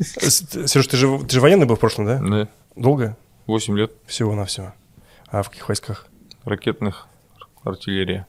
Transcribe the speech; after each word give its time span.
Сереж, 0.00 0.86
ты 0.86 0.96
же, 0.96 1.18
ты 1.24 1.30
же 1.30 1.40
военный 1.40 1.66
был 1.66 1.76
в 1.76 1.80
прошлом, 1.80 2.06
да? 2.06 2.18
Да. 2.18 2.48
Долго? 2.76 3.16
8 3.46 3.76
лет 3.78 3.92
Всего-навсего. 4.06 4.72
А 5.28 5.42
в 5.42 5.50
каких 5.50 5.68
войсках? 5.68 6.06
ракетных 6.44 7.06
артиллерия. 7.64 8.26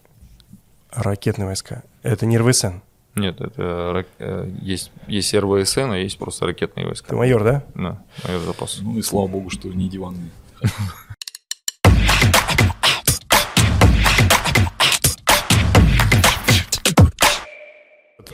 Ракетные 0.92 1.46
войска. 1.46 1.84
Это 2.04 2.26
не 2.26 2.38
РВСН. 2.38 2.80
Нет, 3.16 3.40
это 3.42 3.92
рак- 3.94 4.08
э, 4.20 4.50
есть, 4.62 4.92
есть 5.08 5.34
РВСН, 5.34 5.92
а 5.92 5.98
есть 5.98 6.18
просто 6.18 6.46
ракетные 6.46 6.86
войска. 6.86 7.08
Ты 7.10 7.16
майор, 7.16 7.44
да? 7.44 7.64
Да, 7.76 8.02
майор 8.26 8.42
запаса. 8.44 8.84
Ну 8.84 8.98
и 8.98 9.02
слава 9.02 9.28
богу, 9.28 9.50
что 9.50 9.68
не 9.70 9.90
диванный. 9.90 10.30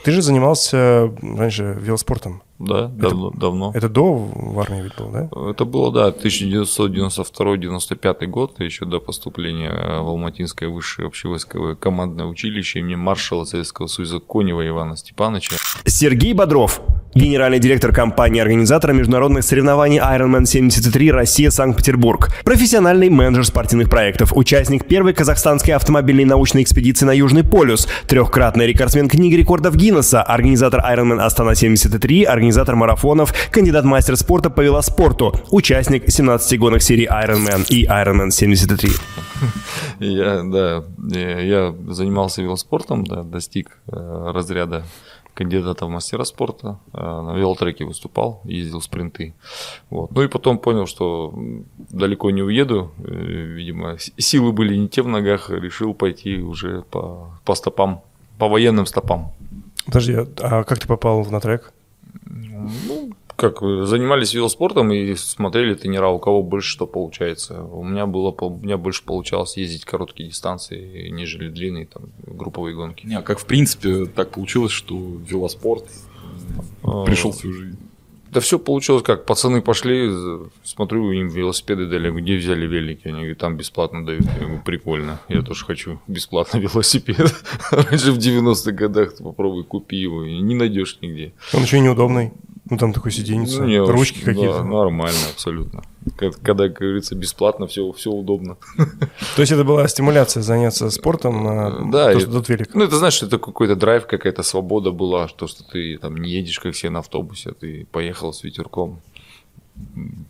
Ты 0.04 0.12
же 0.12 0.22
занимался 0.22 1.12
раньше 1.22 1.76
велоспортом. 1.80 2.42
Да, 2.58 2.88
давно. 2.88 3.30
давно. 3.30 3.70
Это 3.72 3.88
до 3.88 4.14
в 4.14 4.58
армии 4.58 4.82
ведь 4.82 4.96
был, 4.98 5.10
да? 5.10 5.30
Это 5.50 5.64
было, 5.64 5.92
да, 5.92 6.08
1992-95 6.08 8.26
год, 8.26 8.58
еще 8.58 8.84
до 8.84 8.98
поступления 8.98 9.70
в 9.70 10.08
Алматинское 10.08 10.68
высшее 10.68 11.06
общевойсковое 11.06 11.76
командное 11.76 12.26
училище 12.26 12.80
имени 12.80 12.96
маршала 12.96 13.44
Советского 13.44 13.86
Союза 13.86 14.18
Конева 14.18 14.66
Ивана 14.66 14.96
Степановича. 14.96 15.54
Сергей 15.84 16.32
Бодров, 16.32 16.80
генеральный 17.14 17.58
директор 17.58 17.92
компании-организатора 17.92 18.92
международных 18.92 19.44
соревнований 19.44 19.98
Ironman 19.98 20.46
73 20.46 21.10
Россия 21.10 21.50
Санкт-Петербург, 21.50 22.28
профессиональный 22.44 23.08
менеджер 23.08 23.44
спортивных 23.44 23.88
проектов, 23.88 24.32
участник 24.34 24.86
первой 24.86 25.12
казахстанской 25.12 25.74
автомобильной 25.74 26.24
научной 26.24 26.62
экспедиции 26.62 27.06
на 27.06 27.12
Южный 27.12 27.44
полюс, 27.44 27.88
трехкратный 28.06 28.66
рекордсмен 28.66 29.08
книги 29.08 29.34
рекордов 29.34 29.76
Гиннесса, 29.76 30.22
организатор 30.22 30.80
Ironman 30.80 31.20
Астана 31.20 31.54
73, 31.54 32.24
организатор 32.24 32.76
марафонов, 32.76 33.34
кандидат 33.50 33.84
мастер 33.84 34.16
спорта 34.16 34.50
по 34.50 34.60
велоспорту, 34.60 35.34
участник 35.50 36.10
17 36.10 36.58
гонок 36.58 36.82
серии 36.82 37.08
Ironman 37.08 37.66
и 37.68 37.86
Ironman 37.86 38.30
73. 38.30 38.90
Я, 40.00 40.42
да, 40.44 40.84
я 41.10 41.74
занимался 41.88 42.42
велоспортом, 42.42 43.04
да, 43.04 43.22
достиг 43.22 43.78
э, 43.90 44.30
разряда 44.32 44.84
кандидата 45.38 45.86
в 45.86 45.88
мастера 45.88 46.24
спорта, 46.24 46.78
э, 46.92 46.98
на 46.98 47.36
велотреке 47.36 47.84
выступал, 47.84 48.40
ездил 48.44 48.80
спринты. 48.80 49.34
Вот. 49.90 50.10
Ну 50.10 50.22
и 50.22 50.28
потом 50.28 50.58
понял, 50.58 50.86
что 50.86 51.32
далеко 51.90 52.30
не 52.30 52.42
уеду, 52.42 52.90
э, 52.98 53.56
видимо, 53.56 53.96
силы 54.18 54.52
были 54.52 54.76
не 54.76 54.88
те 54.88 55.02
в 55.02 55.08
ногах, 55.08 55.50
решил 55.50 55.94
пойти 55.94 56.42
уже 56.42 56.82
по, 56.90 57.30
по 57.44 57.54
стопам, 57.54 58.00
по 58.38 58.48
военным 58.48 58.86
стопам. 58.86 59.32
Подожди, 59.86 60.16
а 60.40 60.64
как 60.64 60.78
ты 60.78 60.88
попал 60.88 61.24
на 61.30 61.40
трек? 61.40 61.72
Ну, 62.26 63.12
как 63.38 63.60
занимались 63.60 64.34
велоспортом 64.34 64.90
и 64.90 65.14
смотрели 65.14 65.74
тренера, 65.74 66.08
у 66.08 66.18
кого 66.18 66.42
больше 66.42 66.70
что 66.70 66.88
получается. 66.88 67.62
У 67.62 67.84
меня 67.84 68.04
было, 68.04 68.32
у 68.32 68.58
меня 68.58 68.76
больше 68.76 69.04
получалось 69.04 69.56
ездить 69.56 69.84
короткие 69.84 70.30
дистанции, 70.30 71.08
нежели 71.10 71.48
длинные 71.48 71.86
там 71.86 72.10
групповые 72.26 72.74
гонки. 72.74 73.06
Не, 73.06 73.14
а 73.14 73.22
как 73.22 73.38
в 73.38 73.46
принципе 73.46 74.06
так 74.06 74.30
получилось, 74.30 74.72
что 74.72 74.96
велоспорт 74.96 75.84
А, 76.82 77.04
пришел 77.04 77.30
в 77.30 77.36
свою 77.36 77.54
жизнь? 77.54 77.78
Да 78.32 78.40
все 78.40 78.58
получилось 78.58 79.04
как, 79.04 79.24
пацаны 79.24 79.62
пошли, 79.62 80.10
смотрю, 80.64 81.12
им 81.12 81.28
велосипеды 81.28 81.86
дали, 81.86 82.10
где 82.10 82.36
взяли 82.36 82.66
велики, 82.66 83.06
они 83.06 83.18
говорят, 83.18 83.38
там 83.38 83.56
бесплатно 83.56 84.04
дают, 84.04 84.24
я 84.24 84.46
говорю, 84.46 84.62
прикольно, 84.64 85.20
я 85.28 85.42
тоже 85.42 85.64
хочу 85.64 86.00
бесплатно 86.08 86.58
велосипед. 86.58 87.34
Раньше 87.70 88.10
в 88.10 88.18
90-х 88.18 88.72
годах 88.72 89.16
попробуй 89.16 89.62
купи 89.62 89.96
его, 89.96 90.24
и 90.24 90.40
не 90.40 90.56
найдешь 90.56 90.98
нигде. 91.00 91.32
Он 91.54 91.62
еще 91.62 91.78
и 91.78 91.80
неудобный. 91.80 92.32
Ну 92.70 92.76
там 92.76 92.92
такой 92.92 93.12
сиденье, 93.12 93.80
Ну, 93.80 93.86
ручки 93.90 94.18
да, 94.20 94.24
какие-то. 94.32 94.62
нормально, 94.62 95.18
абсолютно. 95.32 95.82
Когда, 96.16 96.68
как 96.68 96.78
говорится, 96.78 97.14
бесплатно, 97.14 97.66
все, 97.66 97.90
все 97.92 98.10
удобно. 98.10 98.56
То 99.36 99.42
есть 99.42 99.52
это 99.52 99.64
была 99.64 99.88
стимуляция 99.88 100.42
заняться 100.42 100.90
спортом 100.90 101.42
на 101.44 101.70
Да, 101.90 102.12
то, 102.12 102.18
и- 102.18 102.20
что 102.20 102.30
тут 102.32 102.48
велик. 102.48 102.74
Ну, 102.74 102.84
это 102.84 102.96
значит, 102.98 103.22
это 103.24 103.38
какой-то 103.38 103.74
драйв, 103.74 104.06
какая-то 104.06 104.42
свобода 104.42 104.90
была, 104.90 105.28
что, 105.28 105.46
что 105.46 105.64
ты 105.64 105.98
там 105.98 106.16
не 106.16 106.30
едешь, 106.30 106.60
как 106.60 106.74
все 106.74 106.90
на 106.90 106.98
автобусе, 106.98 107.50
а 107.50 107.54
ты 107.54 107.86
поехал 107.90 108.32
с 108.32 108.44
ветерком, 108.44 109.00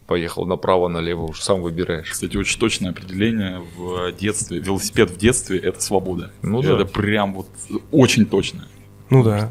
поехал 0.07 0.47
направо, 0.47 0.89
налево, 0.89 1.23
уж 1.23 1.41
сам 1.41 1.63
выбираешь. 1.63 2.11
Кстати, 2.11 2.37
очень 2.37 2.61
точное 2.61 2.91
определение 2.91 3.63
в 3.77 4.13
детстве. 4.13 4.59
Велосипед 4.59 5.11
в 5.11 5.17
детстве 5.17 5.59
это 5.59 5.81
свобода. 5.81 6.31
Ну 6.43 6.63
да. 6.63 6.75
это 6.75 6.85
прям 6.85 7.35
вот 7.35 7.49
очень 7.91 8.27
точно. 8.27 8.69
Ну 9.11 9.23
да. 9.25 9.51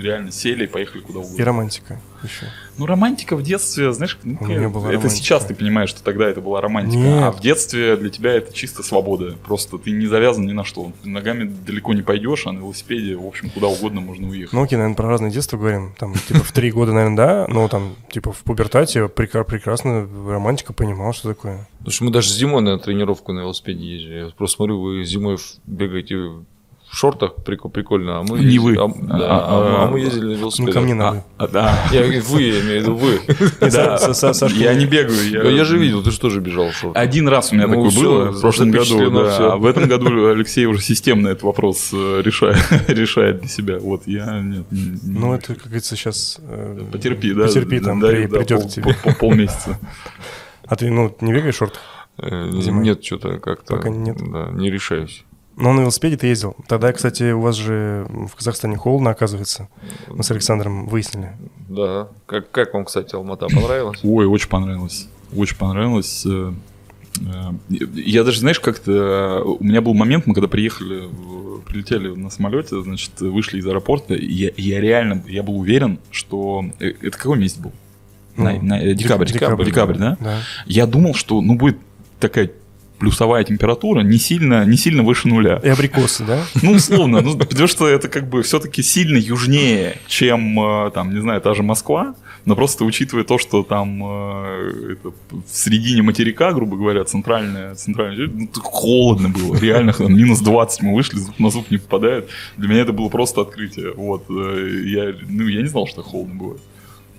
Реально 0.00 0.30
сели 0.32 0.64
и 0.64 0.66
поехали 0.66 1.00
куда 1.00 1.20
И 1.20 1.22
угодно. 1.24 1.44
романтика 1.44 2.00
еще. 2.22 2.46
Ну, 2.78 2.86
романтика 2.86 3.36
в 3.36 3.42
детстве, 3.42 3.92
знаешь, 3.92 4.18
ну, 4.22 4.36
У 4.40 4.46
меня 4.46 4.68
была 4.68 4.88
это 4.88 4.94
романтика. 4.98 5.10
сейчас 5.10 5.44
ты 5.44 5.54
понимаешь, 5.54 5.90
что 5.90 6.02
тогда 6.02 6.28
это 6.28 6.40
была 6.40 6.60
романтика. 6.60 6.96
Нет. 7.02 7.22
А 7.24 7.30
в 7.32 7.40
детстве 7.40 7.96
для 7.96 8.10
тебя 8.10 8.32
это 8.34 8.52
чисто 8.52 8.82
свобода. 8.82 9.36
Просто 9.44 9.78
ты 9.78 9.90
не 9.90 10.06
завязан 10.06 10.46
ни 10.46 10.52
на 10.52 10.64
что. 10.64 10.92
Ты 11.02 11.08
ногами 11.08 11.44
далеко 11.66 11.92
не 11.94 12.02
пойдешь, 12.02 12.46
а 12.46 12.52
на 12.52 12.58
велосипеде, 12.58 13.16
в 13.16 13.26
общем, 13.26 13.50
куда 13.50 13.66
угодно 13.68 14.00
можно 14.00 14.28
уехать. 14.28 14.52
Ну 14.52 14.62
окей, 14.62 14.76
наверное, 14.76 14.96
про 14.96 15.08
разное 15.08 15.30
детство 15.30 15.56
говорим. 15.56 15.94
Там, 15.98 16.14
типа, 16.14 16.40
в 16.40 16.52
три 16.52 16.70
года, 16.70 16.92
наверное, 16.92 17.16
да, 17.16 17.46
но 17.48 17.66
там, 17.68 17.94
типа, 18.10 18.32
в 18.32 18.38
пубертате 18.44 19.00
прекра- 19.06 19.44
прекрасно 19.44 20.08
романтика 20.28 20.72
понимал, 20.72 21.12
что 21.12 21.28
такое. 21.30 21.66
Потому 21.78 21.92
что 21.92 22.04
мы 22.04 22.10
даже 22.12 22.32
зимой 22.32 22.62
на 22.62 22.78
тренировку 22.78 23.32
на 23.32 23.40
велосипеде 23.40 23.84
ездили. 23.84 24.14
Я 24.26 24.30
просто 24.36 24.56
смотрю, 24.56 24.80
вы 24.80 25.04
зимой 25.04 25.38
бегаете 25.66 26.16
в 26.90 26.96
шортах, 26.96 27.32
прик- 27.44 27.68
прикольно, 27.70 28.18
а 28.18 28.22
мы... 28.22 28.38
Не 28.38 28.46
ездили- 28.54 28.58
вы. 28.58 28.76
А, 28.78 29.18
да, 29.18 29.26
а- 29.30 29.82
А- 29.82 29.84
а 29.84 29.90
мы 29.90 30.00
ездили 30.00 30.26
на 30.34 30.38
велосипедах. 30.38 30.74
Ну, 30.74 30.80
ко 30.80 30.84
мне 30.84 30.94
надо. 30.94 31.24
А, 31.36 31.46
да. 31.46 31.78
Я 31.92 32.02
вы, 32.02 32.42
я 32.42 32.60
имею 32.60 32.80
в 32.80 32.82
виду 32.82 32.94
вы. 32.96 33.20
Я 34.58 34.74
не 34.74 34.86
бегаю. 34.86 35.54
Я 35.54 35.64
же 35.64 35.78
видел, 35.78 36.02
ты 36.02 36.10
же 36.10 36.18
тоже 36.18 36.40
бежал 36.40 36.70
в 36.70 36.74
шортах. 36.74 37.02
Один 37.02 37.28
раз 37.28 37.52
у 37.52 37.56
меня 37.56 37.66
Ну, 37.66 37.84
такое 37.90 38.02
было 38.02 38.30
в 38.32 38.40
прошлом 38.40 38.70
году, 38.70 38.98
а 39.14 39.56
в 39.56 39.66
этом 39.66 39.86
году 39.88 40.28
Алексей 40.28 40.66
уже 40.66 40.80
системно 40.80 41.28
этот 41.28 41.42
вопрос 41.42 41.90
э, 41.92 42.22
решает, 42.24 42.58
решает 42.88 43.40
для 43.40 43.48
себя. 43.48 43.78
Вот 43.78 44.06
я 44.06 44.40
нет. 44.40 44.64
не- 44.70 44.80
не- 45.02 45.18
Ну, 45.18 45.34
это, 45.34 45.54
как 45.54 45.64
говорится, 45.64 45.94
сейчас... 45.96 46.38
потерпи, 46.92 47.32
да. 47.34 47.44
Потерпи, 47.44 47.80
там, 47.80 48.00
придет 48.00 48.64
к 48.64 48.68
тебе. 48.68 48.94
пол- 49.02 49.14
полмесяца. 49.20 49.78
А 50.66 50.76
ты, 50.76 50.90
ну, 50.90 51.14
не 51.20 51.32
бегаешь 51.32 51.54
в 51.54 51.58
шортах? 51.58 51.80
Э, 52.18 52.50
Зимой? 52.60 52.84
Нет, 52.84 53.04
что-то 53.04 53.38
как-то... 53.38 53.76
Пока 53.76 53.88
нет. 53.90 54.16
Да, 54.32 54.48
не 54.52 54.70
решаюсь. 54.70 55.24
Ну, 55.60 55.72
на 55.72 55.80
велосипеде 55.80 56.16
ты 56.16 56.28
ездил. 56.28 56.54
Тогда, 56.68 56.92
кстати, 56.92 57.32
у 57.32 57.40
вас 57.40 57.56
же 57.56 58.06
в 58.30 58.36
Казахстане 58.36 58.76
холодно, 58.76 59.10
оказывается. 59.10 59.68
Мы 60.08 60.22
с 60.22 60.30
Александром 60.30 60.86
выяснили. 60.86 61.32
Да. 61.68 62.08
Как, 62.26 62.50
как 62.50 62.74
вам, 62.74 62.84
кстати, 62.84 63.14
Алмата 63.14 63.46
понравилась? 63.48 63.98
Ой, 64.04 64.26
очень 64.26 64.48
понравилось. 64.48 65.08
Очень 65.36 65.56
понравилось. 65.56 66.24
Э, 66.26 66.52
э, 67.20 67.52
Я 67.94 68.24
даже, 68.24 68.40
знаешь, 68.40 68.60
как-то... 68.60 68.92
э, 68.92 69.42
У 69.42 69.64
меня 69.64 69.80
был 69.80 69.94
момент, 69.94 70.26
мы 70.26 70.34
когда 70.34 70.46
приехали, 70.48 71.08
прилетели 71.66 72.08
на 72.14 72.30
самолете, 72.30 72.80
значит, 72.82 73.20
вышли 73.20 73.58
из 73.58 73.66
аэропорта, 73.66 74.14
я, 74.14 74.50
я 74.56 74.80
реально, 74.80 75.24
я 75.28 75.42
был 75.42 75.58
уверен, 75.58 75.98
что... 76.10 76.64
Это 76.78 77.18
какой 77.18 77.38
месяц 77.38 77.56
был? 77.58 77.72
На- 78.36 78.52
Ну, 78.52 78.62
на- 78.62 78.80
э, 78.80 78.94
декабрь, 78.94 79.26
дек- 79.26 79.34
декабрь, 79.34 79.64
декабрь, 79.64 79.96
декабрь, 79.96 79.98
да? 79.98 80.16
Да. 80.20 80.38
Я 80.66 80.86
думал, 80.86 81.14
что, 81.14 81.40
ну, 81.42 81.56
будет 81.56 81.78
такая 82.20 82.50
плюсовая 82.98 83.44
температура, 83.44 84.00
не 84.00 84.18
сильно, 84.18 84.64
не 84.64 84.76
сильно 84.76 85.02
выше 85.02 85.28
нуля. 85.28 85.60
И 85.62 85.68
абрикосы, 85.68 86.24
да? 86.24 86.44
Ну, 86.62 86.72
условно, 86.72 87.20
ну, 87.20 87.36
потому 87.36 87.68
что 87.68 87.88
это 87.88 88.08
как 88.08 88.28
бы 88.28 88.42
все-таки 88.42 88.82
сильно 88.82 89.16
южнее, 89.16 89.98
чем, 90.06 90.58
э, 90.60 90.90
там, 90.90 91.14
не 91.14 91.20
знаю, 91.20 91.40
та 91.40 91.54
же 91.54 91.62
Москва, 91.62 92.14
но 92.44 92.56
просто 92.56 92.84
учитывая 92.84 93.24
то, 93.24 93.38
что 93.38 93.62
там 93.62 94.02
э, 94.02 94.92
это 94.92 95.10
в 95.30 95.42
середине 95.50 96.02
материка, 96.02 96.52
грубо 96.52 96.76
говоря, 96.76 97.04
центральная, 97.04 97.74
центральная, 97.74 98.26
ну, 98.26 98.48
холодно 98.62 99.28
было, 99.28 99.56
реально, 99.56 99.92
там, 99.92 100.14
минус 100.14 100.40
20 100.40 100.82
мы 100.82 100.94
вышли, 100.94 101.18
зуб 101.18 101.38
на 101.38 101.50
зуб 101.50 101.70
не 101.70 101.78
попадает. 101.78 102.28
Для 102.56 102.68
меня 102.68 102.80
это 102.82 102.92
было 102.92 103.08
просто 103.08 103.42
открытие, 103.42 103.92
вот, 103.92 104.24
э, 104.30 104.82
я, 104.86 105.14
ну, 105.28 105.46
я 105.46 105.62
не 105.62 105.68
знал, 105.68 105.86
что 105.86 106.02
холодно 106.02 106.34
бывает. 106.34 106.60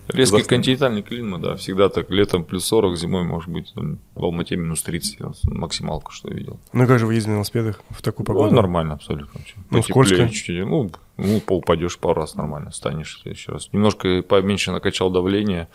Резкий 0.10 0.32
Казахстан. 0.38 0.58
континентальный 0.58 1.02
климат, 1.04 1.42
да, 1.42 1.56
всегда 1.56 1.90
так. 1.90 2.10
Летом 2.10 2.44
плюс 2.44 2.66
40, 2.66 2.98
зимой 2.98 3.24
может 3.24 3.50
быть 3.50 3.72
там, 3.76 4.00
в 4.16 4.24
Алмате 4.24 4.56
минус 4.56 4.82
30, 4.82 5.20
вот, 5.22 5.38
максималка, 5.44 6.12
что 6.12 6.30
я 6.30 6.36
видел. 6.36 6.60
Ну 6.74 6.88
как 6.88 6.98
же 7.00 7.06
вы 7.06 7.14
ездили 7.14 7.32
на 7.32 7.36
велосипедах 7.36 7.82
в 7.90 8.02
такую 8.02 8.26
Ну, 8.28 8.34
погоду? 8.34 8.56
нормально 8.56 8.94
абсолютно. 8.96 9.40
вообще. 9.40 9.54
Ну, 9.70 9.78
Потеплее 9.82 9.84
скользко? 10.06 10.30
чуть-чуть. 10.30 10.66
Ну, 10.68 10.92
ну, 11.18 11.40
поупадешь 11.42 11.98
пару 12.00 12.22
раз 12.22 12.36
нормально, 12.36 12.72
станешь 12.72 13.18
в 13.18 13.22
следующий 13.22 13.52
раз. 13.52 13.70
Немножко 13.72 14.24
поменьше 14.24 14.72
накачал 14.72 15.12
давление. 15.12 15.68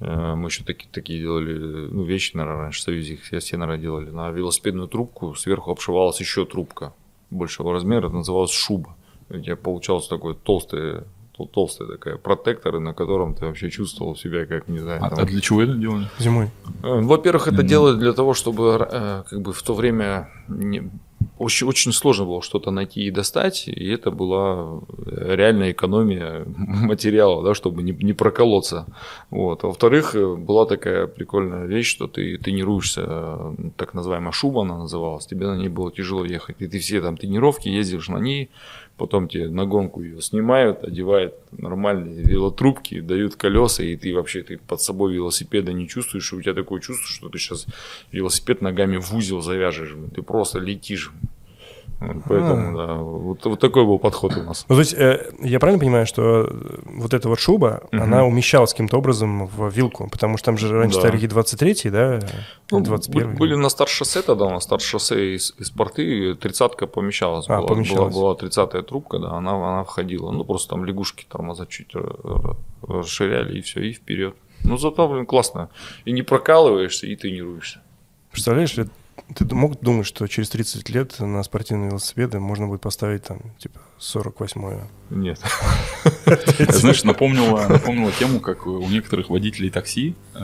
Э, 0.00 0.34
Мы 0.34 0.48
еще 0.48 0.64
такие, 0.64 0.88
такие 0.90 1.20
делали, 1.20 1.88
ну, 1.90 2.02
вещи, 2.02 2.36
наверное, 2.36 2.62
раньше 2.62 2.80
в 2.80 2.82
Союзе 2.84 3.14
их 3.14 3.22
все, 3.22 3.56
наверное, 3.56 3.80
делали. 3.82 4.10
На 4.10 4.30
велосипедную 4.30 4.88
трубку 4.88 5.34
сверху 5.34 5.70
обшивалась 5.70 6.20
еще 6.20 6.44
трубка 6.46 6.92
большего 7.30 7.72
размера, 7.72 8.08
называлась 8.08 8.52
шуба. 8.52 8.96
У 9.28 9.38
тебя 9.38 9.56
получалось 9.56 10.06
такой 10.06 10.34
толстый, 10.34 10.78
тол- 10.98 11.04
толстая 11.44 11.88
такая 11.88 12.16
протектор, 12.16 12.80
на 12.80 12.94
котором 12.94 13.34
ты 13.34 13.44
вообще 13.44 13.68
чувствовал 13.70 14.16
себя 14.16 14.46
как, 14.46 14.68
не 14.68 14.78
знаю, 14.78 15.00
А, 15.04 15.10
там, 15.10 15.18
а 15.18 15.24
для 15.26 15.40
чего 15.40 15.62
это 15.62 15.74
делали? 15.74 16.06
Зимой. 16.18 16.46
Э, 16.82 17.00
Во-первых, 17.02 17.48
это 17.48 17.62
делают 17.62 17.98
для 17.98 18.12
того, 18.12 18.32
чтобы 18.32 18.86
э, 18.90 19.22
как 19.28 19.40
бы 19.42 19.52
в 19.52 19.62
то 19.62 19.74
время 19.74 20.30
не- 20.48 20.90
очень, 21.38 21.66
очень 21.66 21.92
сложно 21.92 22.24
было 22.24 22.40
что-то 22.42 22.70
найти 22.70 23.02
и 23.06 23.10
достать, 23.10 23.68
и 23.68 23.88
это 23.88 24.10
была 24.10 24.80
реальная 25.06 25.72
экономия 25.72 26.44
материала, 26.56 27.42
да, 27.42 27.54
чтобы 27.54 27.82
не, 27.82 27.92
не 27.92 28.12
проколоться. 28.14 28.86
Вот. 29.30 29.64
А 29.64 29.66
во-вторых, 29.66 30.14
была 30.14 30.64
такая 30.66 31.06
прикольная 31.06 31.66
вещь, 31.66 31.88
что 31.90 32.06
ты 32.06 32.38
тренируешься, 32.38 33.54
так 33.76 33.94
называемая 33.94 34.32
шуба 34.32 34.62
она 34.62 34.78
называлась, 34.78 35.26
тебе 35.26 35.46
на 35.46 35.56
ней 35.56 35.68
было 35.68 35.90
тяжело 35.92 36.24
ехать, 36.24 36.56
и 36.60 36.68
ты 36.68 36.78
все 36.78 37.00
там 37.00 37.16
тренировки 37.16 37.68
ездишь 37.68 38.08
на 38.08 38.18
ней, 38.18 38.50
потом 38.96 39.28
тебе 39.28 39.48
на 39.48 39.66
гонку 39.66 40.02
ее 40.02 40.20
снимают, 40.22 40.84
одевают 40.84 41.34
нормальные 41.52 42.22
велотрубки, 42.22 43.00
дают 43.00 43.36
колеса, 43.36 43.82
и 43.82 43.96
ты 43.96 44.14
вообще 44.14 44.42
ты 44.42 44.58
под 44.58 44.80
собой 44.80 45.14
велосипеда 45.14 45.72
не 45.72 45.88
чувствуешь, 45.88 46.32
и 46.32 46.36
у 46.36 46.42
тебя 46.42 46.54
такое 46.54 46.80
чувство, 46.80 47.06
что 47.06 47.28
ты 47.28 47.38
сейчас 47.38 47.66
велосипед 48.12 48.62
ногами 48.62 48.96
в 48.96 49.14
узел 49.14 49.42
завяжешь, 49.42 49.94
ты 50.14 50.22
просто 50.22 50.58
летишь. 50.58 51.12
Поэтому, 51.98 52.78
А. 52.78 52.86
да, 52.86 52.94
вот, 52.94 53.44
вот 53.46 53.58
такой 53.60 53.86
был 53.86 53.98
подход 53.98 54.36
у 54.36 54.42
нас. 54.42 54.66
Ну, 54.68 54.74
то 54.74 54.80
есть, 54.80 54.92
э, 54.92 55.30
я 55.40 55.58
правильно 55.58 55.80
понимаю, 55.80 56.06
что 56.06 56.42
э, 56.42 56.78
вот 56.84 57.14
эта 57.14 57.28
вот 57.28 57.38
шуба, 57.40 57.84
она 57.90 58.24
умещалась 58.24 58.72
каким-то 58.72 58.98
образом 58.98 59.46
в 59.46 59.70
вилку, 59.70 60.08
потому 60.10 60.36
что 60.36 60.46
там 60.46 60.58
же 60.58 60.68
раньше 60.70 60.96
Да. 60.96 61.08
старики 61.08 61.26
23 61.26 61.90
да, 61.90 62.20
Ну, 62.70 62.80
21 62.80 63.36
были, 63.36 63.54
на 63.54 63.70
старт-шоссе 63.70 64.20
тогда, 64.20 64.50
на 64.50 64.60
старт-шоссе 64.60 65.36
из, 65.36 65.54
из 65.58 65.70
порты 65.70 66.34
тридцатка 66.34 66.86
помещалась. 66.86 67.46
А, 67.48 67.58
была, 67.58 67.68
помещалась. 67.68 68.14
Была, 68.14 68.34
была 68.34 68.48
30-я 68.48 68.82
трубка, 68.82 69.18
да, 69.18 69.30
она, 69.30 69.52
она 69.52 69.84
входила. 69.84 70.30
Ну, 70.30 70.44
просто 70.44 70.70
там 70.70 70.84
лягушки 70.84 71.24
тормоза 71.28 71.66
чуть 71.66 71.92
расширяли, 72.82 73.58
и 73.58 73.60
все, 73.62 73.80
и 73.80 73.92
вперед. 73.92 74.34
Ну, 74.64 74.76
зато, 74.76 75.08
блин, 75.08 75.26
классно. 75.26 75.70
И 76.04 76.12
не 76.12 76.22
прокалываешься, 76.22 77.06
и 77.06 77.16
тренируешься. 77.16 77.80
Представляешь, 78.32 78.76
ли, 78.76 78.86
ты 79.34 79.54
мог 79.54 79.80
думать, 79.80 80.06
что 80.06 80.26
через 80.26 80.48
30 80.50 80.88
лет 80.90 81.18
на 81.20 81.42
спортивные 81.42 81.90
велосипеды 81.90 82.38
можно 82.38 82.66
будет 82.66 82.80
поставить 82.80 83.24
там, 83.24 83.40
типа, 83.58 83.80
48-ю? 83.98 84.82
Нет. 85.10 85.40
Знаешь, 86.68 87.04
напомнила, 87.04 87.66
напомнила 87.68 88.12
тему, 88.12 88.40
как 88.40 88.66
у 88.66 88.86
некоторых 88.88 89.30
водителей 89.30 89.70
такси, 89.70 90.14
э, 90.34 90.38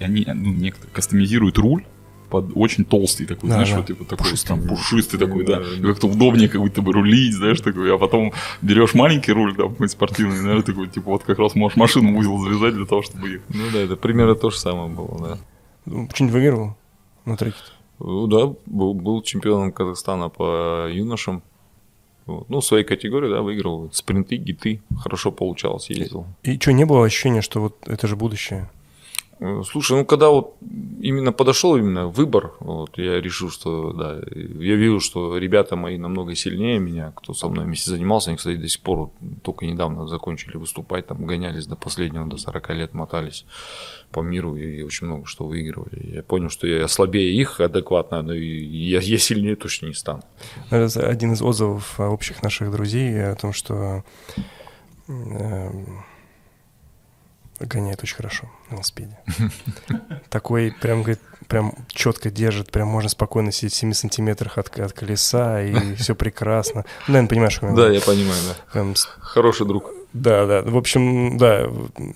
они 0.00 0.26
ну, 0.26 0.70
кастомизируют 0.92 1.58
руль 1.58 1.84
под 2.30 2.52
очень 2.54 2.86
толстый 2.86 3.26
такой, 3.26 3.50
Да, 3.50 3.56
знаешь, 3.56 3.70
да. 3.70 3.76
вот 3.76 3.86
типа 3.86 4.04
такой 4.04 4.24
Пушистый. 4.30 4.48
там 4.56 4.66
пушистый 4.66 5.20
такой, 5.20 5.44
да, 5.44 5.60
Да, 5.60 5.66
И 5.74 5.80
да. 5.80 5.88
как-то 5.88 6.06
удобнее 6.08 6.48
как 6.48 6.62
будто 6.62 6.80
бы 6.80 6.92
рулить, 6.94 7.34
знаешь, 7.34 7.60
такой, 7.60 7.94
а 7.94 7.98
потом 7.98 8.32
берешь 8.62 8.94
маленький 8.94 9.32
руль, 9.32 9.54
там, 9.54 9.68
какой-нибудь 9.68 9.90
спортивный, 9.90 10.40
наверное, 10.40 10.62
такой, 10.62 10.88
типа, 10.88 11.10
вот 11.10 11.24
как 11.24 11.38
раз 11.38 11.54
можешь 11.54 11.76
машину 11.76 12.14
в 12.14 12.16
узел 12.16 12.38
завязать 12.38 12.74
для 12.74 12.86
того, 12.86 13.02
чтобы 13.02 13.28
ехать. 13.28 13.44
Ну 13.50 13.64
да, 13.70 13.80
это 13.80 13.96
примерно 13.96 14.34
то 14.34 14.48
же 14.48 14.58
самое 14.58 14.88
было, 14.88 15.18
да. 15.20 15.38
Ну, 15.84 16.08
Что-нибудь 16.14 16.32
выигрывал 16.34 16.76
на 17.24 17.36
треке? 17.36 17.56
Ну 17.98 18.26
да, 18.26 18.54
был, 18.66 18.94
был 18.94 19.22
чемпионом 19.22 19.72
Казахстана 19.72 20.28
по 20.28 20.88
юношам. 20.90 21.42
Вот. 22.26 22.48
Ну, 22.48 22.60
в 22.60 22.64
своей 22.64 22.84
категории, 22.84 23.28
да, 23.28 23.42
выиграл. 23.42 23.90
Спринты, 23.92 24.36
гиты. 24.36 24.80
Хорошо 24.96 25.32
получалось, 25.32 25.90
ездил. 25.90 26.26
И 26.42 26.58
что, 26.58 26.72
не 26.72 26.84
было 26.84 27.04
ощущения, 27.04 27.42
что 27.42 27.60
вот 27.60 27.76
это 27.86 28.06
же 28.06 28.16
будущее? 28.16 28.70
Э, 29.42 29.62
Слушай, 29.64 29.96
ну 29.98 30.04
когда 30.04 30.28
вот 30.28 30.56
именно 31.00 31.32
подошел 31.32 31.76
именно 31.76 32.06
выбор, 32.06 32.52
вот, 32.60 32.96
я 32.96 33.20
решил, 33.20 33.50
что 33.50 33.92
да, 33.92 34.14
я 34.14 34.76
видел, 34.76 35.00
что 35.00 35.36
ребята 35.36 35.74
мои 35.74 35.98
намного 35.98 36.36
сильнее 36.36 36.78
меня, 36.78 37.12
кто 37.16 37.34
со 37.34 37.48
мной 37.48 37.64
вместе 37.64 37.90
занимался, 37.90 38.30
они, 38.30 38.36
кстати, 38.36 38.56
до 38.56 38.68
сих 38.68 38.80
пор 38.82 38.98
вот 38.98 39.12
только 39.42 39.66
недавно 39.66 40.06
закончили 40.06 40.56
выступать, 40.56 41.08
там 41.08 41.26
гонялись 41.26 41.66
до 41.66 41.74
последнего, 41.74 42.24
до 42.26 42.36
40 42.36 42.70
лет 42.70 42.94
мотались 42.94 43.44
по 44.12 44.20
миру 44.20 44.54
и 44.54 44.82
очень 44.82 45.08
много 45.08 45.26
что 45.26 45.44
выигрывали. 45.44 46.14
Я 46.14 46.22
понял, 46.22 46.48
что 46.48 46.68
я 46.68 46.86
слабее 46.86 47.34
их 47.34 47.58
адекватно, 47.58 48.22
но 48.22 48.34
я, 48.34 49.00
я 49.00 49.18
сильнее 49.18 49.56
точно 49.56 49.86
не 49.86 49.94
стану. 49.94 50.22
Это 50.70 51.08
один 51.08 51.32
из 51.32 51.42
отзывов 51.42 51.98
а, 51.98 52.10
общих 52.10 52.44
наших 52.44 52.70
друзей 52.70 53.24
о 53.24 53.34
том, 53.34 53.52
что 53.52 54.04
эм, 55.08 56.04
гоняет 57.66 58.02
очень 58.02 58.16
хорошо 58.16 58.50
на 58.70 58.74
велосипеде. 58.74 59.18
Такой 60.28 60.74
прям, 60.80 61.02
говорит, 61.02 61.20
прям 61.48 61.74
четко 61.88 62.30
держит, 62.30 62.70
прям 62.70 62.88
можно 62.88 63.08
спокойно 63.08 63.52
сидеть 63.52 63.74
в 63.74 63.76
7 63.76 63.92
сантиметрах 63.92 64.58
от, 64.58 64.78
от 64.78 64.92
колеса, 64.92 65.62
и 65.62 65.94
все 65.96 66.14
прекрасно. 66.14 66.84
Ну, 67.06 67.12
Наверное, 67.14 67.28
понимаешь, 67.28 67.52
что 67.54 67.74
Да, 67.74 67.90
я 67.90 68.00
понимаю, 68.00 68.40
да. 68.46 68.72
Прям 68.72 68.94
Хороший 69.32 69.66
друг. 69.66 69.90
Да, 70.12 70.44
да. 70.44 70.60
В 70.62 70.76
общем, 70.76 71.38
да, 71.38 71.70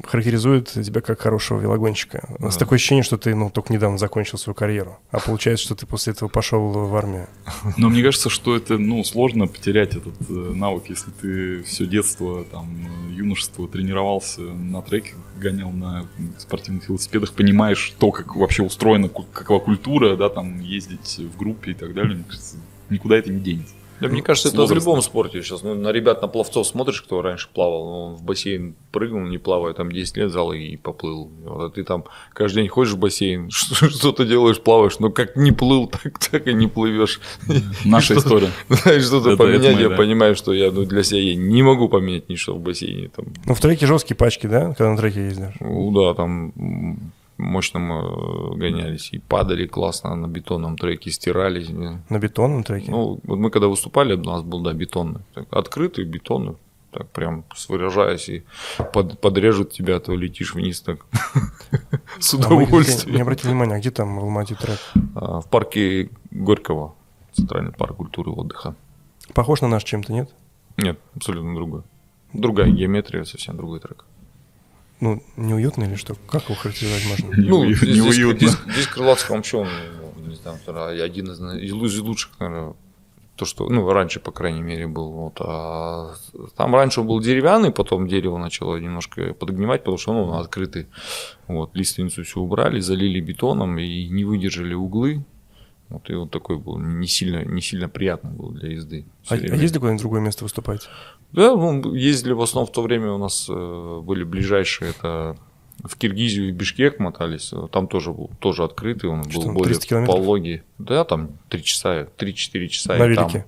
характеризует 0.04 0.68
тебя 0.68 1.00
как 1.00 1.18
хорошего 1.18 1.58
велогонщика. 1.58 2.28
У 2.38 2.44
нас 2.44 2.54
Да. 2.54 2.60
такое 2.60 2.76
ощущение, 2.76 3.02
что 3.02 3.16
ты 3.16 3.34
ну, 3.34 3.48
только 3.48 3.72
недавно 3.72 3.96
закончил 3.96 4.36
свою 4.36 4.54
карьеру. 4.54 4.98
А 5.10 5.20
получается, 5.20 5.64
что 5.64 5.74
ты 5.74 5.86
после 5.86 6.12
этого 6.12 6.28
пошел 6.28 6.60
в 6.60 6.94
армию. 6.94 7.26
Но 7.78 7.88
мне 7.88 8.02
кажется, 8.02 8.28
что 8.28 8.54
это, 8.54 8.76
ну, 8.76 9.02
сложно 9.02 9.46
потерять 9.46 9.96
этот 9.96 10.14
э, 10.28 10.32
навык, 10.34 10.90
если 10.90 11.10
ты 11.10 11.62
все 11.62 11.86
детство, 11.86 12.44
там, 12.44 12.68
юношество 13.10 13.66
тренировался 13.66 14.42
на 14.42 14.82
треке, 14.82 15.14
гонял 15.40 15.70
на 15.70 16.06
спортивных 16.36 16.86
велосипедах, 16.90 17.32
понимаешь 17.32 17.94
то, 17.98 18.12
как 18.12 18.36
вообще 18.36 18.62
устроена, 18.62 19.08
какова 19.08 19.58
культура, 19.58 20.16
да, 20.16 20.28
там, 20.28 20.60
ездить 20.60 21.18
в 21.18 21.38
группе 21.38 21.70
и 21.70 21.74
так 21.74 21.94
далее, 21.94 22.16
мне 22.16 22.24
кажется, 22.24 22.56
никуда 22.90 23.16
это 23.16 23.32
не 23.32 23.40
денется. 23.40 23.72
Да, 24.00 24.08
мне 24.08 24.22
кажется, 24.22 24.48
это 24.48 24.64
в 24.66 24.72
любом 24.72 25.00
спорте 25.02 25.42
сейчас. 25.42 25.62
Ну, 25.62 25.74
на 25.74 25.92
ребят, 25.92 26.22
на 26.22 26.28
пловцов 26.28 26.66
смотришь, 26.66 27.02
кто 27.02 27.22
раньше 27.22 27.48
плавал, 27.52 27.84
ну, 27.84 27.92
он 28.06 28.14
в 28.16 28.22
бассейн 28.22 28.74
прыгнул, 28.92 29.22
не 29.26 29.38
плавая, 29.38 29.72
там 29.74 29.90
10 29.90 30.16
лет 30.16 30.30
зал 30.30 30.52
и 30.52 30.76
поплыл. 30.76 31.30
Вот, 31.44 31.62
а 31.64 31.70
ты 31.70 31.84
там 31.84 32.04
каждый 32.32 32.62
день 32.62 32.68
ходишь 32.68 32.92
в 32.92 32.98
бассейн, 32.98 33.50
что-то 33.50 34.24
делаешь, 34.24 34.60
плаваешь, 34.60 34.98
но 34.98 35.10
как 35.10 35.36
не 35.36 35.52
плыл, 35.52 35.86
так, 36.02 36.18
так 36.18 36.46
и 36.46 36.54
не 36.54 36.66
плывешь. 36.66 37.20
Наша 37.84 38.14
история. 38.16 38.50
Знаешь, 38.68 39.04
что-то 39.04 39.30
Это- 39.30 39.38
поменять, 39.42 39.64
это 39.64 39.76
мы, 39.76 39.82
я 39.82 39.88
да. 39.90 39.96
понимаю, 39.96 40.36
что 40.36 40.52
я 40.52 40.70
ну, 40.70 40.84
для 40.84 41.02
себя 41.02 41.20
я 41.20 41.34
не 41.36 41.62
могу 41.62 41.88
поменять 41.88 42.28
ничего 42.28 42.56
в 42.56 42.60
бассейне. 42.60 43.08
Там, 43.08 43.26
Ну, 43.44 43.54
в 43.54 43.60
треке 43.60 43.86
жесткие 43.86 44.16
пачки, 44.16 44.46
да, 44.46 44.74
когда 44.74 44.90
на 44.90 44.96
треке 44.96 45.24
ездишь? 45.26 45.54
ну 45.60 45.90
да, 45.92 46.14
там 46.14 46.52
м, 47.38 47.44
мощно 47.46 47.78
мы 47.80 48.56
гонялись 48.56 49.10
и 49.12 49.18
падали 49.18 49.66
классно 49.66 50.14
на 50.16 50.26
бетонном 50.26 50.76
треке, 50.76 51.10
стирались. 51.10 51.68
На 52.08 52.18
бетонном 52.18 52.62
треке? 52.64 52.90
Ну, 52.90 53.20
вот 53.24 53.38
мы 53.38 53.50
когда 53.50 53.68
выступали, 53.68 54.14
у 54.14 54.22
нас 54.24 54.42
был, 54.42 54.60
да, 54.62 54.72
бетонный. 54.72 55.20
Так, 55.34 55.46
открытый, 55.50 56.04
бетонный. 56.04 56.56
Так 56.92 57.08
прям 57.10 57.44
выражаясь 57.68 58.28
и 58.30 58.44
под- 58.92 59.20
подрежут 59.20 59.70
тебя, 59.72 60.00
то 60.00 60.14
летишь 60.16 60.54
вниз 60.54 60.80
так 60.80 61.04
с 62.18 62.34
А 62.34 62.38
кстати, 62.38 62.40
не 62.40 62.46
удовольствием. 62.64 63.22
обратили 63.22 63.50
внимания, 63.50 63.74
а 63.74 63.78
где 63.80 63.90
там 63.90 64.16
в 64.18 64.20
Алмате 64.24 64.54
трек? 64.54 64.78
А, 65.14 65.40
В 65.42 65.46
парке 65.50 66.08
Горького, 66.30 66.94
Центральный 67.32 67.72
парк 67.72 67.96
культуры 67.96 68.30
и 68.30 68.34
отдыха. 68.34 68.74
Похож 69.34 69.60
на 69.60 69.68
наш 69.68 69.84
чем-то, 69.84 70.10
нет? 70.12 70.30
Нет, 70.78 70.98
абсолютно 71.14 71.54
другой. 71.54 71.82
Другая 72.32 72.70
геометрия, 72.70 73.24
совсем 73.24 73.56
другой 73.58 73.80
трек. 73.80 74.04
Ну, 75.00 75.22
неуютно 75.36 75.84
или 75.84 75.94
что? 75.96 76.14
Как 76.28 76.44
его 76.44 76.54
характеризовать 76.54 77.06
можно? 77.06 77.36
Ну, 77.48 77.72
здесь, 77.72 77.96
неуютно. 77.96 78.48
здесь, 78.48 78.58
здесь 78.72 78.86
Крылатского 78.86 79.36
вообще, 79.36 79.58
он, 79.58 79.68
ну, 80.16 80.28
не 80.28 80.36
знаю, 80.36 80.56
второй, 80.62 81.02
один 81.02 81.30
из, 81.30 81.38
из 81.40 81.72
лу- 81.72 81.86
из 81.86 81.98
лучших, 81.98 82.32
наверное, 82.40 82.74
то, 83.36 83.44
что, 83.44 83.68
ну, 83.68 83.86
раньше, 83.92 84.18
по 84.18 84.32
крайней 84.32 84.62
мере, 84.62 84.86
был. 84.86 85.10
Вот, 85.12 85.34
а 85.40 86.14
там 86.56 86.74
раньше 86.74 87.02
он 87.02 87.06
был 87.06 87.20
деревянный, 87.20 87.70
потом 87.70 88.08
дерево 88.08 88.38
начало 88.38 88.76
немножко 88.76 89.34
подгнивать, 89.34 89.82
потому 89.82 89.98
что 89.98 90.14
ну, 90.14 90.24
он 90.24 90.40
открытый. 90.40 90.86
Вот, 91.46 91.76
лиственницу 91.76 92.24
все 92.24 92.40
убрали, 92.40 92.80
залили 92.80 93.20
бетоном 93.20 93.78
и 93.78 94.08
не 94.08 94.24
выдержали 94.24 94.72
углы. 94.72 95.22
Вот, 95.88 96.10
и 96.10 96.14
вот 96.14 96.30
такой 96.30 96.58
был, 96.58 96.78
не 96.78 97.06
сильно, 97.06 97.44
не 97.44 97.62
сильно 97.62 97.88
приятный 97.88 98.32
был 98.32 98.50
для 98.50 98.72
езды. 98.72 99.06
А, 99.28 99.34
а 99.34 99.36
ездили 99.36 99.78
куда-нибудь 99.78 100.00
в 100.00 100.02
другое 100.02 100.20
место 100.20 100.42
выступать? 100.44 100.88
Да, 101.32 101.54
ну, 101.54 101.94
ездили 101.94 102.32
в 102.32 102.42
основном 102.42 102.68
в 102.68 102.72
то 102.72 102.82
время 102.82 103.12
у 103.12 103.18
нас 103.18 103.46
э, 103.48 104.00
были 104.02 104.24
ближайшие, 104.24 104.90
это 104.90 105.36
в 105.84 105.96
Киргизию 105.96 106.48
и 106.48 106.52
Бишкек 106.52 106.98
мотались, 106.98 107.52
там 107.70 107.86
тоже 107.86 108.12
был 108.12 108.30
тоже 108.40 108.64
открытый, 108.64 109.10
он 109.10 109.24
Что 109.30 109.40
был 109.40 109.46
там, 109.46 109.54
более 109.54 109.74
300 109.74 109.86
километров? 109.86 110.16
пологий. 110.16 110.62
Да, 110.78 111.04
там 111.04 111.38
3 111.50 111.62
часа, 111.62 112.08
3-4 112.18 112.68
часа. 112.68 112.96
На 112.96 113.06
и 113.06 113.14
там. 113.14 113.28
велике? 113.28 113.46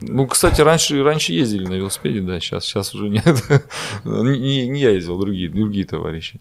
Ну, 0.00 0.26
кстати, 0.26 0.60
раньше, 0.60 1.02
раньше 1.02 1.32
ездили 1.32 1.66
на 1.66 1.74
велосипеде, 1.74 2.20
да, 2.20 2.40
сейчас, 2.40 2.64
сейчас 2.64 2.94
уже 2.94 3.08
нет. 3.08 3.24
не, 4.04 4.68
не 4.68 4.80
я 4.80 4.90
ездил, 4.90 5.18
другие, 5.18 5.48
другие 5.48 5.86
товарищи. 5.86 6.40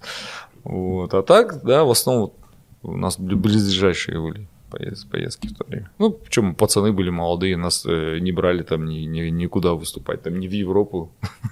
Вот. 0.63 1.13
А 1.13 1.21
так, 1.23 1.63
да, 1.63 1.83
в 1.83 1.91
основном 1.91 2.33
у 2.81 2.95
нас 2.95 3.19
бли- 3.19 3.35
близлежащие 3.35 4.19
были 4.21 4.47
поездки 4.69 5.47
в 5.47 5.57
то 5.57 5.65
время. 5.67 5.89
Ну, 5.99 6.11
причем 6.11 6.55
пацаны 6.55 6.91
были 6.91 7.09
молодые, 7.09 7.57
нас 7.57 7.85
э, 7.85 8.19
не 8.19 8.31
брали 8.31 8.63
там 8.63 8.85
ни, 8.85 9.05
ни- 9.05 9.29
никуда 9.29 9.73
выступать, 9.73 10.21
там 10.23 10.39
ни 10.39 10.47
в 10.47 10.51
Европу, 10.51 11.11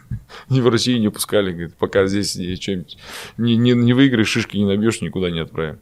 ни 0.50 0.62
в 0.62 0.70
Россию 0.70 1.00
не 1.00 1.10
пускали, 1.10 1.52
говорит, 1.52 1.76
пока 1.76 2.08
здесь 2.08 2.36
не, 2.36 2.56
чем-нибудь 2.58 2.98
не, 3.38 3.56
не, 3.56 3.72
не 3.74 3.94
выиграешь, 3.94 4.28
шишки 4.30 4.58
не 4.58 4.66
набьешь, 4.66 5.02
никуда 5.02 5.32
не 5.32 5.40
отправим. 5.40 5.80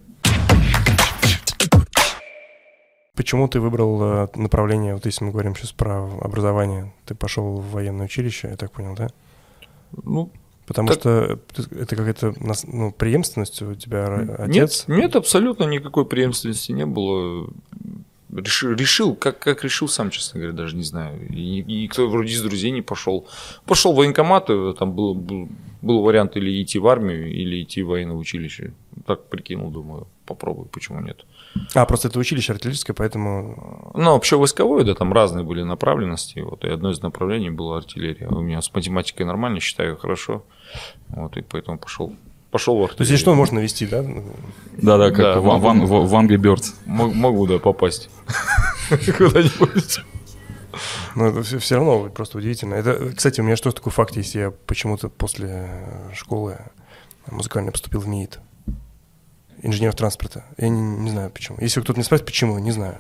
Почему 3.16 3.48
ты 3.48 3.62
выбрал 3.62 4.02
э, 4.04 4.28
направление, 4.36 4.94
вот 4.94 5.06
если 5.06 5.24
мы 5.24 5.32
говорим 5.32 5.56
сейчас 5.56 5.72
про 5.72 6.04
образование, 6.22 6.94
ты 7.06 7.16
пошел 7.16 7.58
в 7.58 7.72
военное 7.72 8.06
училище, 8.06 8.50
я 8.50 8.58
так 8.58 8.72
понял, 8.72 8.94
да? 8.96 9.08
Ну, 10.04 10.32
Потому 10.66 10.88
Так- 10.88 11.00
что 11.00 11.40
это 11.72 11.96
какая-то 11.96 12.34
ну, 12.68 12.92
преемственность 12.92 13.62
у 13.62 13.76
тебя 13.76 14.36
отец. 14.40 14.86
Нет, 14.88 14.98
нет, 14.98 15.16
абсолютно 15.16 15.66
никакой 15.66 16.06
преемственности 16.06 16.72
не 16.72 16.86
было. 16.86 17.48
решил, 18.36 18.72
решил 18.74 19.16
как, 19.16 19.40
как 19.40 19.64
решил 19.64 19.88
сам, 19.88 20.10
честно 20.10 20.40
говоря, 20.40 20.56
даже 20.58 20.76
не 20.76 20.84
знаю. 20.84 21.28
И, 21.30 21.62
и 21.62 21.88
кто 21.88 22.10
вроде 22.10 22.34
из 22.34 22.42
друзей 22.42 22.72
не 22.72 22.82
пошел. 22.82 23.28
Пошел 23.66 23.94
в 23.94 23.98
военкомат, 23.98 24.50
э, 24.50 24.74
там 24.78 24.94
был, 24.94 25.14
был, 25.14 25.50
был 25.82 26.02
вариант 26.02 26.36
или 26.36 26.62
идти 26.62 26.80
в 26.80 26.88
армию, 26.88 27.32
или 27.32 27.62
идти 27.62 27.84
в 27.84 27.88
военное 27.88 28.16
училище. 28.16 28.74
Так 29.06 29.26
прикинул, 29.30 29.70
думаю, 29.72 30.08
попробую, 30.26 30.68
почему 30.68 31.00
нет. 31.00 31.26
А, 31.74 31.86
просто 31.86 32.08
это 32.08 32.20
училище 32.20 32.54
артиллерийское, 32.54 32.96
поэтому... 32.96 33.92
Ну, 33.96 34.14
вообще 34.14 34.38
войсковое, 34.38 34.84
да, 34.84 34.94
там 34.94 35.14
разные 35.14 35.44
были 35.44 35.64
направленности. 35.64 36.40
Вот, 36.40 36.64
и 36.64 36.70
одно 36.70 36.92
из 36.92 37.02
направлений 37.02 37.50
было 37.50 37.78
артиллерия. 37.78 38.28
У 38.28 38.42
меня 38.42 38.62
с 38.62 38.74
математикой 38.74 39.26
нормально, 39.26 39.60
считаю 39.60 39.98
хорошо. 39.98 40.44
Вот, 41.10 41.38
и 41.38 41.42
поэтому 41.42 41.78
пошел 41.78 42.14
пошел 42.52 42.78
в 42.78 42.84
артиллерию. 42.84 43.08
То 43.08 43.12
есть, 43.12 43.22
что, 43.22 43.36
можно 43.36 43.60
вести, 43.60 43.86
да? 43.86 44.02
Да-да, 44.78 45.10
как 45.10 45.18
Да, 45.18 45.40
в, 45.42 45.44
в, 45.44 45.86
в, 45.86 46.08
в 46.08 46.14
Angry 46.14 46.38
Birds. 46.38 46.74
Могу, 46.86 47.48
да, 47.48 47.60
попасть 47.60 48.10
куда-нибудь. 48.90 50.00
Но 51.16 51.28
это 51.28 51.44
все, 51.44 51.76
равно 51.76 52.10
просто 52.10 52.38
удивительно. 52.38 52.76
Это, 52.76 53.14
кстати, 53.14 53.42
у 53.42 53.44
меня 53.44 53.58
что 53.58 53.72
такой 53.72 53.92
факт 53.92 54.16
есть. 54.16 54.36
Я 54.36 54.52
почему-то 54.52 55.10
после 55.10 55.70
школы 56.14 56.58
музыкально 57.30 57.72
поступил 57.72 58.00
в 58.00 58.08
МИИТ. 58.08 58.40
Инженер 59.66 59.94
транспорта. 59.94 60.46
Я 60.58 60.70
не, 60.70 60.80
не 60.80 61.10
знаю 61.10 61.30
почему. 61.32 61.58
Если 61.60 61.82
кто-то 61.82 62.00
не 62.00 62.04
спрашивает, 62.04 62.28
почему, 62.28 62.60
не 62.60 62.72
знаю. 62.72 62.98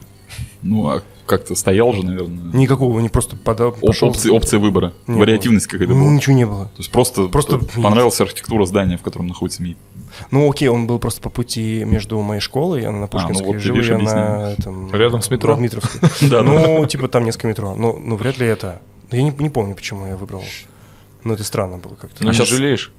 Ну, 0.64 0.88
а 0.88 1.04
как-то 1.28 1.54
стоял 1.56 1.94
же, 1.94 2.04
наверное. 2.04 2.52
Никакого, 2.54 3.00
не 3.00 3.10
просто 3.10 3.36
подал. 3.36 3.70
Оп- 3.70 3.80
пошел. 3.82 4.10
опции, 4.10 4.30
опция 4.30 4.60
выбора. 4.60 4.94
Не 5.08 5.20
Вариативность 5.20 5.68
какая-то 5.68 5.94
Ну, 5.94 6.04
была. 6.06 6.14
Ничего 6.14 6.36
не 6.36 6.46
было. 6.46 6.66
То 6.66 6.78
есть 6.80 6.92
просто, 6.92 7.28
Просто 7.28 7.60
понравилась 7.60 8.20
архитектура 8.20 8.66
здания, 8.66 8.98
в 8.98 9.02
котором 9.04 9.28
находится 9.28 9.62
МИИ. 9.62 9.78
Ну, 10.32 10.50
окей, 10.50 10.68
он 10.68 10.88
был 10.88 10.98
просто 11.00 11.22
по 11.22 11.30
пути 11.30 11.84
между 11.86 12.20
моей 12.22 12.42
школой, 12.42 12.86
она 12.86 13.00
на 13.02 13.08
Пушкинской, 13.08 13.46
ну 13.46 13.54
вот 13.54 13.62
жил 13.62 13.76
я 13.76 13.98
на 13.98 14.56
этом... 14.58 14.92
Рядом 14.94 15.22
с 15.22 15.30
метро? 15.30 15.56
Да, 16.22 16.42
Ну, 16.42 16.86
типа 16.88 17.08
там 17.08 17.26
несколько 17.26 17.48
метро. 17.48 17.76
Ну, 17.76 18.00
ну, 18.04 18.16
вряд 18.16 18.40
ли 18.40 18.48
это. 18.48 18.82
Я 19.12 19.22
не, 19.22 19.50
помню, 19.50 19.76
почему 19.76 20.08
я 20.08 20.16
выбрал. 20.18 20.44
Ну, 21.24 21.34
это 21.34 21.44
странно 21.44 21.78
было 21.78 21.94
как-то. 21.96 22.24
Ну, 22.24 22.30
А 22.30 22.32
не 22.32 22.38
щас- 22.38 22.48
жалеешь? 22.50 22.92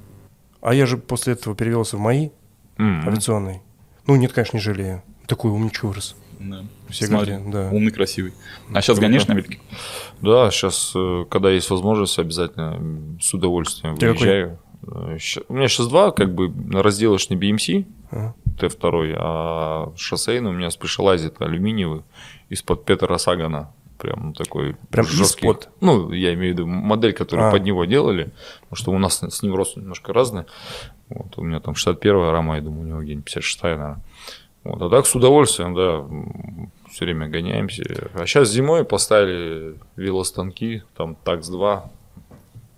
А 0.61 0.75
я 0.75 0.87
же 0.87 0.97
после 0.97 1.35
этого 1.35 1.55
перевелся 1.55 1.97
в 1.97 2.01
МАИ, 2.01 2.31
М. 2.79 3.07
авиационный. 3.07 3.61
Ну, 4.07 4.17
нет, 4.17 4.33
конечно, 4.33 4.57
не 4.57 4.63
жалею. 4.63 5.03
Такой 5.27 5.51
умничка 5.51 5.87
вырос. 5.87 6.15
Да. 6.39 6.65
Все 6.91 7.07
Смотри, 7.07 7.37
да. 7.47 7.71
умный, 7.73 7.91
красивый. 7.91 8.33
А 8.73 8.81
сейчас 8.83 8.99
Круто. 8.99 9.01
гонишь 9.03 9.27
на 9.27 9.33
велике? 9.33 9.59
Да, 10.21 10.51
сейчас, 10.51 10.95
когда 11.31 11.51
есть 11.51 11.71
возможность, 11.71 12.19
обязательно 12.19 13.19
с 13.21 13.33
удовольствием 13.35 13.97
Ты 13.97 14.07
какой? 14.13 14.19
выезжаю. 14.21 14.59
Э, 14.87 15.17
ща- 15.19 15.41
У 15.49 15.55
меня 15.55 15.67
сейчас 15.69 15.89
два, 15.89 16.11
как 16.13 16.35
бы, 16.35 16.53
разделочный 16.81 17.37
BMC, 17.37 17.87
Ага. 18.11 18.35
Т2, 18.59 19.15
а 19.19 19.93
шоссейный 19.97 20.51
у 20.51 20.53
меня 20.53 20.71
спешалайзит 20.71 21.41
алюминиевый 21.41 22.03
из-под 22.51 22.85
Петера 22.85 23.17
Сагана. 23.17 23.73
Прям 23.99 24.35
такой 24.35 24.77
Прям 24.91 25.07
жесткий. 25.07 25.47
из-под? 25.47 25.71
Ну, 25.81 26.13
я 26.13 26.35
имею 26.35 26.53
в 26.55 26.59
виду 26.59 26.67
модель, 26.67 27.15
которую 27.15 27.49
А. 27.49 27.51
под 27.51 27.65
него 27.65 27.87
делали, 27.87 28.31
потому 28.61 28.77
что 28.77 28.91
у 28.93 28.99
нас 28.99 29.23
с 29.23 29.43
ним 29.43 29.55
рост 29.57 29.77
немножко 29.79 30.13
разный. 30.13 30.45
Вот, 31.09 31.39
у 31.39 31.43
меня 31.43 31.61
там 31.61 31.75
61 31.75 32.31
рама, 32.31 32.57
я 32.57 32.63
думаю, 32.63 32.83
у 32.83 32.89
него 32.89 33.03
где-нибудь 33.03 33.25
56 33.27 33.63
наверное. 33.63 34.01
Вот, 34.65 34.83
а 34.83 34.91
так 34.91 35.07
с 35.07 35.15
удовольствием, 35.15 35.75
да, 35.75 36.05
все 36.91 37.05
время 37.05 37.29
гоняемся. 37.29 37.85
А 38.15 38.27
сейчас 38.27 38.51
зимой 38.51 38.85
поставили 38.85 39.77
велостанки, 39.97 40.83
там 40.97 41.17
ТАКС-2, 41.25 41.83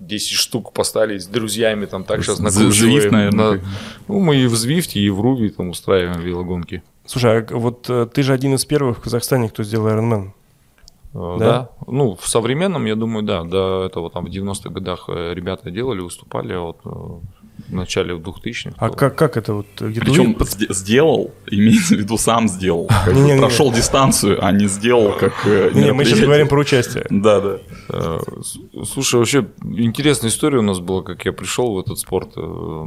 10 0.00 0.30
штук 0.36 0.72
поставили 0.72 1.18
с 1.18 1.26
друзьями, 1.26 1.86
там 1.86 2.04
так 2.04 2.22
сейчас 2.22 2.38
накручиваем. 2.40 2.72
Звифт, 2.72 3.10
наверное, 3.10 3.52
на- 3.56 3.60
Ну, 4.06 4.20
мы 4.20 4.36
и 4.36 4.46
в 4.46 4.54
Звифте, 4.54 5.00
и 5.00 5.08
в 5.10 5.20
Руве 5.20 5.48
там 5.50 5.70
устраиваем 5.70 6.20
велогонки. 6.20 6.82
Слушай, 7.06 7.40
а 7.42 7.46
вот 7.56 7.88
э, 7.88 8.06
ты 8.12 8.22
же 8.22 8.34
один 8.34 8.54
из 8.54 8.64
первых 8.66 8.98
в 8.98 9.00
Казахстане, 9.00 9.48
кто 9.48 9.62
сделал 9.64 9.88
Ironman. 9.88 10.28
Э, 11.14 11.36
Да? 11.38 11.38
Да? 11.38 11.70
Ну, 11.86 12.14
в 12.16 12.28
современном, 12.28 12.84
я 12.84 12.94
думаю, 12.96 13.24
да. 13.24 13.42
До 13.44 13.84
этого 13.86 14.10
там 14.10 14.26
в 14.26 14.28
90-х 14.28 14.68
годах 14.70 15.06
э, 15.08 15.32
ребята 15.34 15.70
делали, 15.70 16.00
выступали, 16.00 16.52
а 16.52 16.60
вот 16.60 17.22
в 17.68 17.72
начале 17.74 18.14
2000-х. 18.16 18.74
А 18.78 18.90
как, 18.90 19.16
как 19.16 19.36
это 19.36 19.54
вот? 19.54 19.66
Причем 19.76 20.36
сде- 20.40 20.72
сделал, 20.72 21.32
имеется 21.50 21.94
в 21.94 21.98
виду 21.98 22.16
сам 22.18 22.48
сделал. 22.48 22.88
Прошел 23.38 23.70
дистанцию, 23.72 24.44
а 24.44 24.50
не 24.52 24.66
сделал 24.68 25.12
как 25.12 25.32
э, 25.46 25.70
Не, 25.74 25.92
мы 25.92 26.04
сейчас 26.04 26.20
говорим 26.20 26.48
про 26.48 26.60
участие. 26.60 27.04
Да, 27.10 27.40
да. 27.40 27.58
Э, 27.90 28.18
Слушай, 28.84 29.16
вообще 29.16 29.46
интересная 29.62 30.30
история 30.30 30.58
у 30.58 30.62
нас 30.62 30.80
была, 30.80 31.02
как 31.02 31.24
я 31.26 31.32
пришел 31.32 31.74
в 31.74 31.78
этот 31.78 31.98
спорт. 31.98 32.30
Э, 32.36 32.40
У 32.40 32.86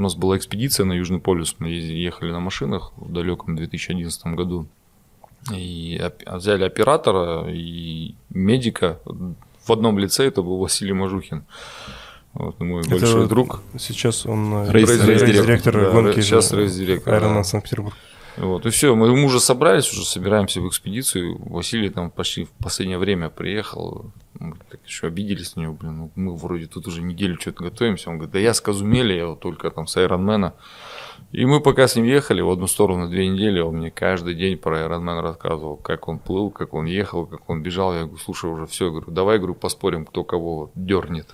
нас 0.00 0.14
была 0.14 0.36
экспедиция 0.36 0.86
на 0.86 0.92
Южный 0.94 1.20
полюс. 1.20 1.56
Мы 1.58 1.68
ехали 1.70 2.32
на 2.32 2.40
машинах 2.40 2.92
в 2.96 3.12
далеком 3.12 3.56
2011 3.56 4.26
году. 4.34 4.66
И 5.54 6.00
оп- 6.02 6.36
взяли 6.38 6.64
оператора 6.64 7.50
и 7.52 8.14
медика. 8.30 8.98
В 9.66 9.70
одном 9.72 9.98
лице 9.98 10.26
это 10.26 10.42
был 10.42 10.58
Василий 10.58 10.92
Мажухин. 10.92 11.44
Вот, 12.34 12.58
мой 12.60 12.80
Это 12.80 12.90
большой 12.90 13.28
друг. 13.28 13.60
Сейчас 13.78 14.24
он 14.26 14.52
э, 14.54 14.70
Рейс- 14.72 14.88
рейс- 14.88 15.04
рейс-директор. 15.06 15.26
рейс-директор 15.28 15.72
Да, 15.74 15.90
гонки. 15.90 16.20
сейчас 16.22 16.52
рейс-директор, 16.52 17.14
Ironman 17.14 17.34
да. 17.34 17.44
Санкт-Петербург. 17.44 17.94
Вот, 18.38 18.64
и 18.64 18.70
все, 18.70 18.94
мы, 18.94 19.14
мы 19.14 19.24
уже 19.24 19.40
собрались, 19.40 19.92
уже 19.92 20.06
собираемся 20.06 20.62
в 20.62 20.68
экспедицию. 20.68 21.36
Василий 21.50 21.90
там 21.90 22.10
почти 22.10 22.44
в 22.44 22.50
последнее 22.64 22.96
время 22.96 23.28
приехал. 23.28 24.10
Мы 24.38 24.54
так 24.70 24.80
еще 24.86 25.08
обиделись 25.08 25.54
на 25.56 25.60
него, 25.60 25.74
блин, 25.74 25.96
ну, 25.98 26.10
мы 26.14 26.34
вроде 26.36 26.66
тут 26.66 26.86
уже 26.86 27.02
неделю 27.02 27.38
что-то 27.38 27.64
готовимся. 27.64 28.08
Он 28.08 28.16
говорит, 28.16 28.32
да 28.32 28.38
я 28.38 28.54
с 28.54 28.62
Казумели, 28.62 29.12
я 29.12 29.26
вот 29.26 29.40
только 29.40 29.70
там 29.70 29.86
с 29.86 29.94
Айронмена. 29.98 30.54
И 31.32 31.44
мы 31.44 31.60
пока 31.60 31.86
с 31.86 31.96
ним 31.96 32.06
ехали 32.06 32.40
в 32.40 32.48
одну 32.50 32.66
сторону 32.66 33.08
две 33.08 33.26
недели, 33.28 33.60
он 33.60 33.76
мне 33.76 33.90
каждый 33.90 34.34
день 34.34 34.56
про 34.56 34.80
Ironman 34.80 35.20
рассказывал, 35.20 35.76
как 35.76 36.08
он 36.08 36.18
плыл, 36.18 36.50
как 36.50 36.72
он 36.72 36.86
ехал, 36.86 37.26
как 37.26 37.48
он 37.50 37.62
бежал. 37.62 37.92
Я 37.92 38.00
говорю, 38.04 38.16
слушай, 38.18 38.50
уже 38.50 38.66
все, 38.66 38.90
говорю, 38.90 39.10
давай, 39.10 39.36
говорю, 39.38 39.54
поспорим, 39.54 40.06
кто 40.06 40.24
кого 40.24 40.70
дернет. 40.74 41.26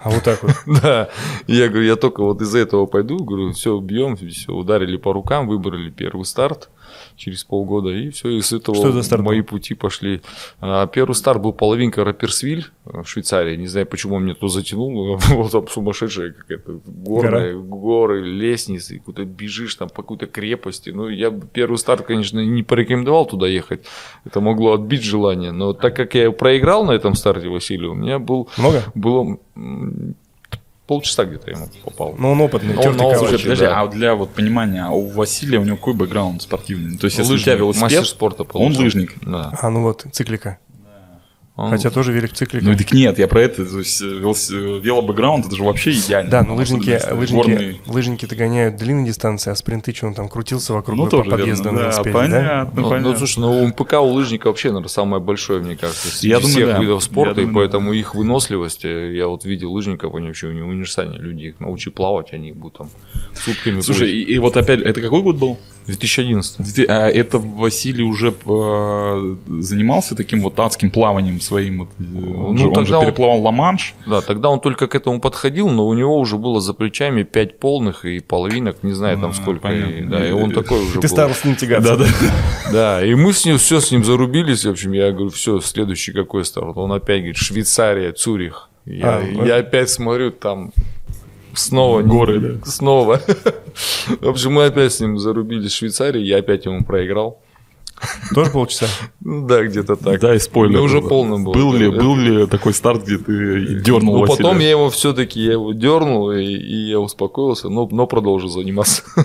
А 0.00 0.08
вот 0.08 0.24
так 0.24 0.42
вот. 0.42 0.54
Да, 0.82 1.10
я 1.46 1.68
говорю, 1.68 1.86
я 1.86 1.96
только 1.96 2.22
вот 2.22 2.40
из-за 2.40 2.58
этого 2.58 2.86
пойду, 2.86 3.22
говорю, 3.22 3.52
все, 3.52 3.78
бьем, 3.80 4.16
все, 4.16 4.52
ударили 4.52 4.96
по 4.96 5.12
рукам, 5.12 5.46
выбрали 5.46 5.90
первый 5.90 6.24
старт 6.24 6.70
через 7.20 7.44
полгода, 7.44 7.90
и 7.90 8.10
все, 8.10 8.30
и 8.30 8.40
с 8.40 8.52
этого 8.52 8.76
Что 8.76 9.02
старт 9.02 9.22
мои 9.22 9.42
пути 9.42 9.74
пошли. 9.74 10.22
А, 10.60 10.86
первый 10.86 11.12
старт 11.12 11.42
был 11.42 11.52
половинка 11.52 12.02
Раперсвиль 12.02 12.66
в 12.84 13.04
Швейцарии, 13.04 13.56
не 13.56 13.66
знаю, 13.66 13.86
почему 13.86 14.16
он 14.16 14.24
меня 14.24 14.34
туда 14.34 14.52
затянул, 14.52 15.16
вот 15.28 15.52
там 15.52 15.68
сумасшедшая 15.68 16.32
какая-то 16.32 16.80
горная, 16.86 17.54
горы, 17.54 18.24
лестницы, 18.24 19.00
куда 19.04 19.24
бежишь 19.24 19.74
там 19.74 19.88
по 19.88 20.02
какой-то 20.02 20.26
крепости. 20.26 20.90
Ну, 20.90 21.08
я 21.08 21.30
первый 21.30 21.76
старт, 21.76 22.06
конечно, 22.06 22.40
не 22.40 22.62
порекомендовал 22.62 23.26
туда 23.26 23.46
ехать, 23.46 23.80
это 24.24 24.40
могло 24.40 24.72
отбить 24.72 25.02
желание, 25.02 25.52
но 25.52 25.74
так 25.74 25.94
как 25.94 26.14
я 26.14 26.32
проиграл 26.32 26.84
на 26.84 26.92
этом 26.92 27.14
старте 27.14 27.48
Василию, 27.48 27.92
у 27.92 27.94
меня 27.94 28.18
был 28.18 28.48
Много? 28.56 28.82
было 28.94 29.38
полчаса 30.90 31.24
где-то 31.24 31.52
ему 31.52 31.68
попал. 31.84 32.16
Но 32.18 32.32
он 32.32 32.40
опытный, 32.40 32.74
Он 32.74 32.82
тёртый 32.82 32.98
новый. 32.98 33.14
калач. 33.14 33.28
Слушай, 33.30 33.42
подожди, 33.44 33.64
да. 33.64 33.80
а 33.80 33.86
для 33.86 34.16
вот 34.16 34.30
понимания, 34.30 34.84
а 34.84 34.90
у 34.90 35.06
Василия 35.06 35.58
у 35.60 35.62
него 35.62 35.76
какой 35.76 35.94
бэкграунд 35.94 36.42
спортивный? 36.42 36.98
То 36.98 37.04
есть, 37.04 37.16
если 37.16 37.32
у 37.32 37.38
тебя 37.38 37.52
мастер 37.52 37.58
велосипед, 37.78 38.06
спорта 38.08 38.42
он 38.42 38.48
получил. 38.48 38.82
лыжник. 38.82 39.14
Да. 39.24 39.52
А, 39.62 39.70
ну 39.70 39.82
вот, 39.82 40.04
циклика. 40.10 40.58
Он- 41.64 41.70
Хотя 41.70 41.90
тоже 41.90 42.12
велик 42.12 42.32
циклика. 42.32 42.64
Ну 42.64 42.76
так 42.76 42.92
нет, 42.92 43.18
я 43.18 43.28
про 43.28 43.42
это. 43.42 43.64
То 43.66 43.78
есть, 43.78 44.00
велобэкграунд 44.00 45.46
это 45.46 45.56
же 45.56 45.62
вообще 45.62 45.92
идеально. 45.92 46.30
Да, 46.30 46.42
но 46.42 46.54
лыжники, 46.54 46.90
Особенно, 46.90 46.94
если 46.94 47.12
лыжники, 47.14 47.50
горные. 47.50 47.76
лыжники 47.86 48.24
догоняют 48.26 48.76
длинные 48.76 49.06
дистанции, 49.06 49.50
а 49.50 49.54
спринты, 49.54 49.94
что 49.94 50.06
он 50.06 50.14
там 50.14 50.28
крутился 50.28 50.72
вокруг 50.72 50.96
Ну, 50.96 51.08
тоже 51.08 51.30
подъездам 51.30 51.74
верно, 51.76 51.78
да, 51.78 51.84
велосипеде, 52.02 52.12
да? 52.12 52.18
понятно, 52.18 52.70
Ну, 52.74 52.82
ну, 52.82 52.88
понятно. 52.90 53.16
слушай, 53.16 53.38
ну 53.40 53.66
МПК 53.68 53.92
у 54.00 54.06
лыжника 54.06 54.46
вообще, 54.48 54.68
наверное, 54.68 54.88
самое 54.88 55.22
большое, 55.22 55.60
мне 55.60 55.76
кажется, 55.76 56.08
среди 56.08 56.28
Я 56.28 56.36
думаю, 56.40 56.52
всех 56.54 56.66
да. 56.68 56.78
видов 56.78 57.04
спорта, 57.04 57.40
Я 57.40 57.42
и 57.42 57.46
думаю, 57.46 57.54
поэтому 57.68 57.92
их 57.92 58.14
выносливость, 58.14 58.84
э, 58.84 59.14
я 59.14 59.26
вот 59.28 59.44
видел 59.44 59.72
лыжников, 59.72 60.14
они 60.14 60.28
вообще 60.28 60.46
универсальные 60.48 61.20
люди, 61.20 61.44
их 61.46 61.60
научи 61.60 61.90
плавать, 61.90 62.32
они 62.32 62.52
будут 62.52 62.78
там 62.78 62.90
сутками 63.34 63.80
Слушай, 63.80 64.10
и, 64.12 64.22
и 64.22 64.38
вот 64.38 64.56
опять, 64.56 64.80
это 64.80 65.00
какой 65.00 65.22
год 65.22 65.36
был? 65.36 65.58
2011. 65.86 66.74
Ты- 66.74 66.84
А 66.86 67.08
это 67.08 67.38
Василий 67.38 68.02
уже 68.04 68.28
э, 68.46 69.36
занимался 69.60 70.14
таким 70.14 70.40
вот 70.42 70.58
адским 70.58 70.90
плаванием 70.90 71.40
своим? 71.40 71.82
Э, 71.82 71.86
он, 71.98 72.54
Ну, 72.54 72.58
же, 72.58 72.68
он 72.68 72.74
же 72.74 72.74
тогда 72.74 72.98
он- 72.98 73.04
переплывал 73.06 73.40
Ла-Манш. 73.42 73.94
Да, 74.06 74.20
тогда 74.20 74.48
он 74.50 74.60
только 74.60 74.86
к 74.86 74.94
этому 74.94 75.20
подходил, 75.20 75.68
но 75.68 75.86
у 75.86 75.94
него 75.94 76.18
уже 76.18 76.36
было 76.36 76.60
за 76.60 76.74
плечами 76.74 77.22
пять 77.22 77.58
полных 77.58 78.04
и 78.04 78.20
половинок, 78.20 78.82
не 78.82 78.92
знаю 78.92 79.18
там 79.18 79.30
А, 79.30 79.34
сколько. 79.34 79.62
понятно. 79.62 79.90
И, 79.94 80.02
да, 80.02 80.28
и 80.28 80.32
он 80.32 80.52
такой 80.52 80.80
уже 80.80 80.94
Ты 80.94 81.00
был. 81.00 81.08
стал 81.08 81.30
с 81.30 81.44
ним 81.44 81.56
тягаться. 81.56 81.96
Да, 81.96 82.04
да. 82.04 82.10
Да, 82.72 83.04
и 83.04 83.14
мы 83.14 83.32
с 83.32 83.44
ним 83.44 83.58
все 83.58 83.80
с 83.80 83.90
ним 83.90 84.04
зарубились. 84.04 84.64
В 84.64 84.70
общем, 84.70 84.92
я 84.92 85.10
говорю, 85.10 85.30
все, 85.30 85.60
следующий 85.60 86.12
какой 86.12 86.44
старт? 86.44 86.76
Он 86.76 86.92
опять 86.92 87.18
говорит, 87.18 87.36
Швейцария, 87.36 88.12
Цюрих. 88.12 88.68
Я, 88.86 89.16
А, 89.18 89.44
я 89.46 89.56
опять 89.56 89.90
смотрю, 89.90 90.30
там 90.30 90.72
снова 91.54 92.02
Горы, 92.02 92.38
не- 92.38 92.70
Снова. 92.70 93.20
В 94.20 94.28
общем, 94.28 94.52
мы 94.52 94.66
опять 94.66 94.92
с 94.92 95.00
ним 95.00 95.18
зарубились 95.18 95.72
в 95.72 95.76
Швейцарии, 95.76 96.20
я 96.22 96.38
опять 96.38 96.66
ему 96.66 96.84
проиграл. 96.84 97.40
Тоже 98.34 98.50
полчаса? 98.50 98.86
Ну 99.20 99.46
да, 99.46 99.62
где-то 99.62 99.96
так. 99.96 100.20
Да, 100.20 100.34
и 100.34 100.38
спойлер. 100.38 100.78
Ну, 100.78 100.84
уже 100.84 101.02
полный 101.02 101.42
был. 101.44 101.52
Был 101.52 101.72
ли, 101.74 101.88
был 101.90 102.16
ли 102.16 102.46
такой 102.46 102.72
старт, 102.72 103.04
где 103.04 103.18
ты 103.18 103.80
дернул 103.80 104.20
Ну, 104.20 104.26
потом 104.26 104.58
я 104.58 104.70
его 104.70 104.88
все-таки 104.90 105.40
я 105.40 105.52
его 105.52 105.72
дернул, 105.72 106.32
и, 106.32 106.42
и 106.42 106.88
я 106.88 106.98
успокоился, 106.98 107.68
но, 107.68 107.86
но 107.90 108.06
продолжил 108.06 108.48
заниматься. 108.48 109.02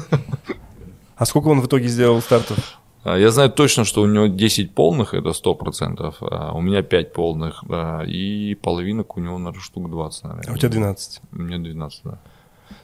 А 1.18 1.26
сколько 1.26 1.48
он 1.48 1.62
в 1.62 1.68
итоге 1.68 1.88
сделал 1.88 2.22
стартов? 2.22 2.58
А, 3.06 3.18
Я 3.18 3.30
знаю 3.32 3.52
точно, 3.52 3.86
что 3.86 4.02
у 4.02 4.08
него 4.08 4.26
10 4.28 4.74
полных, 4.74 5.14
это 5.14 5.30
100%, 5.30 6.16
а 6.22 6.54
у 6.54 6.62
меня 6.62 6.82
5 6.82 7.14
полных, 7.14 7.64
да, 7.70 8.04
и 8.04 8.56
половинок 8.56 9.16
у 9.16 9.20
него, 9.20 9.38
наверное, 9.38 9.62
штук 9.62 9.90
20, 9.90 10.24
наверное. 10.24 10.52
А 10.52 10.54
у 10.54 10.58
тебя 10.58 10.70
12. 10.70 11.22
У 11.32 11.36
меня 11.38 11.60
12, 11.60 12.02
да. 12.04 12.18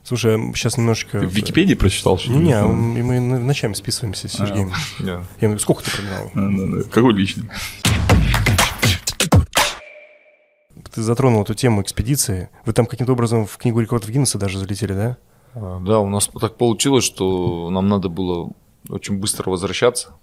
Слушай, 0.04 0.38
сейчас 0.56 0.78
немножечко... 0.78 1.20
Ты 1.20 1.28
в 1.28 1.32
Википедии 1.34 1.74
прочитал, 1.74 2.20
что 2.20 2.32
ли? 2.32 2.38
Не-не, 2.38 2.54
а 2.54 2.68
мы 2.68 3.02
мы 3.04 3.20
ночами 3.40 3.74
списываемся 3.74 4.28
с 4.28 4.34
Сергеем. 4.34 4.72
Да. 5.00 5.24
Я 5.40 5.48
говорю, 5.48 5.60
сколько 5.60 5.84
ты 5.84 5.90
прогнал? 5.92 6.30
Да, 6.36 6.78
да. 6.78 6.84
Какой 6.90 7.14
личный? 7.14 7.50
Ты 10.94 11.02
затронул 11.02 11.42
эту 11.44 11.54
тему 11.56 11.82
экспедиции. 11.82 12.50
Вы 12.66 12.74
там 12.74 12.86
каким-то 12.86 13.14
образом 13.14 13.46
в 13.48 13.58
книгу 13.58 13.80
рекордов 13.80 14.10
Гиннесса 14.10 14.38
даже 14.38 14.60
залетели, 14.60 14.94
да? 14.94 15.18
А, 15.56 15.80
Да, 15.80 16.00
у 16.00 16.10
нас 16.10 16.30
так 16.40 16.58
получилось, 16.58 17.06
что 17.06 17.70
нам 17.72 17.88
надо 17.88 18.10
было 18.10 18.52
очень 18.90 19.18
быстро 19.18 19.50
возвращаться. 19.50 20.14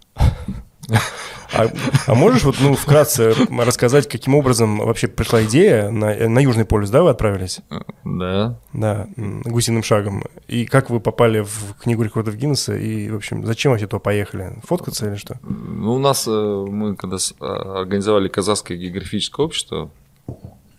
А, 1.54 1.66
а 2.06 2.14
можешь 2.14 2.44
вот, 2.44 2.56
ну, 2.60 2.74
вкратце 2.74 3.34
рассказать, 3.50 4.08
каким 4.08 4.34
образом 4.34 4.78
вообще 4.78 5.08
пришла 5.08 5.42
идея 5.44 5.90
на, 5.90 6.28
на 6.28 6.38
Южный 6.40 6.64
полюс, 6.66 6.90
да, 6.90 7.02
вы 7.02 7.10
отправились? 7.10 7.60
Да. 8.04 8.58
Да, 8.72 9.08
гусиным 9.16 9.82
шагом. 9.82 10.24
И 10.46 10.66
как 10.66 10.90
вы 10.90 11.00
попали 11.00 11.40
в 11.40 11.74
книгу 11.80 12.02
рекордов 12.02 12.36
Гиннесса? 12.36 12.76
И, 12.76 13.08
в 13.10 13.16
общем, 13.16 13.46
зачем 13.46 13.72
вообще 13.72 13.86
туда 13.86 13.98
поехали? 14.00 14.58
Фоткаться 14.64 15.08
или 15.08 15.16
что? 15.16 15.38
Ну, 15.42 15.94
у 15.94 15.98
нас, 15.98 16.26
э, 16.26 16.30
мы 16.30 16.96
когда 16.96 17.16
а, 17.40 17.80
организовали 17.80 18.28
Казахское 18.28 18.76
географическое 18.76 19.44
общество, 19.44 19.90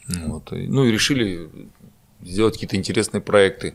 вот, 0.08 0.54
и- 0.54 0.68
ну 0.68 0.86
и 0.86 0.92
решили 0.92 1.50
сделать 2.22 2.54
какие-то 2.56 2.76
интересные 2.76 3.22
проекты. 3.22 3.74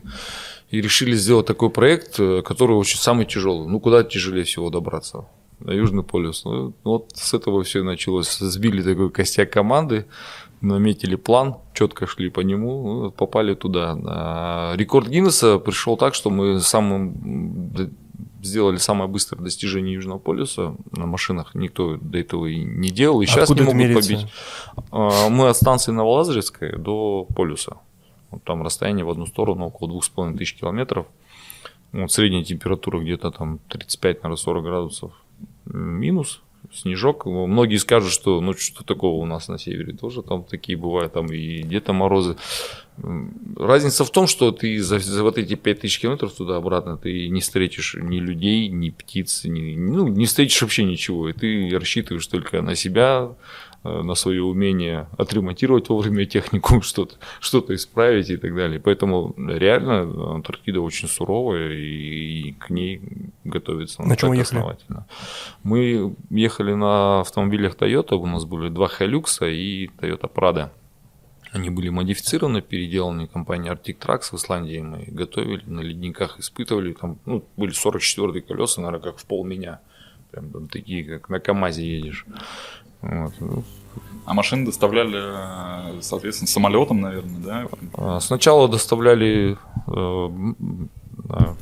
И 0.69 0.81
решили 0.81 1.15
сделать 1.15 1.45
такой 1.45 1.69
проект, 1.69 2.19
э, 2.19 2.41
который 2.41 2.75
очень 2.75 2.97
самый 2.97 3.25
тяжелый. 3.25 3.67
Ну, 3.67 3.79
куда 3.79 4.03
тяжелее 4.03 4.43
всего 4.43 4.69
добраться? 4.69 5.25
На 5.59 5.71
Южный 5.71 6.03
полюс. 6.03 6.43
Ну, 6.45 6.73
вот 6.83 7.11
с 7.13 7.33
этого 7.33 7.63
все 7.63 7.83
началось. 7.83 8.37
Сбили 8.37 8.81
такой 8.81 9.09
костяк 9.09 9.51
команды, 9.51 10.05
наметили 10.61 11.15
план, 11.15 11.57
четко 11.73 12.07
шли 12.07 12.29
по 12.29 12.41
нему, 12.41 13.03
ну, 13.03 13.11
попали 13.11 13.53
туда. 13.53 13.97
А 14.05 14.73
Рекорд 14.75 15.07
Гиннесса 15.07 15.59
пришел 15.59 15.97
так, 15.97 16.13
что 16.13 16.29
мы 16.29 16.59
самым 16.59 17.71
сделали 18.45 18.77
самое 18.77 19.09
быстрое 19.09 19.43
достижение 19.43 19.95
Южного 19.95 20.19
полюса 20.19 20.75
на 20.91 21.05
машинах. 21.05 21.55
Никто 21.55 21.97
до 21.97 22.17
этого 22.17 22.45
и 22.45 22.63
не 22.63 22.89
делал, 22.89 23.21
и 23.21 23.25
сейчас 23.25 23.49
Откуда 23.49 23.65
не 23.65 23.87
могут 23.87 24.03
побить. 24.03 24.27
А, 24.91 25.29
Мы 25.29 25.49
от 25.49 25.57
станции 25.57 25.91
Новолазаревская 25.91 26.77
до 26.77 27.27
полюса. 27.35 27.77
Там 28.43 28.63
расстояние 28.63 29.05
в 29.05 29.09
одну 29.09 29.25
сторону 29.25 29.65
около 29.65 29.89
двух 29.89 30.03
с 30.03 30.09
половиной 30.09 30.37
тысяч 30.37 30.55
километров. 30.55 31.07
Вот 31.91 32.11
средняя 32.11 32.43
температура 32.43 32.99
где-то 32.99 33.31
там 33.31 33.59
35, 33.69 34.23
наверное, 34.23 34.37
40 34.37 34.63
градусов 34.63 35.13
минус, 35.65 36.41
снежок. 36.73 37.25
Многие 37.25 37.77
скажут, 37.77 38.11
что 38.11 38.41
ну 38.41 38.53
что 38.53 38.83
такого 38.83 39.21
у 39.21 39.25
нас 39.25 39.47
на 39.47 39.57
севере 39.57 39.93
тоже 39.93 40.21
там 40.21 40.43
такие 40.43 40.77
бывают, 40.77 41.13
там 41.13 41.27
и 41.27 41.61
где-то 41.61 41.93
морозы. 41.93 42.37
Разница 43.57 44.05
в 44.05 44.09
том, 44.09 44.27
что 44.27 44.51
ты 44.51 44.81
за, 44.81 44.99
за 44.99 45.23
вот 45.23 45.37
эти 45.37 45.55
5000 45.55 45.99
километров 45.99 46.33
туда-обратно 46.33 46.97
ты 46.97 47.27
не 47.29 47.41
встретишь 47.41 47.95
ни 47.99 48.17
людей, 48.17 48.69
ни 48.69 48.89
птиц, 48.89 49.43
ни, 49.43 49.75
ну, 49.75 50.07
не 50.07 50.25
встретишь 50.25 50.61
вообще 50.61 50.83
ничего. 50.83 51.29
И 51.29 51.33
ты 51.33 51.69
рассчитываешь 51.77 52.27
только 52.27 52.61
на 52.61 52.75
себя, 52.75 53.35
на 53.85 54.15
свое 54.15 54.41
умение 54.41 55.07
отремонтировать 55.17 55.89
вовремя 55.89 56.25
технику, 56.25 56.81
что-то 56.83 57.15
что 57.39 57.63
исправить 57.69 58.29
и 58.29 58.37
так 58.37 58.55
далее. 58.55 58.79
Поэтому 58.79 59.33
реально 59.37 60.33
Антарктида 60.35 60.81
очень 60.81 61.07
суровая, 61.07 61.73
и, 61.73 62.49
и 62.49 62.51
к 62.53 62.69
ней 62.69 63.01
готовиться 63.43 64.03
На 64.03 64.15
чем 64.15 64.33
ехали? 64.33 64.59
основательно. 64.59 65.05
Мы 65.63 66.15
ехали 66.29 66.73
на 66.73 67.21
автомобилях 67.21 67.75
Toyota, 67.75 68.15
у 68.15 68.25
нас 68.25 68.45
были 68.45 68.69
два 68.69 68.87
Hilux 68.87 69.49
и 69.51 69.89
Toyota 69.99 70.31
Prado. 70.33 70.69
Они 71.55 71.69
были 71.69 71.87
модифицированы, 71.87 72.61
переделаны 72.61 73.27
компанией 73.27 73.73
Arctic 73.73 73.97
Trucks 73.97 74.31
в 74.31 74.33
Исландии. 74.33 74.79
Мы 74.79 75.05
готовили, 75.07 75.63
на 75.65 75.79
ледниках 75.79 76.37
испытывали. 76.37 76.91
Там 76.91 77.17
ну, 77.25 77.45
были 77.55 77.71
44 77.71 78.41
колеса, 78.41 78.81
наверное, 78.81 79.11
как 79.11 79.19
в 79.19 79.25
пол 79.25 79.45
меня. 79.45 79.79
Прям 80.31 80.51
там 80.51 80.67
такие, 80.67 81.05
как 81.05 81.29
на 81.29 81.39
КАМАЗе 81.39 81.97
едешь. 81.97 82.25
Вот. 83.05 83.63
А 84.25 84.33
машины 84.33 84.65
доставляли, 84.65 85.19
э, 85.97 86.01
соответственно, 86.01 86.47
самолетом, 86.47 86.99
наверное, 87.01 87.39
да? 87.39 87.67
а 87.93 88.19
Сначала 88.19 88.67
доставляли 88.67 89.55
э, 89.87 89.91
на, 91.29 91.55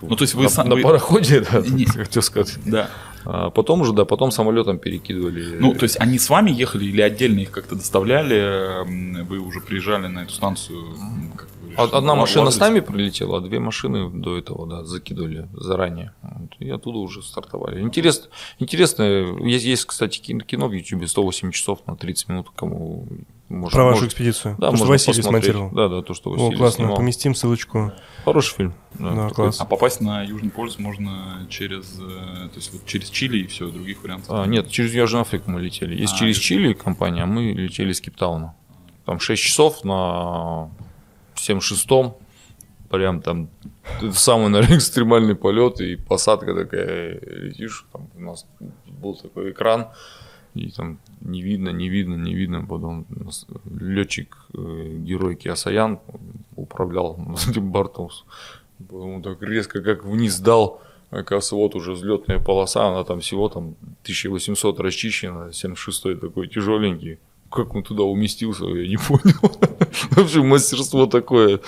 Ну, 0.00 0.16
то 0.16 0.22
есть 0.22 0.34
вы 0.34 0.44
на, 0.44 0.48
сам- 0.48 0.68
на 0.68 0.76
пароходе, 0.76 1.40
да, 1.52 1.60
Не. 1.60 1.86
хотел 1.86 2.22
сказать. 2.22 2.56
Да. 2.64 2.88
А 3.24 3.50
потом 3.50 3.80
уже, 3.80 3.92
да, 3.92 4.04
потом 4.04 4.30
самолетом 4.30 4.78
перекидывали. 4.78 5.56
Ну, 5.58 5.74
то 5.74 5.84
есть 5.84 5.98
они 5.98 6.18
с 6.18 6.28
вами 6.30 6.50
ехали 6.50 6.84
или 6.84 7.00
отдельно 7.00 7.40
их 7.40 7.50
как-то 7.50 7.74
доставляли? 7.74 8.84
Вы 9.24 9.38
уже 9.40 9.60
приезжали 9.60 10.06
на 10.06 10.20
эту 10.20 10.32
станцию? 10.32 10.84
как 11.36 11.48
Одна 11.76 12.14
машина 12.14 12.50
с 12.50 12.58
нами 12.58 12.80
прилетела, 12.80 13.38
а 13.38 13.40
две 13.40 13.58
машины 13.60 14.10
до 14.10 14.36
этого, 14.36 14.66
да, 14.66 14.84
закидывали 14.84 15.48
заранее. 15.52 16.12
Вот, 16.22 16.50
и 16.58 16.70
оттуда 16.70 16.98
уже 16.98 17.22
стартовали. 17.22 17.80
Интересно, 17.80 18.28
интересно 18.58 19.02
есть, 19.02 19.64
есть, 19.64 19.84
кстати, 19.86 20.18
кин- 20.20 20.40
кино 20.40 20.68
в 20.68 20.72
YouTube 20.72 21.06
108 21.08 21.50
часов 21.52 21.80
на 21.86 21.96
30 21.96 22.28
минут, 22.28 22.48
кому 22.54 23.06
может, 23.48 23.74
Про 23.74 23.84
вашу 23.84 23.96
может- 23.96 24.08
экспедицию. 24.12 24.56
Да, 24.58 24.70
то, 24.70 24.76
что 24.76 24.84
можно 24.84 24.92
Василий 24.94 25.16
посмотреть. 25.18 25.44
смонтировал. 25.44 25.70
Да, 25.74 25.88
да, 25.88 26.02
то, 26.02 26.14
что 26.14 26.30
О, 26.30 26.32
Василий 26.32 26.56
классно, 26.56 26.76
снимал. 26.76 26.96
поместим 26.96 27.34
ссылочку. 27.34 27.92
Хороший 28.24 28.54
фильм. 28.56 28.74
Да, 28.94 29.10
такой. 29.28 29.30
класс. 29.34 29.60
А 29.60 29.64
попасть 29.66 30.00
на 30.00 30.22
Южный 30.22 30.50
полюс 30.50 30.78
можно 30.78 31.46
через, 31.50 31.98
э, 32.00 32.48
то 32.48 32.56
есть 32.56 32.72
вот 32.72 32.86
через 32.86 33.10
Чили 33.10 33.38
и 33.40 33.46
все, 33.46 33.68
других 33.68 34.02
вариантов? 34.02 34.28
А, 34.30 34.46
нет, 34.46 34.70
через 34.70 34.94
Южную 34.94 35.22
Африку 35.22 35.50
мы 35.50 35.60
летели. 35.60 35.94
Есть 35.94 36.14
А, 36.14 36.18
через 36.18 36.36
это- 36.36 36.44
Чили 36.46 36.72
компания, 36.72 37.22
а 37.22 37.26
мы 37.26 37.52
летели 37.52 37.92
из 37.92 38.00
Кейптауна. 38.00 38.54
Там 39.04 39.20
6 39.20 39.42
часов 39.42 39.84
на 39.84 40.70
76-м. 41.36 42.14
Прям 42.90 43.22
там 43.22 43.48
это 44.00 44.12
самый, 44.12 44.50
наверное, 44.50 44.76
экстремальный 44.78 45.34
полет 45.34 45.80
и 45.80 45.96
посадка 45.96 46.54
такая, 46.54 47.18
летишь, 47.20 47.86
там 47.92 48.08
у 48.14 48.20
нас 48.20 48.46
был 48.86 49.16
такой 49.16 49.50
экран, 49.50 49.88
и 50.54 50.70
там 50.70 50.98
не 51.20 51.42
видно, 51.42 51.70
не 51.70 51.88
видно, 51.88 52.14
не 52.14 52.34
видно. 52.34 52.64
Потом 52.64 53.06
летчик, 53.80 54.36
герой 54.52 55.34
Киасаян 55.34 55.98
управлял 56.56 57.18
этим 57.48 57.72
бортом. 57.72 58.10
Он 58.90 59.22
так 59.22 59.42
резко 59.42 59.82
как 59.82 60.04
вниз 60.04 60.38
дал. 60.38 60.80
Оказывается, 61.10 61.54
вот 61.54 61.74
уже 61.76 61.92
взлетная 61.92 62.40
полоса, 62.40 62.88
она 62.88 63.04
там 63.04 63.20
всего 63.20 63.48
там 63.48 63.76
1800 64.02 64.80
расчищена, 64.80 65.48
76-й 65.50 66.16
такой 66.16 66.48
тяжеленький. 66.48 67.18
Как 67.50 67.74
он 67.74 67.82
туда 67.82 68.02
уместился, 68.02 68.64
я 68.64 68.88
не 68.88 68.96
понял. 69.08 69.58
Вообще 70.10 70.42
мастерство 70.42 71.06
такое. 71.06 71.60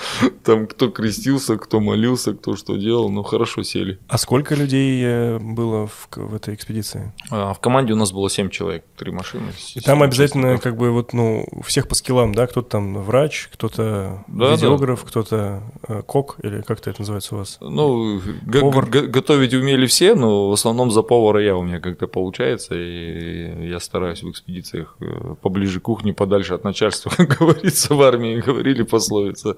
Там 0.44 0.66
кто 0.66 0.90
крестился, 0.90 1.56
кто 1.56 1.80
молился, 1.80 2.34
кто 2.34 2.56
что 2.56 2.76
делал. 2.76 3.10
Ну, 3.10 3.22
хорошо 3.22 3.62
сели. 3.62 3.98
А 4.08 4.18
сколько 4.18 4.54
людей 4.54 5.02
э, 5.04 5.38
было 5.38 5.86
в, 5.86 6.08
в 6.16 6.34
этой 6.34 6.54
экспедиции? 6.54 7.12
А 7.30 7.52
в 7.54 7.60
команде 7.60 7.92
у 7.92 7.96
нас 7.96 8.12
было 8.12 8.28
7 8.28 8.50
человек, 8.50 8.84
3 8.96 9.12
машины. 9.12 9.52
И 9.74 9.80
там 9.80 10.02
обязательно 10.02 10.48
участников. 10.48 10.62
как 10.64 10.76
бы 10.78 10.90
вот, 10.90 11.12
ну, 11.12 11.46
всех 11.64 11.88
по 11.88 11.94
скиллам, 11.94 12.34
да? 12.34 12.46
Кто-то 12.46 12.68
там 12.68 13.02
врач, 13.02 13.48
кто-то 13.52 14.24
Да, 14.28 14.52
видеограф, 14.52 15.04
кто-то 15.04 15.62
э, 15.88 16.02
кок, 16.02 16.36
или 16.42 16.62
как 16.62 16.80
это 16.86 16.94
называется 16.98 17.34
у 17.34 17.38
вас? 17.38 17.58
Ну, 17.60 18.20
Повар. 18.52 18.86
готовить 18.86 19.54
умели 19.54 19.86
все, 19.86 20.14
но 20.14 20.50
в 20.50 20.52
основном 20.52 20.90
за 20.90 21.02
повара 21.02 21.42
я 21.42 21.56
у 21.56 21.62
меня 21.62 21.80
как-то 21.80 22.06
получается, 22.06 22.74
и 22.74 23.68
я 23.68 23.80
стараюсь 23.80 24.22
в 24.22 24.30
экспедициях 24.30 24.96
э, 25.00 25.34
поближе 25.66 25.80
к 25.80 25.82
кухне, 25.82 26.12
подальше 26.12 26.54
от 26.54 26.64
начальства, 26.64 27.10
как 27.16 27.38
говорится 27.38 27.94
в 27.94 28.02
армии, 28.02 28.40
говорили 28.40 28.82
пословица. 28.84 29.56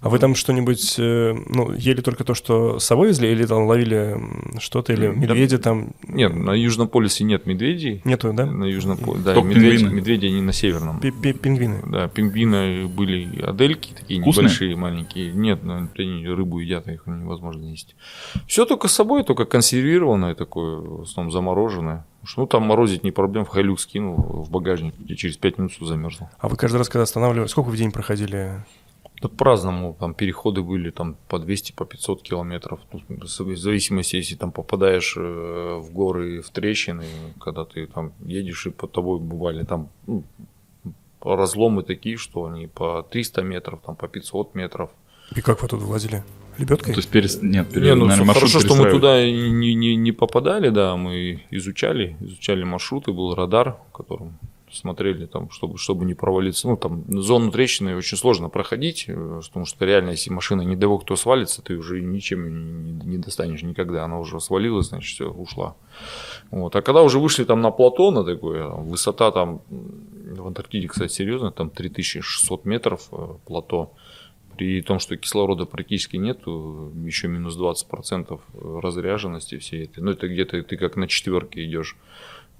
А 0.00 0.08
вы 0.08 0.18
там 0.18 0.34
что-нибудь, 0.34 0.96
э, 0.98 1.32
ну, 1.48 1.72
ели 1.74 2.00
только 2.00 2.24
то, 2.24 2.34
что 2.34 2.78
с 2.78 2.84
собой 2.84 3.08
везли, 3.08 3.30
или 3.32 3.44
там 3.46 3.66
ловили 3.66 4.16
что-то, 4.58 4.92
или 4.92 5.06
Да. 5.08 5.12
медведя 5.12 5.58
там 5.58 5.92
Нет, 6.08 6.34
на 6.34 6.52
Южном 6.52 6.88
полюсе 6.88 7.24
нет 7.24 7.46
медведей. 7.46 8.00
нету, 8.04 8.32
да? 8.32 8.46
На 8.46 8.64
Южном 8.64 8.96
полюсе, 8.96 9.22
да, 9.24 9.40
медведи, 9.42 9.84
медведи 9.84 10.26
они 10.26 10.40
на 10.42 10.52
северном. 10.52 11.00
Пи- 11.00 11.10
пи- 11.10 11.32
Пингвины. 11.32 11.82
Да, 11.86 12.08
пингвины 12.08 12.86
были 12.88 13.42
адельки, 13.42 13.92
такие 13.98 14.20
Вкусные? 14.20 14.44
небольшие, 14.44 14.76
маленькие. 14.76 15.32
Нет, 15.32 15.60
ну, 15.62 15.88
они 15.98 16.26
рыбу 16.28 16.58
едят, 16.60 16.88
их 16.88 17.06
невозможно 17.06 17.66
есть. 17.66 17.96
Все 18.46 18.64
только 18.64 18.88
с 18.88 18.92
собой, 18.92 19.24
только 19.24 19.44
консервированное 19.44 20.34
такое, 20.34 20.76
в 20.76 21.02
основном 21.02 21.32
замороженное. 21.32 22.06
Что, 22.24 22.42
Ну, 22.42 22.46
там 22.46 22.62
морозить 22.64 23.04
не 23.04 23.10
проблем, 23.10 23.44
в 23.44 23.48
хайлюк 23.48 23.80
скинул 23.80 24.16
в 24.16 24.50
багажник, 24.50 24.94
и 25.06 25.16
через 25.16 25.36
5 25.36 25.58
минут 25.58 25.72
все 25.72 25.84
замерзло. 25.84 26.30
А 26.38 26.48
вы 26.48 26.56
каждый 26.56 26.76
раз, 26.78 26.88
когда 26.88 27.02
останавливались, 27.02 27.50
сколько 27.50 27.68
в 27.68 27.76
день 27.76 27.92
проходили? 27.92 28.64
Тут 29.20 29.36
по-разному, 29.36 29.96
там 29.98 30.12
переходы 30.12 30.62
были 30.62 30.90
там 30.90 31.16
по 31.28 31.38
200, 31.38 31.72
по 31.72 31.84
500 31.84 32.22
километров. 32.22 32.80
Тут 32.90 33.04
в 33.08 33.56
зависимости, 33.56 34.16
если 34.16 34.34
там 34.34 34.52
попадаешь 34.52 35.16
э, 35.16 35.78
в 35.80 35.92
горы, 35.92 36.42
в 36.42 36.50
трещины, 36.50 37.04
когда 37.40 37.64
ты 37.64 37.86
там 37.86 38.12
едешь 38.20 38.66
и 38.66 38.70
под 38.70 38.92
тобой 38.92 39.20
бывали 39.20 39.64
там 39.64 39.88
ну, 40.06 40.24
разломы 41.22 41.82
такие, 41.82 42.16
что 42.16 42.44
они 42.46 42.66
по 42.66 43.02
300 43.02 43.42
метров, 43.42 43.80
там 43.80 43.96
по 43.96 44.08
500 44.08 44.54
метров. 44.54 44.90
И 45.34 45.40
как 45.40 45.62
вы 45.62 45.68
туда 45.68 45.84
вылазили? 45.84 46.22
Лебедкой? 46.58 46.94
То 46.94 47.00
есть 47.00 47.10
перес... 47.10 47.42
нет, 47.42 47.68
пере... 47.70 47.86
Не, 47.86 47.94
ну 47.94 48.06
наверное, 48.06 48.28
маршрут 48.28 48.50
хорошо, 48.50 48.66
что 48.66 48.76
мы 48.76 48.90
туда 48.90 49.24
не, 49.24 49.74
не, 49.74 49.96
не 49.96 50.12
попадали, 50.12 50.68
да, 50.68 50.96
мы 50.96 51.44
изучали, 51.50 52.16
изучали 52.20 52.62
маршруты, 52.62 53.12
был 53.12 53.34
радар, 53.34 53.78
которым 53.92 54.38
смотрели 54.74 55.26
там, 55.26 55.50
чтобы, 55.50 55.78
чтобы 55.78 56.04
не 56.04 56.14
провалиться. 56.14 56.68
Ну, 56.68 56.76
там 56.76 57.04
зону 57.08 57.50
трещины 57.50 57.96
очень 57.96 58.16
сложно 58.16 58.48
проходить, 58.48 59.04
э, 59.08 59.40
потому 59.46 59.66
что 59.66 59.84
реально, 59.84 60.10
если 60.10 60.30
машина, 60.30 60.62
не 60.62 60.76
дай 60.76 60.88
бог, 60.88 61.02
кто 61.04 61.16
свалится, 61.16 61.62
ты 61.62 61.76
уже 61.76 62.00
ничем 62.00 62.84
не, 62.84 62.92
не 62.92 63.18
достанешь 63.18 63.62
никогда. 63.62 64.04
Она 64.04 64.18
уже 64.18 64.40
свалилась, 64.40 64.86
значит, 64.86 65.14
все, 65.14 65.30
ушла. 65.30 65.76
Вот. 66.50 66.76
А 66.76 66.82
когда 66.82 67.02
уже 67.02 67.18
вышли 67.18 67.44
там 67.44 67.60
на 67.60 67.70
плато, 67.70 68.10
на 68.10 68.24
такое, 68.24 68.68
высота 68.68 69.30
там, 69.30 69.62
в 69.68 70.46
Антарктиде, 70.46 70.88
кстати, 70.88 71.12
серьезно, 71.12 71.50
там 71.52 71.70
3600 71.70 72.64
метров 72.64 73.08
э, 73.12 73.34
плато, 73.46 73.92
при 74.56 74.80
том, 74.82 74.98
что 74.98 75.16
кислорода 75.16 75.64
практически 75.64 76.16
нету, 76.16 76.92
еще 77.04 77.28
минус 77.28 77.58
20% 77.58 78.40
разряженности 78.82 79.58
всей 79.58 79.84
этой. 79.84 80.00
Ну, 80.00 80.12
это 80.12 80.28
где-то 80.28 80.62
ты 80.62 80.76
как 80.76 80.96
на 80.96 81.08
четверке 81.08 81.64
идешь. 81.64 81.96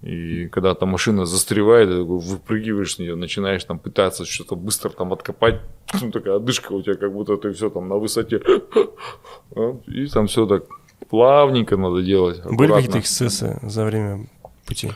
И 0.03 0.49
когда 0.49 0.75
там 0.75 0.91
машина 0.91 1.25
застревает, 1.25 1.89
выпрыгиваешь 1.89 2.95
с 2.95 2.99
нее, 2.99 3.15
начинаешь 3.15 3.65
там 3.65 3.79
пытаться 3.79 4.27
что-то 4.27 4.55
быстро 4.55 4.91
там 4.91 5.13
откопать, 5.13 5.61
ну, 6.03 6.11
такая 6.11 6.37
одышка 6.37 6.73
у 6.73 6.83
тебя, 6.83 6.95
как 6.95 7.13
будто 7.13 7.37
ты 7.37 7.53
все 7.53 7.71
там 7.71 7.89
на 7.89 7.97
высоте. 7.97 8.37
И 9.87 10.07
там 10.09 10.27
все 10.27 10.47
так 10.47 10.65
плавненько 11.09 11.77
надо 11.77 12.03
делать. 12.03 12.37
Были 12.43 12.55
аккуратно. 12.55 12.77
какие-то 12.77 12.99
эксцессы 12.99 13.59
за 13.63 13.85
время 13.85 14.27
пути? 14.67 14.91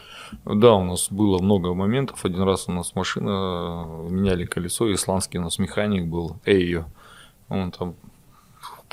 Да, 0.44 0.74
у 0.74 0.84
нас 0.84 1.10
было 1.10 1.42
много 1.42 1.74
моментов. 1.74 2.24
Один 2.24 2.42
раз 2.42 2.68
у 2.68 2.72
нас 2.72 2.94
машина, 2.94 3.28
э, 3.30 4.08
меняли 4.10 4.44
колесо, 4.44 4.92
исландский 4.92 5.38
у 5.38 5.42
нас 5.42 5.58
механик 5.58 6.06
был, 6.06 6.36
Эйо. 6.44 6.86
Он 7.48 7.70
там 7.70 7.96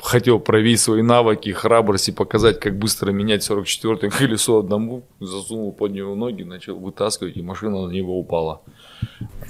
хотел 0.02 0.38
проявить 0.40 0.80
свои 0.80 1.02
навыки, 1.02 1.50
храбрость 1.50 2.08
и 2.08 2.12
показать, 2.12 2.60
как 2.60 2.78
быстро 2.78 3.12
менять 3.12 3.48
44-е 3.48 4.10
колесо 4.10 4.58
одному. 4.58 5.04
Засунул 5.20 5.72
под 5.72 5.92
него 5.92 6.14
ноги, 6.14 6.42
начал 6.42 6.76
вытаскивать, 6.78 7.36
и 7.36 7.42
машина 7.42 7.86
на 7.86 7.90
него 7.92 8.18
упала. 8.18 8.60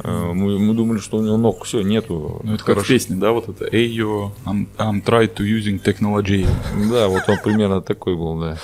Э, 0.02 0.32
Мы, 0.32 0.58
мы 0.58 0.74
думали, 0.74 0.98
что 0.98 1.18
у 1.18 1.22
него 1.22 1.36
ног 1.36 1.64
все 1.64 1.82
нету. 1.82 2.40
Ну, 2.44 2.54
это 2.54 2.64
как 2.64 2.74
Хорошо. 2.76 2.94
песне, 2.94 3.16
да, 3.16 3.32
вот 3.32 3.48
это 3.48 3.66
Эйо, 3.74 4.32
I'm, 4.44 4.66
I'm 4.78 5.02
tried 5.04 5.34
to 5.36 5.44
using 5.44 5.82
technology. 5.82 6.46
Да, 6.90 7.08
вот 7.08 7.22
он 7.28 7.38
примерно 7.42 7.80
такой 7.80 8.16
был, 8.16 8.38
да. 8.40 8.56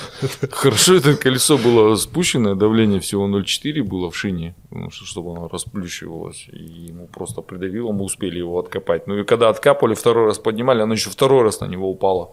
Хорошо, 0.51 0.95
это 0.97 1.17
колесо 1.17 1.59
было 1.59 1.97
спущено, 1.97 2.55
давление 2.55 3.01
всего 3.01 3.27
0,4 3.29 3.83
было 3.83 4.11
в 4.11 4.17
шине, 4.17 4.55
чтобы 4.91 5.33
оно 5.33 5.49
расплющивалось, 5.49 6.49
и 6.53 6.63
ему 6.89 7.07
просто 7.07 7.43
придавило, 7.43 7.93
мы 7.93 8.05
успели 8.05 8.39
его 8.39 8.59
откопать. 8.59 9.07
Ну 9.07 9.19
и 9.19 9.25
когда 9.25 9.49
откапывали, 9.49 9.95
второй 9.95 10.27
раз 10.27 10.39
поднимали, 10.39 10.83
оно 10.83 10.95
еще 10.95 11.11
второй 11.11 11.43
раз 11.43 11.61
на 11.61 11.67
него 11.67 11.91
упало. 11.91 12.33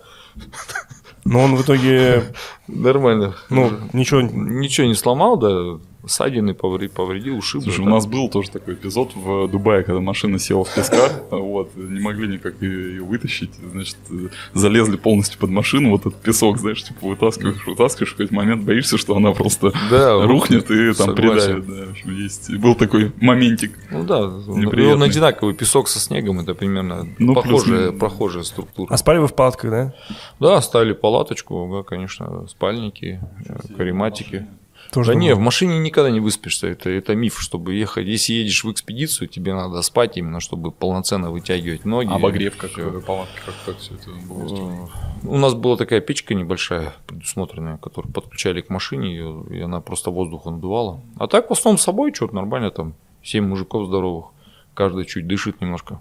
Но 1.26 1.42
он 1.42 1.56
в 1.56 1.62
итоге, 1.64 2.24
Нормально. 2.68 3.36
ну, 3.50 3.72
ничего... 3.94 4.22
Ничего 4.22 4.88
не 4.88 4.96
сломал, 4.96 5.38
да, 5.38 5.80
ссадины 6.10 6.52
повре- 6.52 6.90
повредил, 6.90 7.38
ушиб. 7.38 7.64
Слушай, 7.64 7.82
у 7.86 7.90
нас 7.90 8.06
был 8.06 8.30
тоже 8.30 8.50
такой 8.50 8.74
эпизод 8.74 9.12
в 9.16 9.48
Дубае, 9.48 9.84
когда 9.84 10.00
машина 10.02 10.40
села 10.40 10.66
в 10.66 10.74
песках, 10.74 11.12
вот, 11.32 11.76
не 11.76 12.00
могли 12.00 12.28
никак 12.28 12.62
ее 12.62 13.02
вытащить, 13.04 13.52
значит, 13.56 13.98
э, 14.12 14.28
залезли 14.54 14.98
полностью 14.98 15.40
под 15.40 15.50
машину, 15.52 15.92
вот 15.92 16.02
этот 16.02 16.22
песок, 16.22 16.58
знаешь, 16.58 16.84
типа 16.84 17.08
вытаскиваешь, 17.08 17.66
вытаскиваешь, 17.68 18.10
в 18.10 18.14
какой-то 18.14 18.34
момент 18.34 18.64
боишься, 18.64 18.98
что 18.98 19.16
она 19.16 19.32
просто 19.32 19.72
Да, 19.90 20.22
рухнет 20.26 20.70
и 20.72 20.94
там 20.94 21.08
согласен. 21.16 21.16
придавит, 21.16 21.68
да, 21.68 21.86
в 21.88 21.92
общем, 21.92 22.18
есть, 22.18 22.54
был 22.58 22.76
такой 22.76 23.12
моментик. 23.22 23.78
Ну 23.92 24.04
да, 24.04 24.22
Неприятный. 24.48 24.94
он 24.94 25.04
одинаковый, 25.04 25.54
песок 25.54 25.88
со 25.88 26.00
снегом, 26.00 26.40
это 26.40 26.54
примерно 26.56 27.08
Ну, 27.20 27.34
похожая, 27.36 27.60
плюс-минус. 27.64 28.00
похожая 28.00 28.44
структура. 28.44 28.94
А 28.94 28.98
спали 28.98 29.20
вы 29.20 29.28
в 29.28 29.34
палатках, 29.36 29.70
да? 29.72 29.94
Да, 30.40 30.62
ставили 30.62 30.94
палаточку, 30.94 31.70
да, 31.72 31.84
конечно, 31.84 32.48
спальники, 32.48 33.20
э, 33.48 33.76
карематики. 33.78 34.48
Тоже 34.92 35.14
Да 35.14 35.20
не, 35.20 35.36
в 35.36 35.40
машине 35.40 35.78
никогда 35.80 36.10
не 36.10 36.20
выспишься, 36.20 36.68
это, 36.68 36.90
это 36.90 37.16
миф, 37.16 37.40
чтобы 37.40 37.76
ехать. 37.76 38.08
Если 38.08 38.34
едешь 38.34 38.64
в 38.64 38.72
экспедицию, 38.72 39.28
тебе 39.28 39.54
надо 39.54 39.82
спать 39.84 40.18
именно, 40.18 40.40
чтобы 40.40 40.72
полноценно 40.72 41.30
вытягивать 41.30 41.86
ноги. 41.86 42.12
Обогрев 42.12 42.58
как 42.58 42.78
э, 42.80 43.02
палатки, 43.06 43.40
как, 43.46 43.56
как 43.66 43.78
все 43.78 43.94
это 43.96 44.10
было 44.28 44.46
устроено? 44.46 44.90
У 45.24 45.38
нас 45.38 45.54
была 45.54 45.78
такая 45.78 46.02
печка 46.02 46.34
небольшая, 46.34 46.94
предусмотренная, 47.06 47.78
которую 47.78 48.12
подключали 48.14 48.62
к 48.62 48.70
машине, 48.70 49.14
её, 49.14 49.44
и 49.50 49.60
она 49.60 49.80
просто 49.80 50.10
воздух 50.10 50.46
надувала. 50.46 51.02
А 51.18 51.28
так 51.28 51.50
в 51.50 51.54
основном 51.54 51.78
с 51.78 51.84
собой 51.84 52.14
что-то 52.14 52.36
нормально, 52.36 52.72
там 52.72 52.96
7 53.24 53.46
мужиков 53.46 53.88
здоровых, 53.88 54.28
каждый 54.74 55.06
чуть 55.06 55.28
дышит 55.28 55.62
немножко, 55.62 56.00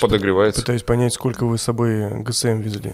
подогревается. 0.00 0.60
Пытаюсь 0.62 0.82
понять, 0.82 1.12
сколько 1.12 1.44
вы 1.46 1.58
с 1.58 1.62
собой 1.62 2.22
ГСМ 2.22 2.60
везли. 2.60 2.92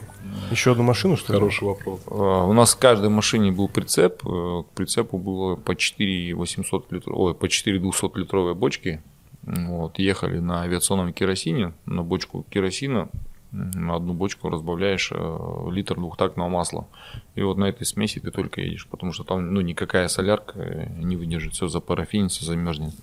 Еще 0.51 0.73
одну 0.73 0.83
машину, 0.83 1.17
что 1.17 1.33
ли? 1.33 1.39
Хороший 1.39 1.65
вопрос. 1.65 2.01
А, 2.07 2.45
У 2.45 2.53
нас 2.53 2.75
в 2.75 2.79
каждой 2.79 3.09
машине 3.11 3.53
был 3.53 3.69
прицеп. 3.69 4.23
э, 4.27 4.63
К 4.63 4.75
прицепу 4.75 5.19
было 5.19 5.57
по 5.57 5.75
4 5.77 6.35
800 6.35 6.93
литров, 6.93 7.17
ой, 7.17 7.35
по 7.35 7.49
4 7.49 7.79
200 7.79 8.19
литровые 8.19 8.55
бочки. 8.55 9.03
Вот, 9.43 9.99
ехали 9.99 10.39
на 10.39 10.63
авиационном 10.63 11.13
керосине, 11.13 11.75
на 11.85 12.03
бочку 12.03 12.47
керосина, 12.49 13.11
на 13.53 13.95
одну 13.95 14.15
бочку 14.15 14.49
разбавляешь 14.49 15.13
э, 15.15 15.69
литр 15.71 15.95
двухтактного 15.97 16.49
масла. 16.49 16.89
И 17.37 17.43
вот 17.43 17.57
на 17.59 17.67
этой 17.67 17.85
смеси 17.87 18.19
ты 18.21 18.31
только 18.31 18.61
едешь, 18.61 18.87
потому 18.91 19.13
что 19.13 19.23
там 19.23 19.53
ну, 19.53 19.61
никакая 19.61 20.09
солярка 20.09 20.59
э, 20.59 20.87
не 20.99 21.17
выдержит, 21.17 21.53
все 21.55 21.69
запарафинится, 21.69 22.45
замерзнет. 22.45 22.95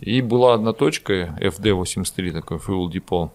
И 0.00 0.20
была 0.22 0.54
одна 0.54 0.72
точка, 0.72 1.36
FD-83, 1.40 2.32
такой 2.32 2.58
fuel 2.58 2.90
depot, 2.90 3.30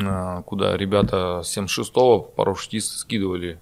а, 0.00 0.42
куда 0.42 0.76
ребята 0.76 1.42
с 1.42 1.56
76-го 1.56 2.20
парашютисты 2.20 2.98
скидывали 2.98 3.58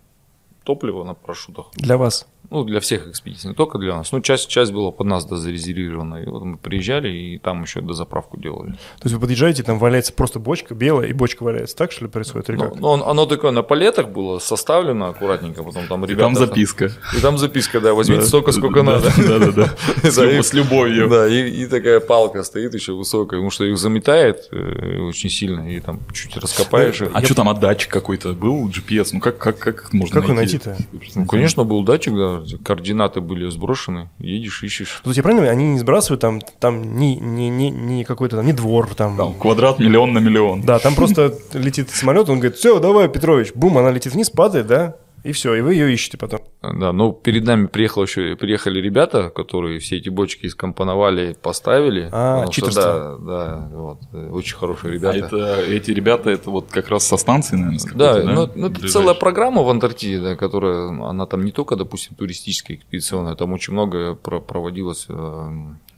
топливо 0.64 1.04
на 1.04 1.14
парашютах. 1.14 1.70
Для 1.74 1.96
вас. 1.96 2.26
Ну, 2.50 2.64
для 2.64 2.80
всех 2.80 3.06
экспедиций, 3.06 3.48
не 3.50 3.54
только 3.54 3.78
для 3.78 3.96
нас. 3.96 4.10
Ну, 4.10 4.20
часть, 4.20 4.48
часть 4.48 4.72
была 4.72 4.90
под 4.90 5.06
нас 5.06 5.24
дозарезервирована. 5.24 6.16
И 6.16 6.26
вот 6.26 6.42
мы 6.44 6.56
приезжали 6.58 7.08
и 7.08 7.38
там 7.38 7.62
еще 7.62 7.80
дозаправку 7.80 8.36
делали. 8.40 8.72
То 8.72 9.04
есть 9.04 9.14
вы 9.14 9.20
подъезжаете, 9.20 9.62
там 9.62 9.78
валяется 9.78 10.12
просто 10.12 10.40
бочка 10.40 10.74
белая, 10.74 11.08
и 11.08 11.12
бочка 11.12 11.44
валяется. 11.44 11.76
Так, 11.76 11.92
что 11.92 12.04
ли, 12.06 12.10
происходит? 12.10 12.48
Или 12.50 12.56
Ну, 12.56 12.62
как? 12.64 12.80
ну, 12.80 12.88
он- 12.88 13.02
оно 13.02 13.26
такое 13.26 13.52
на 13.52 13.62
палетах 13.62 14.08
было 14.08 14.40
составлено 14.40 15.06
аккуратненько, 15.10 15.62
потом 15.62 15.86
там 15.86 16.04
И 16.04 16.08
ребята... 16.08 16.24
там 16.24 16.34
записка. 16.34 16.90
И 17.16 17.20
там 17.20 17.38
записка, 17.38 17.80
да, 17.80 17.94
возьмите 17.94 18.22
Да. 18.22 18.26
столько, 18.26 18.50
сколько 18.52 18.82
Да, 18.82 18.94
надо. 18.94 19.12
Да, 19.16 19.38
да, 19.38 19.52
да. 19.52 19.76
С 20.10 20.52
и- 20.52 20.56
любовью. 20.56 21.08
Да, 21.08 21.28
и, 21.28 21.48
и 21.50 21.66
такая 21.66 22.00
палка 22.00 22.42
стоит 22.42 22.74
еще 22.74 22.94
высокая, 22.94 23.38
потому 23.38 23.50
что 23.50 23.64
их 23.64 23.78
заметает 23.78 24.48
э, 24.50 24.98
очень 25.00 25.30
сильно, 25.30 25.70
и 25.70 25.78
там 25.78 26.00
чуть 26.12 26.36
раскопаешь. 26.36 27.00
А 27.12 27.24
что 27.24 27.34
там, 27.36 27.48
а 27.48 27.54
датчик 27.54 27.92
какой-то 27.92 28.32
был, 28.32 28.68
GPS? 28.68 29.10
Ну 29.12 29.20
как, 29.20 29.38
как, 29.38 29.58
как 29.58 29.86
это 29.86 29.96
можно 29.96 30.14
Как 30.14 30.24
его 30.24 30.34
найти-то? 30.34 30.76
Ну, 31.14 31.26
конечно, 31.26 31.62
был 31.64 31.84
датчик, 31.84 32.14
да, 32.14 32.39
координаты 32.62 33.20
были 33.20 33.48
сброшены, 33.48 34.10
едешь, 34.18 34.62
ищешь. 34.62 35.00
Тут 35.04 35.16
я 35.16 35.22
правильно, 35.22 35.48
они 35.48 35.72
не 35.72 35.78
сбрасывают 35.78 36.20
там, 36.20 36.40
там 36.60 36.96
не, 36.96 37.16
не, 37.16 37.48
не, 37.48 37.70
не 37.70 38.04
какой-то 38.04 38.36
там, 38.36 38.46
не 38.46 38.52
двор 38.52 38.94
там. 38.94 39.16
Там 39.16 39.34
квадрат 39.34 39.78
миллион 39.78 40.12
на 40.12 40.18
миллион. 40.18 40.62
Да, 40.62 40.78
там 40.78 40.94
просто 40.94 41.34
летит 41.52 41.90
самолет, 41.90 42.28
он 42.28 42.40
говорит, 42.40 42.58
все, 42.58 42.78
давай, 42.78 43.08
Петрович, 43.08 43.52
бум, 43.54 43.78
она 43.78 43.90
летит 43.90 44.12
вниз, 44.12 44.30
падает, 44.30 44.66
да, 44.66 44.96
и 45.24 45.32
все, 45.32 45.54
и 45.54 45.60
вы 45.60 45.74
ее 45.74 45.92
ищете 45.92 46.16
потом. 46.18 46.40
Да, 46.62 46.92
но 46.92 47.12
перед 47.12 47.44
нами 47.44 47.66
приехал 47.66 48.02
еще, 48.02 48.36
приехали 48.36 48.80
ребята, 48.80 49.30
которые 49.30 49.78
все 49.78 49.96
эти 49.96 50.08
бочки 50.08 50.46
скомпоновали, 50.48 51.36
поставили. 51.42 52.08
А, 52.12 52.46
читерство. 52.48 53.18
Да, 53.20 53.26
да, 53.26 53.68
вот, 53.72 53.98
э, 54.12 54.28
очень 54.30 54.56
хорошие 54.56 54.90
А 54.92 54.94
ребята. 54.94 55.16
это, 55.36 55.60
эти 55.62 55.90
ребята, 55.90 56.30
это 56.30 56.50
вот 56.50 56.66
как 56.70 56.88
раз 56.88 57.06
со 57.06 57.16
станции, 57.16 57.56
наверное, 57.56 57.78
с 57.78 57.84
Да, 57.84 58.14
какой-то, 58.14 58.26
ну, 58.28 58.34
ну, 58.34 58.66
это 58.66 58.74
Ближайшей? 58.74 58.88
целая 58.90 59.14
программа 59.14 59.62
в 59.62 59.70
Антарктиде, 59.70 60.20
да, 60.20 60.36
которая, 60.36 60.90
ну, 60.90 61.04
она 61.06 61.26
там 61.26 61.44
не 61.44 61.52
только, 61.52 61.76
допустим, 61.76 62.14
туристическая, 62.16 62.76
экспедиционная, 62.76 63.34
там 63.36 63.52
очень 63.52 63.72
много 63.72 64.14
про- 64.14 64.40
проводилось 64.40 65.06
э, 65.08 65.50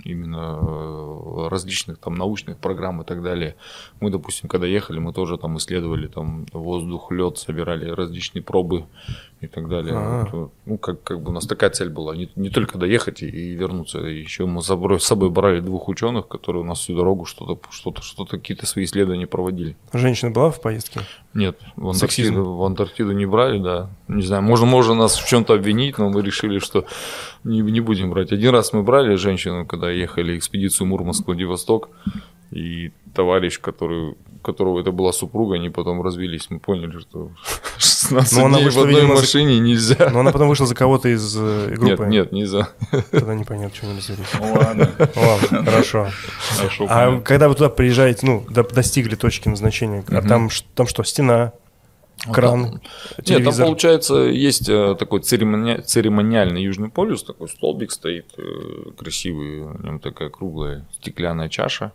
именно 0.04 0.58
э, 0.60 1.48
различных 1.48 1.98
там 1.98 2.14
научных 2.14 2.58
программ 2.58 3.02
и 3.02 3.04
так 3.04 3.22
далее. 3.22 3.56
Мы, 4.00 4.10
допустим, 4.10 4.48
когда 4.48 4.66
ехали, 4.66 4.98
мы 4.98 5.12
тоже 5.12 5.38
там 5.38 5.56
исследовали 5.56 6.06
там 6.06 6.46
воздух, 6.52 7.10
лед, 7.10 7.38
собирали 7.38 7.88
различные 7.90 8.42
пробы 8.42 8.84
и 9.42 9.48
так 9.48 9.68
далее. 9.68 10.28
Вот, 10.33 10.52
ну, 10.66 10.78
как, 10.78 11.02
как 11.02 11.20
бы 11.20 11.31
у 11.31 11.35
нас 11.35 11.46
такая 11.46 11.70
цель 11.70 11.90
была, 11.90 12.14
не, 12.14 12.31
не 12.37 12.48
только 12.48 12.78
доехать 12.78 13.22
и, 13.22 13.26
и 13.26 13.55
вернуться, 13.55 13.98
еще 13.98 14.46
мы 14.46 14.62
собой, 14.62 15.00
с 15.00 15.05
собой 15.05 15.31
брали 15.31 15.59
двух 15.59 15.88
ученых, 15.88 16.28
которые 16.28 16.62
у 16.62 16.64
нас 16.64 16.78
всю 16.78 16.96
дорогу 16.96 17.24
что-то, 17.24 17.59
что-то, 17.70 18.02
что-то 18.02 18.38
какие-то 18.38 18.66
свои 18.66 18.85
исследования 18.85 19.26
проводили. 19.26 19.76
Женщина 19.92 20.31
была 20.31 20.52
в 20.52 20.61
поездке? 20.61 21.00
Нет, 21.35 21.59
в 21.74 21.92
Сексизм. 21.92 22.35
Антарктиду, 22.35 22.57
в 22.57 22.64
Антарктиду 22.64 23.12
не 23.12 23.26
брали, 23.26 23.59
да. 23.59 23.90
Не 24.07 24.22
знаю, 24.22 24.42
можно, 24.44 24.66
можно 24.66 24.94
нас 24.94 25.18
в 25.18 25.26
чем-то 25.26 25.55
обвинить, 25.55 25.98
но 25.98 26.09
мы 26.09 26.22
решили, 26.22 26.61
что 26.61 26.87
не, 27.42 27.61
не 27.61 27.81
будем 27.81 28.11
брать. 28.11 28.31
Один 28.31 28.52
раз 28.52 28.72
мы 28.72 28.85
брали 28.85 29.16
женщину, 29.16 29.66
когда 29.66 29.90
ехали 29.90 30.38
экспедицию 30.38 30.87
Мурманск-Владивосток, 30.87 31.88
и 32.52 32.92
товарищ, 33.14 33.59
который 33.59 34.14
которого 34.42 34.81
это 34.81 34.92
была 34.92 35.12
супруга, 35.12 35.55
они 35.57 35.70
потом 35.70 36.02
развелись. 36.02 36.46
Мы 36.50 36.59
поняли, 36.59 36.98
что 37.00 37.31
16 37.78 38.33
Ну, 38.38 38.44
она 38.46 38.57
дней 38.59 38.62
в 38.62 38.64
вышла, 38.66 38.83
одной 38.83 38.94
видимо, 39.00 39.14
за- 39.16 39.22
машине 39.22 39.59
нельзя. 39.61 40.11
Но 40.12 40.20
она 40.20 40.33
потом 40.33 40.48
вышла 40.48 40.66
за 40.66 40.74
кого-то 40.74 41.09
из 41.09 41.37
э, 41.38 41.74
группы. 41.76 42.05
Нет, 42.07 42.11
нет, 42.11 42.33
нельзя. 42.33 42.68
Тогда 43.11 43.35
непонятно, 43.35 43.74
что 43.76 43.87
они 43.87 43.96
развелись. 43.98 44.26
Ну 44.38 44.52
ладно, 44.55 44.90
Ладно, 45.16 45.64
хорошо. 45.64 46.09
хорошо. 46.57 46.85
А 46.85 46.88
понятно. 47.07 47.20
когда 47.22 47.48
вы 47.48 47.55
туда 47.55 47.68
приезжаете, 47.70 48.26
ну, 48.26 48.44
до- 48.50 48.64
достигли 48.64 49.14
точки 49.14 49.48
назначения, 49.48 50.05
а 50.09 50.20
там, 50.22 50.48
там 50.74 50.87
что, 50.87 51.02
стена, 51.05 51.52
кран, 52.30 52.61
Нет, 52.62 52.72
там 53.16 53.24
телевизор? 53.24 53.66
получается 53.66 54.14
есть 54.16 54.68
э, 54.68 54.94
такой 54.98 55.20
церемони- 55.20 55.80
церемониальный 55.82 56.62
Южный 56.62 56.88
полюс, 56.90 57.24
такой 57.24 57.48
столбик 57.48 57.90
стоит 57.90 58.26
э, 58.38 58.90
красивый, 58.96 59.62
в 59.62 59.85
нем 59.85 59.98
такая 59.98 60.28
круглая 60.28 60.87
стеклянная 60.92 61.48
чаша. 61.48 61.92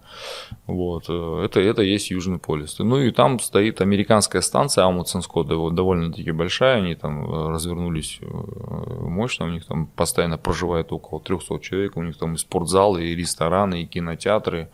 Вот, 0.66 1.06
э, 1.10 1.42
это, 1.46 1.60
это 1.62 1.82
есть 1.82 2.12
Южный 2.12 2.40
полюс. 2.40 2.78
Ну 2.80 3.00
и 3.00 3.12
там 3.12 3.40
стоит 3.40 3.80
американская 3.82 4.42
станция 4.42 4.86
Амутсенско, 4.86 5.42
дов- 5.42 5.72
довольно-таки 5.72 6.32
большая, 6.32 6.78
они 6.78 6.96
там 6.96 7.50
развернулись 7.54 8.20
мощно, 8.22 9.46
у 9.46 9.50
них 9.50 9.66
там 9.66 9.88
постоянно 9.88 10.38
проживает 10.38 10.92
около 10.92 11.22
300 11.22 11.60
человек, 11.60 11.96
у 11.98 12.04
них 12.04 12.18
там 12.18 12.34
и 12.34 12.38
спортзалы, 12.38 13.06
и 13.06 13.16
рестораны, 13.16 13.84
и 13.84 13.86
кинотеатры. 13.86 14.70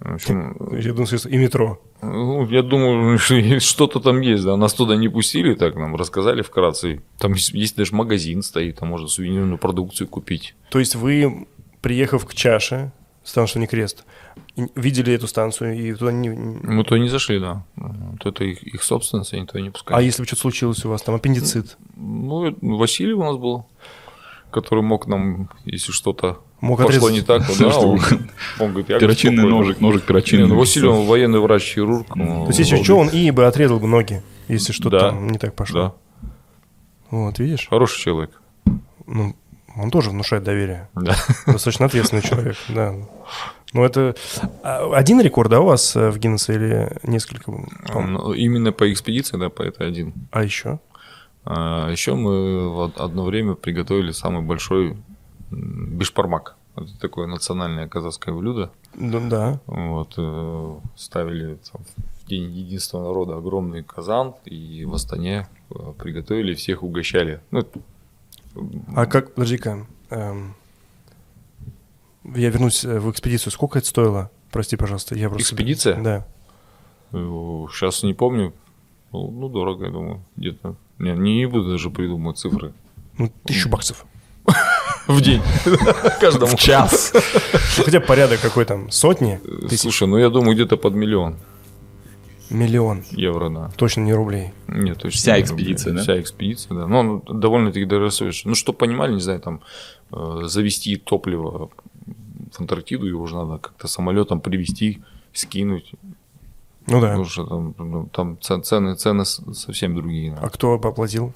В 0.00 0.14
общем, 0.14 0.56
Я 0.78 0.92
думаю, 0.92 1.06
что 1.06 1.28
и 1.28 1.36
метро. 1.36 1.80
ну, 2.02 2.46
я 2.48 2.62
думаю, 2.62 3.18
что 3.18 3.60
что-то 3.60 4.00
там 4.00 4.20
есть, 4.20 4.44
да. 4.44 4.56
Нас 4.56 4.74
туда 4.74 4.96
не 4.96 5.08
пустили, 5.08 5.54
так 5.54 5.74
нам 5.76 5.96
рассказали 5.96 6.42
вкратце. 6.42 7.02
Там 7.18 7.32
есть, 7.32 7.50
есть 7.54 7.76
даже 7.76 7.94
магазин 7.94 8.42
стоит, 8.42 8.78
там 8.78 8.88
можно 8.88 9.08
сувенирную 9.08 9.58
продукцию 9.58 10.08
купить. 10.08 10.54
То 10.70 10.78
есть 10.78 10.94
вы, 10.96 11.46
приехав 11.80 12.26
к 12.26 12.34
чаше, 12.34 12.92
станция 13.24 13.60
не 13.60 13.66
крест, 13.66 14.04
видели 14.74 15.14
эту 15.14 15.26
станцию 15.28 15.74
и 15.78 15.94
туда 15.94 16.12
не... 16.12 16.28
Мы 16.28 16.84
туда 16.84 16.98
не 17.00 17.08
зашли, 17.08 17.40
да. 17.40 17.64
Вот 17.76 18.26
это 18.26 18.44
их, 18.44 18.62
их 18.62 18.82
собственность, 18.82 19.32
они 19.32 19.46
туда 19.46 19.60
не 19.60 19.68
А 19.68 19.72
пускали. 19.72 20.04
если 20.04 20.22
бы 20.22 20.26
что-то 20.26 20.42
случилось 20.42 20.84
у 20.84 20.90
вас, 20.90 21.02
там 21.02 21.14
аппендицит, 21.14 21.76
Ну, 21.96 22.44
это 22.44 22.58
Василий 22.60 23.14
у 23.14 23.24
нас 23.24 23.36
был, 23.36 23.66
который 24.50 24.82
мог 24.84 25.06
нам, 25.06 25.48
если 25.64 25.90
что-то 25.92 26.42
мог 26.60 26.78
пошло 26.78 27.06
отрезать? 27.08 27.12
не 27.14 27.20
так, 27.22 27.46
то 27.58 27.58
да, 27.70 27.78
он, 27.78 28.00
он 28.60 28.68
говорит, 28.70 28.88
я 28.90 28.98
Перочинный 28.98 29.44
ножик, 29.48 29.80
ножик 29.80 30.02
Не, 30.02 30.06
перочинный. 30.08 30.46
ну, 30.46 30.58
Василий, 30.58 30.88
он 30.88 31.06
военный 31.06 31.40
врач-хирург. 31.40 32.14
ну, 32.16 32.42
То 32.44 32.48
есть 32.48 32.58
если 32.60 32.82
что, 32.82 32.96
он 32.98 33.08
и 33.08 33.30
бы 33.30 33.46
отрезал 33.46 33.78
бы 33.80 33.86
ноги, 33.86 34.22
если 34.48 34.72
что-то 34.72 34.98
Да. 34.98 35.12
не 35.12 35.38
так 35.38 35.54
пошло. 35.54 35.94
Да, 36.22 36.28
Вот, 37.10 37.38
видишь? 37.38 37.68
хороший 37.68 38.00
человек. 38.00 38.30
Ну, 39.06 39.36
он 39.76 39.90
тоже 39.90 40.10
внушает 40.10 40.42
доверие. 40.42 40.88
Да. 40.94 41.14
Достаточно 41.46 41.86
ответственный 41.86 42.22
человек, 42.22 42.56
да. 42.68 42.94
Ну, 43.72 43.84
это 43.84 44.14
а, 44.62 44.90
один 44.94 45.20
рекорд, 45.20 45.50
да, 45.50 45.60
у 45.60 45.66
вас 45.66 45.94
э, 45.96 46.10
в 46.10 46.18
Гиннессе 46.18 46.54
или 46.54 46.92
несколько? 47.02 47.52
Ну, 47.92 48.32
Именно 48.32 48.72
по 48.72 48.90
экспедиции, 48.90 49.36
да, 49.36 49.50
по 49.50 49.62
этой 49.62 49.86
один. 49.88 50.14
А 50.30 50.42
еще? 50.44 50.78
А 51.44 51.90
еще 51.90 52.14
мы 52.14 52.70
в 52.70 52.78
од- 52.78 52.98
одно 52.98 53.24
время 53.24 53.54
приготовили 53.54 54.12
самый 54.12 54.42
большой 54.42 54.96
м, 55.50 55.96
бишпармак. 55.98 56.56
Это 56.76 56.98
такое 57.00 57.26
национальное 57.26 57.88
казахское 57.88 58.34
блюдо. 58.34 58.70
Ну, 58.94 59.28
да. 59.28 59.60
Вот, 59.66 60.14
э, 60.18 60.76
ставили 60.94 61.58
там, 61.72 61.82
в 62.22 62.28
день 62.28 62.50
единства 62.50 63.00
народа 63.00 63.36
огромный 63.36 63.82
казан, 63.82 64.34
и 64.44 64.84
в 64.84 64.94
Астане 64.94 65.48
э, 65.70 65.92
приготовили, 65.98 66.54
всех 66.54 66.82
угощали. 66.82 67.40
Ну, 67.50 67.60
это, 67.60 67.80
А 68.94 69.06
как, 69.06 69.34
подожди-ка, 69.34 69.86
эм, 70.10 70.54
я 72.34 72.50
вернусь 72.50 72.84
э, 72.84 72.98
в 72.98 73.10
экспедицию. 73.10 73.52
Сколько 73.52 73.78
это 73.78 73.88
стоило? 73.88 74.30
Прости, 74.50 74.76
пожалуйста, 74.76 75.14
я 75.14 75.28
просто... 75.28 75.44
Экспедиция? 75.44 76.02
Да. 76.02 76.26
сейчас 77.12 78.02
не 78.02 78.14
помню. 78.14 78.52
Ну, 79.12 79.30
ну, 79.30 79.48
дорого, 79.48 79.86
я 79.86 79.92
думаю, 79.92 80.22
где-то. 80.36 80.76
Не, 80.98 81.12
не 81.12 81.46
буду 81.46 81.70
даже 81.70 81.90
придумывать 81.90 82.38
цифры. 82.38 82.72
Ну, 83.18 83.32
тысячу 83.44 83.68
баксов. 83.68 84.04
В 85.06 85.20
день. 85.20 85.42
Каждому. 86.20 86.56
В 86.56 86.56
час. 86.56 87.12
Ну, 87.78 87.84
хотя 87.84 88.00
порядок 88.00 88.40
какой 88.40 88.64
там, 88.64 88.90
сотни, 88.90 89.40
Слушай, 89.76 90.08
ну 90.08 90.18
я 90.18 90.30
думаю, 90.30 90.54
где-то 90.54 90.76
под 90.76 90.94
миллион 90.94 91.36
миллион. 92.50 93.04
евро, 93.10 93.50
да. 93.50 93.70
Точно 93.76 94.02
не 94.02 94.14
рублей. 94.14 94.52
Нет, 94.68 94.98
точно. 94.98 95.18
Вся 95.18 95.36
не 95.36 95.42
экспедиция, 95.42 95.90
рублей. 95.90 95.96
да? 96.06 96.12
Вся 96.12 96.20
экспедиция, 96.20 96.74
да. 96.76 96.86
Ну, 96.86 97.22
довольно-таки 97.28 97.84
дорогостоящий. 97.84 98.48
Ну, 98.48 98.54
чтобы 98.54 98.78
понимали, 98.78 99.14
не 99.14 99.20
знаю, 99.20 99.40
там, 99.40 99.62
э, 100.12 100.42
завести 100.44 100.96
топливо 100.96 101.70
в 102.52 102.60
Антарктиду, 102.60 103.06
его 103.06 103.26
же 103.26 103.36
надо 103.36 103.58
как-то 103.58 103.88
самолетом 103.88 104.40
привезти, 104.40 105.02
скинуть. 105.32 105.92
Ну 106.86 107.00
да. 107.00 107.08
Потому 107.08 107.24
что 107.24 107.46
там, 107.46 107.74
ну, 107.78 108.08
там 108.12 108.38
цены, 108.40 108.94
цены 108.94 109.24
совсем 109.24 109.94
другие. 109.94 110.32
да. 110.32 110.38
А 110.42 110.48
кто 110.48 110.74
оплатил? 110.74 111.32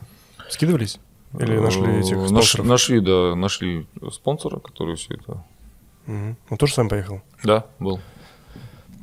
Скидывались? 0.48 0.98
Или 1.38 1.58
нашли 1.58 2.00
этих 2.00 2.16
Э, 2.16 2.26
спонсоров? 2.28 2.66
Нашли, 2.66 3.00
да, 3.00 3.34
нашли 3.36 3.86
спонсора, 4.12 4.58
который 4.58 4.96
все 4.96 5.14
это... 5.14 5.44
Мгм. 6.06 6.36
Он 6.50 6.56
тоже 6.58 6.72
с 6.74 6.76
вами 6.76 6.88
поехал? 6.88 7.20
Да, 7.44 7.66
был. 7.78 8.00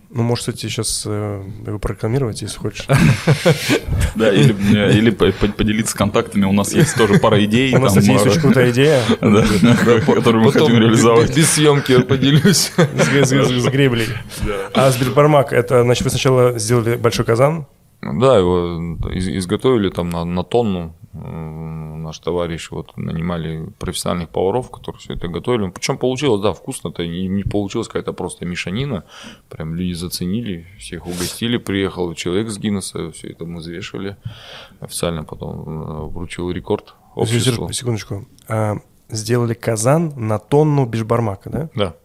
Ну, 0.09 0.23
может, 0.23 0.41
кстати, 0.45 0.67
сейчас 0.67 1.03
э, 1.05 1.43
его 1.65 1.79
прорекламировать, 1.79 2.41
если 2.41 2.57
хочешь. 2.57 2.87
Да, 4.15 4.33
или, 4.33 4.55
э, 4.75 4.97
поделиться 5.53 5.95
контактами. 5.95 6.45
У 6.45 6.51
нас 6.53 6.73
есть 6.73 6.95
тоже 6.95 7.19
пара 7.19 7.43
идей. 7.45 7.75
У 7.75 7.79
нас, 7.79 7.89
кстати, 7.93 8.09
есть 8.11 8.25
э, 8.25 8.29
очень 8.29 8.41
крутая 8.41 8.71
идея 8.71 9.03
которую 9.19 10.43
мы 10.43 10.51
хотим 10.51 10.77
реализовать. 10.79 11.35
без 11.35 11.51
съемки 11.51 11.91
я 11.91 11.99
поделюсь. 12.01 12.71
с, 12.77 13.65
греблей. 13.69 14.07
А 14.73 14.89
Сбербармак, 14.91 15.53
это, 15.53 15.83
значит, 15.83 16.03
вы 16.03 16.09
сначала 16.09 16.57
сделали 16.57 16.95
большой 16.95 17.25
казан, 17.25 17.67
Да, 18.01 18.37
его 18.37 18.97
из- 19.11 19.27
изготовили 19.27 19.89
там 19.89 20.09
на 20.09 20.43
тонну. 20.43 20.95
Наш 22.07 22.19
товарищ 22.19 22.71
вот 22.71 22.95
нанимали 22.95 23.69
профессиональных 23.79 24.29
поваров, 24.29 24.71
которые 24.71 24.97
все 25.01 25.13
это 25.15 25.27
готовили. 25.27 25.69
Причем 25.69 25.97
получилось, 25.97 26.41
да, 26.41 26.53
вкусно-то 26.53 27.05
не, 27.05 27.27
не 27.27 27.43
получилось 27.43 27.87
какая-то 27.87 28.13
просто 28.13 28.45
мешанина. 28.45 29.03
Прям 29.49 29.75
люди 29.75 29.91
заценили, 29.91 30.67
всех 30.79 31.05
угостили. 31.05 31.57
Приехал 31.57 32.13
человек 32.13 32.49
с 32.49 32.57
Гиннесса, 32.57 33.11
все 33.11 33.31
это 33.31 33.43
мы 33.43 33.59
взвешивали. 33.59 34.15
Официально 34.79 35.25
потом 35.25 35.67
э, 35.67 36.05
вручил 36.07 36.49
рекорд 36.49 36.95
обществу. 37.13 37.73
секундочку, 37.73 38.25
А, 38.47 38.77
сделали 39.09 39.53
казан 39.53 40.13
на 40.15 40.39
тонну 40.39 40.85
бишбармака, 40.85 41.49
да? 41.49 41.69
Да. 41.75 41.95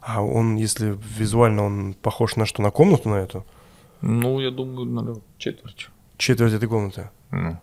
А 0.00 0.22
он, 0.22 0.56
если 0.56 0.98
визуально, 1.18 1.62
он 1.62 1.94
похож 2.00 2.36
на 2.36 2.46
что, 2.46 2.62
на 2.62 2.70
комнату 2.70 3.10
на 3.10 3.16
эту? 3.16 3.44
Ну, 4.00 4.40
я 4.40 4.50
думаю, 4.50 4.86
наверное, 4.86 5.22
четверть. 5.36 5.90
Четверть 6.16 6.54
этой 6.54 6.70
комнаты. 6.70 7.10
Ну. 7.30 7.58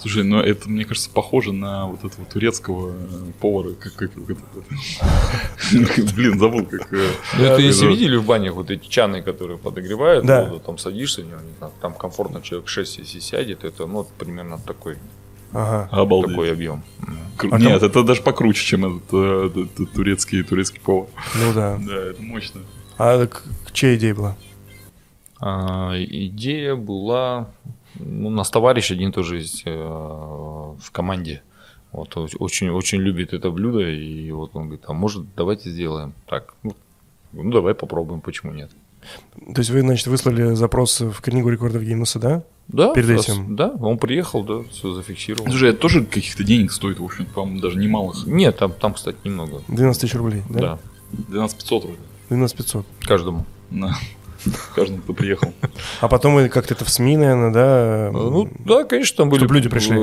Слушай, 0.00 0.24
ну 0.24 0.40
это, 0.40 0.68
мне 0.68 0.84
кажется, 0.84 1.10
похоже 1.10 1.52
на 1.52 1.86
вот 1.86 2.04
этого 2.04 2.26
турецкого 2.26 2.92
э, 2.92 2.94
повара. 3.40 3.70
Как, 3.74 3.94
как, 3.94 4.10
как 4.16 6.04
Блин, 6.14 6.38
забыл, 6.38 6.64
как... 6.66 6.92
э, 6.92 7.08
Ну, 7.38 7.44
это 7.44 7.60
если 7.60 7.86
видели 7.86 8.16
в 8.16 8.24
банях 8.24 8.54
вот 8.54 8.70
эти 8.70 8.86
чаны, 8.88 9.22
которые 9.22 9.58
подогревают 9.58 10.24
Да. 10.26 10.44
воду, 10.44 10.60
там 10.60 10.78
садишься, 10.78 11.22
в 11.22 11.26
него, 11.26 11.40
не 11.40 11.56
знаю, 11.58 11.72
там 11.80 11.94
комфортно 11.94 12.40
человек 12.42 12.68
6 12.68 12.98
если 12.98 13.20
сядет, 13.20 13.64
это 13.64 13.86
ну, 13.86 14.06
примерно 14.18 14.58
такой, 14.58 14.96
Ага. 15.52 15.88
Обалдеть. 15.92 16.30
такой 16.30 16.52
объем. 16.52 16.82
Кру- 17.38 17.48
А 17.52 17.58
Нет, 17.58 17.82
это 17.82 18.02
даже 18.02 18.20
покруче, 18.22 18.64
чем 18.64 18.84
этот 18.98 19.08
э, 19.12 19.50
т- 19.54 19.64
т- 19.64 19.86
турецкий, 19.86 20.42
турецкий 20.42 20.80
повар. 20.80 21.08
Ну 21.36 21.52
да. 21.54 21.78
Да, 21.86 21.96
это 22.10 22.22
мощно. 22.22 22.60
А 22.98 23.26
к- 23.26 23.42
чья 23.72 23.94
идея 23.96 24.14
была? 24.14 24.36
А, 25.40 25.92
идея 25.96 26.74
была, 26.74 27.48
ну, 27.98 28.28
у 28.28 28.30
нас 28.30 28.50
товарищ 28.50 28.90
один 28.90 29.12
тоже 29.12 29.36
есть 29.38 29.62
э, 29.66 29.70
в 29.70 30.90
команде. 30.92 31.42
Вот, 31.92 32.16
очень, 32.16 32.68
очень 32.68 32.98
любит 32.98 33.32
это 33.32 33.50
блюдо, 33.50 33.88
и 33.88 34.30
вот 34.30 34.50
он 34.54 34.64
говорит, 34.64 34.84
а 34.86 34.92
может 34.92 35.34
давайте 35.34 35.70
сделаем 35.70 36.12
так. 36.26 36.54
Ну, 36.62 36.74
ну, 37.32 37.50
давай 37.50 37.74
попробуем, 37.74 38.20
почему 38.20 38.52
нет. 38.52 38.70
То 39.54 39.60
есть 39.60 39.70
вы, 39.70 39.80
значит, 39.80 40.06
выслали 40.06 40.54
запрос 40.54 41.00
в 41.00 41.20
книгу 41.20 41.48
рекордов 41.48 41.82
Гиннесса, 41.82 42.18
да? 42.18 42.42
Да, 42.66 42.92
Перед 42.92 43.08
раз- 43.10 43.28
этим? 43.28 43.56
Да, 43.56 43.70
он 43.70 43.96
приехал, 43.98 44.44
да, 44.44 44.62
все 44.70 44.92
зафиксировал. 44.92 45.48
Слушай, 45.48 45.70
это 45.70 45.78
тоже 45.80 46.04
каких-то 46.04 46.44
денег 46.44 46.72
стоит, 46.72 46.98
в 46.98 47.04
общем, 47.04 47.24
по-моему, 47.26 47.60
даже 47.60 47.78
немалых. 47.78 48.26
Нет, 48.26 48.58
там, 48.58 48.72
там, 48.72 48.92
кстати, 48.92 49.16
немного. 49.24 49.62
12 49.68 50.02
тысяч 50.02 50.14
рублей, 50.14 50.42
да? 50.50 50.60
Да, 50.60 50.78
12 51.28 51.56
500 51.56 51.84
вроде. 51.84 51.98
12 52.28 52.56
500. 52.56 52.86
каждому. 53.00 53.46
На 53.70 53.96
каждому, 54.74 55.02
кто 55.02 55.12
приехал. 55.12 55.52
А 56.00 56.08
потом 56.08 56.48
как-то 56.48 56.74
это 56.74 56.84
в 56.84 56.88
СМИ, 56.90 57.16
наверное, 57.16 57.52
да? 57.52 58.10
Ну, 58.12 58.50
да, 58.64 58.84
конечно, 58.84 59.16
там 59.16 59.30
были... 59.30 59.46
Люди 59.46 59.68
пришли. 59.68 59.96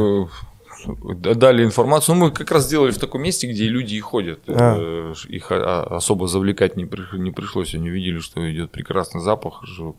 Дали 0.85 1.63
информацию. 1.63 2.15
Ну, 2.15 2.25
мы 2.25 2.31
как 2.31 2.51
раз 2.51 2.65
сделали 2.65 2.91
в 2.91 2.99
таком 2.99 3.23
месте, 3.23 3.47
где 3.47 3.67
люди 3.67 3.95
и 3.95 3.99
ходят. 3.99 4.41
А. 4.47 4.75
Э, 4.77 5.13
Их 5.29 5.47
а, 5.49 5.81
особо 5.97 6.27
завлекать 6.27 6.75
не, 6.77 6.85
при- 6.85 7.17
не 7.17 7.31
пришлось. 7.31 7.73
Они 7.73 7.89
видели, 7.89 8.19
что 8.19 8.51
идет 8.51 8.71
прекрасный 8.71 9.21
запах, 9.21 9.63
что 9.65 9.95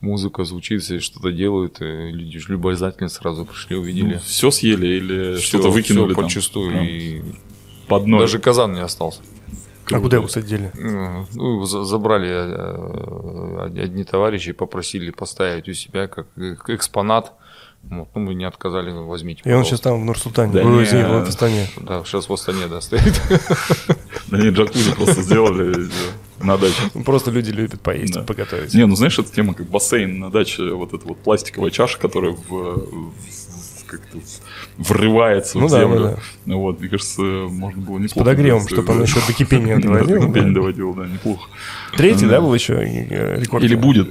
музыка 0.00 0.42
звучит, 0.44 0.82
все 0.82 0.98
что-то 0.98 1.30
делают. 1.30 1.80
и 1.80 2.10
Люди 2.10 2.40
же 2.40 2.52
любознательно 2.52 3.08
сразу 3.08 3.44
пришли, 3.44 3.76
увидели. 3.76 4.20
Все 4.24 4.50
съели 4.50 4.86
или 4.86 5.36
что-то 5.38 5.70
выкинули 5.70 6.14
там? 6.14 6.24
подчистую. 6.24 6.70
Прям 6.70 6.84
И 6.84 7.22
По 7.86 7.98
одной. 7.98 8.20
даже 8.20 8.38
казан 8.40 8.72
не 8.72 8.80
остался. 8.80 9.20
А 9.92 9.98
куда 10.00 10.16
его, 10.18 10.26
кстати, 10.26 10.46
дели? 10.46 10.70
Ну, 11.34 11.64
забрали 11.64 12.28
э, 12.30 13.82
одни 13.82 14.04
товарищи, 14.04 14.52
попросили 14.52 15.10
поставить 15.10 15.68
у 15.68 15.72
себя 15.72 16.06
как 16.06 16.26
экспонат. 16.68 17.32
Вот, 17.82 18.08
ну, 18.14 18.20
мы 18.20 18.34
не 18.34 18.44
отказали, 18.44 18.90
ну, 18.90 19.06
возьмите. 19.06 19.40
И 19.44 19.52
он 19.52 19.64
сейчас 19.64 19.80
там 19.80 20.00
в 20.00 20.04
Нур-Султане, 20.04 20.52
Да 20.52 20.62
не, 20.62 20.84
извини, 20.84 21.02
в 21.04 21.26
Астане. 21.26 21.66
Да, 21.80 22.04
сейчас 22.04 22.28
в 22.28 22.32
Астане, 22.32 22.66
да, 22.68 22.80
стоит. 22.80 23.20
Да 24.28 24.38
нет, 24.38 24.54
джакузи 24.54 24.92
просто 24.94 25.22
сделали 25.22 25.86
э, 25.86 26.44
на 26.44 26.56
даче. 26.56 26.76
Ну, 26.94 27.02
Просто 27.02 27.30
люди 27.32 27.50
любят 27.50 27.80
поесть, 27.80 28.14
Да. 28.14 28.22
поготовить. 28.22 28.72
Не, 28.74 28.86
ну 28.86 28.94
знаешь, 28.94 29.18
эта 29.18 29.32
тема 29.32 29.54
как 29.54 29.66
бассейн 29.68 30.20
на 30.20 30.30
даче, 30.30 30.72
вот 30.72 30.92
эта 30.94 31.04
вот 31.08 31.18
пластиковая 31.18 31.70
чаша, 31.70 31.98
которая 31.98 32.32
в, 32.32 32.48
в- 32.48 33.12
как-то 33.86 34.18
врывается 34.80 35.58
Ну 35.58 35.66
в 35.68 35.70
да, 35.70 35.80
землю. 35.80 36.00
да, 36.00 36.16
да. 36.46 36.56
Вот, 36.56 36.80
мне 36.80 36.88
кажется, 36.88 37.22
можно 37.22 37.80
было 37.82 37.98
неплохо. 37.98 38.18
подогревом, 38.18 38.62
сделать, 38.62 38.84
чтобы 38.84 38.98
да. 38.98 39.04
еще 39.04 39.20
до 39.26 39.32
кипения 39.32 39.76
Да, 39.80 39.82
доводило, 39.88 40.20
до 40.20 40.26
кипения 40.26 40.48
да. 40.48 40.54
доводил, 40.54 40.94
да, 40.94 41.06
неплохо. 41.06 41.48
Третий, 41.96 42.24
Да. 42.26 42.32
да, 42.32 42.40
был 42.40 42.54
еще 42.54 42.74
э, 42.74 43.40
рекорд? 43.40 43.62
Или 43.62 43.74
будет. 43.76 44.08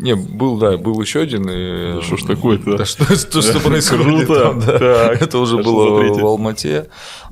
Не, 0.00 0.16
был, 0.16 0.58
да, 0.58 0.76
был 0.76 1.00
еще 1.00 1.20
один. 1.20 1.48
и- 1.48 2.02
Что 2.02 2.16
ж 2.16 2.22
такое-то? 2.22 2.76
Да 2.78 2.84
что, 2.84 3.04
что, 3.16 3.42
что 3.42 3.60
происходит 3.60 4.26
Круто. 4.26 4.42
там, 4.44 4.60
да. 4.60 4.78
Так, 4.78 5.22
Это 5.22 5.38
уже 5.38 5.58
а 5.58 5.62
было 5.62 6.00
в 6.14 6.26
Алмате. 6.26 6.88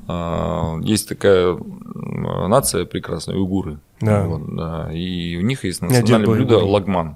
А, 0.07 0.77
Есть 0.81 1.07
такая 1.09 1.57
нация 2.47 2.85
прекрасная, 2.85 3.35
уйгуры. 3.37 3.79
Да. 4.01 4.25
Вот, 4.25 4.55
да. 4.55 4.89
И 4.93 5.37
у 5.37 5.41
них 5.41 5.63
есть 5.63 5.81
национальное 5.81 6.27
блюдо 6.35 6.55
уйгур. 6.57 6.69
лагман. 6.71 7.15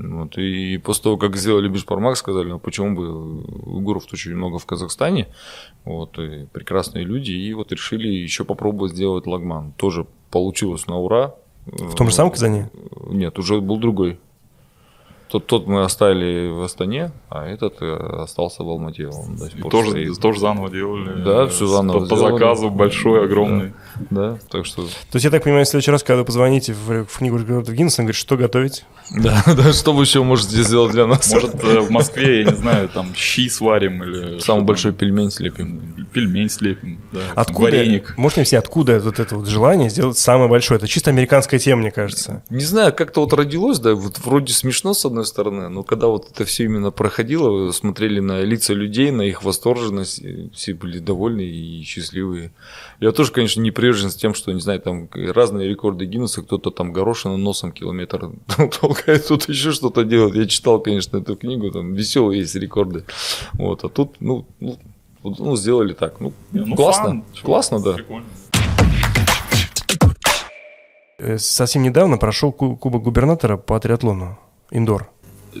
Вот, 0.00 0.38
и 0.38 0.78
после 0.78 1.02
того, 1.02 1.16
как 1.16 1.36
сделали 1.36 1.68
бишбармак, 1.68 2.16
сказали, 2.16 2.48
ну 2.48 2.58
почему 2.60 2.94
бы 2.94 3.42
уйгуров 3.74 4.04
очень 4.12 4.34
много 4.36 4.58
в 4.58 4.66
Казахстане, 4.66 5.26
вот, 5.84 6.18
и 6.18 6.46
прекрасные 6.52 7.04
люди, 7.04 7.32
и 7.32 7.52
вот 7.52 7.72
решили 7.72 8.08
еще 8.08 8.44
попробовать 8.44 8.92
сделать 8.92 9.26
лагман. 9.26 9.72
Тоже 9.76 10.06
получилось 10.30 10.86
на 10.86 10.98
ура. 10.98 11.34
В 11.66 11.94
том 11.96 12.08
же 12.08 12.14
самом 12.14 12.30
Казани? 12.30 12.66
Нет, 13.08 13.38
уже 13.38 13.60
был 13.60 13.78
другой. 13.78 14.20
Тот, 15.28 15.46
тот 15.46 15.66
мы 15.66 15.84
оставили 15.84 16.48
в 16.48 16.62
Астане, 16.62 17.10
а 17.28 17.46
этот 17.46 17.82
э, 17.82 17.94
остался 18.22 18.62
в 18.62 18.68
Алмате. 18.68 19.08
Он 19.08 19.36
до 19.36 19.50
сих 19.50 19.58
И 19.58 19.62
пор 19.62 19.70
тоже, 19.70 19.90
стоит. 19.90 20.20
тоже 20.20 20.40
заново 20.40 20.70
делали. 20.70 21.22
Да, 21.22 21.48
с- 21.48 21.58
заново 21.58 22.00
По, 22.00 22.06
по 22.06 22.16
заказу 22.16 22.70
большой, 22.70 23.24
огромный. 23.24 23.74
Да, 24.10 24.38
так 24.50 24.64
что... 24.64 24.84
То 24.84 24.88
есть, 25.14 25.24
я 25.24 25.30
так 25.30 25.44
понимаю, 25.44 25.66
в 25.66 25.68
следующий 25.68 25.90
раз, 25.90 26.02
когда 26.02 26.20
вы 26.20 26.24
позвоните 26.24 26.72
в, 26.72 27.04
в 27.04 27.18
книгу 27.18 27.36
рекордов 27.36 27.74
Гиннесса, 27.74 28.00
он 28.00 28.06
говорит, 28.06 28.16
что 28.18 28.36
готовить? 28.38 28.86
Да, 29.10 29.42
да, 29.46 29.72
что 29.74 29.92
вы 29.92 30.04
еще 30.04 30.22
можете 30.22 30.62
сделать 30.62 30.92
для 30.92 31.06
нас? 31.06 31.30
Может, 31.30 31.62
э, 31.62 31.80
в 31.80 31.90
Москве, 31.90 32.40
я 32.40 32.50
не 32.50 32.56
знаю, 32.56 32.88
там 32.88 33.14
щи 33.14 33.50
сварим 33.50 34.02
или... 34.02 34.38
Самый 34.38 34.64
большой 34.64 34.92
пельмень 34.92 35.30
слепим. 35.30 36.06
Пельмень 36.12 36.48
слепим, 36.48 37.00
да. 37.12 37.20
Откуда, 37.34 37.64
Вареник. 37.76 38.16
Можете 38.16 38.40
объяснить, 38.40 38.58
откуда 38.60 38.98
вот 39.00 39.18
это 39.18 39.36
вот 39.36 39.46
желание 39.46 39.90
сделать 39.90 40.16
самое 40.16 40.48
большое? 40.48 40.78
Это 40.78 40.88
чисто 40.88 41.10
американская 41.10 41.60
тема, 41.60 41.82
мне 41.82 41.90
кажется. 41.90 42.42
Не 42.48 42.64
знаю, 42.64 42.94
как-то 42.94 43.20
вот 43.20 43.32
родилось, 43.34 43.78
да, 43.78 43.94
вот 43.94 44.18
вроде 44.24 44.54
смешно 44.54 44.94
с 44.94 45.04
одной 45.04 45.17
стороны, 45.24 45.68
но 45.68 45.82
когда 45.82 46.06
вот 46.06 46.28
это 46.30 46.44
все 46.44 46.64
именно 46.64 46.90
проходило, 46.90 47.70
смотрели 47.72 48.20
на 48.20 48.42
лица 48.42 48.74
людей, 48.74 49.10
на 49.10 49.22
их 49.22 49.42
восторженность, 49.44 50.22
все 50.54 50.74
были 50.74 50.98
довольны 50.98 51.42
и 51.42 51.82
счастливые. 51.82 52.52
Я 53.00 53.12
тоже, 53.12 53.32
конечно, 53.32 53.60
не 53.60 53.70
привержен 53.70 54.10
с 54.10 54.16
тем, 54.16 54.34
что, 54.34 54.52
не 54.52 54.60
знаю, 54.60 54.80
там 54.80 55.08
разные 55.12 55.68
рекорды 55.68 56.04
Гиннесса, 56.06 56.42
кто-то 56.42 56.70
там 56.70 56.92
горошиным 56.92 57.42
носом 57.42 57.72
километр 57.72 58.30
толкает, 58.80 59.24
кто-то 59.24 59.50
еще 59.52 59.72
что-то 59.72 60.04
делает. 60.04 60.34
Я 60.34 60.46
читал, 60.46 60.80
конечно, 60.80 61.18
эту 61.18 61.36
книгу, 61.36 61.70
там 61.70 61.94
веселые 61.94 62.40
есть 62.40 62.54
рекорды. 62.54 63.04
Вот, 63.54 63.84
а 63.84 63.88
тут, 63.88 64.20
ну, 64.20 64.46
ну, 64.60 64.78
ну, 65.22 65.56
сделали 65.56 65.94
так. 65.94 66.20
Ну, 66.20 66.32
ну, 66.52 66.76
классно, 66.76 67.04
фан, 67.04 67.24
классно, 67.42 67.80
да. 67.80 67.92
прикольно. 67.94 68.26
Э, 71.18 71.36
Совсем 71.38 71.82
недавно 71.82 72.16
прошел 72.16 72.52
ку- 72.52 72.76
Кубок 72.76 73.02
губернатора 73.02 73.56
по 73.56 73.78
триатлону. 73.80 74.38
Индор. 74.70 75.10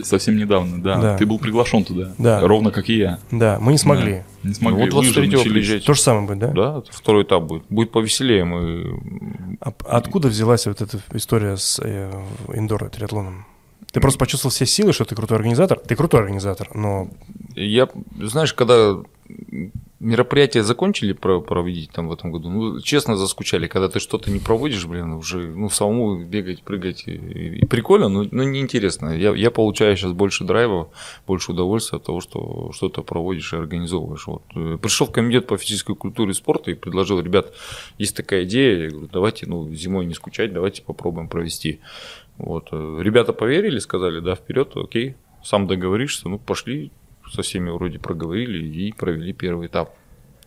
Совсем 0.02 0.36
недавно, 0.36 0.82
да. 0.82 1.00
Да. 1.00 1.16
Ты 1.16 1.26
был 1.26 1.38
приглашен 1.38 1.84
туда. 1.84 2.12
Да. 2.18 2.40
Ровно 2.46 2.70
как 2.70 2.88
и 2.88 2.96
я. 2.98 3.18
Да, 3.30 3.58
мы 3.60 3.72
не 3.72 3.78
смогли. 3.78 4.22
Да. 4.42 4.48
Не 4.48 4.54
смогли. 4.54 4.84
Вот 4.84 4.92
Лыжи 4.92 5.10
23-го 5.20 5.36
начались. 5.36 5.52
приезжайте. 5.52 5.86
То 5.86 5.94
же 5.94 6.00
самое 6.00 6.26
будет, 6.26 6.38
да? 6.38 6.48
Да, 6.52 6.82
второй 6.90 7.24
этап 7.24 7.44
будет. 7.44 7.64
Будет 7.68 7.90
повеселее. 7.90 8.44
Мы 8.44 9.58
А 9.60 9.72
откуда 9.88 10.28
взялась 10.28 10.66
вот 10.66 10.82
эта 10.82 11.00
история 11.14 11.56
с 11.56 11.80
э, 11.82 12.12
индор 12.54 12.88
триатлоном? 12.90 13.46
Ты 13.90 14.00
просто 14.00 14.18
почувствовал 14.18 14.52
все 14.52 14.66
силы, 14.66 14.92
что 14.92 15.04
ты 15.06 15.14
крутой 15.14 15.38
организатор. 15.38 15.78
Ты 15.78 15.96
крутой 15.96 16.20
организатор, 16.20 16.68
но 16.74 17.08
Я, 17.54 17.88
знаешь, 18.20 18.52
когда 18.52 18.98
мероприятия 20.00 20.62
закончили 20.62 21.12
про- 21.12 21.40
проводить 21.40 21.90
там 21.90 22.08
в 22.08 22.12
этом 22.12 22.30
году, 22.32 22.50
ну, 22.50 22.80
честно, 22.80 23.16
заскучали. 23.16 23.66
Когда 23.66 23.88
ты 23.88 24.00
что-то 24.00 24.30
не 24.30 24.38
проводишь, 24.38 24.86
блин, 24.86 25.12
уже, 25.12 25.38
ну, 25.48 25.68
самому 25.70 26.24
бегать, 26.24 26.62
прыгать, 26.62 27.04
и 27.06 27.64
прикольно, 27.66 28.08
но, 28.08 28.26
но 28.30 28.44
неинтересно. 28.44 29.10
Я, 29.16 29.34
я 29.34 29.50
получаю 29.50 29.96
сейчас 29.96 30.12
больше 30.12 30.44
драйва, 30.44 30.90
больше 31.26 31.52
удовольствия 31.52 31.96
от 31.98 32.04
того, 32.04 32.20
что 32.20 32.70
что-то 32.72 33.02
проводишь 33.02 33.52
и 33.52 33.56
организовываешь. 33.56 34.26
Вот. 34.26 34.42
Э, 34.54 34.78
Пришел 34.80 35.06
в 35.06 35.12
комитет 35.12 35.46
по 35.46 35.56
физической 35.56 35.94
культуре 35.94 36.30
и 36.30 36.34
спорту 36.34 36.70
и 36.70 36.74
предложил, 36.74 37.20
ребят, 37.20 37.52
есть 37.98 38.16
такая 38.16 38.44
идея, 38.44 38.84
я 38.84 38.90
говорю, 38.90 39.08
давайте, 39.12 39.46
ну, 39.46 39.72
зимой 39.74 40.06
не 40.06 40.14
скучать, 40.14 40.52
давайте 40.52 40.82
попробуем 40.82 41.28
провести. 41.28 41.80
Вот. 42.36 42.68
э, 42.72 42.98
Ребята 43.02 43.32
поверили, 43.32 43.78
сказали, 43.78 44.20
да, 44.20 44.34
вперед, 44.36 44.70
окей, 44.76 45.16
сам 45.42 45.66
договоришься, 45.66 46.28
ну, 46.28 46.38
пошли, 46.38 46.92
со 47.32 47.42
всеми 47.42 47.70
вроде 47.70 47.98
проговорили 47.98 48.66
и 48.66 48.92
провели 48.92 49.32
первый 49.32 49.66
этап. 49.68 49.94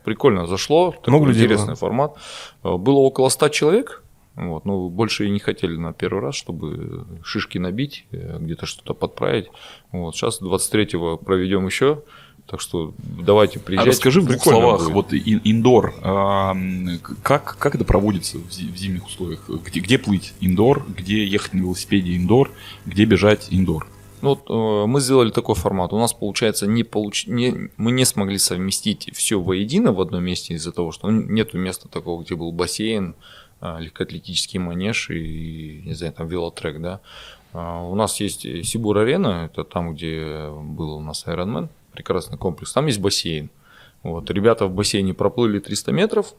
Прикольно 0.03 0.47
зашло, 0.47 0.91
такой 0.91 1.11
Много 1.19 1.31
интересный 1.31 1.67
было? 1.67 1.75
формат. 1.75 2.15
Э, 2.63 2.75
Было 2.77 2.97
около 2.99 3.29
100 3.29 3.49
человек, 3.49 4.03
вот, 4.35 4.65
ну, 4.65 4.89
больше 4.89 5.25
и 5.27 5.29
не 5.29 5.39
хотели 5.39 5.75
на 5.77 5.93
первый 5.93 6.21
раз, 6.21 6.35
чтобы 6.35 7.05
шишки 7.23 7.57
набить, 7.59 8.05
э, 8.11 8.37
где-то 8.39 8.65
что-то 8.65 8.93
подправить. 8.95 9.47
Вот, 9.91 10.15
сейчас 10.15 10.41
23-го 10.41 11.17
проведем 11.17 11.67
еще, 11.67 12.01
так 12.47 12.61
что 12.61 12.93
давайте 12.97 13.59
А 13.59 13.61
приезжайте. 13.61 13.91
расскажи 13.91 14.21
в 14.21 14.25
двух 14.25 14.41
словах, 14.43 14.81
будет. 14.85 14.93
вот 14.93 15.13
ин- 15.13 15.41
индор, 15.43 15.93
а, 16.01 16.55
как, 17.21 17.57
как 17.59 17.75
это 17.75 17.85
проводится 17.85 18.39
в, 18.39 18.47
в 18.47 18.51
зимних 18.51 19.05
условиях? 19.05 19.47
Где, 19.47 19.79
где 19.81 19.97
плыть 19.99 20.33
индор, 20.41 20.83
где 20.97 21.23
ехать 21.27 21.53
на 21.53 21.59
велосипеде 21.59 22.17
индор, 22.17 22.49
где 22.87 23.05
бежать 23.05 23.47
индор? 23.51 23.85
Ну, 24.21 24.29
вот, 24.29 24.49
э, 24.49 24.88
мы 24.88 24.99
сделали 25.01 25.31
такой 25.31 25.55
формат. 25.55 25.93
У 25.93 25.97
нас, 25.97 26.13
получается, 26.13 26.67
не 26.67 26.84
получ... 26.84 27.27
не... 27.27 27.69
мы 27.77 27.91
не 27.91 28.05
смогли 28.05 28.38
совместить 28.38 29.10
все 29.13 29.39
воедино 29.39 29.93
в 29.93 30.01
одном 30.01 30.23
месте 30.23 30.53
из-за 30.53 30.71
того, 30.71 30.91
что 30.91 31.10
ну, 31.10 31.21
нету 31.21 31.57
места 31.57 31.88
такого, 31.88 32.23
где 32.23 32.36
был 32.36 32.51
бассейн, 32.51 33.15
а, 33.60 33.79
легкоатлетический 33.79 34.60
манеж 34.60 35.10
и, 35.10 35.84
не 35.86 35.93
знаю, 35.93 36.13
там 36.13 36.27
велотрек, 36.27 36.79
да. 36.81 36.99
А, 37.53 37.84
У 37.84 37.95
нас 37.95 38.19
есть 38.19 38.41
Сибур-арена, 38.41 39.49
это 39.51 39.63
там, 39.63 39.93
где 39.95 40.49
был 40.49 40.93
у 40.93 41.01
нас 41.01 41.25
Ironman, 41.25 41.69
прекрасный 41.93 42.38
комплекс. 42.38 42.73
Там 42.73 42.88
есть 42.88 42.99
бассейн. 42.99 43.49
Вот, 44.03 44.29
ребята 44.31 44.65
в 44.65 44.73
бассейне 44.73 45.13
проплыли 45.13 45.60
300 45.60 45.91
метров, 45.91 46.34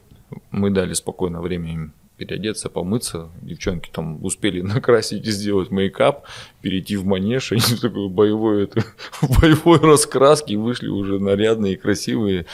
мы 0.51 0.69
дали 0.69 0.93
спокойно 0.93 1.41
время 1.41 1.73
им 1.73 1.93
переодеться, 2.17 2.69
помыться. 2.69 3.29
Девчонки 3.41 3.89
там 3.91 4.23
успели 4.23 4.61
накрасить 4.61 5.25
и 5.25 5.31
сделать 5.31 5.71
мейкап, 5.71 6.25
перейти 6.63 6.95
в 6.95 7.05
манеж, 7.05 7.51
они 7.51 7.61
такой 7.81 8.07
боевой, 8.09 8.63
это, 8.63 8.81
в 9.21 9.39
боевой 9.41 9.77
раскраске 9.79 10.57
вышли 10.57 10.87
уже 10.87 11.19
нарядные, 11.19 11.77
красивые. 11.77 12.45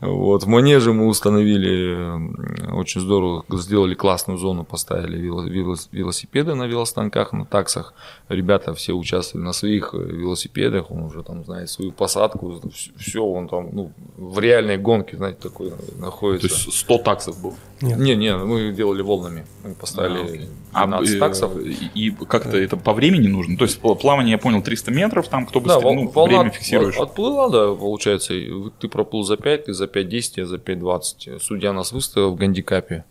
Вот. 0.00 0.44
В 0.44 0.46
манеже 0.46 0.92
мы 0.92 1.06
установили 1.06 2.70
очень 2.72 3.00
здорово, 3.00 3.44
сделали 3.50 3.94
классную 3.94 4.38
зону, 4.38 4.64
поставили 4.64 5.18
вело- 5.18 5.48
вело- 5.48 5.88
велосипеды 5.92 6.54
на 6.54 6.64
велостанках, 6.66 7.32
на 7.32 7.46
таксах. 7.46 7.94
Ребята 8.28 8.74
все 8.74 8.92
участвовали 8.92 9.46
на 9.46 9.52
своих 9.52 9.94
э, 9.94 9.98
велосипедах, 9.98 10.90
он 10.90 11.02
уже 11.04 11.22
там 11.22 11.44
знает 11.44 11.70
свою 11.70 11.90
посадку, 11.92 12.60
все, 12.98 13.24
он 13.24 13.48
там 13.48 13.70
ну, 13.72 13.92
в 14.16 14.38
реальной 14.38 14.76
гонке, 14.76 15.16
знаете, 15.16 15.38
такой 15.42 15.70
То 15.70 15.76
находится. 15.98 16.46
есть 16.46 16.72
100 16.80 16.98
таксов 16.98 17.40
было. 17.42 17.54
нет. 17.80 17.98
Не, 17.98 18.14
не, 18.16 18.36
мы 18.36 18.72
делали 18.72 19.00
волнами. 19.02 19.46
Мы 19.64 19.74
поставили 19.74 20.48
А, 20.72 20.86
12 20.86 21.14
э, 21.14 21.18
таксов. 21.18 21.56
И, 21.58 21.90
и 21.94 22.10
как-то 22.10 22.56
это 22.58 22.76
по 22.76 22.92
времени 22.92 23.28
нужно? 23.28 23.53
То 23.58 23.64
есть 23.64 23.80
пл- 23.80 23.96
плавание, 23.96 24.32
я 24.32 24.38
понял, 24.38 24.62
300 24.62 24.90
метров, 24.90 25.28
там 25.28 25.46
кто 25.46 25.60
Да, 25.60 25.64
быстрее, 25.76 25.82
вол- 25.82 25.94
ну, 26.04 26.08
волна 26.10 26.38
время 26.38 26.50
фиксируешь. 26.50 26.96
от- 26.96 27.10
отплыла, 27.10 27.48
да, 27.48 27.74
получается. 27.74 28.34
Ты 28.80 28.88
проплыл 28.88 29.22
за 29.22 29.36
5, 29.36 29.66
ты 29.66 29.72
за 29.72 29.86
5.10, 29.86 30.32
я 30.36 30.46
за 30.46 30.56
5.20. 30.58 31.38
Судья 31.40 31.72
нас 31.72 31.92
выставил 31.92 32.32
в 32.32 32.36
гандикапе. 32.36 33.04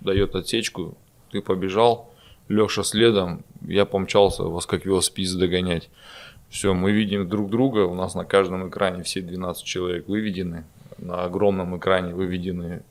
Дает 0.00 0.34
отсечку, 0.34 0.96
ты 1.30 1.40
побежал, 1.40 2.12
Леша 2.48 2.84
следом, 2.84 3.42
я 3.66 3.84
помчался 3.86 4.44
вас 4.44 4.66
как 4.66 4.84
велосипедист 4.86 5.38
догонять. 5.38 5.88
Все, 6.48 6.74
мы 6.74 6.92
видим 6.92 7.28
друг 7.28 7.50
друга, 7.50 7.80
у 7.86 7.94
нас 7.94 8.14
на 8.14 8.24
каждом 8.24 8.68
экране 8.68 9.02
все 9.02 9.20
12 9.20 9.64
человек 9.64 10.06
выведены, 10.06 10.64
на 10.98 11.24
огромном 11.24 11.76
экране 11.76 12.14
выведены 12.14 12.82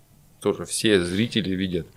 тоже 0.42 0.66
все 0.66 1.02
зрители 1.02 1.56
видят. 1.56 1.88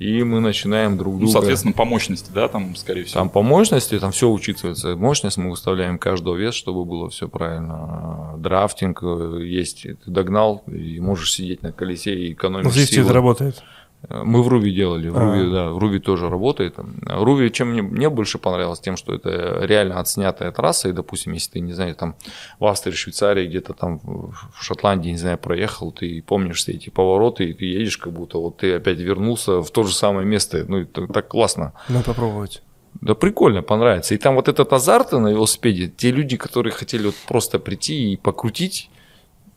И 0.00 0.24
мы 0.24 0.40
начинаем 0.40 0.96
друг 0.96 1.12
Ну, 1.12 1.18
друга... 1.20 1.32
соответственно, 1.34 1.74
по 1.74 1.84
мощности, 1.84 2.30
да, 2.34 2.48
там, 2.48 2.74
скорее 2.74 3.04
всего. 3.04 3.20
Там 3.20 3.28
по 3.28 3.42
мощности, 3.42 3.98
там 3.98 4.12
все 4.12 4.30
учитывается. 4.30 4.96
Мощность 4.96 5.36
мы 5.36 5.50
выставляем 5.50 5.98
каждого 5.98 6.34
вес, 6.36 6.54
чтобы 6.54 6.86
было 6.86 7.10
все 7.10 7.28
правильно. 7.28 8.34
Драфтинг 8.38 9.02
э, 9.02 9.40
есть, 9.44 9.82
ты 9.82 10.10
догнал, 10.10 10.62
и 10.66 10.98
можешь 11.00 11.32
сидеть 11.32 11.62
на 11.62 11.70
колесе 11.72 12.14
и 12.14 12.32
экономить 12.32 12.64
Ну, 12.64 12.70
в 12.70 12.76
лифте 12.76 12.94
это 12.96 13.02
силы. 13.04 13.12
работает. 13.14 13.62
Мы 14.08 14.42
в 14.42 14.48
Руби 14.48 14.72
делали, 14.72 15.08
в 15.08 15.16
А. 15.16 15.20
Руби, 15.20 15.52
да, 15.52 15.70
в 15.70 15.78
Руби 15.78 15.98
тоже 15.98 16.30
работает. 16.30 16.76
Руби, 17.02 17.52
чем 17.52 17.72
мне, 17.72 17.82
мне 17.82 18.08
больше 18.08 18.38
понравилось, 18.38 18.80
тем, 18.80 18.96
что 18.96 19.14
это 19.14 19.58
реально 19.60 20.00
отснятая 20.00 20.50
трасса, 20.52 20.88
и, 20.88 20.92
допустим, 20.92 21.34
если 21.34 21.52
ты, 21.52 21.60
не 21.60 21.74
знаю, 21.74 21.94
там 21.94 22.16
в 22.58 22.66
Австрии, 22.66 22.94
Швейцарии, 22.94 23.46
где-то 23.46 23.74
там 23.74 24.00
в 24.02 24.34
Шотландии, 24.58 25.10
не 25.10 25.18
знаю, 25.18 25.36
проехал, 25.36 25.92
ты 25.92 26.22
помнишь 26.22 26.58
все 26.58 26.72
эти 26.72 26.88
повороты, 26.88 27.50
и 27.50 27.52
ты 27.52 27.66
едешь, 27.66 27.98
как 27.98 28.12
будто 28.14 28.38
вот 28.38 28.56
ты 28.56 28.74
опять 28.74 28.98
вернулся 28.98 29.60
в 29.60 29.70
то 29.70 29.82
же 29.82 29.94
самое 29.94 30.26
место, 30.26 30.64
ну, 30.66 30.78
это 30.78 31.06
так 31.06 31.28
классно. 31.28 31.74
Надо 31.88 32.06
попробовать. 32.06 32.62
Да 33.02 33.14
прикольно, 33.14 33.62
понравится. 33.62 34.14
И 34.14 34.18
там 34.18 34.34
вот 34.34 34.48
этот 34.48 34.72
азарт 34.72 35.12
на 35.12 35.28
велосипеде, 35.28 35.88
те 35.88 36.10
люди, 36.10 36.36
которые 36.36 36.72
хотели 36.72 37.06
вот 37.06 37.14
просто 37.28 37.58
прийти 37.58 38.12
и 38.12 38.16
покрутить, 38.16 38.90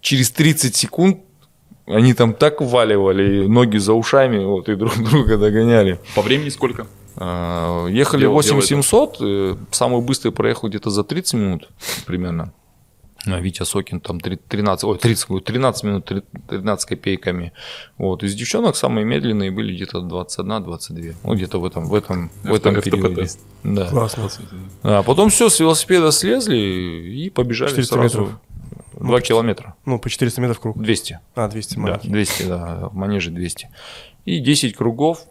через 0.02 0.32
30 0.32 0.76
секунд 0.76 1.20
они 1.86 2.14
там 2.14 2.34
так 2.34 2.62
валивали, 2.62 3.48
ноги 3.48 3.78
за 3.78 3.94
ушами, 3.94 4.44
вот, 4.44 4.70
и 4.70 4.76
друг 4.76 4.98
друга 4.98 5.38
догоняли. 5.38 6.00
По 6.16 6.22
времени 6.22 6.50
сколько? 6.50 6.88
А, 7.16 7.88
Ехали 7.88 8.22
Дело- 8.22 8.34
8700, 8.34 9.18
э, 9.22 9.56
самый 9.72 10.02
быстрый 10.02 10.32
проехал 10.32 10.70
где-то 10.70 10.90
за 10.90 11.04
30 11.04 11.34
минут 11.36 11.70
примерно. 12.06 12.54
А 13.26 13.40
Витя 13.40 13.64
Сокин 13.64 14.02
там 14.02 14.20
три- 14.20 14.36
13, 14.36 14.84
ой, 14.84 14.98
30, 14.98 15.28
говорю, 15.30 15.46
13 15.46 15.84
минут, 15.86 16.06
три- 16.06 16.24
13 16.50 16.90
копейками. 16.90 17.54
Вот. 17.98 18.22
Из 18.24 18.36
девчонок 18.36 18.76
самые 18.76 19.06
медленные 19.06 19.50
были 19.50 19.74
где-то 19.74 20.02
21-22. 20.02 21.14
Ну, 21.24 21.34
где-то 21.36 21.62
в 21.62 21.66
этом, 21.66 21.86
в 21.86 21.94
этом, 21.96 22.32
в 22.44 22.54
этом 22.54 22.82
периоде. 22.82 23.28
Да. 23.64 23.86
Классно. 23.88 24.28
А 24.82 25.04
потом 25.04 25.30
все, 25.30 25.48
с 25.50 25.58
велосипеда 25.62 26.12
слезли 26.12 26.58
и 26.58 27.30
побежали 27.30 27.70
400 27.70 27.96
сразу. 27.96 28.20
метров. 28.22 28.40
2 29.00 29.22
километра. 29.22 29.76
Ну, 29.86 30.00
по 30.00 30.10
400 30.10 30.41
метров 30.41 30.60
круг. 30.60 30.82
200. 30.82 31.20
А, 31.36 31.48
200 31.48 31.76
Да, 31.76 31.82
маленький. 31.82 32.10
200, 32.10 32.44
да, 32.44 32.89
в 32.89 32.96
манеже 32.96 33.32
200. 33.32 33.70
И 34.26 34.39
10 34.39 34.76
кругов 34.76 35.26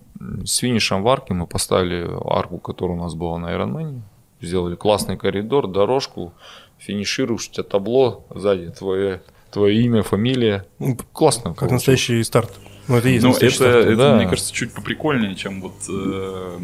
с 0.45 0.57
финишем 0.57 1.03
в 1.03 1.09
арке 1.09 1.35
мы 1.35 1.47
поставили 1.47 2.09
арку, 2.25 2.59
которая 2.59 2.97
у 2.97 3.01
нас 3.01 3.15
была 3.15 3.39
на 3.39 3.47
Ironman. 3.55 4.01
Сделали 4.41 4.75
классный 4.75 5.17
коридор, 5.17 5.69
дорожку, 5.69 6.33
финишируешь, 6.79 7.49
у 7.49 7.53
тебя 7.53 7.63
табло 7.65 8.25
сзади, 8.35 8.71
твое, 8.71 9.23
твое 9.51 9.83
имя, 9.83 10.03
фамилия. 10.03 10.67
Ну, 10.79 10.97
классно. 11.13 11.51
Как 11.51 11.69
получилось. 11.69 11.73
настоящий 11.73 12.23
старт. 12.25 12.53
Ну, 12.93 12.99
это 12.99 13.09
есть 13.09 13.23
Ну, 13.23 13.31
настоящий 13.31 13.57
это, 13.57 13.71
старт. 13.71 13.87
это, 13.87 13.97
да. 13.97 14.17
мне 14.17 14.29
кажется, 14.29 14.53
чуть 14.53 14.73
поприкольнее, 14.73 15.35
чем 15.35 15.61
вот 15.63 15.73
э, 15.89 16.59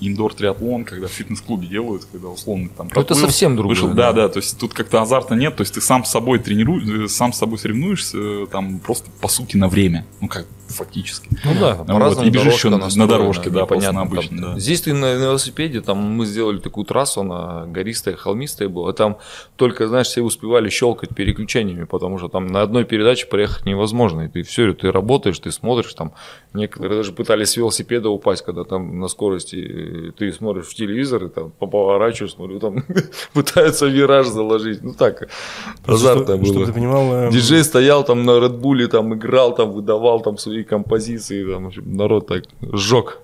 индор-триатлон, 0.00 0.84
когда 0.84 1.06
в 1.08 1.10
фитнес-клубе 1.10 1.66
делают, 1.66 2.06
когда 2.10 2.28
условно 2.28 2.68
там 2.76 2.86
Ну, 2.94 3.00
это 3.00 3.08
проплыл, 3.14 3.28
совсем 3.28 3.56
другое, 3.56 3.74
вышел. 3.74 3.88
да. 3.88 3.94
Да, 4.06 4.12
да, 4.12 4.28
то 4.28 4.38
есть 4.38 4.58
тут 4.58 4.72
как-то 4.74 5.02
азарта 5.02 5.34
нет, 5.34 5.56
то 5.56 5.62
есть 5.62 5.74
ты 5.74 5.80
сам 5.80 6.04
с 6.04 6.10
собой 6.10 6.38
тренируешь, 6.38 7.10
сам 7.10 7.32
с 7.32 7.38
собой 7.38 7.58
соревнуешься, 7.58 8.16
э, 8.18 8.46
там 8.50 8.78
просто 8.78 9.10
по 9.20 9.28
сути 9.28 9.56
на 9.56 9.68
время, 9.68 10.06
ну 10.20 10.28
как 10.28 10.46
фактически. 10.68 11.28
Ну 11.44 11.52
да, 11.60 11.74
Вот, 11.74 11.86
по-разному 11.86 12.28
и 12.28 12.30
бежишь 12.30 12.54
еще 12.54 12.68
на 12.70 12.78
настроена, 12.78 13.12
дорожке, 13.12 13.50
да, 13.50 13.66
на 13.92 14.00
обычной, 14.02 14.40
там. 14.40 14.54
да. 14.54 14.58
Здесь 14.60 14.82
ты 14.82 14.92
на, 14.92 15.16
на 15.18 15.22
велосипеде, 15.24 15.80
там 15.80 15.98
мы 15.98 16.26
сделали 16.26 16.58
такую 16.58 16.84
трассу, 16.84 17.20
она 17.20 17.66
гористая, 17.66 18.16
холмистая 18.16 18.68
была, 18.68 18.92
там 18.92 19.18
только, 19.56 19.88
знаешь, 19.88 20.06
все 20.08 20.22
успевали 20.22 20.68
щелкать 20.68 21.14
переключениями, 21.14 21.84
потому 21.84 22.18
что 22.18 22.28
там 22.28 22.46
на 22.46 22.62
одной 22.62 22.84
передаче 22.84 23.26
проехать 23.26 23.64
невозможно, 23.66 24.22
и 24.22 24.28
ты 24.28 24.42
все, 24.42 24.72
ты 24.72 24.90
работаешь, 24.92 25.38
ты 25.38 25.50
смотришь, 25.52 25.94
там 25.94 26.12
некоторые 26.52 26.98
даже 26.98 27.12
пытались 27.12 27.50
с 27.50 27.56
велосипеда 27.56 28.08
упасть, 28.08 28.44
когда 28.44 28.64
там 28.64 28.98
на 29.00 29.08
скорости 29.08 30.08
э, 30.08 30.12
ты 30.12 30.32
смотришь 30.32 30.66
в 30.66 30.74
телевизор, 30.74 31.24
и 31.24 31.28
там 31.28 31.50
поворачиваешь, 31.50 32.32
смотрю, 32.32 32.58
там 32.60 32.84
пытаются 33.32 33.86
вираж 33.86 34.26
заложить, 34.26 34.82
ну 34.82 34.92
так, 34.94 35.28
азартно 35.86 36.36
что- 36.36 36.44
Чтобы 36.44 36.58
было. 36.58 36.66
ты 36.66 36.72
понимал, 36.72 37.12
э, 37.14 37.30
Диджей 37.30 37.64
стоял 37.64 38.04
там 38.04 38.24
на 38.24 38.46
Bull, 38.46 38.86
там 38.86 39.14
играл, 39.14 39.54
там 39.54 39.72
выдавал 39.72 40.20
там 40.20 40.38
свои 40.38 40.55
композиции, 40.64 41.44
там 41.50 41.64
в 41.64 41.66
общем, 41.68 41.96
народ 41.96 42.26
так 42.28 42.44
сжег. 42.60 43.20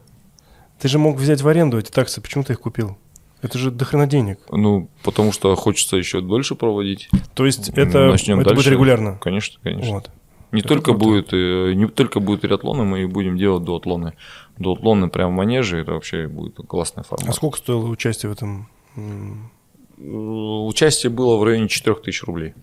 ты 0.80 0.88
же 0.88 0.98
мог 0.98 1.16
взять 1.18 1.40
в 1.42 1.48
аренду 1.48 1.78
эти 1.78 1.90
таксы, 1.90 2.20
почему 2.20 2.44
ты 2.44 2.52
их 2.54 2.60
купил? 2.60 2.96
Это 3.40 3.58
же 3.58 3.70
дохрена 3.72 4.06
денег. 4.06 4.38
Ну, 4.50 4.88
потому 5.02 5.32
что 5.32 5.54
хочется 5.56 5.96
еще 5.96 6.20
дольше 6.20 6.54
проводить. 6.54 7.08
То 7.34 7.44
есть 7.44 7.70
это, 7.70 8.06
Начнем 8.10 8.38
это 8.40 8.54
будет 8.54 8.68
регулярно. 8.68 9.18
Конечно, 9.20 9.58
конечно. 9.62 9.92
Вот. 9.94 10.10
Не 10.52 10.60
Это 10.60 10.68
только 10.68 10.92
круто. 10.92 10.98
будет, 11.04 11.32
э, 11.32 11.72
не 11.74 11.88
только 11.88 12.20
будет 12.20 12.42
триатлоны, 12.42 12.84
мы 12.84 13.02
и 13.02 13.06
будем 13.06 13.36
делать 13.38 13.64
дуатлоны. 13.64 14.12
Дуатлоны 14.58 15.08
прямо 15.08 15.32
в 15.32 15.34
манеже, 15.36 15.78
это 15.78 15.92
вообще 15.92 16.28
будет 16.28 16.56
классный 16.68 17.00
А 17.00 17.04
формат. 17.04 17.34
сколько 17.34 17.56
стоило 17.58 17.86
участие 17.86 18.30
в 18.30 18.32
этом? 18.34 18.68
Э, 18.96 19.00
Участие 19.98 21.10
было 21.10 21.36
в 21.36 21.44
районе 21.44 21.68
4000 21.68 22.24
рублей. 22.24 22.54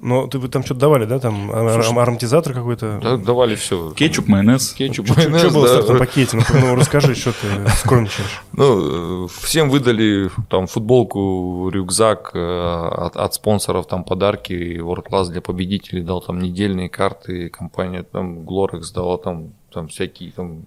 Ну, 0.00 0.26
ты 0.28 0.38
вы 0.38 0.48
там 0.48 0.62
что-то 0.64 0.80
давали, 0.80 1.04
да? 1.04 1.18
Там 1.18 1.50
а- 1.52 1.72
Слушай, 1.74 1.96
а- 1.96 2.02
ароматизатор 2.02 2.52
какой-то? 2.54 3.00
Да, 3.02 3.16
давали 3.16 3.54
все. 3.54 3.90
Кетчуп, 3.90 4.28
майонез. 4.28 4.72
Кетчуп, 4.72 5.06
Что 5.06 5.16
майонез, 5.16 5.52
было 5.52 5.60
в 5.60 5.64
да. 5.64 5.68
стартовом 5.74 5.98
пакете? 5.98 6.36
Ну, 6.36 6.42
ну, 6.60 6.74
расскажи, 6.74 7.14
что 7.14 7.32
ты 7.32 7.68
скромничаешь. 7.76 8.42
Ну, 8.52 9.24
э, 9.24 9.28
всем 9.42 9.70
выдали 9.70 10.30
там 10.48 10.66
футболку, 10.66 11.68
рюкзак, 11.70 12.30
э, 12.34 12.38
от, 12.38 13.16
от 13.16 13.34
спонсоров 13.34 13.86
там 13.86 14.04
подарки, 14.04 14.78
World 14.80 15.06
Class 15.10 15.30
для 15.30 15.40
победителей 15.40 16.02
дал 16.02 16.20
там 16.20 16.38
недельные 16.40 16.88
карты, 16.88 17.48
компания 17.48 18.02
там 18.02 18.40
Glorex 18.40 18.82
дала 18.94 19.18
там, 19.18 19.52
там 19.72 19.88
всякие 19.88 20.32
там 20.32 20.62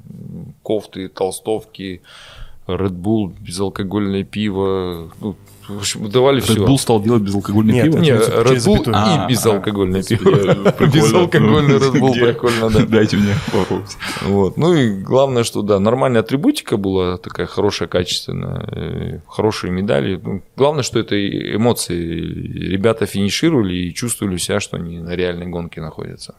кофты, 0.63 1.07
толстовки, 1.07 2.01
Red 2.67 2.91
Bull, 2.93 3.33
безалкогольное 3.39 4.23
пиво, 4.23 5.09
ну, 5.19 5.35
в 5.67 5.77
общем, 5.77 6.09
давали 6.09 6.41
Red 6.41 6.43
все. 6.43 6.65
Bull 6.65 6.77
стал 6.77 7.01
делать 7.01 7.23
безалкогольное 7.23 7.73
Нет, 7.73 7.85
пиво? 7.85 7.97
Не, 7.99 8.07
через- 8.07 8.27
Red 8.27 8.55
Bull 8.55 8.59
запятую. 8.59 8.95
А, 8.97 9.25
и 9.27 9.31
безалкогольное 9.31 10.01
господи, 10.01 10.23
пиво. 10.23 10.87
Безалкогольный 10.87 11.75
Red 11.77 11.93
Bull, 11.99 12.13
прикольно, 12.13 12.69
да. 12.69 12.85
Дайте 12.85 13.17
мне 13.17 13.33
попробовать. 13.45 13.97
Вот. 14.23 14.57
Ну 14.57 14.73
и 14.73 14.89
главное, 15.01 15.43
что 15.43 15.61
да, 15.61 15.79
нормальная 15.79 16.21
атрибутика 16.21 16.77
была 16.77 17.17
такая 17.17 17.47
хорошая, 17.47 17.87
качественная, 17.87 18.67
э, 18.71 19.19
хорошие 19.27 19.71
медали. 19.71 20.19
Ну, 20.21 20.41
главное, 20.55 20.83
что 20.83 20.99
это 20.99 21.15
и 21.15 21.55
эмоции. 21.55 21.95
Ребята 21.95 23.05
финишировали 23.05 23.73
и 23.75 23.93
чувствовали 23.93 24.37
себя, 24.37 24.59
что 24.59 24.77
они 24.77 24.99
на 24.99 25.15
реальной 25.15 25.47
гонке 25.47 25.81
находятся. 25.81 26.35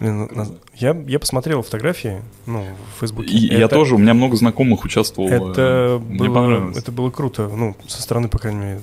На- 0.00 0.46
Я, 0.76 0.96
я 1.06 1.18
посмотрел 1.18 1.62
фотографии, 1.62 2.22
ну, 2.46 2.64
в 2.96 3.00
Фейсбуке. 3.00 3.28
И 3.34 3.46
Я 3.54 3.68
тоже, 3.68 3.94
у 3.96 3.98
меня 3.98 4.14
много 4.14 4.34
знакомых 4.34 4.84
участвовало. 4.84 5.28
Это 5.28 6.00
Мне 6.08 6.18
было, 6.20 6.34
понравилось. 6.34 6.76
это 6.78 6.90
было 6.90 7.10
круто, 7.10 7.50
ну, 7.54 7.76
со 7.86 8.00
стороны, 8.00 8.28
по 8.28 8.38
крайней 8.38 8.60
мере. 8.60 8.80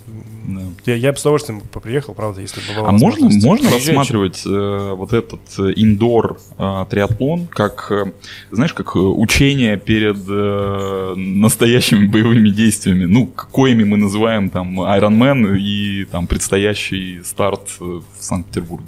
Да. 0.47 0.61
Я, 0.85 0.95
я 0.95 1.11
бы 1.11 1.17
с 1.17 1.21
удовольствием 1.21 1.61
приехал, 1.61 2.13
правда, 2.13 2.41
если 2.41 2.59
бы 2.61 2.67
была 2.79 2.89
А 2.89 2.91
можно, 2.91 3.29
можно 3.43 3.71
рассматривать 3.71 4.43
э, 4.45 4.93
вот 4.95 5.11
этот 5.13 5.41
э, 5.57 5.73
индор 5.75 6.37
э, 6.59 6.85
триатлон 6.89 7.47
как, 7.47 7.87
э, 7.91 8.11
знаешь, 8.51 8.73
как 8.73 8.95
э, 8.95 8.99
учение 8.99 9.75
перед 9.77 10.17
э, 10.29 11.13
настоящими 11.15 12.05
боевыми 12.05 12.49
действиями, 12.49 13.05
ну, 13.05 13.25
коими 13.25 13.83
мы 13.83 13.97
называем 13.97 14.51
там 14.51 14.79
Ironman 14.81 15.57
и 15.57 16.05
там 16.05 16.27
предстоящий 16.27 17.23
старт 17.23 17.61
э, 17.81 17.83
в 17.83 18.23
Санкт-Петербурге. 18.23 18.85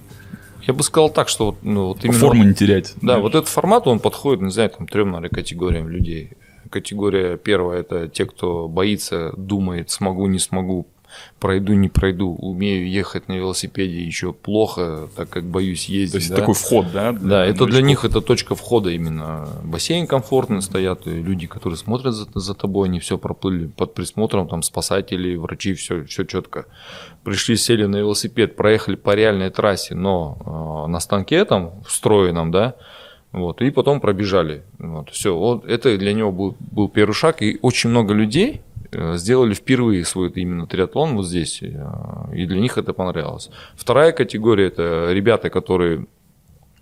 Я 0.70 0.74
бы 0.74 0.84
сказал 0.84 1.10
так, 1.10 1.30
что 1.30 1.48
вот, 1.48 1.64
ну, 1.64 1.88
вот 1.88 2.06
именно... 2.06 2.20
Форму 2.20 2.44
не 2.44 2.54
терять. 2.54 2.94
Да, 3.02 3.18
вот 3.18 3.34
этот 3.34 3.50
формат, 3.50 3.88
он 3.88 4.00
подходит, 4.00 4.44
не 4.44 4.52
знаю, 4.52 4.70
там, 4.70 4.88
трем, 4.88 5.08
наверное, 5.10 5.32
категориям 5.32 5.90
людей. 5.90 6.34
Категория 6.70 7.38
первая– 7.38 7.80
это 7.82 8.08
те, 8.08 8.28
кто 8.28 8.68
боится, 8.68 9.34
думает, 9.36 9.90
смогу, 9.90 10.28
не 10.28 10.38
смогу, 10.38 10.86
пройду, 11.40 11.74
не 11.74 11.90
пройду, 11.90 12.34
умею 12.36 12.90
ехать 12.90 13.28
на 13.28 13.34
велосипеде 13.34 14.02
еще 14.02 14.34
плохо, 14.34 15.10
так 15.16 15.30
как 15.30 15.46
боюсь 15.46 15.86
ездить. 15.86 16.12
То 16.12 16.18
есть 16.18 16.30
да. 16.30 16.36
такой 16.38 16.54
вход, 16.54 16.92
да? 16.92 17.12
Да, 17.12 17.46
это 17.46 17.66
для 17.66 17.82
них 17.82 18.06
это 18.06 18.22
точка 18.22 18.56
входа 18.56 18.90
именно. 18.90 19.48
Бассейн 19.64 20.08
комфортный 20.08 20.62
стоят, 20.62 21.08
и 21.08 21.12
люди, 21.12 21.48
которые 21.48 21.78
смотрят 21.78 22.14
за, 22.14 22.28
за 22.34 22.54
тобой, 22.54 22.88
они 22.88 23.00
все 23.00 23.18
проплыли 23.18 23.68
под 23.68 23.94
присмотром, 23.94 24.48
там 24.48 24.64
спасатели, 24.64 25.36
врачи, 25.36 25.74
все, 25.74 26.04
все 26.06 26.24
четко. 26.26 26.66
Пришли, 27.24 27.56
сели 27.56 27.86
на 27.86 27.98
велосипед, 27.98 28.56
проехали 28.56 28.96
по 28.96 29.16
реальной 29.16 29.50
трассе, 29.50 29.96
но 29.96 30.86
э, 30.86 30.92
на 30.92 31.00
станке 31.00 31.46
там 31.46 31.84
встроенном, 31.84 32.52
да, 32.52 32.76
вот, 33.32 33.62
и 33.62 33.70
потом 33.70 34.02
пробежали. 34.02 34.64
Вот, 34.80 35.10
все, 35.12 35.38
вот 35.38 35.66
это 35.66 35.96
для 35.98 36.14
него 36.14 36.32
был, 36.32 36.56
был 36.60 36.90
первый 36.90 37.14
шаг, 37.14 37.42
и 37.42 37.60
очень 37.62 37.92
много 37.92 38.14
людей 38.14 38.62
сделали 38.92 39.54
впервые 39.54 40.04
свой 40.06 40.30
именно 40.32 40.66
триатлон 40.68 41.16
вот 41.16 41.26
здесь, 41.28 41.62
э, 41.62 41.68
и 42.34 42.46
для 42.46 42.60
них 42.60 42.78
это 42.78 42.94
понравилось. 42.94 43.50
Вторая 43.76 44.12
категория– 44.12 44.68
это 44.68 45.10
ребята, 45.12 45.50
которые 45.50 46.06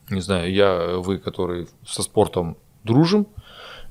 не 0.09 0.21
знаю, 0.21 0.51
я, 0.53 0.97
вы, 0.97 1.17
которые 1.17 1.67
со 1.85 2.01
спортом 2.01 2.57
дружим, 2.83 3.27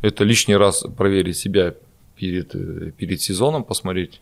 это 0.02 0.24
лишний 0.24 0.56
раз 0.56 0.84
проверить 0.96 1.36
себя 1.36 1.74
перед, 2.16 2.54
э, 2.54 2.92
перед 2.96 3.20
сезоном, 3.20 3.64
посмотреть 3.64 4.20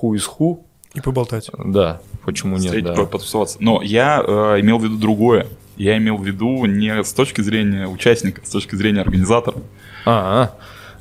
who 0.00 0.12
is 0.14 0.22
who, 0.38 0.60
И 0.94 1.00
поболтать. 1.00 1.50
да, 1.58 2.00
почему 2.24 2.56
нет, 2.56 2.66
Встретить, 2.66 2.86
да. 2.88 2.94
по- 2.94 3.06
потусоваться. 3.06 3.58
Но 3.60 3.82
я 3.82 4.22
э, 4.24 4.60
имел 4.60 4.78
в 4.78 4.84
виду 4.84 4.98
другое. 4.98 5.46
Я 5.76 5.96
имел 5.96 6.16
в 6.18 6.24
виду 6.24 6.64
не 6.66 7.02
с 7.02 7.12
точки 7.12 7.40
зрения 7.40 7.88
участника, 7.88 8.42
а 8.44 8.46
с 8.46 8.50
точки 8.50 8.74
зрения 8.76 9.00
организатора. 9.00 9.56
А, 10.04 10.54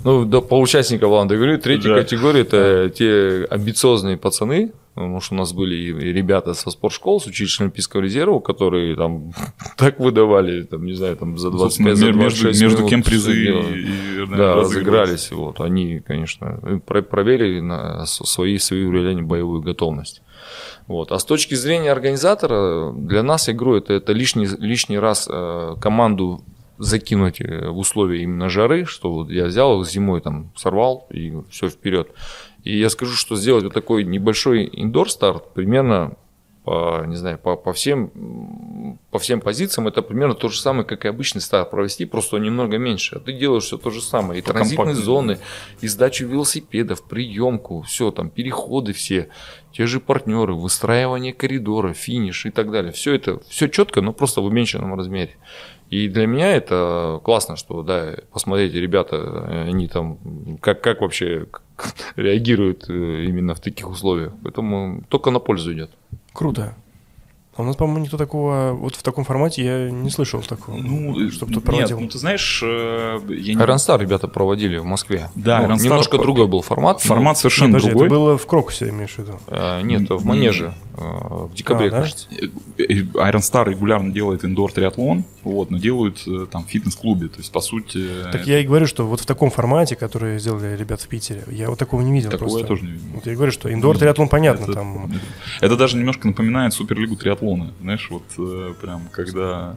Ну, 0.03 0.25
да, 0.25 0.41
по 0.41 0.59
участникам, 0.59 1.11
ладно, 1.11 1.35
говорю. 1.35 1.57
Третья 1.59 1.89
Да. 1.89 1.95
категория– 2.01 2.41
это 2.41 2.89
те 2.89 3.45
амбициозные 3.49 4.17
пацаны, 4.17 4.71
потому 4.95 5.21
что 5.21 5.35
у 5.35 5.37
нас 5.37 5.53
были 5.53 5.75
и 5.75 6.13
ребята 6.13 6.53
со 6.53 6.71
спортшкол, 6.71 7.21
с 7.21 7.27
училища 7.27 7.63
Олимпийского 7.63 8.01
резерва, 8.01 8.39
которые 8.39 8.95
там 8.95 9.31
так 9.77 9.99
выдавали, 9.99 10.63
там, 10.63 10.85
не 10.85 10.93
знаю, 10.93 11.17
там 11.17 11.37
за 11.37 11.51
25, 11.51 11.95
за 11.97 12.05
Собственно, 12.05 12.23
между, 12.23 12.41
26 12.41 12.61
между 12.61 12.77
минут 12.79 12.89
кем 12.89 13.03
призы 13.03 13.31
и, 13.33 14.23
и, 14.23 14.25
Да, 14.35 14.55
разыгрались. 14.55 15.31
Вот, 15.31 15.59
они, 15.61 15.99
конечно, 15.99 16.59
про- 16.85 17.01
проверили 17.03 17.59
на 17.59 18.05
свои, 18.05 18.57
свою 18.57 18.91
реально 18.91 19.23
боевую 19.23 19.61
готовность. 19.61 20.21
Вот. 20.87 21.11
А 21.11 21.19
с 21.19 21.25
точки 21.25 21.53
зрения 21.53 21.91
организатора, 21.91 22.91
для 22.91 23.23
нас 23.23 23.47
игру 23.49 23.75
это, 23.75 23.93
это 23.93 24.11
лишний, 24.13 24.47
лишний 24.59 24.97
раз 24.99 25.29
э, 25.31 25.75
команду 25.79 26.41
закинуть 26.81 27.39
э, 27.39 27.69
в 27.69 27.77
условия 27.77 28.23
именно 28.23 28.49
жары, 28.49 28.85
что 28.85 29.13
вот 29.13 29.29
я 29.29 29.45
взял 29.45 29.83
зимой 29.83 30.19
там 30.21 30.51
сорвал 30.55 31.07
и 31.11 31.33
все 31.49 31.69
вперед. 31.69 32.09
И 32.63 32.77
я 32.77 32.89
скажу, 32.89 33.13
что 33.13 33.35
сделать 33.35 33.63
вот 33.63 33.73
такой 33.73 34.03
небольшой 34.03 34.69
индор-старт 34.71 35.53
примерно 35.53 36.15
по, 36.63 37.03
не 37.07 37.15
знаю, 37.15 37.39
по, 37.39 37.55
по, 37.55 37.73
всем, 37.73 38.97
по 39.09 39.17
всем 39.17 39.41
позициям 39.41 39.87
это 39.87 40.03
примерно 40.03 40.35
то 40.35 40.47
же 40.47 40.59
самое, 40.59 40.85
как 40.85 41.05
и 41.05 41.07
обычный 41.07 41.41
старт 41.41 41.71
провести, 41.71 42.05
просто 42.05 42.37
немного 42.37 42.77
меньше. 42.77 43.15
А 43.15 43.19
ты 43.19 43.33
делаешь 43.33 43.63
все 43.63 43.77
то 43.77 43.89
же 43.89 44.01
самое. 44.01 44.39
И 44.39 44.43
транзитные 44.43 44.93
зоны, 44.93 45.39
и 45.81 45.87
сдачу 45.87 46.27
велосипедов, 46.27 47.03
приемку, 47.03 47.81
все 47.81 48.11
там, 48.11 48.29
переходы 48.29 48.93
все, 48.93 49.29
те 49.71 49.87
же 49.87 49.99
партнеры, 49.99 50.53
выстраивание 50.53 51.33
коридора, 51.33 51.93
финиш 51.93 52.45
и 52.45 52.51
так 52.51 52.71
далее. 52.71 52.91
Все 52.91 53.15
это, 53.15 53.39
все 53.49 53.67
четко, 53.67 54.01
но 54.01 54.13
просто 54.13 54.41
в 54.41 54.45
уменьшенном 54.45 54.93
размере. 54.95 55.37
И 55.91 56.07
для 56.07 56.25
меня 56.25 56.55
это 56.55 57.19
классно, 57.23 57.57
что, 57.57 57.83
да, 57.83 58.15
посмотрите, 58.31 58.79
ребята, 58.79 59.65
они 59.67 59.87
там, 59.87 60.17
как, 60.61 60.81
как 60.81 61.01
вообще 61.01 61.47
реагируют 62.15 62.89
э, 62.89 63.25
именно 63.25 63.53
в 63.53 63.59
таких 63.59 63.89
условиях. 63.89 64.31
Поэтому 64.41 65.03
только 65.09 65.31
на 65.31 65.39
пользу 65.39 65.73
идет. 65.73 65.91
Круто. 66.33 66.75
А 67.57 67.63
у 67.63 67.65
нас, 67.65 67.75
по-моему, 67.75 68.05
никто 68.05 68.15
такого, 68.17 68.71
вот 68.71 68.95
в 68.95 69.03
таком 69.03 69.25
формате 69.25 69.65
я 69.65 69.91
не 69.91 70.09
слышал 70.09 70.41
такого. 70.41 70.77
Ну, 70.77 71.29
чтобы 71.31 71.51
нет, 71.51 71.61
кто 71.61 71.71
проводил. 71.71 71.99
ну 71.99 72.07
ты 72.07 72.17
знаешь, 72.17 72.61
э, 72.63 73.19
я 73.27 73.53
не... 73.55 73.61
Iron 73.61 73.75
Star 73.75 73.99
ребята 73.99 74.29
проводили 74.29 74.77
в 74.77 74.85
Москве. 74.85 75.29
Да, 75.35 75.59
Ну, 75.59 75.65
Iron 75.73 75.77
Star 75.77 75.83
немножко 75.83 76.15
по- 76.17 76.23
другой 76.23 76.47
был 76.47 76.61
формат. 76.61 77.01
формат 77.01 77.37
совершенно 77.37 77.73
Подожди, 77.73 77.89
другой. 77.89 78.07
это 78.07 78.15
было 78.15 78.37
в 78.37 78.45
Крокусе, 78.47 78.87
имеешь 78.89 79.15
в 79.15 79.19
виду? 79.19 79.33
но, 79.49 79.79
э, 79.79 79.81
нет, 79.81 80.09
в 80.09 80.25
Манеже. 80.25 80.73
Э, 81.01 81.45
в 81.45 81.53
декабре, 81.53 81.87
А, 81.87 81.91
да? 81.91 81.99
кажется. 82.01 82.27
Iron 82.77 83.39
Star 83.39 83.69
регулярно 83.69 84.11
делает 84.11 84.45
индор 84.45 84.71
триатлон, 84.71 85.23
вот, 85.43 85.71
но 85.71 85.77
делают 85.77 86.21
э, 86.27 86.45
там 86.51 86.65
в 86.65 86.69
фитнес-клубе, 86.69 87.27
то 87.27 87.37
есть 87.39 87.51
по 87.51 87.61
сути. 87.61 88.05
Так 88.31 88.47
я 88.47 88.59
и 88.59 88.63
говорю, 88.63 88.87
что 88.87 89.05
вот 89.07 89.19
в 89.21 89.25
таком 89.25 89.49
формате, 89.49 89.95
который 89.95 90.39
сделали 90.39 90.75
ребята 90.75 91.03
в 91.03 91.07
Питере, 91.07 91.43
я 91.49 91.69
вот 91.69 91.79
такого 91.79 92.01
не 92.01 92.11
видел 92.11 92.29
Такого 92.29 92.49
просто. 92.49 92.59
я 92.61 92.65
тоже 92.65 92.83
не 92.83 92.91
видел. 92.91 93.07
Вот 93.15 93.25
я 93.25 93.35
говорю, 93.35 93.51
что 93.51 93.71
индор 93.73 93.97
триатлон 93.97 94.29
понятно, 94.29 94.63
это, 94.63 94.73
там 94.73 95.11
это 95.59 95.77
даже 95.77 95.97
немножко 95.97 96.27
напоминает 96.27 96.73
Суперлигу 96.73 97.15
триатлона, 97.15 97.73
знаешь, 97.81 98.07
вот 98.09 98.23
э, 98.37 98.73
прям 98.81 99.01
когда 99.11 99.75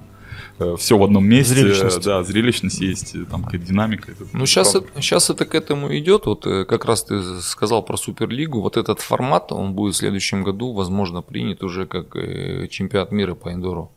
все 0.76 0.96
в 0.96 1.02
одном 1.02 1.26
месте, 1.26 1.54
Зрелищность. 1.54 2.04
да, 2.04 2.22
зрелищность 2.22 2.80
есть, 2.80 3.14
э, 3.14 3.24
там 3.24 3.44
какая-то 3.44 3.66
динамика. 3.66 4.12
это 4.12 4.24
Ну, 4.32 4.46
сейчас, 4.46 4.74
это, 4.74 4.86
сейчас 5.00 5.30
это 5.30 5.44
к 5.46 5.54
этому 5.54 5.96
идет. 5.96 6.26
Вот 6.26 6.46
э, 6.46 6.64
как 6.64 6.84
раз 6.84 7.04
ты 7.04 7.40
сказал 7.40 7.82
про 7.82 7.96
Суперлигу. 7.96 8.60
Вот 8.60 8.76
этот 8.76 9.00
формат, 9.00 9.52
он 9.52 9.74
будет 9.74 9.94
в 9.94 9.98
следующем 9.98 10.44
году, 10.44 10.72
возможно, 10.72 11.22
принят 11.22 11.62
уже 11.62 11.86
как 11.86 12.14
э, 12.16 12.68
чемпионат 12.68 13.12
мира 13.12 13.34
по 13.34 13.52
индору. 13.52 13.90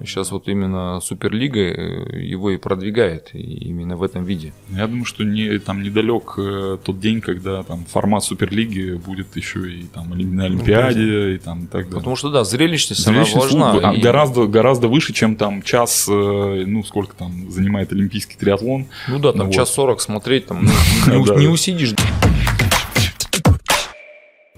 Сейчас 0.00 0.32
вот 0.32 0.48
именно 0.48 1.00
Суперлига 1.00 1.60
э, 1.60 2.20
его 2.20 2.50
и 2.50 2.56
продвигает, 2.56 3.30
именно 3.32 3.96
в 3.96 4.02
этом 4.02 4.24
виде. 4.24 4.52
Я 4.70 4.88
думаю, 4.88 5.04
что 5.04 5.22
не, 5.22 5.58
там 5.58 5.82
недалек 5.82 6.34
э, 6.36 6.78
тот 6.82 6.98
день, 6.98 7.20
когда 7.20 7.62
там 7.62 7.84
формат 7.84 8.24
Суперлиги 8.24 8.94
будет 8.94 9.36
еще 9.36 9.70
и 9.70 9.84
там 9.84 10.10
на 10.10 10.44
Олимпиаде, 10.46 11.36
и 11.36 11.38
там 11.38 11.64
и 11.64 11.66
так 11.66 11.84
далее. 11.84 11.98
Потому 11.98 12.16
что, 12.16 12.30
да, 12.30 12.42
зрелищность, 12.42 13.04
Зрелищность, 13.04 13.52
она 13.54 13.72
ну, 13.72 13.74
важна. 13.74 13.90
а, 13.90 13.94
и- 13.94 14.00
гораздо, 14.00 14.46
гораздо 14.46 14.88
выше, 14.88 15.12
чем 15.12 15.36
там 15.36 15.62
час, 15.62 16.08
э, 16.10 16.64
ну, 16.66 16.82
сколько 16.82 17.14
там 17.14 17.50
занимает 17.52 17.92
олимпийский 17.92 18.36
триатлон. 18.36 18.86
Ну 19.06 19.20
да, 19.20 19.32
там 19.32 19.46
Ну 19.46 19.52
час 19.52 19.72
сорок 19.72 20.00
смотреть, 20.00 20.46
там 20.46 20.66
ну, 21.06 21.38
не 21.38 21.46
усидишь. 21.46 21.94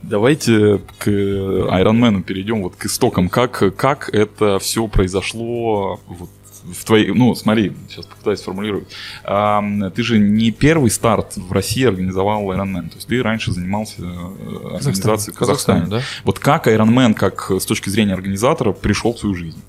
Давайте 0.08 0.80
к 0.98 1.08
Айронмену 1.08 2.22
перейдем, 2.22 2.62
вот 2.62 2.76
к 2.76 2.86
истокам. 2.86 3.28
Как, 3.28 3.76
как 3.76 4.08
это 4.12 4.58
все 4.58 4.86
произошло 4.86 6.00
вот, 6.06 6.30
в 6.64 6.84
твоей... 6.84 7.12
Ну, 7.12 7.34
смотри, 7.34 7.72
сейчас 7.88 8.06
попытаюсь 8.06 8.40
сформулировать. 8.40 8.88
Ам, 9.24 9.90
ты 9.90 10.02
же 10.02 10.18
не 10.18 10.50
первый 10.50 10.90
старт 10.90 11.36
в 11.36 11.52
России 11.52 11.84
организовал 11.84 12.50
Ironman. 12.52 12.88
То 12.88 12.96
есть 12.96 13.08
ты 13.08 13.22
раньше 13.22 13.52
занимался 13.52 14.02
э, 14.02 14.76
организацией 14.76 15.34
в 15.34 15.38
Казахстане. 15.38 15.80
Казахстане, 15.82 15.86
да? 15.86 16.00
Вот 16.24 16.38
как 16.38 16.66
Ironman, 16.66 17.14
как 17.14 17.50
с 17.50 17.66
точки 17.66 17.88
зрения 17.88 18.14
организатора, 18.14 18.72
пришел 18.72 19.12
в 19.12 19.18
свою 19.18 19.34
жизнь? 19.34 19.62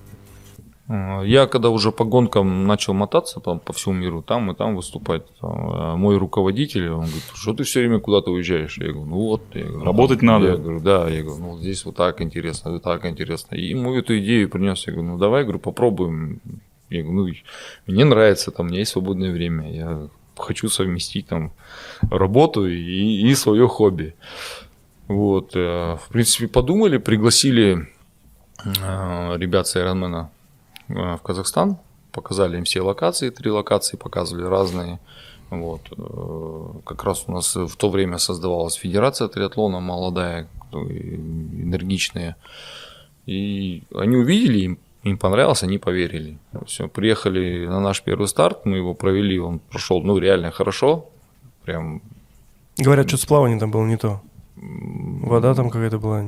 Я 0.89 1.47
когда 1.47 1.69
уже 1.69 1.91
по 1.91 2.05
гонкам 2.05 2.65
начал 2.65 2.93
мотаться 2.93 3.41
там, 3.41 3.59
по 3.59 3.73
всему 3.73 3.95
миру, 3.95 4.21
там 4.21 4.51
и 4.51 4.55
там 4.55 4.77
выступать, 4.77 5.23
там, 5.41 5.69
а, 5.69 5.95
мой 5.97 6.17
руководитель, 6.17 6.89
он 6.89 7.01
говорит, 7.01 7.23
что 7.33 7.53
ты 7.53 7.65
все 7.65 7.81
время 7.81 7.99
куда-то 7.99 8.31
уезжаешь? 8.31 8.77
Я 8.77 8.93
говорю, 8.93 9.05
ну 9.05 9.15
вот. 9.17 9.41
Я 9.53 9.65
говорю, 9.65 9.83
Работать 9.83 10.21
«Ну, 10.21 10.31
надо». 10.31 10.47
Я 10.47 10.55
говорю, 10.55 10.79
да, 10.79 11.09
я 11.09 11.23
говорю, 11.23 11.41
ну 11.41 11.49
вот 11.51 11.59
здесь 11.59 11.83
вот 11.83 11.97
так 11.97 12.21
интересно, 12.21 12.71
вот 12.71 12.83
так 12.83 13.05
интересно. 13.05 13.55
И 13.55 13.65
ему 13.65 13.95
эту 13.95 14.17
идею 14.19 14.49
принес, 14.49 14.87
я 14.87 14.93
говорю, 14.93 15.09
ну 15.09 15.17
давай, 15.17 15.43
говорю, 15.43 15.59
попробуем. 15.59 16.39
Я 16.89 17.03
говорю, 17.03 17.25
ну 17.25 17.33
мне 17.85 18.05
нравится, 18.05 18.51
там, 18.51 18.67
у 18.67 18.69
меня 18.69 18.79
есть 18.79 18.91
свободное 18.91 19.33
время, 19.33 19.69
я 19.73 20.07
хочу 20.37 20.69
совместить 20.69 21.27
там 21.27 21.51
работу 22.09 22.65
и, 22.65 23.29
и 23.29 23.35
свое 23.35 23.67
хобби. 23.67 24.15
Вот, 25.09 25.51
э, 25.53 25.97
в 25.97 26.07
принципе, 26.09 26.47
подумали, 26.47 26.97
пригласили 26.97 27.89
э, 28.63 29.37
ребят 29.37 29.67
с 29.67 29.75
Ironman 29.75 30.23
э, 30.23 30.36
в 30.87 31.19
Казахстан, 31.23 31.77
показали 32.11 32.57
им 32.57 32.63
все 32.63 32.81
локации, 32.81 33.29
три 33.29 33.51
локации 33.51 33.97
показывали 33.97 34.45
разные. 34.45 34.99
Вот. 35.49 35.81
э, 35.97 36.79
Как 36.85 37.03
раз 37.03 37.25
у 37.27 37.31
нас 37.31 37.55
в 37.55 37.75
то 37.75 37.89
время 37.89 38.17
создавалась 38.17 38.75
федерация 38.75 39.27
триатлона 39.27 39.79
молодая, 39.79 40.47
и 40.73 41.15
энергичная. 41.63 42.35
И 43.25 43.83
они 43.95 44.15
увидели, 44.15 44.59
им, 44.59 44.77
им 45.03 45.17
понравилось, 45.17 45.63
они 45.63 45.77
поверили. 45.77 46.37
Все, 46.65 46.87
приехали 46.87 47.65
на 47.67 47.79
наш 47.79 48.01
первый 48.01 48.27
старт, 48.27 48.65
мы 48.65 48.77
его 48.77 48.93
провели, 48.93 49.39
он 49.39 49.59
прошел, 49.59 50.01
ну, 50.01 50.17
реально 50.17 50.51
хорошо. 50.51 51.09
Прям 51.63 52.01
говорят, 52.77 53.07
что 53.07 53.17
с 53.17 53.25
плаванием 53.25 53.59
там 53.59 53.71
было 53.71 53.85
не 53.85 53.97
то. 53.97 54.21
Вода 54.55 55.53
там 55.53 55.69
какая-то 55.69 55.99
была 55.99 56.25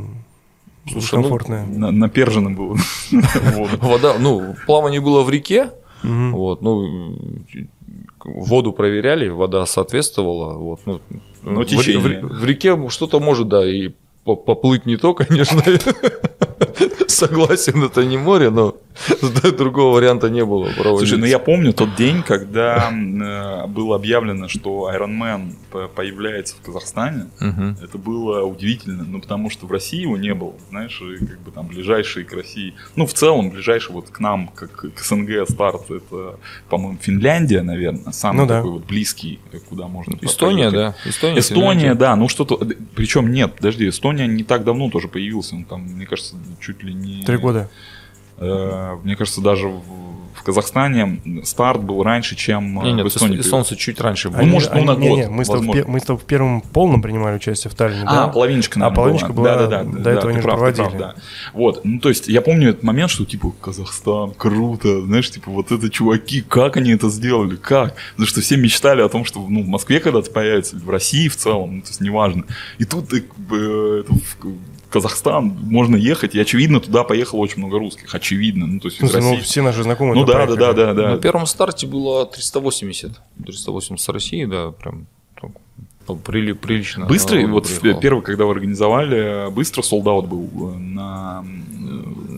Слушай, 0.91 1.15
ну, 1.15 1.21
комфортная. 1.21 1.65
На, 1.65 1.91
напержено 1.91 2.49
было. 2.51 2.77
Вода, 3.81 4.15
ну, 4.19 4.55
плавание 4.65 5.01
было 5.01 5.23
в 5.23 5.29
реке. 5.29 5.71
Вот, 6.03 6.61
ну, 6.61 7.15
воду 8.23 8.71
проверяли, 8.73 9.27
вода 9.29 9.65
соответствовала. 9.65 10.53
Вот, 10.57 10.79
ну, 10.85 11.01
Но 11.43 11.61
в- 11.61 11.65
течение. 11.65 12.21
В, 12.21 12.39
в 12.39 12.45
реке 12.45 12.77
что-то 12.89 13.19
может, 13.19 13.47
да, 13.49 13.65
и 13.69 13.91
по- 14.23 14.35
поплыть 14.35 14.85
не 14.85 14.97
то, 14.97 15.13
конечно. 15.15 15.61
Согласен, 17.07 17.83
это 17.83 18.05
не 18.05 18.17
море, 18.17 18.49
но 18.49 18.75
другого 19.57 19.95
варианта 19.95 20.29
не 20.29 20.45
было. 20.45 20.69
Слушай, 20.97 21.17
ну 21.17 21.25
я 21.25 21.39
помню 21.39 21.73
тот 21.73 21.95
день, 21.95 22.23
когда 22.23 22.89
э, 22.91 23.67
было 23.67 23.95
объявлено, 23.95 24.47
что 24.47 24.89
Ironman 24.93 25.51
по- 25.68 25.68
появляется 25.69 26.55
в 26.55 26.61
Казахстане. 26.61 27.27
Мгм. 27.39 27.77
Это 27.81 27.97
было 27.97 28.43
удивительно, 28.43 29.03
ну 29.03 29.21
потому 29.21 29.49
что 29.49 29.65
в 29.67 29.71
России 29.71 30.01
его 30.01 30.17
не 30.17 30.33
было, 30.33 30.53
знаешь, 30.69 31.01
и 31.01 31.23
как 31.25 31.39
бы 31.41 31.51
там 31.51 31.67
ближайший 31.67 32.23
к 32.23 32.33
России, 32.33 32.73
ну 32.95 33.05
в 33.05 33.13
целом 33.13 33.49
ближайший 33.51 33.91
вот 33.91 34.09
к 34.09 34.19
нам, 34.19 34.47
как 34.49 34.71
к 34.93 34.99
СНГ 34.99 35.47
старт, 35.49 35.89
это, 35.91 36.39
по-моему, 36.69 36.97
Финляндия, 37.01 37.61
наверное, 37.61 38.11
самый 38.11 38.41
Ну 38.41 38.47
да. 38.47 38.57
такой 38.57 38.71
вот 38.71 38.85
близкий, 38.85 39.39
куда 39.69 39.87
можно 39.87 40.17
Эстония, 40.21 40.71
да. 40.71 40.95
Эстония, 41.05 41.39
Эстония, 41.39 41.69
Финляндия. 41.79 41.95
да, 41.99 42.15
ну 42.15 42.29
что-то, 42.29 42.59
причем 42.95 43.31
нет, 43.31 43.55
подожди, 43.55 43.87
Эстония 43.89 44.27
не 44.27 44.43
так 44.43 44.63
давно 44.63 44.89
тоже 44.89 45.07
появился, 45.07 45.55
он 45.55 45.65
там, 45.65 45.81
мне 45.81 46.05
кажется, 46.05 46.35
чуть 46.59 46.83
ли 46.83 46.93
не... 46.93 47.23
Три 47.25 47.37
года. 47.37 47.69
Э, 48.37 48.97
Мне 49.03 49.15
кажется, 49.17 49.41
даже 49.41 49.67
в, 49.67 49.83
в 50.33 50.43
Казахстане 50.43 51.19
старт 51.43 51.81
был 51.83 52.03
раньше, 52.03 52.35
чем 52.35 52.79
э, 52.81 52.83
Не, 52.85 52.93
нет, 52.93 53.05
в 53.05 53.07
Эстонии. 53.09 53.39
эс- 53.39 53.45
эстонцы 53.47 53.75
чуть 53.75 53.99
раньше 54.01 54.29
Ну, 54.29 54.37
были. 54.37 54.49
может, 54.49 54.73
ну, 54.73 54.83
на 54.85 54.95
не, 54.95 55.09
год, 55.09 55.17
не, 55.19 55.27
мы, 55.29 55.45
с 55.45 55.47
тобой 55.47 55.83
мы 55.87 55.99
с 55.99 56.03
тобой 56.03 56.21
в 56.21 56.25
первом 56.25 56.61
полном 56.61 57.01
принимали 57.01 57.35
участие 57.37 57.71
в 57.71 57.75
Таллине, 57.75 58.03
А, 58.05 58.25
да? 58.25 58.27
половиночка, 58.27 58.75
А 58.77 58.79
наверное, 58.79 58.95
половиночка 58.95 59.33
была- 59.33 59.43
Да, 59.57 59.67
да, 59.67 59.67
да. 59.67 59.83
до 59.83 59.99
да, 59.99 60.11
этого 60.13 60.29
они 60.31 60.41
прав, 60.41 60.55
проводили. 60.57 60.83
прав, 60.85 60.97
да. 60.97 61.15
Вот, 61.53 61.81
ну, 61.83 61.99
то 61.99 62.09
есть, 62.09 62.27
я 62.27 62.41
помню 62.41 62.69
этот 62.69 62.83
момент, 62.83 63.11
что, 63.11 63.25
типа, 63.25 63.51
Казахстан, 63.61 64.31
круто, 64.31 65.01
знаешь, 65.01 65.29
типа, 65.31 65.51
вот 65.51 65.71
это 65.71 65.89
чуваки, 65.89 66.41
как 66.41 66.77
они 66.77 66.91
это 66.91 67.09
сделали, 67.09 67.55
как? 67.55 67.95
Потому 68.11 68.27
что 68.27 68.41
все 68.41 68.57
мечтали 68.57 69.01
о 69.01 69.09
том, 69.09 69.25
что, 69.25 69.45
ну, 69.47 69.63
в 69.63 69.67
Москве 69.67 69.99
когда-то 69.99 70.31
появится, 70.31 70.77
в 70.77 70.89
России 70.89 71.27
в 71.27 71.35
целом, 71.35 71.77
ну, 71.77 71.81
то 71.81 71.87
есть, 71.89 72.01
неважно. 72.01 72.43
И 72.77 72.85
тут, 72.85 73.09
как 73.09 73.35
бы, 73.37 74.03
это, 74.05 74.13
в- 74.13 74.55
Казахстан, 74.89 75.45
можно 75.45 75.95
ехать, 75.95 76.35
и 76.35 76.39
очевидно, 76.39 76.79
туда 76.79 77.03
поехало 77.03 77.39
очень 77.39 77.59
много 77.59 77.77
русских, 77.77 78.13
очевидно. 78.13 78.65
Ну, 78.65 78.79
то 78.79 78.87
есть 78.87 78.97
из 78.97 79.09
Слушай, 79.09 79.21
ну, 79.21 79.31
России. 79.31 79.43
все 79.43 79.61
наши 79.61 79.83
знакомые 79.83 80.15
Ну 80.15 80.25
да, 80.25 80.45
да, 80.45 80.55
да, 80.55 80.73
да, 80.73 80.93
да. 80.93 81.09
На 81.11 81.17
первом 81.17 81.45
старте 81.45 81.85
было 81.85 82.25
380. 82.25 83.11
380 83.45 84.03
с 84.03 84.09
России, 84.09 84.45
да, 84.45 84.71
прям 84.71 84.99
ну, 84.99 85.05
прили- 86.15 86.53
прилично. 86.53 87.05
Быстро, 87.05 87.35
народ 87.41 87.67
вот 87.83 87.99
первый, 88.01 88.21
когда 88.21 88.45
вы 88.45 88.51
организовали, 88.51 89.49
быстро 89.51 89.81
солдат 89.81 90.27
был 90.27 90.49
э, 90.73 90.77
на... 90.77 91.43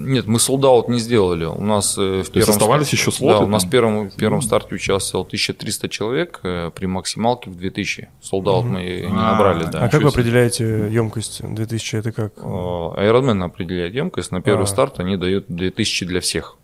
Нет, 0.03 0.26
мы 0.28 0.39
солдат 0.39 0.88
не 0.89 0.99
сделали. 0.99 1.45
У 1.45 1.61
нас 1.63 1.97
э, 1.97 2.22
в 2.24 2.28
То 2.28 2.34
первом 2.34 2.49
оставались 2.49 2.88
старте- 2.88 2.95
еще 2.97 3.11
слоты 3.11 3.39
Да, 3.39 3.45
у 3.45 3.47
нас 3.47 3.63
в 3.65 3.69
первом, 3.69 4.09
в 4.09 4.15
первом 4.15 4.41
старте 4.41 4.76
участвовало 4.76 5.26
1300 5.26 5.89
человек, 5.89 6.39
э, 6.43 6.72
при 6.74 6.86
максималке 6.88 7.49
в 7.49 7.55
2000. 7.55 8.09
Солдат 8.22 8.63
мы 8.63 8.82
не 8.84 9.05
А, 9.09 9.32
набрали, 9.34 9.65
да. 9.72 9.80
А 9.86 9.89
как 9.89 10.01
вы 10.01 10.09
определяете 10.09 10.89
емкость 10.91 11.41
2000? 11.43 11.95
Это 11.97 12.11
как? 12.11 12.34
Э, 12.38 12.41
Ironman 12.41 13.43
определяет 13.43 13.93
емкость. 13.93 14.32
На 14.32 14.41
первый 14.41 14.63
А. 14.63 14.67
старт 14.67 14.99
они 14.99 15.17
дают 15.17 15.45
2000 15.49 16.05
для 16.05 16.19
всех. 16.19 16.57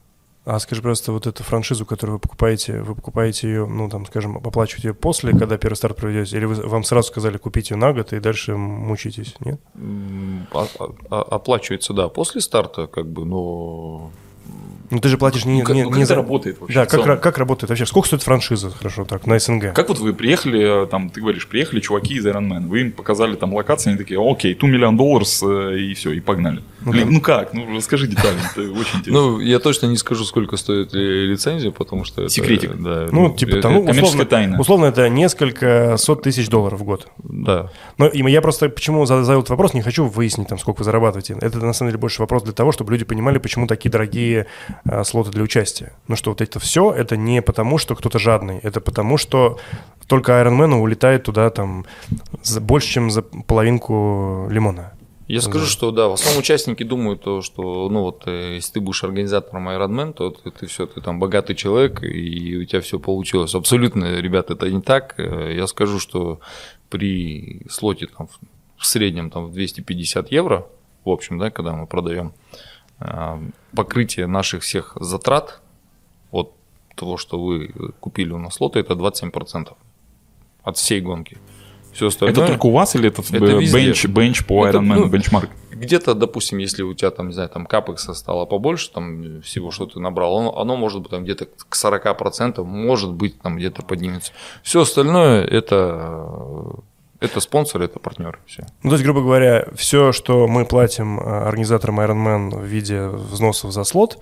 А 0.50 0.60
скажи 0.60 0.82
просто, 0.82 1.12
вот 1.12 1.28
эту 1.28 1.44
франшизу, 1.44 1.86
которую 1.86 2.16
вы 2.16 2.20
покупаете, 2.22 2.82
вы 2.82 2.96
покупаете 2.96 3.50
ее, 3.50 3.66
ну, 3.66 3.90
там, 3.90 4.06
скажем, 4.06 4.38
оплачиваете 4.38 4.88
ее 4.88 4.94
после, 4.94 5.34
когда 5.34 5.58
первый 5.58 5.76
старт 5.76 5.98
проведете, 5.98 6.38
или 6.38 6.46
вы, 6.46 6.56
вам 6.66 6.86
сразу 6.86 7.10
сказали 7.10 7.36
купить 7.36 7.70
ее 7.70 7.76
на 7.76 7.92
год 7.92 8.14
и 8.14 8.20
дальше 8.22 8.56
мучитесь, 8.56 9.36
нет? 9.42 9.60
М, 9.76 10.48
а- 10.54 10.68
а- 10.80 10.94
а- 11.10 11.22
Оплачивается, 11.36 11.92
да, 11.94 12.08
после 12.08 12.40
старта, 12.40 12.88
как 12.88 13.08
бы, 13.08 13.26
но 13.26 14.10
Ну, 14.90 15.00
ты 15.00 15.10
же 15.10 15.18
платишь 15.18 15.44
не, 15.46 15.60
Ну, 15.60 15.66
как- 15.66 15.76
не, 15.76 15.84
ну, 15.84 15.96
не 15.96 16.06
за... 16.06 16.16
работает 16.16 16.60
вообще 16.62 16.76
Да, 16.76 16.86
как, 16.86 17.22
как 17.22 17.38
работает 17.38 17.70
вообще? 17.70 17.86
Сколько 17.86 18.08
стоит 18.08 18.24
франшиза, 18.24 18.70
хорошо, 18.72 19.04
так, 19.06 19.26
на 19.28 19.38
СНГ? 19.38 19.74
Как 19.74 19.90
вот 19.90 20.00
вы 20.00 20.14
приехали, 20.14 20.84
э, 20.84 20.88
там, 20.88 21.10
ты 21.10 21.20
говоришь, 21.22 21.48
приехали 21.48 21.80
чуваки 21.82 22.16
из 22.16 22.26
Iron 22.26 22.48
Man, 22.48 22.68
вы 22.68 22.82
им 22.82 22.92
показали 22.94 23.36
там 23.36 23.54
локации, 23.54 23.90
они 23.90 23.98
такие, 23.98 24.20
окей, 24.20 24.56
2 24.56 24.70
миллион 24.70 24.96
долларов, 24.98 25.28
э, 25.44 25.78
и 25.78 25.94
все, 25.94 26.12
и 26.12 26.20
погнали. 26.22 26.62
Ну, 26.82 26.92
Блин, 26.92 27.08
да. 27.08 27.14
ну 27.14 27.22
как? 27.22 27.54
Ну, 27.54 27.76
расскажи 27.76 28.08
детально, 28.08 28.40
это 28.52 28.62
очень 28.62 29.00
интересно. 29.00 29.12
Ну, 29.12 29.40
я 29.40 29.60
точно 29.60 29.88
не 29.88 29.98
скажу, 29.98 30.24
сколько 30.24 30.56
стоит 30.58 30.94
ли- 30.94 31.26
лицензия, 31.28 31.72
потому 31.72 32.06
что 32.06 32.22
это... 32.24 32.32
Секретик. 32.32 32.76
Да, 32.82 33.08
Ну, 33.12 33.34
типа, 33.34 33.52
это- 33.52 33.62
там, 33.64 33.74
ну, 33.74 33.82
условно, 33.92 34.26
тайна. 34.26 34.60
условно, 34.60 34.86
это 34.86 35.10
несколько 35.10 35.96
сот 35.98 36.22
тысяч 36.24 36.50
долларов 36.50 36.80
в 36.80 36.84
год. 36.84 37.08
Да. 37.24 37.72
Но 37.98 38.08
и 38.08 38.22
я 38.32 38.42
просто 38.42 38.70
почему 38.70 39.06
задал 39.06 39.40
этот 39.40 39.50
вопрос, 39.50 39.74
не 39.74 39.82
хочу 39.82 40.06
выяснить, 40.06 40.48
там, 40.48 40.58
сколько 40.60 40.80
вы 40.80 40.86
зарабатываете. 40.86 41.36
Это 41.42 41.58
на 41.66 41.74
самом 41.74 41.92
деле 41.92 42.00
больше 42.00 42.22
вопрос 42.22 42.44
для 42.44 42.54
того, 42.54 42.72
чтобы 42.72 42.94
люди 42.94 43.04
понимали, 43.06 43.38
почему 43.38 43.68
такие 43.68 43.90
дорогие 43.92 44.48
а, 44.86 45.04
слоты 45.04 45.32
для 45.32 45.44
участия. 45.44 45.94
Ну 46.08 46.16
что 46.16 46.32
вот 46.32 46.42
это 46.42 46.60
все, 46.60 46.92
это 46.92 47.18
не 47.18 47.42
потому, 47.42 47.78
что 47.78 47.96
кто-то 47.96 48.20
жадный, 48.20 48.60
это 48.64 48.82
потому, 48.82 49.18
что 49.18 49.60
только 50.08 50.32
Ironman 50.42 50.76
улетает 50.76 51.24
туда 51.24 51.50
там 51.50 51.86
за- 52.44 52.62
больше, 52.62 52.88
чем 52.90 53.12
за 53.12 53.22
половинку 53.22 54.48
лимона. 54.50 54.94
Я 55.28 55.42
скажу, 55.42 55.66
Да. 55.66 55.70
что 55.72 55.92
да, 55.92 56.08
в 56.08 56.14
основном 56.14 56.40
участники 56.40 56.84
думают, 56.84 57.22
то, 57.22 57.42
что, 57.42 57.90
ну 57.90 58.02
вот, 58.04 58.24
э, 58.28 58.56
если 58.56 58.74
ты 58.74 58.80
будешь 58.80 59.04
организатором 59.04 59.68
Ironman, 59.68 60.14
то 60.14 60.30
ты, 60.30 60.52
ты 60.52 60.68
все, 60.68 60.86
ты 60.86 61.02
там 61.02 61.20
богатый 61.20 61.54
человек, 61.54 62.02
и 62.02 62.56
у 62.58 62.64
тебя 62.64 62.80
все 62.80 62.98
получилось. 62.98 63.54
Абсолютно, 63.54 64.22
ребята, 64.22 64.54
это 64.54 64.70
не 64.72 64.82
так. 64.82 65.16
Э, 65.18 65.54
Я 65.54 65.68
скажу, 65.68 66.00
что 66.00 66.40
при 66.90 67.62
слоте 67.70 68.08
там 68.08 68.28
в- 68.28 68.86
среднем 68.86 69.30
там 69.30 69.48
в 69.48 69.52
250 69.54 70.32
евро, 70.32 70.66
в 71.04 71.10
общем, 71.10 71.38
да, 71.40 71.50
когда 71.52 71.74
мы 71.74 71.88
продаем, 71.88 72.32
э, 72.54 72.58
покрытие 73.76 74.28
наших 74.28 74.64
всех 74.64 74.98
затрат 75.00 75.62
от 76.32 76.54
того, 76.96 77.18
что 77.18 77.40
вы 77.40 77.72
купили 78.00 78.32
у 78.32 78.38
нас 78.40 78.60
лоты, 78.60 78.80
это 78.80 78.94
27% 78.94 79.74
от 80.64 80.78
всей 80.78 81.02
гонки. 81.02 81.38
Все 81.98 82.08
остальное... 82.08 82.34
Это 82.34 82.46
только 82.46 82.68
у 82.68 82.72
вас 82.72 82.96
или 82.96 83.08
это, 83.08 83.22
Это 83.22 83.44
э, 83.44 83.60
везде. 83.60 83.88
бенч, 83.88 84.06
бенч 84.06 84.46
по 84.46 84.68
Это, 84.68 84.78
Iron 84.78 84.82
Man, 84.82 84.96
ну, 85.00 85.06
бенчмарк? 85.08 85.50
Где-то, 85.72 86.14
допустим, 86.14 86.60
если 86.60 86.84
у 86.84 86.94
тебя 86.94 87.10
там, 87.10 87.30
не 87.30 87.34
знаю, 87.34 87.50
там 87.50 87.66
капекса 87.66 88.14
стало 88.14 88.46
побольше, 88.46 88.92
там 88.92 89.42
всего, 89.42 89.72
что 89.72 89.88
ты 89.88 90.00
набрал, 90.00 90.38
оно, 90.38 90.60
оно 90.60 90.78
может 90.78 91.02
быть 91.02 91.10
там 91.10 91.24
где-то 91.24 91.46
к 91.46 91.76
40%, 91.76 92.64
может 92.64 93.14
быть 93.14 93.40
там 93.42 93.58
где-то 93.58 93.82
поднимется. 93.82 94.32
Все 94.62 94.82
остальное 94.82 95.44
это, 95.44 95.98
э, 96.00 96.80
это 97.20 97.40
спонсоры, 97.40 97.86
это 97.86 98.00
партнеры. 98.00 98.40
Все. 98.46 98.66
Ну, 98.84 98.90
то 98.90 98.96
есть, 98.96 99.04
грубо 99.04 99.22
говоря, 99.22 99.68
все, 99.76 100.12
что 100.12 100.48
мы 100.48 100.66
платим 100.66 101.20
а, 101.20 101.48
организаторам 101.48 102.00
Ironman 102.00 102.60
в 102.60 102.64
виде 102.64 103.08
взносов 103.08 103.72
за 103.72 103.84
слот, 103.84 104.20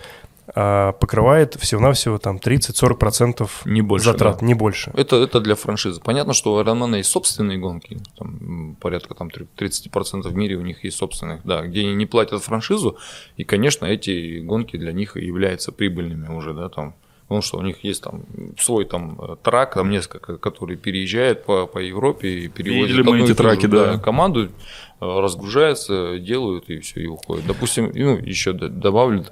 а, 0.53 0.91
покрывает 0.93 1.55
всего-навсего 1.55 2.17
там 2.19 2.37
30-40% 2.37 3.49
Не 3.65 3.81
больше, 3.81 4.05
затрат, 4.05 4.39
да. 4.39 4.45
не 4.45 4.53
больше. 4.53 4.91
Это, 4.95 5.17
это 5.17 5.41
для 5.41 5.55
франшизы. 5.55 5.99
Понятно, 6.01 6.33
что 6.33 6.53
у 6.53 6.61
Ironman 6.61 6.97
есть 6.97 7.09
собственные 7.09 7.57
гонки, 7.57 7.97
там, 8.17 8.77
порядка 8.79 9.15
там 9.15 9.27
30% 9.27 10.21
в 10.21 10.35
мире 10.35 10.55
у 10.55 10.61
них 10.61 10.83
есть 10.83 10.97
собственных, 10.97 11.41
да, 11.43 11.63
где 11.63 11.81
они 11.81 11.95
не 11.95 12.05
платят 12.05 12.43
франшизу, 12.43 12.97
и, 13.37 13.43
конечно, 13.43 13.85
эти 13.85 14.39
гонки 14.39 14.77
для 14.77 14.93
них 14.93 15.17
являются 15.17 15.71
прибыльными 15.71 16.27
уже, 16.33 16.53
да, 16.53 16.69
там. 16.69 16.95
Потому 17.27 17.41
что 17.41 17.57
у 17.57 17.61
них 17.63 17.83
есть 17.83 18.03
там 18.03 18.23
свой 18.59 18.85
там 18.85 19.19
э, 19.19 19.35
трак, 19.41 19.73
там 19.73 19.89
несколько, 19.89 20.37
который 20.37 20.77
переезжает 20.77 21.43
по, 21.43 21.65
по 21.65 21.79
Европе 21.79 22.29
и 22.29 22.47
перевозит 22.47 22.97
Видели 22.97 23.01
мы 23.01 23.21
эти 23.23 23.33
траки, 23.33 23.65
да. 23.65 23.97
команду, 23.97 24.45
э, 24.45 24.49
разгружается, 24.99 26.19
делают 26.19 26.69
и 26.69 26.79
все, 26.79 27.01
и 27.01 27.07
уходят. 27.07 27.47
Допустим, 27.47 27.91
ну, 27.95 28.17
еще 28.17 28.53
добавлю, 28.53 29.23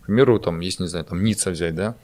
к 0.00 0.06
примеру, 0.06 0.38
там 0.38 0.60
есть, 0.60 0.80
не 0.80 0.86
знаю, 0.86 1.04
там 1.04 1.22
Ницца 1.22 1.50
взять, 1.50 1.74
да, 1.74 1.94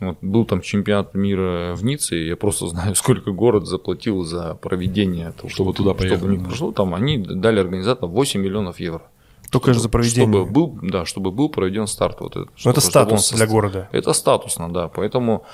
вот 0.00 0.18
был 0.20 0.44
там 0.44 0.60
чемпионат 0.60 1.14
мира 1.14 1.74
в 1.74 1.84
Ницце, 1.84 2.16
и 2.16 2.28
я 2.28 2.36
просто 2.36 2.68
знаю, 2.68 2.94
сколько 2.94 3.32
город 3.32 3.66
заплатил 3.66 4.24
за 4.24 4.54
проведение 4.54 5.28
этого, 5.30 5.50
Чтобы 5.50 5.72
туда 5.72 5.90
чтобы 5.90 6.08
поехали, 6.08 6.30
не 6.32 6.38
да. 6.38 6.44
прошло. 6.44 6.72
Там 6.72 6.94
они 6.94 7.18
дали 7.18 7.60
организаторам 7.60 8.12
8 8.12 8.40
миллионов 8.40 8.78
евро. 8.78 9.02
Только 9.50 9.72
же 9.74 9.80
за 9.80 9.88
проведение. 9.88 10.26
Чтобы 10.30 10.44
был, 10.50 10.78
да, 10.82 11.04
чтобы 11.04 11.30
был 11.30 11.48
проведен 11.48 11.86
старт. 11.86 12.18
Вот 12.20 12.36
этот, 12.36 12.48
Ну, 12.64 12.70
это 12.70 12.80
чтобы- 12.80 12.90
чтобы 12.90 13.12
он 13.12 13.18
статус 13.18 13.32
для 13.32 13.46
сос- 13.46 13.50
города. 13.50 13.88
Это 13.92 14.12
статусно, 14.12 14.72
да. 14.72 14.88
Поэтому 14.88 15.44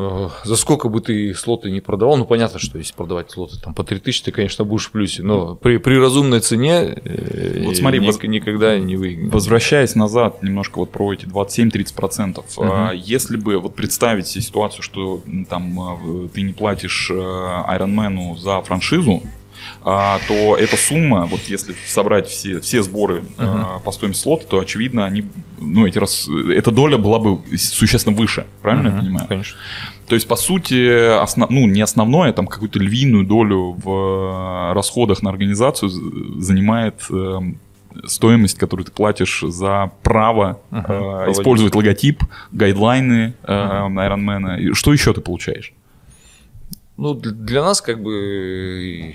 э, 0.00 0.28
за 0.44 0.54
сколько 0.56 0.88
бы 0.88 1.00
ты 1.00 1.34
слоты 1.34 1.72
не 1.72 1.80
продавал, 1.80 2.16
ну 2.18 2.24
понятно, 2.24 2.60
что 2.60 2.78
если 2.78 2.94
продавать 2.94 3.30
слоты 3.32 3.56
там 3.60 3.74
по 3.74 3.82
3000, 3.82 4.22
ты, 4.24 4.30
конечно, 4.30 4.64
будешь 4.64 4.86
в 4.86 4.92
плюсе, 4.92 5.24
но 5.24 5.56
при, 5.56 5.78
при 5.78 5.96
разумной 5.98 6.38
цене 6.38 6.94
э, 7.04 7.64
Вот 7.64 7.76
смотри, 7.76 7.98
ник- 7.98 8.06
воз- 8.14 8.22
никогда 8.22 8.78
не 8.78 8.94
выиграешь. 8.96 9.32
Возвращаясь 9.32 9.96
назад 9.96 10.40
немножко 10.44 10.78
вот 10.78 10.90
про 10.92 11.12
эти 11.14 11.24
27-30%, 11.26 12.44
Мгм. 12.58 12.70
а, 12.70 12.92
если 12.92 13.36
бы 13.36 13.58
вот 13.58 13.74
представить 13.74 14.28
себе 14.28 14.42
ситуацию, 14.42 14.82
что 14.82 15.20
там 15.48 15.74
в- 15.96 16.28
ты 16.28 16.42
не 16.42 16.52
платишь 16.52 17.10
э, 17.10 17.14
Ironman 17.14 18.36
за 18.36 18.60
франшизу, 18.62 19.22
а, 19.82 20.18
то 20.26 20.56
эта 20.56 20.76
сумма, 20.76 21.26
вот 21.26 21.40
если 21.48 21.74
собрать 21.86 22.28
все, 22.28 22.60
все 22.60 22.82
сборы 22.82 23.24
э, 23.38 23.64
по 23.84 23.92
стоимости 23.92 24.22
слота, 24.22 24.44
то 24.46 24.58
очевидно, 24.60 25.04
они, 25.06 25.24
ну, 25.58 25.86
эти 25.86 25.98
раз, 25.98 26.28
эта 26.28 26.70
доля 26.70 26.98
была 26.98 27.18
бы 27.18 27.38
существенно 27.56 28.16
выше, 28.16 28.46
правильно 28.62 28.88
я 28.88 28.92
Мгм, 28.94 29.00
понимаю? 29.04 29.28
Конечно. 29.28 29.56
То 30.08 30.14
есть, 30.14 30.26
по 30.26 30.36
сути, 30.36 31.18
основ... 31.20 31.48
ну, 31.50 31.66
не 31.66 31.80
основное, 31.80 32.32
там 32.32 32.46
какую-то 32.46 32.78
львиную 32.78 33.24
долю 33.24 33.72
в 33.82 34.70
э, 34.70 34.72
расходах 34.74 35.22
на 35.22 35.30
организацию 35.30 35.90
занимает 36.40 37.02
э, 37.10 37.38
стоимость, 38.04 38.58
которую 38.58 38.84
ты 38.86 38.92
платишь 38.92 39.42
за 39.46 39.92
право 40.02 40.60
Мгм. 40.70 40.84
э, 40.88 41.30
использовать 41.32 41.74
логотип, 41.74 42.24
гайдлайны 42.52 43.34
э, 43.42 43.84
Мгм. 43.88 43.98
Ironman. 44.00 44.74
Что 44.74 44.92
еще 44.92 45.12
ты 45.14 45.20
получаешь? 45.20 45.72
Ну, 46.96 47.14
для 47.14 47.62
нас 47.62 47.80
как 47.80 48.02
бы 48.02 49.14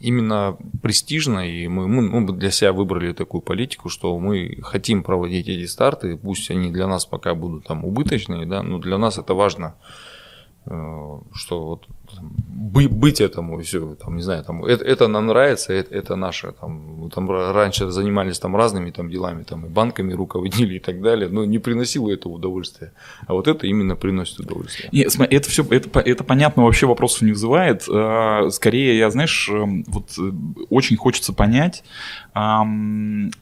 именно 0.00 0.56
престижно, 0.82 1.48
и 1.48 1.68
мы, 1.68 1.86
мы, 1.86 2.02
мы 2.02 2.32
для 2.32 2.50
себя 2.50 2.72
выбрали 2.72 3.12
такую 3.12 3.42
политику, 3.42 3.88
что 3.88 4.18
мы 4.18 4.58
хотим 4.62 5.02
проводить 5.02 5.48
эти 5.48 5.66
старты, 5.66 6.16
пусть 6.16 6.50
они 6.50 6.72
для 6.72 6.86
нас 6.86 7.04
пока 7.06 7.34
будут 7.34 7.66
там 7.66 7.84
убыточные, 7.84 8.46
да, 8.46 8.62
но 8.62 8.78
для 8.78 8.98
нас 8.98 9.18
это 9.18 9.34
важно, 9.34 9.76
э, 10.64 11.18
что 11.34 11.66
вот 11.66 11.86
там, 12.16 12.30
бы- 12.48 12.88
быть 12.88 13.20
этому 13.20 13.60
все, 13.62 13.94
там, 13.94 14.16
не 14.16 14.22
знаю, 14.22 14.44
там, 14.44 14.64
это, 14.64 14.84
это 14.84 15.08
нам 15.08 15.26
нравится, 15.26 15.72
это, 15.72 15.94
это 15.94 16.16
наше, 16.16 16.52
там, 16.52 17.10
там 17.14 17.30
ра- 17.30 17.52
раньше 17.52 17.90
занимались 17.90 18.38
там 18.38 18.54
разными 18.56 18.90
там 18.90 19.10
делами, 19.10 19.42
там, 19.42 19.66
и 19.66 19.68
банками 19.68 20.12
руководили 20.12 20.74
и 20.76 20.78
так 20.78 21.00
далее, 21.02 21.28
но 21.28 21.44
не 21.44 21.58
приносило 21.58 22.10
это 22.10 22.28
удовольствия, 22.28 22.92
а 23.26 23.32
вот 23.34 23.48
это 23.48 23.66
именно 23.66 23.96
приносит 23.96 24.40
удовольствие. 24.40 24.88
Не, 24.92 25.08
смотри, 25.10 25.36
это 25.36 25.48
все, 25.50 25.64
это, 25.70 26.00
это 26.00 26.24
понятно, 26.24 26.64
вообще 26.64 26.86
вопросов 26.86 27.22
не 27.22 27.32
вызывает. 27.32 27.86
Э, 27.88 28.48
Скорее, 28.50 28.96
я, 28.98 29.10
знаешь, 29.10 29.48
эм, 29.50 29.84
вот 29.88 30.10
э, 30.18 30.30
очень 30.70 30.96
хочется 30.96 31.32
понять, 31.32 31.82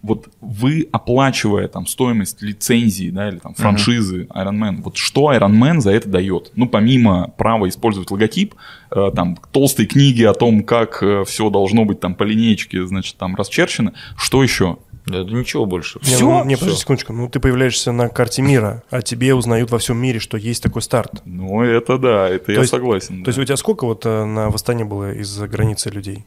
вот 0.02 0.28
вы 0.40 0.88
оплачивая 0.92 1.68
там 1.68 1.86
стоимость 1.86 2.40
лицензии, 2.42 3.10
да, 3.10 3.28
или 3.28 3.38
там 3.38 3.54
франшизы 3.54 4.24
Ironman, 4.34 4.82
вот 4.82 4.96
что 4.96 5.32
Ironman 5.32 5.80
за 5.80 5.90
это 5.92 6.08
дает? 6.08 6.52
Ну, 6.56 6.66
помимо 6.68 7.28
права 7.36 7.68
использовать 7.68 8.10
логотип, 8.10 8.54
там 8.90 9.36
толстые 9.52 9.86
книги 9.86 10.22
о 10.22 10.34
том, 10.34 10.62
как 10.64 11.02
все 11.26 11.50
должно 11.50 11.84
быть 11.84 12.00
там 12.00 12.14
по 12.14 12.22
линеечке, 12.24 12.86
значит, 12.86 13.16
там 13.16 13.34
расчерчено, 13.36 13.92
что 14.16 14.42
еще? 14.42 14.78
Да, 15.06 15.24
да 15.24 15.30
ничего 15.32 15.64
больше. 15.64 15.98
Не, 16.00 16.16
Всё? 16.16 16.20
ну, 16.28 16.44
не, 16.44 16.56
подожди 16.56 16.80
секундочку. 16.80 17.14
Ну, 17.14 17.28
ты 17.30 17.40
появляешься 17.40 17.92
на 17.92 18.10
карте 18.10 18.42
мира, 18.42 18.82
а 18.90 19.00
тебе 19.00 19.34
узнают 19.34 19.70
во 19.70 19.78
всем 19.78 19.96
мире, 19.96 20.18
что 20.18 20.36
есть 20.36 20.62
такой 20.62 20.82
старт. 20.82 21.22
Ну, 21.24 21.62
это 21.62 21.96
да, 21.96 22.28
это 22.28 22.52
я 22.52 22.58
есть- 22.58 22.70
согласен. 22.70 23.24
То 23.24 23.30
есть 23.30 23.38
у 23.38 23.44
тебя 23.44 23.56
сколько 23.56 23.86
вот 23.86 24.04
э, 24.04 24.24
на 24.26 24.50
восстание 24.50 24.84
было 24.84 25.12
из-за 25.14 25.48
границы 25.48 25.88
людей? 25.88 26.26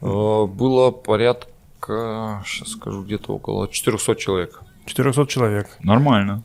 Э, 0.00 0.46
Было 0.46 0.90
порядка, 0.90 2.42
сейчас 2.46 2.70
скажу, 2.72 3.02
где-то 3.02 3.34
около 3.34 3.68
400 3.68 4.14
человек. 4.16 4.62
400 4.86 5.26
человек, 5.26 5.68
Нормально. 5.82 6.42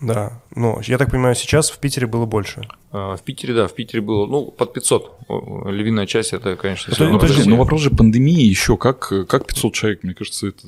да. 0.00 0.42
Ну, 0.54 0.80
я 0.86 0.96
так 0.98 1.10
понимаю, 1.10 1.34
сейчас 1.34 1.70
в 1.70 1.78
Питере 1.78 2.06
было 2.06 2.24
больше. 2.26 2.62
Э, 2.90 3.16
В 3.16 3.22
Питере, 3.22 3.52
да, 3.54 3.66
в 3.68 3.74
Питере 3.74 4.00
было, 4.00 4.26
ну, 4.26 4.46
под 4.46 4.72
500. 4.72 5.12
О, 5.28 5.68
Львиная 5.70 6.06
часть, 6.06 6.32
это, 6.32 6.56
конечно, 6.56 6.94
Ну, 6.98 7.04
это 7.06 7.18
подожди, 7.18 7.42
же- 7.42 7.48
ну 7.50 7.56
вопрос 7.56 7.82
же 7.82 7.90
пандемии 7.90 8.42
еще. 8.44 8.78
Как, 8.78 9.12
как 9.28 9.46
500 9.46 9.74
человек? 9.74 10.02
Мне 10.04 10.14
кажется, 10.14 10.48
это 10.48 10.66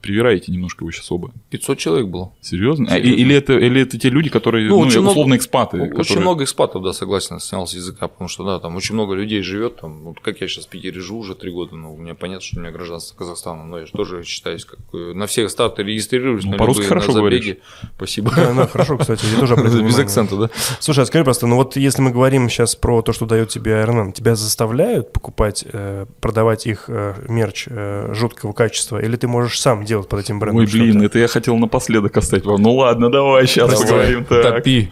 привираете 0.00 0.52
немножко 0.52 0.84
вы 0.84 0.92
сейчас 0.92 1.10
оба. 1.10 1.32
500 1.50 1.78
человек 1.78 2.06
было. 2.06 2.32
Серьезно? 2.40 2.86
А, 2.88 2.90
Серьезно. 2.96 3.20
или, 3.20 3.34
это, 3.34 3.58
или 3.58 3.80
это 3.82 3.98
те 3.98 4.08
люди, 4.08 4.30
которые, 4.30 4.68
Ну, 4.68 4.76
ну, 4.80 4.86
очень 4.86 5.00
много- 5.00 5.10
условно, 5.14 5.34
экспаты? 5.36 5.78
Очень 5.82 5.90
которые- 5.96 6.20
много 6.20 6.44
экспатов, 6.44 6.82
да, 6.84 6.92
согласен, 6.92 7.40
снял 7.40 7.66
с 7.66 7.74
языка, 7.74 8.06
потому 8.06 8.28
что, 8.28 8.44
да, 8.44 8.60
там 8.60 8.76
очень 8.76 8.94
много 8.94 9.14
людей 9.14 9.42
живет, 9.42 9.80
там, 9.80 10.04
вот 10.04 10.20
как 10.20 10.40
я 10.40 10.46
сейчас 10.46 10.66
в 10.66 10.68
Питере 10.68 11.00
живу 11.00 11.18
уже 11.18 11.34
три 11.34 11.50
года, 11.50 11.74
ну, 11.74 11.92
у 11.92 11.96
меня 11.96 12.14
понятно, 12.14 12.42
что 12.46 12.58
у 12.58 12.60
меня 12.60 12.70
гражданство 12.70 13.16
Казахстана, 13.18 13.64
но 13.64 13.80
я 13.80 13.86
же 13.86 13.92
тоже 13.92 14.22
считаюсь, 14.22 14.64
как 14.64 14.78
э, 14.94 15.12
на 15.12 15.26
всех 15.26 15.50
старты 15.50 15.82
регистрируюсь, 15.82 16.44
Ну, 16.44 16.56
по-русски 16.56 16.84
хорошо 16.84 17.08
на 17.08 17.12
забеги. 17.14 17.40
говоришь. 17.42 17.56
Спасибо. 17.96 18.32
Да, 18.36 18.54
да, 18.54 18.66
хорошо, 18.68 18.96
кстати, 18.96 19.17
я 19.22 19.38
тоже 19.38 19.54
обратил 19.54 19.82
Без 19.86 19.98
акцента, 19.98 20.36
да? 20.36 20.50
Слушай, 20.80 21.04
а 21.04 21.06
скажи 21.06 21.24
просто, 21.24 21.46
ну 21.46 21.56
вот 21.56 21.76
если 21.76 22.02
мы 22.02 22.10
говорим 22.10 22.48
сейчас 22.48 22.76
про 22.76 23.02
то, 23.02 23.12
что 23.12 23.26
дает 23.26 23.48
тебе 23.48 23.72
Iron 23.72 24.08
Man, 24.08 24.12
тебя 24.12 24.34
заставляют 24.34 25.12
покупать, 25.12 25.64
э, 25.70 26.06
продавать 26.20 26.66
их 26.66 26.84
э, 26.88 27.14
мерч 27.28 27.66
э, 27.68 28.12
жуткого 28.14 28.52
качества, 28.52 28.98
или 28.98 29.16
ты 29.16 29.28
можешь 29.28 29.60
сам 29.60 29.84
делать 29.84 30.08
под 30.08 30.20
этим 30.20 30.38
брендом 30.38 30.60
Ой, 30.60 30.66
блин, 30.66 31.02
это 31.02 31.18
я 31.18 31.28
хотел 31.28 31.56
напоследок 31.56 32.16
оставить 32.16 32.44
вам. 32.44 32.62
Ну 32.62 32.74
ладно, 32.74 33.10
давай 33.10 33.46
сейчас 33.46 33.70
Давай, 33.70 33.86
поговорим 33.86 34.24
так. 34.24 34.56
Топи. 34.56 34.90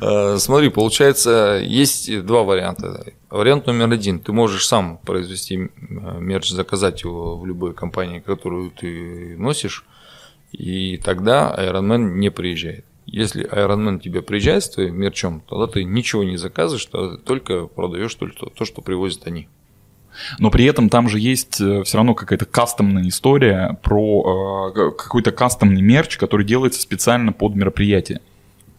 Да. 0.00 0.38
Смотри, 0.38 0.68
получается, 0.68 1.60
есть 1.62 2.24
два 2.24 2.42
варианта. 2.42 3.04
Вариант 3.30 3.66
номер 3.66 3.90
один. 3.92 4.18
Ты 4.18 4.32
можешь 4.32 4.66
сам 4.66 4.98
произвести 4.98 5.70
мерч, 5.78 6.50
заказать 6.50 7.02
его 7.02 7.38
в 7.38 7.46
любой 7.46 7.72
компании, 7.74 8.20
которую 8.20 8.70
ты 8.70 9.36
носишь, 9.38 9.84
и 10.52 10.98
тогда 10.98 11.54
Iron 11.58 11.86
Man 11.86 12.18
не 12.18 12.30
приезжает. 12.30 12.84
Если 13.12 13.44
Iron 13.46 13.86
Man 13.86 14.00
тебе 14.00 14.22
приезжает 14.22 14.64
с 14.64 14.70
твоим 14.70 14.98
мерчом, 14.98 15.42
тогда 15.48 15.66
ты 15.66 15.84
ничего 15.84 16.24
не 16.24 16.38
заказываешь, 16.38 16.86
ты 16.86 17.18
только 17.18 17.66
продаешь 17.66 18.14
только 18.14 18.46
то, 18.46 18.64
что 18.64 18.80
привозят 18.80 19.26
они. 19.26 19.48
Но 20.38 20.50
при 20.50 20.64
этом 20.64 20.88
там 20.88 21.08
же 21.08 21.18
есть 21.20 21.54
все 21.54 21.84
равно 21.94 22.14
какая-то 22.14 22.46
кастомная 22.46 23.06
история 23.08 23.78
про 23.82 24.70
э, 24.74 24.90
какой-то 24.96 25.30
кастомный 25.30 25.82
мерч, 25.82 26.16
который 26.16 26.44
делается 26.46 26.80
специально 26.80 27.32
под 27.32 27.54
мероприятие. 27.54 28.20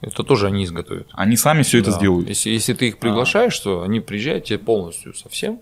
Это 0.01 0.23
тоже 0.23 0.47
они 0.47 0.65
изготовят. 0.65 1.07
Они 1.13 1.37
сами 1.37 1.61
все 1.63 1.79
это 1.79 1.91
Да. 1.91 1.97
сделают. 1.97 2.27
Если, 2.27 2.49
если 2.49 2.73
ты 2.73 2.87
их 2.89 2.97
приглашаешь, 2.97 3.57
то 3.59 3.83
они 3.83 3.99
приезжают 3.99 4.45
тебе 4.45 4.59
полностью 4.59 5.13
совсем, 5.13 5.61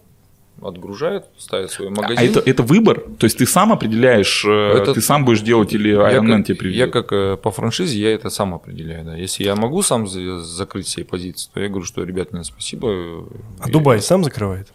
отгружают, 0.61 1.25
ставят 1.37 1.71
свой 1.71 1.89
магазин. 1.89 2.17
А 2.17 2.23
это, 2.23 2.39
это 2.39 2.63
выбор? 2.63 3.01
То 3.17 3.25
есть 3.25 3.37
ты 3.37 3.45
сам 3.45 3.71
определяешь, 3.73 4.45
э, 4.45 4.49
Это- 4.81 4.93
ты 4.93 5.01
сам 5.01 5.25
будешь 5.25 5.41
делать 5.41 5.73
или 5.73 5.89
Я 5.89 6.13
Iron 6.17 6.25
Man 6.27 6.43
тебе 6.43 6.55
приведет? 6.55 6.77
Я 6.79 6.87
как 6.87 7.11
э, 7.13 7.37
по 7.37 7.51
франшизе, 7.51 7.99
я 7.99 8.13
это 8.13 8.29
сам 8.29 8.53
определяю. 8.53 9.05
Да. 9.05 9.15
Если 9.15 9.43
я 9.43 9.55
могу 9.55 9.81
сам 9.81 10.07
за- 10.07 10.39
закрыть 10.39 10.87
себе 10.87 11.05
позиции, 11.05 11.49
то 11.53 11.59
я 11.59 11.67
говорю, 11.69 11.85
что, 11.85 12.03
ребят, 12.03 12.31
нет, 12.33 12.45
спасибо. 12.45 12.89
А 13.59 13.65
Я- 13.67 13.71
Дубай 13.71 14.01
сам 14.01 14.23
закрывает? 14.23 14.67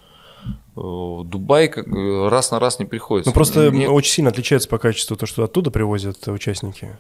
э, 0.77 0.81
Дубай 1.25 1.69
как, 1.69 1.87
раз 2.31 2.51
на 2.51 2.59
раз 2.59 2.79
не 2.79 2.85
приходится. 2.85 3.31
Ну 3.31 3.35
просто 3.35 3.71
Мне- 3.71 3.89
очень 3.89 4.13
сильно 4.13 4.31
отличается 4.31 4.69
по 4.69 4.79
качеству 4.79 5.17
то, 5.17 5.27
что 5.27 5.45
оттуда 5.45 5.71
привозят 5.71 6.27
участники, 6.29 6.91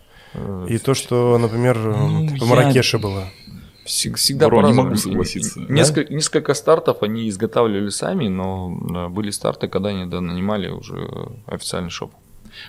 и 0.68 0.79
то, 0.79 0.95
что, 0.95 1.39
например, 1.39 1.77
Ну, 1.79 2.27
в 2.29 2.35
я- 2.37 2.45
Маракеше 2.47 2.99
было. 2.99 3.24
Вс- 3.87 4.14
всегда 4.14 4.49
Бро, 4.49 4.62
не 4.66 4.72
могу 4.72 4.97
согласиться. 4.97 5.61
Несколько, 5.68 6.12
несколько 6.12 6.55
стартов 6.55 7.03
они 7.03 7.28
изготавливали 7.28 7.89
сами, 7.91 8.28
но 8.28 8.76
да, 8.91 9.09
были 9.09 9.30
старты, 9.30 9.68
когда 9.68 9.91
они 9.91 10.07
да, 10.07 10.20
нанимали 10.20 10.68
уже 10.68 11.09
официальный 11.47 11.91
шоп. 11.91 12.12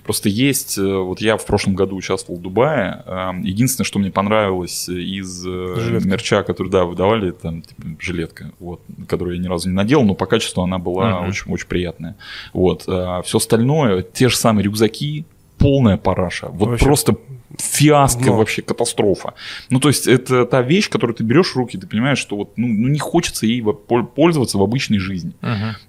Просто 0.04 0.28
есть, 0.28 0.78
э, 0.78 0.82
вот 0.98 1.22
я 1.22 1.38
в 1.38 1.46
прошлом 1.46 1.74
году 1.74 1.96
участвовал 1.96 2.40
в 2.40 2.42
Дубае, 2.44 3.04
э, 3.06 3.32
единственное, 3.42 3.86
что 3.86 4.00
мне 4.00 4.12
понравилось 4.12 4.90
из 4.90 5.46
э, 5.48 5.76
Жилетка. 5.80 6.10
мерча, 6.10 6.44
который, 6.44 6.70
да, 6.70 6.84
выдавали, 6.84 7.32
там, 7.32 7.62
типа, 7.62 7.82
жилетка, 8.00 8.52
вот, 8.60 8.82
которую 9.08 9.38
я 9.38 9.42
ни 9.42 9.48
разу 9.48 9.70
не 9.70 9.76
надел, 9.76 10.04
но 10.04 10.14
по 10.14 10.26
качеству 10.26 10.62
она 10.62 10.78
была 10.78 11.22
Мгм. 11.22 11.30
очень, 11.30 11.52
очень 11.54 11.68
приятная. 11.68 12.18
Вот, 12.52 12.82
все 12.82 13.38
остальное, 13.38 14.02
те 14.02 14.28
же 14.28 14.36
самые 14.36 14.66
рюкзаки, 14.66 15.26
полная 15.58 15.96
параша, 15.96 16.50
вот 16.50 16.68
Вообще 16.70 16.86
просто 16.86 17.16
фиаско 17.58 18.24
дно. 18.24 18.38
вообще, 18.38 18.62
катастрофа. 18.62 19.34
Ну, 19.70 19.80
то 19.80 19.88
есть, 19.88 20.08
это 20.08 20.46
та 20.46 20.62
вещь, 20.62 20.90
которую 20.90 21.16
ты 21.16 21.24
берешь 21.24 21.52
в 21.52 21.56
руки, 21.56 21.78
ты 21.78 21.88
понимаешь, 21.88 22.18
что 22.18 22.36
вот, 22.36 22.58
ну, 22.58 22.68
ну, 22.68 22.88
не 22.88 23.00
хочется 23.00 23.46
ей 23.46 23.64
пользоваться 23.64 24.58
в 24.58 24.62
обычной 24.62 25.00
жизни. 25.00 25.34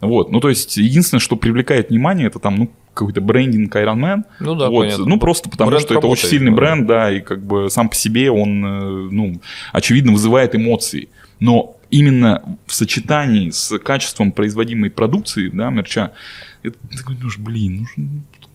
Вот, 0.01 0.31
ну, 0.31 0.41
то 0.41 0.49
есть, 0.49 0.77
единственное, 0.77 1.21
что 1.21 1.37
привлекает 1.37 1.91
внимание, 1.91 2.27
это 2.29 2.39
там, 2.39 2.57
ну, 2.57 2.71
какой-то 2.95 3.21
брендинг 3.21 3.75
Iron 3.77 3.99
Man, 3.99 4.25
Ну 4.41 4.55
да, 4.57 4.69
вот, 4.69 4.81
понятно. 4.81 5.05
Ну, 5.05 5.19
просто 5.21 5.49
потому 5.49 5.71
Бренд 5.71 5.85
что 5.85 5.95
это 5.95 6.07
очень 6.07 6.23
работает, 6.23 6.31
сильный 6.31 6.51
да. 6.51 6.57
бренд, 6.57 6.87
да, 6.87 7.13
и 7.13 7.21
как 7.21 7.45
бы 7.45 7.71
сам 7.71 7.89
по 7.89 7.95
себе 7.95 8.31
он, 8.31 8.65
э, 8.65 9.09
ну, 9.13 9.41
очевидно, 9.73 10.13
вызывает 10.13 10.57
эмоции. 10.57 11.09
Но 11.39 11.77
именно 11.91 12.59
в 12.67 12.75
сочетании 12.75 13.51
с 13.51 13.79
качеством 13.79 14.33
производимой 14.33 14.91
продукции, 14.91 15.49
да, 15.49 15.71
мерча, 15.71 16.13
это, 16.63 16.77
ты 16.91 16.99
такой 16.99 17.15
думаешь, 17.15 17.39
блин, 17.39 17.87
ну, 17.97 18.07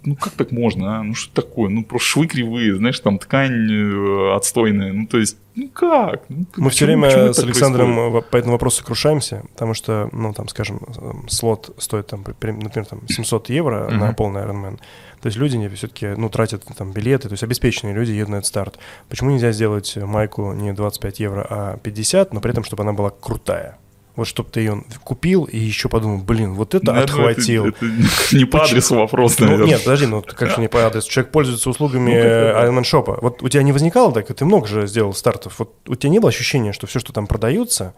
ну 0.06 0.16
как 0.16 0.34
так 0.34 0.52
можно, 0.52 1.00
а? 1.00 1.04
Ну 1.04 1.16
что 1.16 1.34
такое? 1.42 1.70
Ну 1.70 1.84
просто 1.84 2.08
швы 2.08 2.28
кривые, 2.28 2.76
знаешь, 2.76 3.00
там 3.00 3.18
ткань 3.20 3.72
э, 3.72 4.36
отстойная. 4.36 4.94
Ну 4.94 5.08
то 5.08 5.18
есть, 5.18 5.38
ну 5.56 5.70
как? 5.70 6.24
Ну, 6.30 6.46
Мы 6.58 6.70
все 6.70 6.86
время 6.86 7.10
почему 7.10 7.34
с 7.34 7.40
Александром 7.40 7.86
происходит? 7.94 8.14
во- 8.14 8.22
по 8.22 8.38
этому 8.38 8.52
вопросу 8.54 8.78
сокрушаемся, 8.78 9.44
потому 9.54 9.74
что, 9.74 10.10
ну, 10.12 10.34
там, 10.34 10.48
скажем, 10.48 10.82
слот 11.28 11.74
стоит, 11.78 12.08
там, 12.08 12.24
при- 12.24 12.52
например, 12.52 12.86
там, 12.88 13.08
700 13.08 13.50
евро 13.50 13.90
на 13.90 14.06
Мгм. 14.08 14.16
полный 14.16 14.42
Ironman. 14.42 14.80
То 15.22 15.28
есть 15.28 15.38
люди 15.38 15.70
все-таки, 15.76 16.08
ну, 16.18 16.30
тратят 16.30 16.64
там 16.78 16.92
билеты, 16.92 17.30
то 17.30 17.34
есть 17.34 17.44
обеспеченные 17.44 17.94
люди 17.96 18.12
едут 18.12 18.30
на 18.30 18.36
этот 18.36 18.48
старт. 18.48 18.80
Почему 19.10 19.32
нельзя 19.32 19.52
сделать 19.54 19.96
майку 19.96 20.52
не 20.54 20.74
25 20.74 21.20
евро, 21.22 21.48
а 21.50 21.78
50, 21.78 22.34
но 22.34 22.42
при 22.42 22.52
этом, 22.52 22.64
чтобы 22.66 22.84
она 22.84 22.92
была 22.94 23.10
крутая? 23.10 23.78
Вот 24.16 24.28
чтобы 24.28 24.50
ты 24.52 24.60
ее 24.60 24.84
купил 25.04 25.46
и 25.46 25.58
еще 25.58 25.90
подумал, 25.90 26.20
блин, 26.20 26.54
вот 26.54 26.76
это 26.76 26.86
Ну, 26.86 26.92
это- 27.00 27.04
отхватил. 27.06 27.66
Это, 27.66 27.78
это 27.86 28.36
не 28.38 28.46
по 28.46 28.64
адресу 28.64 28.96
вопрос, 28.96 29.40
Ну, 29.40 29.46
наверное. 29.46 29.68
нет, 29.70 29.84
подожди, 29.84 30.06
ну 30.06 30.22
как 30.22 30.50
же 30.52 30.62
не 30.62 30.68
по 30.68 30.86
адресу? 30.86 31.10
Человек 31.10 31.32
пользуется 31.32 31.70
услугами 31.70 32.12
Ironman 32.12 32.84
Shop. 32.84 33.18
Вот 33.22 33.42
у 33.42 33.50
тебя 33.50 33.64
не 33.64 33.72
возникало 33.72 34.12
так, 34.14 34.28
ты 34.28 34.46
много 34.46 34.68
же 34.68 34.86
сделал 34.86 35.14
стартов. 35.16 35.56
Вот 35.58 35.74
у 35.88 35.96
тебя 35.96 36.12
не 36.12 36.20
было 36.20 36.30
ощущения, 36.30 36.74
что 36.74 36.86
все, 36.86 37.00
что 37.00 37.12
там 37.12 37.26
продается, 37.26 37.96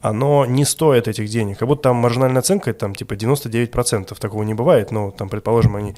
оно 0.00 0.46
не 0.46 0.64
стоит 0.64 1.08
этих 1.08 1.28
денег. 1.28 1.58
Как 1.58 1.68
будто 1.68 1.82
там 1.82 1.96
маржинальная 1.96 2.40
оценка, 2.40 2.72
там 2.72 2.94
типа 2.94 3.14
99%. 3.14 4.16
Такого 4.18 4.44
не 4.44 4.54
бывает, 4.54 4.92
но 4.92 5.10
там, 5.10 5.28
предположим, 5.28 5.76
они... 5.76 5.94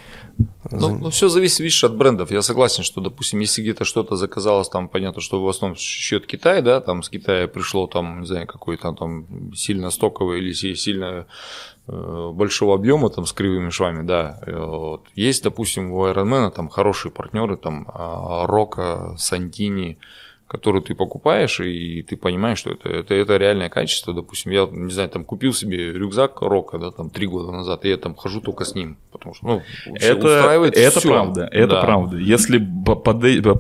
Ну, 0.70 1.11
все 1.11 1.28
зависит, 1.28 1.61
видишь, 1.61 1.84
от 1.84 1.96
брендов. 1.96 2.30
Я 2.30 2.42
согласен, 2.42 2.82
что, 2.82 3.01
допустим, 3.01 3.40
если 3.40 3.61
где-то 3.62 3.84
что-то 3.84 4.16
заказалось, 4.16 4.68
там, 4.68 4.88
понятно, 4.88 5.20
что 5.20 5.42
в 5.42 5.48
основном 5.48 5.76
счет 5.76 6.26
Китай, 6.26 6.62
да, 6.62 6.80
там 6.80 7.03
с 7.03 7.11
Китая 7.11 7.46
пришло, 7.46 7.86
там, 7.86 8.20
не 8.20 8.26
знаю, 8.26 8.46
какой-то 8.46 8.92
там 8.92 9.53
сильно 9.55 9.90
стоковый 9.90 10.38
или 10.38 10.53
си- 10.53 10.76
сильно 10.76 11.26
э, 11.86 12.30
большого 12.32 12.74
объема, 12.74 13.11
там, 13.11 13.26
с 13.26 13.32
кривыми 13.32 13.68
швами, 13.70 14.07
да. 14.07 14.40
Э, 14.46 14.64
вот. 14.64 15.03
Есть, 15.14 15.42
допустим, 15.44 15.92
у 15.92 16.07
Ironman 16.07 16.51
там 16.51 16.68
хорошие 16.68 17.12
партнеры, 17.12 17.57
там, 17.57 17.86
Рока, 17.94 19.14
Сантини, 19.18 19.98
которую 20.51 20.82
ты 20.82 20.96
покупаешь, 20.96 21.61
и 21.61 22.03
ты 22.03 22.16
понимаешь, 22.16 22.59
что 22.59 22.70
это, 22.70 22.88
это, 22.88 23.14
это 23.14 23.36
реальное 23.36 23.68
качество. 23.68 24.12
Допустим, 24.12 24.51
я, 24.51 24.66
не 24.70 24.90
знаю, 24.90 25.09
там 25.09 25.24
купил 25.24 25.53
себе 25.53 25.92
рюкзак 25.92 26.40
Рока, 26.42 26.76
да, 26.78 26.90
там, 26.90 27.09
три 27.09 27.28
года 27.28 27.53
назад, 27.53 27.84
и 27.84 27.88
я 27.88 27.96
там 27.96 28.16
хожу 28.16 28.40
только 28.40 28.64
с 28.64 28.74
ним, 28.74 28.96
потому 29.12 29.32
что, 29.34 29.46
ну, 29.46 29.62
Это, 29.94 30.16
устраивает 30.16 30.76
это 30.76 30.98
всё. 30.98 31.09
правда, 31.09 31.48
это 31.53 31.74
Да. 31.74 31.80
правда. 31.82 32.16
Если 32.16 32.59
под, 32.59 33.05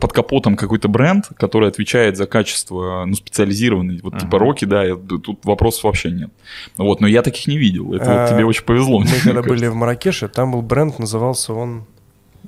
под 0.00 0.12
капотом 0.12 0.56
какой-то 0.56 0.88
бренд, 0.88 1.26
который 1.36 1.68
отвечает 1.68 2.16
за 2.16 2.26
качество, 2.26 3.04
ну, 3.06 3.14
специализированный, 3.14 4.00
вот 4.02 4.14
типа 4.18 4.36
Мгм. 4.36 4.46
Роки, 4.46 4.64
да, 4.64 4.82
я- 4.84 4.96
тут 4.96 5.44
вопросов 5.44 5.84
вообще 5.84 6.10
нет. 6.10 6.30
Вот, 6.76 7.00
но 7.00 7.06
я 7.06 7.22
таких 7.22 7.46
не 7.46 7.56
видел. 7.56 7.94
Это 7.94 8.04
вот 8.04 8.18
А, 8.18 8.28
тебе 8.28 8.44
очень 8.44 8.64
повезло. 8.64 8.98
Мы 8.98 9.06
когда 9.24 9.42
кажется. 9.42 9.48
были 9.48 9.66
в 9.68 9.74
Маракеше, 9.76 10.26
там 10.26 10.50
был 10.52 10.62
бренд, 10.62 10.98
назывался 10.98 11.54
он... 11.54 11.84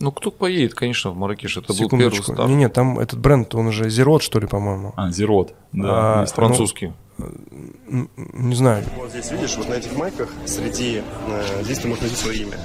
Ну, 0.03 0.11
кто 0.11 0.33
поедет, 0.33 0.75
конечно, 0.75 1.11
в 1.13 1.17
Маракеш, 1.17 1.57
это 1.59 1.73
был 1.73 1.89
первый 1.89 2.23
старт. 2.23 2.49
Не-не, 2.49 2.69
там 2.69 2.99
этот 2.99 3.21
бренд, 3.21 3.55
он 3.55 3.69
уже 3.69 3.89
Зерот, 3.89 4.23
что 4.23 4.41
ли, 4.41 4.49
по-моему. 4.49 4.93
А, 4.97 5.11
Зерот, 5.13 5.55
да. 5.73 6.23
А, 6.23 6.27
такой. 6.27 6.47
Французский. 6.49 6.93
М, 7.21 8.09
Не 8.17 8.55
знаю. 8.57 8.83
Вот 8.97 9.11
здесь 9.11 9.31
видишь, 9.31 9.57
вот 9.57 9.69
на 9.69 9.75
этих 9.75 9.97
майках 9.97 10.29
среди 10.45 11.03
э, 11.29 11.63
здесь 11.63 11.79
ты 11.79 11.87
можешь 11.89 12.03
найти 12.03 12.17
свое 12.17 12.39
имя. 12.43 12.57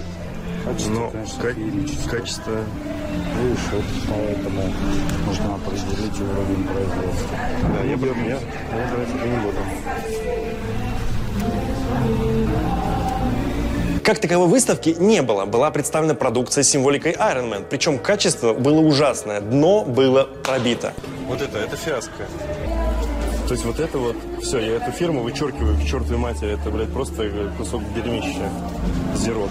Но 0.90 1.12
ка- 1.40 2.10
качество. 2.10 2.54
Вот 2.54 3.84
поэтому 4.10 4.64
нужно 5.28 5.56
определить 5.56 6.20
уровень 6.20 6.64
производства. 6.64 7.38
Да, 7.74 7.84
я 7.84 7.98
бы 7.98 8.08
я, 8.08 8.14
я 8.16 8.40
брать 8.94 9.10
это 9.16 9.28
не 9.28 9.38
буду. 9.46 9.58
Как 14.08 14.20
таковой 14.20 14.48
выставки 14.48 14.96
не 14.98 15.22
было. 15.22 15.46
Была 15.46 15.70
представлена 15.70 16.14
продукция 16.14 16.64
с 16.64 16.70
символикой 16.70 17.12
Iron 17.12 17.52
Man. 17.52 17.66
Причем 17.70 18.00
качество 18.00 18.54
было 18.54 18.80
ужасное. 18.80 19.42
Дно 19.42 19.84
было 19.84 20.24
пробито. 20.46 20.94
Вот 21.28 21.42
это, 21.42 21.58
это 21.58 21.76
фиаско. 21.76 22.24
То 23.50 23.54
есть 23.54 23.66
вот 23.66 23.82
это 23.82 23.98
вот, 23.98 24.16
все, 24.42 24.60
я 24.60 24.78
эту 24.78 24.92
фирму 24.92 25.24
вычеркиваю 25.24 25.76
к 25.76 25.84
чертовой 25.84 26.20
матери, 26.20 26.54
это, 26.54 26.70
блядь, 26.70 26.88
просто 26.88 27.30
кусок 27.58 27.82
дерьмища, 27.94 28.50
зерот. 29.14 29.50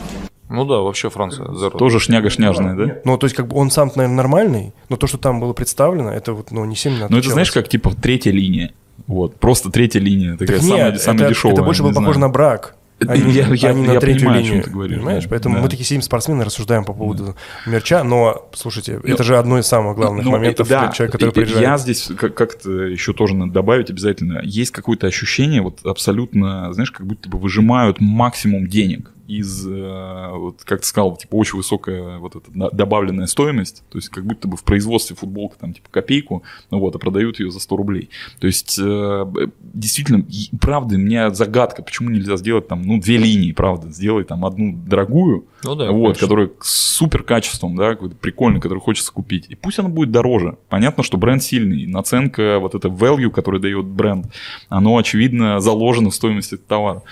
Ну 0.49 0.65
да, 0.65 0.77
вообще 0.77 1.11
Франция. 1.11 1.49
Zero. 1.49 1.77
Тоже 1.77 1.99
шняга-шняжная, 1.99 2.75
да? 2.77 3.01
Ну, 3.05 3.19
то 3.19 3.27
есть, 3.27 3.37
как 3.37 3.49
бы 3.49 3.59
он 3.59 3.71
сам, 3.71 3.93
наверное, 3.95 4.17
нормальный, 4.17 4.73
но 4.89 4.97
то, 4.97 5.07
что 5.07 5.19
там 5.19 5.39
было 5.39 5.53
представлено, 5.53 6.11
это 6.11 6.33
вот, 6.33 6.51
ну, 6.51 6.65
не 6.65 6.77
сильно 6.77 7.09
Ну, 7.11 7.19
это 7.19 7.29
знаешь, 7.29 7.53
как 7.53 7.69
типа 7.69 7.95
третья 7.95 8.31
линия. 8.31 8.73
Вот, 9.07 9.37
просто 9.37 9.71
третья 9.71 10.01
линия, 10.01 10.33
такая 10.39 10.57
Так 10.59 10.67
самая, 10.67 10.93
нет, 10.93 11.03
самая 11.03 11.25
это, 11.25 11.35
дешевая. 11.35 11.55
это 11.55 11.63
больше 11.63 11.83
было 11.83 11.93
похоже 11.93 12.15
знаю. 12.15 12.29
на 12.29 12.33
брак. 12.33 12.76
Не, 12.99 13.31
я- 13.33 13.49
я- 13.53 13.69
а 13.69 13.73
не 13.75 13.83
на 13.87 13.93
я 13.93 14.01
третью 14.01 14.23
понимаю, 14.29 14.43
линию. 14.45 14.63
ты 14.63 14.71
говоришь, 14.71 14.97
Понимаешь? 14.97 15.25
да. 15.25 15.29
Поэтому 15.31 15.57
Да. 15.57 15.61
мы 15.63 15.69
такие 15.69 15.85
сидим 15.85 16.01
спортсмены, 16.01 16.45
рассуждаем 16.45 16.85
по 16.85 16.95
поводу 16.95 17.37
мерча, 17.67 18.03
но, 18.03 18.49
слушайте, 18.55 18.99
это 19.05 19.23
же 19.23 19.37
одно 19.37 19.59
из 19.59 19.67
самых 19.67 19.97
главных 19.97 20.25
Ну, 20.25 20.31
моментов 20.31 20.67
да. 20.69 20.85
для 20.87 20.93
человека, 20.93 21.19
который 21.19 21.33
приезжает. 21.33 21.61
Я 21.63 21.77
здесь 21.77 22.09
как- 22.17 22.35
как-то 22.35 22.71
еще 22.71 23.13
тоже 23.13 23.35
надо 23.35 23.53
добавить 23.53 23.91
обязательно. 23.91 24.41
Есть 24.43 24.71
какое-то 24.73 25.07
ощущение, 25.07 25.61
вот 25.61 25.85
абсолютно, 25.85 26.73
знаешь, 26.73 26.91
как 26.91 27.07
будто 27.07 27.29
бы 27.29 27.39
выжимают 27.39 28.01
максимум 28.01 28.67
денег 28.67 29.11
из, 29.29 29.67
э, 29.67 30.31
вот 30.33 30.63
как 30.65 30.81
ты 30.81 30.87
сказал, 30.87 31.17
типа 31.17 31.35
очень 31.37 31.57
высокая 31.57 32.19
вот 32.19 32.37
эта 32.37 32.57
на- 32.57 32.71
добавленная 32.71 33.27
стоимость, 33.27 33.83
то 33.91 33.99
есть 33.99 34.09
как 34.09 34.25
будто 34.25 34.49
бы 34.49 34.57
в 34.57 34.65
производстве 34.65 35.17
футболка 35.17 35.57
там 35.59 35.73
типа 35.75 35.89
копейку, 35.91 36.43
ну 36.71 36.79
вот, 36.79 36.95
а 36.95 36.99
продают 36.99 37.41
ее 37.41 37.51
за 37.51 37.61
100 37.61 37.77
рублей. 37.77 38.11
То 38.41 38.47
есть 38.47 38.79
э, 38.83 39.27
действительно, 39.61 40.25
правда, 40.61 40.97
у 40.97 40.99
меня 40.99 41.31
загадка, 41.31 41.83
почему 41.83 42.11
нельзя 42.11 42.37
сделать 42.37 42.69
там, 42.69 42.83
ну, 42.83 43.01
две 43.01 43.17
линии, 43.17 43.53
правда, 43.53 43.91
сделай 43.91 44.25
там 44.25 44.45
одну 44.45 44.73
дорогую, 44.87 45.47
Ну 45.65 45.75
да, 45.75 45.91
вот, 45.91 46.03
конечно. 46.03 46.21
которая 46.27 46.51
с 46.61 46.97
супер 46.97 47.23
качеством, 47.23 47.77
да, 47.77 47.91
какой-то 47.91 48.17
прикольный, 48.17 48.61
который 48.61 48.79
хочется 48.79 49.13
купить. 49.13 49.47
И 49.49 49.55
пусть 49.55 49.79
она 49.79 49.89
будет 49.89 50.11
дороже. 50.11 50.57
Понятно, 50.69 51.03
что 51.03 51.17
бренд 51.19 51.43
сильный. 51.43 51.87
Наценка, 51.87 52.59
вот 52.59 52.75
это 52.75 52.89
value, 52.89 53.31
который 53.31 53.61
дает 53.61 53.85
бренд, 53.87 54.27
оно, 54.69 54.97
очевидно, 54.97 55.61
заложено 55.61 56.11
в 56.11 56.15
стоимость 56.15 56.53
этого 56.53 56.67
товара. 56.69 57.03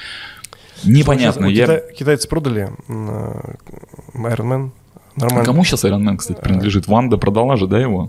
Непонятно. 0.87 1.49
Сейчас 1.49 1.57
Я... 1.57 1.65
кита- 1.67 1.93
Китайцы 1.93 2.29
продали 2.29 2.71
э, 2.89 2.93
Iron 4.15 4.37
Man. 4.49 4.71
А 5.17 5.21
Нормально. 5.21 5.45
кому 5.45 5.65
сейчас 5.65 5.85
Iron 5.85 6.01
Man, 6.03 6.17
кстати, 6.17 6.41
принадлежит? 6.41 6.89
Ванда 6.89 7.19
продала 7.19 7.57
же, 7.57 7.69
да, 7.69 7.79
его? 7.79 8.09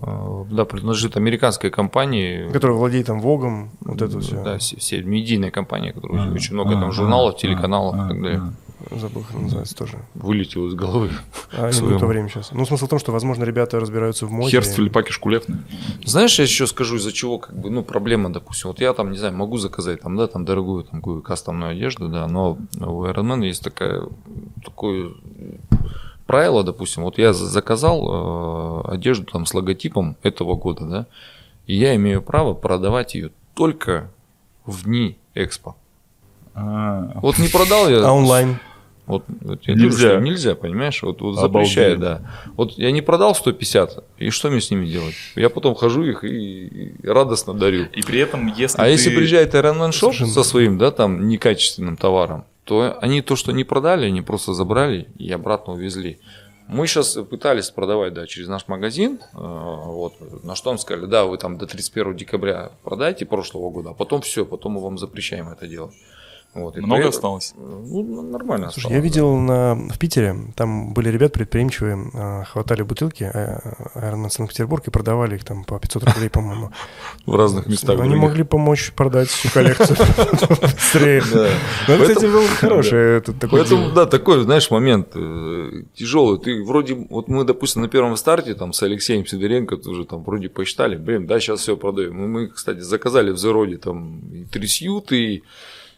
Э, 0.49 0.53
Да, 0.55 0.65
принадлежит 0.65 1.15
американской 1.17 1.69
компании. 1.69 2.49
Который 2.51 2.75
владеет 2.75 3.05
там 3.05 3.19
Вогом, 3.19 3.69
вот 3.81 4.01
это 4.01 4.19
все. 4.19 4.43
Да, 4.43 4.57
все, 4.57 4.77
все 4.77 5.01
медийная 5.03 5.51
компания, 5.51 5.93
которая 5.93 6.29
А, 6.29 6.33
очень 6.33 6.55
много 6.55 6.75
а, 6.77 6.81
там 6.81 6.91
журналов, 6.91 7.35
а, 7.35 7.39
телеканалов 7.39 7.95
а, 7.95 8.05
и 8.05 8.09
так 8.09 8.21
далее. 8.23 8.41
Забыл, 8.95 9.23
как 9.23 9.39
называется 9.41 9.75
тоже. 9.75 9.97
Вылетел 10.13 10.67
из 10.67 10.73
головы. 10.73 11.09
А, 11.51 11.67
не 11.67 11.73
Своему. 11.73 11.99
то 11.99 12.05
время 12.05 12.29
сейчас. 12.29 12.51
Ну, 12.51 12.65
смысл 12.65 12.85
в 12.85 12.89
том, 12.89 12.99
что, 12.99 13.11
возможно, 13.11 13.43
ребята 13.43 13.79
разбираются 13.79 14.25
в 14.25 14.31
моде. 14.31 14.51
Херст 14.51 14.73
Филиппаки 14.75 15.11
Шкулев. 15.11 15.43
Знаешь, 16.05 16.37
я 16.39 16.43
еще 16.45 16.65
скажу, 16.65 16.95
из-за 16.95 17.11
чего, 17.11 17.37
как 17.39 17.57
бы, 17.59 17.69
ну, 17.69 17.83
проблема, 17.83 18.31
допустим, 18.31 18.69
вот 18.69 18.79
я 18.79 18.93
там, 18.93 19.11
не 19.11 19.17
знаю, 19.17 19.35
могу 19.35 19.57
заказать 19.57 20.01
там, 20.01 20.15
да, 20.15 20.27
там 20.27 20.45
дорогую 20.45 20.83
там 20.85 21.01
какую 21.01 21.21
кастомную 21.21 21.71
одежду, 21.71 22.07
да, 22.07 22.27
но 22.27 22.57
у 22.79 23.03
Iron 23.05 23.23
Man 23.25 23.45
есть 23.45 23.63
такая, 23.63 24.03
такое 24.63 25.11
правило, 26.25 26.63
допустим, 26.63 27.03
вот 27.03 27.17
я 27.17 27.33
за- 27.33 27.45
заказал 27.47 28.85
э, 28.87 28.93
одежду 28.93 29.25
там 29.31 29.45
с 29.45 29.53
логотипом 29.53 30.15
этого 30.23 30.55
года, 30.55 30.85
да, 30.85 31.05
и 31.67 31.75
я 31.75 31.95
имею 31.95 32.21
право 32.21 32.53
продавать 32.53 33.13
ее 33.15 33.31
только 33.53 34.09
в 34.65 34.85
дни 34.85 35.17
экспо. 35.33 35.75
А, 36.57 37.11
Вот 37.21 37.37
не 37.37 37.49
продал 37.49 37.89
я... 37.89 38.07
А 38.07 38.11
онлайн? 38.13 38.57
Вот, 39.05 39.23
вот 39.41 39.59
я 39.67 39.73
говорю, 39.75 39.89
Нельзя. 39.91 40.09
что 40.09 40.19
нельзя, 40.19 40.55
понимаешь? 40.55 41.03
Вот, 41.03 41.21
вот 41.21 41.35
запрещает, 41.35 41.99
да. 41.99 42.21
Вот 42.55 42.71
я 42.77 42.91
не 42.91 43.01
продал 43.01 43.35
150, 43.35 44.03
и 44.17 44.29
что 44.31 44.49
мне 44.49 44.59
с 44.61 44.71
ними 44.71 44.85
делать? 44.87 45.13
Я 45.35 45.49
потом 45.49 45.75
хожу 45.75 46.03
их 46.03 46.23
и, 46.23 46.65
и 47.03 47.07
радостно 47.07 47.53
дарю. 47.53 47.85
И 47.93 48.01
при 48.01 48.19
этом, 48.19 48.47
если 48.47 48.79
А 48.79 48.85
ты- 48.85 48.89
если 48.91 49.15
приезжает 49.15 49.53
Iron 49.53 49.77
Man 49.79 49.89
Shop 49.89 49.99
Совершенно. 50.11 50.31
со 50.31 50.43
своим, 50.43 50.77
да, 50.79 50.89
там, 50.91 51.27
некачественным 51.27 51.97
товаром, 51.97 52.45
то 52.63 52.97
они 52.99 53.21
то, 53.21 53.35
что 53.35 53.51
не 53.51 53.63
продали, 53.63 54.07
они 54.07 54.21
просто 54.23 54.53
забрали 54.53 55.07
и 55.19 55.31
обратно 55.31 55.73
увезли. 55.73 56.17
Мы 56.67 56.87
сейчас 56.87 57.13
пытались 57.29 57.69
продавать, 57.69 58.15
да, 58.15 58.25
через 58.25 58.47
наш 58.47 58.67
магазин, 58.67 59.19
э, 59.33 59.37
вот, 59.37 60.13
на 60.43 60.55
что 60.55 60.71
нам 60.71 60.79
сказали, 60.79 61.05
да, 61.05 61.25
вы 61.25 61.37
там 61.37 61.59
до 61.59 61.67
31 61.67 62.15
декабря 62.15 62.71
продайте 62.83 63.27
прошлого 63.27 63.69
года, 63.69 63.91
а 63.91 63.93
потом 63.93 64.21
все, 64.21 64.45
потом 64.47 64.71
мы 64.71 64.81
вам 64.81 64.97
запрещаем 64.97 65.47
это 65.49 65.67
делать. 65.67 65.93
Вот, 66.55 66.77
Много 66.77 67.01
при 67.01 67.09
осталось? 67.09 67.53
Ну, 67.57 68.31
нормально 68.31 68.71
Слушай, 68.71 68.87
осталось, 68.87 68.95
я 68.95 69.01
да. 69.01 69.03
видел 69.03 69.35
на, 69.35 69.75
в 69.75 69.99
Питере, 69.99 70.37
там 70.55 70.93
были 70.93 71.09
ребят 71.09 71.33
предприимчивые, 71.33 72.11
а, 72.13 72.43
хватали 72.45 72.81
бутылки 72.81 73.29
э, 73.31 73.59
Iron 73.95 74.23
Man 74.23 74.29
Санкт-Петербург 74.29 74.87
и 74.87 74.89
продавали 74.89 75.35
их 75.35 75.43
там 75.43 75.65
по 75.65 75.77
500 75.77 76.03
рублей, 76.05 76.29
по-моему. 76.29 76.71
в 77.25 77.35
разных 77.35 77.67
местах. 77.67 77.99
Они 77.99 78.15
могли 78.15 78.43
помочь 78.43 78.93
продать 78.93 79.27
всю 79.27 79.49
коллекцию 79.49 79.97
быстрее. 80.61 81.21
Да. 81.33 81.49
Ну, 81.89 81.93
это, 81.95 82.13
кстати, 82.13 82.25
был 82.31 82.47
хороший 82.47 83.17
этот 83.17 83.37
такой 83.37 83.59
Поэтому, 83.59 83.91
да, 83.91 84.05
такой, 84.05 84.41
знаешь, 84.43 84.71
момент 84.71 85.09
э, 85.13 85.83
тяжелый. 85.93 86.39
Ты 86.39 86.63
вроде, 86.63 86.93
вот 87.09 87.27
мы, 87.27 87.43
допустим, 87.43 87.81
на 87.81 87.89
первом 87.89 88.15
старте 88.15 88.53
там 88.53 88.71
с 88.71 88.81
Алексеем 88.81 89.25
Сидоренко 89.25 89.75
тоже 89.75 90.05
там 90.05 90.23
вроде 90.23 90.47
посчитали, 90.47 90.95
блин, 90.95 91.27
да, 91.27 91.37
сейчас 91.41 91.59
все 91.59 91.75
продаем. 91.75 92.15
Мы, 92.15 92.27
мы, 92.29 92.47
кстати, 92.47 92.79
заказали 92.79 93.31
в 93.31 93.37
Зероде 93.37 93.75
там 93.75 94.19
и 94.31 94.45
трясют, 94.45 95.11
и, 95.11 95.43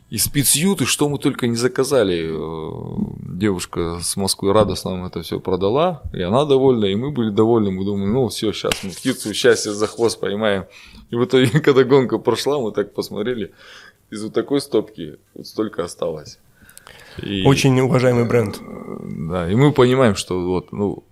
и 0.10 0.18
спецют, 0.18 0.82
и 0.82 0.86
что 0.86 1.10
мы 1.10 1.18
только 1.20 1.48
не 1.48 1.56
заказали. 1.58 2.30
Э, 2.32 2.98
Девушка 3.38 4.00
с 4.02 4.16
Москвы 4.18 4.52
радостно 4.54 4.92
нам 4.92 5.06
это 5.06 5.22
все 5.22 5.40
продала, 5.40 6.02
и 6.14 6.22
она 6.22 6.46
довольна, 6.46 6.86
и 6.86 6.96
мы 6.96 7.12
были 7.12 7.30
довольны. 7.30 7.72
Мы 7.72 7.86
думаем, 7.86 8.14
ну 8.14 8.28
все, 8.30 8.52
сейчас 8.52 8.84
мы 8.84 8.90
птицу 8.92 9.34
счастья 9.34 9.72
за 9.72 9.86
хвост 9.88 10.20
поймаем. 10.20 10.66
И 11.12 11.16
в 11.16 11.24
итоге, 11.26 11.60
когда 11.60 11.84
гонка 11.84 12.18
прошла, 12.18 12.60
мы 12.60 12.72
так 12.72 12.94
посмотрели, 12.94 13.52
из 14.10 14.24
вот 14.24 14.34
такой 14.34 14.62
стопки 14.62 15.18
вот 15.36 15.46
столько 15.48 15.84
осталось. 15.84 16.40
И- 17.22 17.44
Очень 17.46 17.80
уважаемый 17.82 18.26
бренд. 18.26 18.60
да, 19.30 19.52
и 19.52 19.56
мы 19.56 19.72
понимаем, 19.72 20.16
что 20.16 20.40
вот, 20.44 20.72
ну, 20.72 21.04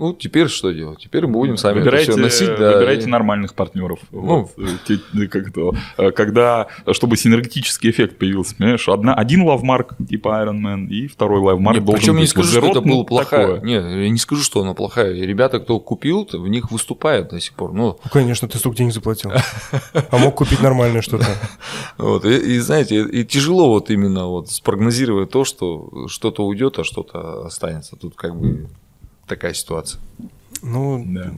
ну, 0.00 0.12
теперь 0.14 0.48
что 0.48 0.70
делать? 0.72 0.98
Теперь 1.00 1.26
мы 1.26 1.34
будем 1.34 1.56
сами 1.56 1.78
Выбирайте, 1.78 2.12
это 2.12 2.12
все 2.12 2.20
носить, 2.22 2.58
да. 2.58 2.72
выбирайте 2.74 3.06
и- 3.06 3.08
нормальных 3.10 3.54
партнеров. 3.54 4.00
Ну. 4.10 4.48
Вот, 4.56 5.28
как 5.30 5.52
то, 5.52 5.74
э, 5.98 6.10
когда, 6.10 6.66
чтобы 6.92 7.16
синергетический 7.16 7.90
эффект 7.90 8.18
появился, 8.18 8.56
понимаешь, 8.56 8.88
одна, 8.88 9.14
один 9.14 9.42
лавмарк 9.42 9.94
типа 10.08 10.28
Iron 10.44 10.60
Man 10.60 10.88
и 10.88 11.06
второй 11.06 11.40
лавмарк 11.40 11.78
Не, 11.78 11.84
должен 11.84 12.00
причем 12.00 12.12
быть. 12.14 12.22
не 12.22 12.26
скажу, 12.26 12.60
Вот 12.60 12.70
что 12.70 12.78
это 12.80 12.88
было 12.88 13.04
плохая. 13.04 13.46
такое. 13.56 13.60
Нет, 13.60 13.84
я 13.84 14.08
не 14.08 14.18
скажу, 14.18 14.42
что 14.42 14.62
она 14.62 14.74
плохая. 14.74 15.12
И 15.14 15.20
ребята, 15.26 15.60
кто 15.60 15.78
купил, 15.78 16.26
в 16.32 16.48
них 16.48 16.70
выступают 16.72 17.28
до 17.28 17.38
сих 17.40 17.52
пор. 17.54 17.72
Ну, 17.72 17.98
Ну, 18.02 18.10
конечно, 18.10 18.48
ты 18.48 18.58
столько 18.58 18.78
денег 18.78 18.92
заплатил. 18.92 19.30
А 19.32 20.18
мог 20.18 20.34
купить 20.34 20.60
нормальное 20.62 21.02
что-то. 21.02 21.26
вот, 21.98 22.24
и, 22.24 22.36
и 22.54 22.58
знаете, 22.58 23.02
и 23.02 23.24
тяжело 23.24 23.68
вот 23.68 23.90
именно 23.90 24.26
вот 24.26 24.50
спрогнозировать 24.50 25.30
то, 25.30 25.44
что 25.44 26.06
что-то 26.08 26.44
уйдет, 26.46 26.78
а 26.78 26.84
что-то 26.84 27.44
останется. 27.46 27.96
Тут 27.96 28.14
как 28.14 28.34
бы 28.38 28.68
такая 29.30 29.54
ситуация. 29.54 30.00
Ну, 30.62 31.02
Да. 31.06 31.32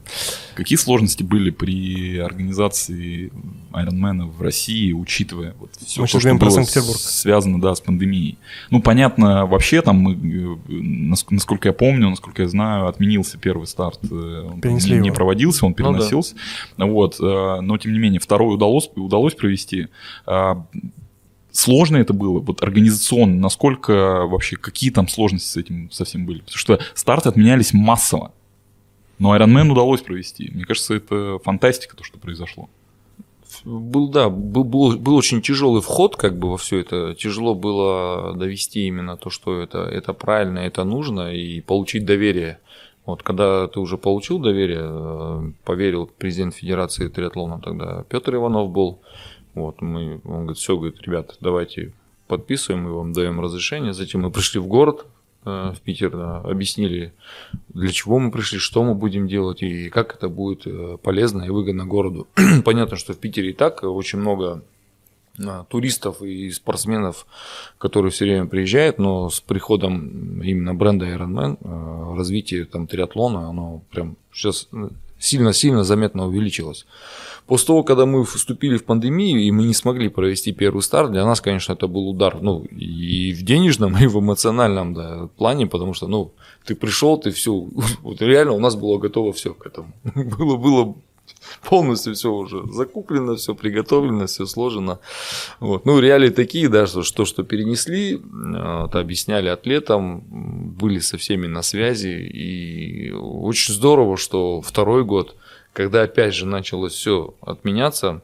Какие 0.53 0.77
сложности 0.77 1.23
были 1.23 1.49
при 1.49 2.17
организации 2.17 3.31
Ironman 3.71 4.29
в 4.29 4.41
России, 4.41 4.91
учитывая 4.91 5.53
вот 5.59 5.69
все 5.85 6.01
Мы 6.01 6.07
то, 6.07 6.19
что 6.19 6.35
было 6.35 6.49
Санкт-Петербург. 6.49 6.97
связано 6.99 7.61
да, 7.61 7.73
с 7.73 7.79
пандемией? 7.79 8.37
Ну, 8.69 8.81
понятно, 8.81 9.45
вообще 9.45 9.81
там, 9.81 9.95
мы, 9.97 10.13
э, 10.13 10.73
нас- 10.73 11.25
насколько 11.29 11.69
я 11.69 11.73
помню, 11.73 12.09
насколько 12.09 12.41
я 12.41 12.49
знаю, 12.49 12.87
отменился 12.87 13.37
первый 13.37 13.65
старт. 13.65 13.99
э, 14.03 14.49
Он 14.51 14.59
Перенесли 14.59 14.95
не, 14.95 14.99
не 15.03 15.07
его. 15.07 15.15
проводился, 15.15 15.65
он 15.65 15.71
Ну 15.71 15.75
да. 15.77 15.83
переносился. 15.93 16.35
Вот, 16.77 17.15
э, 17.21 17.59
но, 17.61 17.77
тем 17.77 17.93
не 17.93 17.99
менее, 17.99 18.19
второй 18.19 18.53
удалось, 18.55 18.89
удалось 18.95 19.35
провести. 19.35 19.87
Сложно 21.53 21.97
это 21.97 22.13
было, 22.13 22.39
вот 22.39 22.63
организационно, 22.63 23.39
насколько 23.39 24.25
вообще, 24.25 24.55
какие 24.55 24.89
там 24.89 25.07
сложности 25.07 25.47
с 25.47 25.55
этим 25.55 25.91
совсем 25.91 26.25
были? 26.25 26.39
Потому 26.39 26.57
что 26.57 26.79
старты 26.95 27.29
отменялись 27.29 27.73
массово. 27.73 28.33
Но 29.19 29.37
Ironman 29.37 29.69
удалось 29.69 30.01
провести. 30.01 30.49
Мне 30.51 30.65
кажется, 30.65 30.95
это 30.95 31.37
фантастика, 31.43 31.95
то, 31.95 32.03
что 32.03 32.17
произошло. 32.17 32.69
Был, 33.65 34.09
да, 34.09 34.29
был, 34.29 34.63
был, 34.63 34.97
был 34.97 35.15
очень 35.15 35.43
тяжелый 35.43 35.83
вход 35.83 36.15
как 36.15 36.39
бы 36.39 36.49
во 36.49 36.57
все 36.57 36.79
это. 36.79 37.13
Тяжело 37.13 37.53
было 37.53 38.33
довести 38.35 38.87
именно 38.87 39.15
то, 39.15 39.29
что 39.29 39.61
это, 39.61 39.83
это 39.83 40.11
правильно, 40.13 40.57
это 40.57 40.83
нужно, 40.83 41.35
и 41.35 41.61
получить 41.61 42.03
доверие. 42.03 42.57
Вот 43.05 43.21
когда 43.21 43.67
ты 43.67 43.79
уже 43.79 43.97
получил 43.97 44.39
доверие, 44.39 44.81
э, 44.83 45.51
поверил 45.65 46.09
президент 46.17 46.55
Федерации 46.55 47.09
триатлона 47.09 47.59
тогда 47.61 48.05
Петр 48.09 48.33
Иванов 48.35 48.71
был. 48.71 49.01
Вот, 49.55 49.81
мы, 49.81 50.21
он 50.23 50.41
говорит, 50.41 50.57
все, 50.57 50.75
говорит, 50.75 51.01
ребят, 51.01 51.37
давайте 51.39 51.93
подписываем, 52.27 52.83
мы 52.83 52.93
вам 52.93 53.13
даем 53.13 53.39
разрешение. 53.39 53.93
Затем 53.93 54.21
мы 54.21 54.31
пришли 54.31 54.59
в 54.59 54.67
город, 54.67 55.05
э, 55.45 55.73
в 55.75 55.81
Питер, 55.81 56.11
да, 56.11 56.37
объяснили, 56.39 57.13
для 57.69 57.91
чего 57.91 58.19
мы 58.19 58.31
пришли, 58.31 58.59
что 58.59 58.83
мы 58.83 58.95
будем 58.95 59.27
делать 59.27 59.61
и 59.61 59.89
как 59.89 60.15
это 60.15 60.29
будет 60.29 60.65
э, 60.65 60.97
полезно 61.01 61.43
и 61.43 61.49
выгодно 61.49 61.85
городу. 61.85 62.27
Понятно, 62.65 62.97
что 62.97 63.13
в 63.13 63.19
Питере 63.19 63.51
и 63.51 63.53
так 63.53 63.83
очень 63.83 64.19
много 64.19 64.63
а, 65.39 65.63
туристов 65.63 66.21
и 66.21 66.51
спортсменов, 66.51 67.25
которые 67.79 68.11
все 68.11 68.25
время 68.25 68.45
приезжают, 68.45 68.99
но 68.99 69.29
с 69.29 69.41
приходом 69.41 70.41
именно 70.43 70.75
бренда 70.75 71.07
Ironman 71.07 71.57
э, 71.59 72.17
развитие 72.17 72.65
там 72.65 72.85
триатлона, 72.85 73.49
оно 73.49 73.81
прям 73.89 74.15
сейчас 74.31 74.67
сильно-сильно 75.17 75.83
заметно 75.83 76.27
увеличилось. 76.27 76.85
После 77.47 77.67
того, 77.67 77.83
когда 77.83 78.05
мы 78.05 78.23
вступили 78.23 78.77
в 78.77 78.85
пандемию, 78.85 79.41
и 79.41 79.51
мы 79.51 79.63
не 79.63 79.73
смогли 79.73 80.09
провести 80.09 80.53
первый 80.53 80.81
старт, 80.81 81.11
для 81.11 81.25
нас, 81.25 81.41
конечно, 81.41 81.73
это 81.73 81.87
был 81.87 82.09
удар, 82.09 82.37
ну, 82.41 82.63
и 82.63 83.33
в 83.33 83.43
денежном, 83.43 83.97
и 84.01 84.07
в 84.07 84.19
эмоциональном 84.19 84.93
да, 84.93 85.29
плане, 85.37 85.67
потому 85.67 85.93
что, 85.93 86.07
ну, 86.07 86.31
ты 86.65 86.75
пришел, 86.75 87.17
ты 87.17 87.31
все, 87.31 87.53
вот 88.01 88.21
реально 88.21 88.53
у 88.53 88.59
нас 88.59 88.75
было 88.75 88.97
готово 88.97 89.33
все 89.33 89.53
к 89.53 89.65
этому. 89.65 89.93
Было, 90.15 90.57
было 90.57 90.95
полностью 91.63 92.13
все 92.15 92.31
уже 92.31 92.63
закуплено, 92.71 93.35
все 93.35 93.55
приготовлено, 93.55 94.27
все 94.27 94.45
сложено. 94.45 94.99
Вот. 95.59 95.85
Ну, 95.85 95.99
реалии 95.99 96.29
такие, 96.29 96.69
да, 96.69 96.87
что, 96.87 97.03
что, 97.03 97.25
что 97.25 97.43
перенесли, 97.43 98.21
это 98.85 98.99
объясняли 98.99 99.47
атлетам, 99.47 100.23
были 100.77 100.99
со 100.99 101.17
всеми 101.17 101.47
на 101.47 101.61
связи, 101.61 102.09
и 102.09 103.11
очень 103.11 103.73
здорово, 103.73 104.17
что 104.17 104.61
второй 104.61 105.03
год, 105.03 105.35
когда 105.73 106.03
опять 106.03 106.33
же 106.33 106.45
началось 106.45 106.93
все 106.93 107.33
отменяться, 107.41 108.21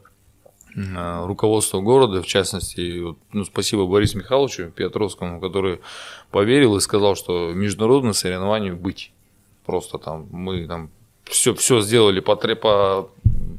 руководство 0.74 1.80
города, 1.80 2.22
в 2.22 2.26
частности, 2.26 3.02
ну, 3.32 3.44
спасибо 3.44 3.86
Борису 3.86 4.18
Михайловичу 4.18 4.70
Петровскому, 4.70 5.40
который 5.40 5.80
поверил 6.30 6.76
и 6.76 6.80
сказал, 6.80 7.16
что 7.16 7.52
международное 7.52 8.12
соревнование 8.12 8.72
быть. 8.72 9.12
Просто 9.66 9.98
там 9.98 10.28
мы 10.30 10.66
там 10.66 10.90
все, 11.24 11.54
все 11.54 11.80
сделали 11.80 12.20
по, 12.20 12.36
по 12.36 13.10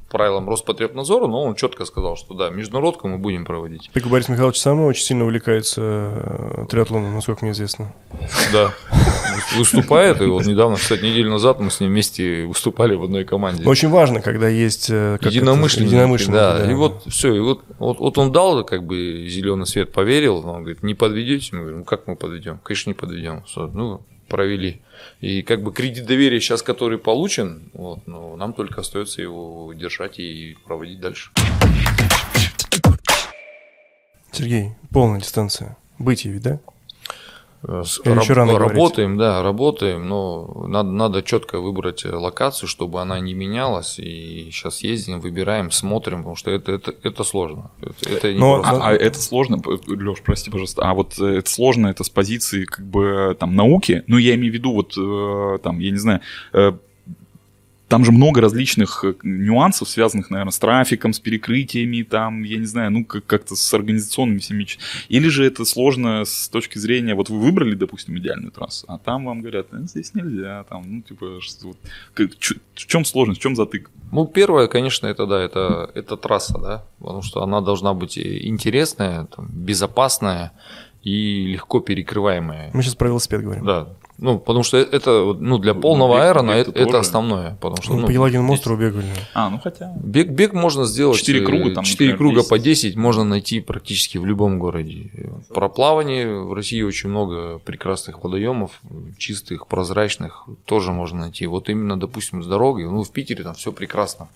правилам 0.10 0.50
Роспотребнадзора, 0.50 1.28
но 1.28 1.44
он 1.44 1.56
четко 1.56 1.86
сказал, 1.86 2.16
что 2.16 2.34
да, 2.34 2.50
международку 2.50 3.08
мы 3.08 3.18
будем 3.18 3.46
проводить. 3.46 3.90
Так 3.94 4.08
Борис 4.08 4.30
Михайлович 4.30 4.60
сам 4.60 4.82
очень 4.82 5.04
сильно 5.04 5.24
увлекается 5.24 5.82
э, 5.82 6.66
триатлоном, 6.70 7.14
насколько 7.14 7.46
мне 7.46 7.54
известно. 7.54 7.94
Да, 8.52 8.74
выступает, 9.58 10.22
и 10.22 10.26
вот 10.26 10.46
недавно, 10.46 10.78
кстати, 10.78 11.04
неделю 11.04 11.32
назад 11.32 11.60
мы 11.60 11.72
с 11.72 11.80
ним 11.80 11.90
вместе 11.90 12.46
выступали 12.46 12.96
в 12.96 13.04
одной 13.04 13.26
команде. 13.26 13.66
Очень 13.66 13.90
важно, 13.90 14.22
когда 14.22 14.48
есть 14.48 14.90
э, 14.90 15.18
единомышленники, 15.22 15.94
единомышленники 15.94 16.40
да. 16.40 16.60
да. 16.60 16.72
И 16.72 16.74
вот 16.74 17.04
все, 17.08 17.34
и 17.34 17.40
вот, 17.40 17.64
вот, 17.80 18.00
вот 18.00 18.18
он 18.18 18.32
дал 18.32 18.64
как 18.64 18.86
бы 18.86 19.26
зеленый 19.28 19.66
свет, 19.66 19.92
поверил, 19.92 20.38
он 20.48 20.62
говорит, 20.62 20.84
не 20.84 20.94
подведете? 20.94 21.56
Мы 21.56 21.62
говорим, 21.62 21.80
ну 21.80 21.86
как 21.86 22.08
мы 22.08 22.16
подведем? 22.16 22.60
Конечно, 22.64 22.90
не 22.90 22.94
подведем. 22.94 23.44
Ну, 23.56 24.02
провели. 24.28 24.82
И 25.22 25.44
как 25.44 25.62
бы 25.62 25.72
кредит 25.72 26.08
доверия 26.08 26.42
сейчас, 26.42 26.64
который 26.64 26.98
получен, 26.98 27.70
вот, 27.74 28.08
ну, 28.08 28.36
нам 28.36 28.54
только 28.54 28.82
остается 28.82 29.22
его 29.22 29.72
держать 29.74 30.18
и 30.18 30.58
проводить 30.66 31.00
дальше. 31.00 31.30
Сергей, 34.32 34.72
полная 34.90 35.20
дистанция. 35.20 35.78
Быть 36.00 36.26
ведь, 36.26 36.42
да? 36.42 36.60
Раб, 37.64 37.86
рано 38.30 38.58
работаем, 38.58 39.18
говорить. 39.18 39.36
да, 39.36 39.44
работаем, 39.44 40.08
но 40.08 40.66
надо, 40.68 40.90
надо 40.90 41.22
четко 41.22 41.60
выбрать 41.60 42.04
локацию, 42.06 42.68
чтобы 42.68 43.02
она 43.02 43.20
не 43.20 43.36
менялась. 43.36 44.00
И 44.00 44.50
сейчас 44.52 44.82
ездим, 44.82 45.20
выбираем, 45.20 45.70
смотрим, 45.70 46.20
потому 46.20 46.36
что 46.36 46.50
это, 46.50 46.72
это, 46.72 46.96
это 47.04 47.24
сложно. 47.24 47.70
Это, 47.82 48.10
это 48.10 48.28
но, 48.30 48.62
а, 48.66 48.90
а 48.90 48.94
это 48.94 49.20
сложно, 49.20 49.62
Леш, 49.88 50.22
прости, 50.24 50.50
пожалуйста, 50.50 50.82
а 50.84 50.94
вот 50.96 51.20
э, 51.20 51.38
это 51.38 51.50
сложно, 51.50 51.88
это 51.88 52.04
с 52.04 52.10
позиции 52.10 52.66
как 52.66 52.86
бы 52.86 53.38
там 53.40 53.56
науки, 53.56 54.04
ну 54.08 54.18
я 54.18 54.34
имею 54.36 54.52
в 54.52 54.56
виду 54.56 54.74
вот 54.74 54.98
э, 54.98 55.60
там, 55.62 55.80
я 55.80 55.92
не 55.92 55.98
знаю, 55.98 56.22
э, 56.54 56.74
там 57.92 58.06
же 58.06 58.12
много 58.14 58.40
различных 58.42 59.04
э, 59.04 59.14
нюансов, 59.22 59.90
связанных, 59.90 60.30
наверное, 60.30 60.52
с 60.52 60.60
трафиком, 60.60 61.12
с 61.12 61.20
перекрытиями, 61.20 62.04
там, 62.04 62.44
я 62.44 62.58
не 62.58 62.66
знаю, 62.66 62.90
ну, 62.92 63.04
как- 63.06 63.26
как-то 63.26 63.56
с 63.58 63.74
организационными 63.74 64.40
всеми. 64.40 64.66
Или 65.10 65.28
же 65.28 65.46
это 65.46 65.66
сложно 65.66 66.24
с 66.24 66.48
точки 66.50 66.78
зрения, 66.78 67.16
вот 67.16 67.30
вы 67.30 67.40
выбрали, 67.40 67.76
допустим, 67.76 68.18
идеальную 68.18 68.52
трассу, 68.52 68.86
а 68.88 68.98
там 68.98 69.26
вам 69.26 69.42
говорят, 69.42 69.68
э, 69.74 69.82
здесь 69.84 70.14
нельзя, 70.16 70.64
там, 70.70 70.84
ну, 70.88 71.02
типа, 71.02 71.40
что, 71.42 71.68
вот, 71.68 71.78
как, 72.14 72.32
в 72.32 72.86
чем 72.88 73.04
сложность, 73.06 73.40
в 73.40 73.44
чем 73.44 73.56
затык? 73.56 73.90
Ну, 74.12 74.26
первое, 74.26 74.68
конечно, 74.68 75.08
это, 75.08 75.26
да, 75.26 75.42
это, 75.42 75.90
это 75.94 76.16
трасса, 76.16 76.58
да, 76.60 76.86
потому 77.00 77.22
что 77.22 77.44
она 77.44 77.60
должна 77.60 77.94
быть 77.94 78.18
интересная, 78.18 79.26
там, 79.26 79.48
безопасная 79.52 80.52
и 81.04 81.46
легко 81.48 81.80
перекрываемая. 81.80 82.72
Мы 82.74 82.84
сейчас 82.84 82.96
про 82.96 83.08
велосипед 83.08 83.42
говорим. 83.42 83.66
Да, 83.66 83.88
ну, 84.22 84.38
потому 84.38 84.62
что 84.62 84.78
это, 84.78 85.36
ну, 85.40 85.58
для 85.58 85.74
полного 85.74 86.18
ну, 86.18 86.22
аэрона 86.22 86.52
это, 86.52 86.72
это 86.80 87.00
основное. 87.00 87.58
Потому 87.60 87.82
что, 87.82 87.94
ну, 87.94 88.02
ну, 88.02 88.08
по 88.08 88.12
Елагиному 88.12 88.54
острову 88.54 88.80
бегали. 88.80 89.08
А, 89.34 89.50
ну 89.50 89.60
хотя... 89.60 89.92
Бег, 89.96 90.30
бег 90.30 90.54
можно 90.54 90.86
сделать... 90.86 91.18
Четыре 91.18 91.44
круга 91.44 91.74
там, 91.74 91.84
4 91.84 92.18
круга 92.18 92.42
10. 92.42 92.50
по 92.50 92.60
10 92.60 92.96
можно 92.98 93.24
найти 93.24 93.62
практически 93.62 94.20
в 94.20 94.26
любом 94.28 94.60
городе. 94.60 95.10
Про 95.50 95.70
плавание 95.70 96.40
в 96.40 96.54
России 96.54 96.84
очень 96.84 97.10
много 97.10 97.58
прекрасных 97.66 98.24
водоемов, 98.24 98.80
чистых, 99.18 99.66
прозрачных, 99.66 100.46
тоже 100.66 100.92
можно 100.92 101.22
найти. 101.22 101.48
Вот 101.48 101.70
именно, 101.70 102.00
допустим, 102.00 102.44
с 102.44 102.46
дороги, 102.46 102.84
ну, 102.84 103.02
в 103.02 103.10
Питере 103.10 103.44
там 103.44 103.56
все 103.56 103.72
прекрасно. 103.72 104.30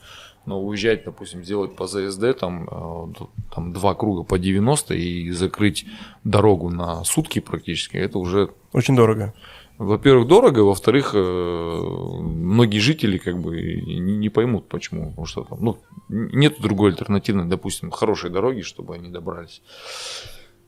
Но 0.47 0.63
уезжать, 0.63 1.05
допустим, 1.05 1.43
сделать 1.43 1.75
по 1.75 1.85
ЗСД, 1.85 2.39
там, 2.39 2.67
э, 2.71 3.25
там 3.53 3.71
два 3.71 3.93
круга 3.93 4.23
по 4.23 4.39
90 4.39 4.95
и 4.95 5.29
закрыть 5.29 5.85
дорогу 6.23 6.71
на 6.71 7.03
сутки 7.03 7.37
практически, 7.37 7.97
это 7.97 8.17
уже... 8.17 8.49
Очень 8.73 8.95
дорого 8.95 9.31
во-первых, 9.77 10.27
дорого, 10.27 10.59
во-вторых, 10.59 11.11
э, 11.13 11.19
многие 11.19 12.79
жители 12.79 13.17
как 13.17 13.39
бы 13.39 13.61
не 13.61 14.29
поймут, 14.29 14.67
почему. 14.69 15.09
Потому 15.09 15.25
что 15.25 15.43
там, 15.43 15.57
ну, 15.61 15.77
нет 16.09 16.55
другой 16.59 16.91
альтернативной, 16.91 17.45
допустим, 17.45 17.91
хорошей 17.91 18.29
дороги, 18.29 18.61
чтобы 18.61 18.95
они 18.95 19.09
добрались. 19.09 19.61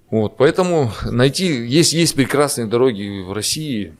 Вот, 0.09 0.37
поэтому 0.37 0.91
найти, 1.09 1.45
есть, 1.45 1.93
есть 1.93 2.15
прекрасные 2.15 2.67
дороги 2.67 3.21
в 3.21 3.33
России, 3.33 3.95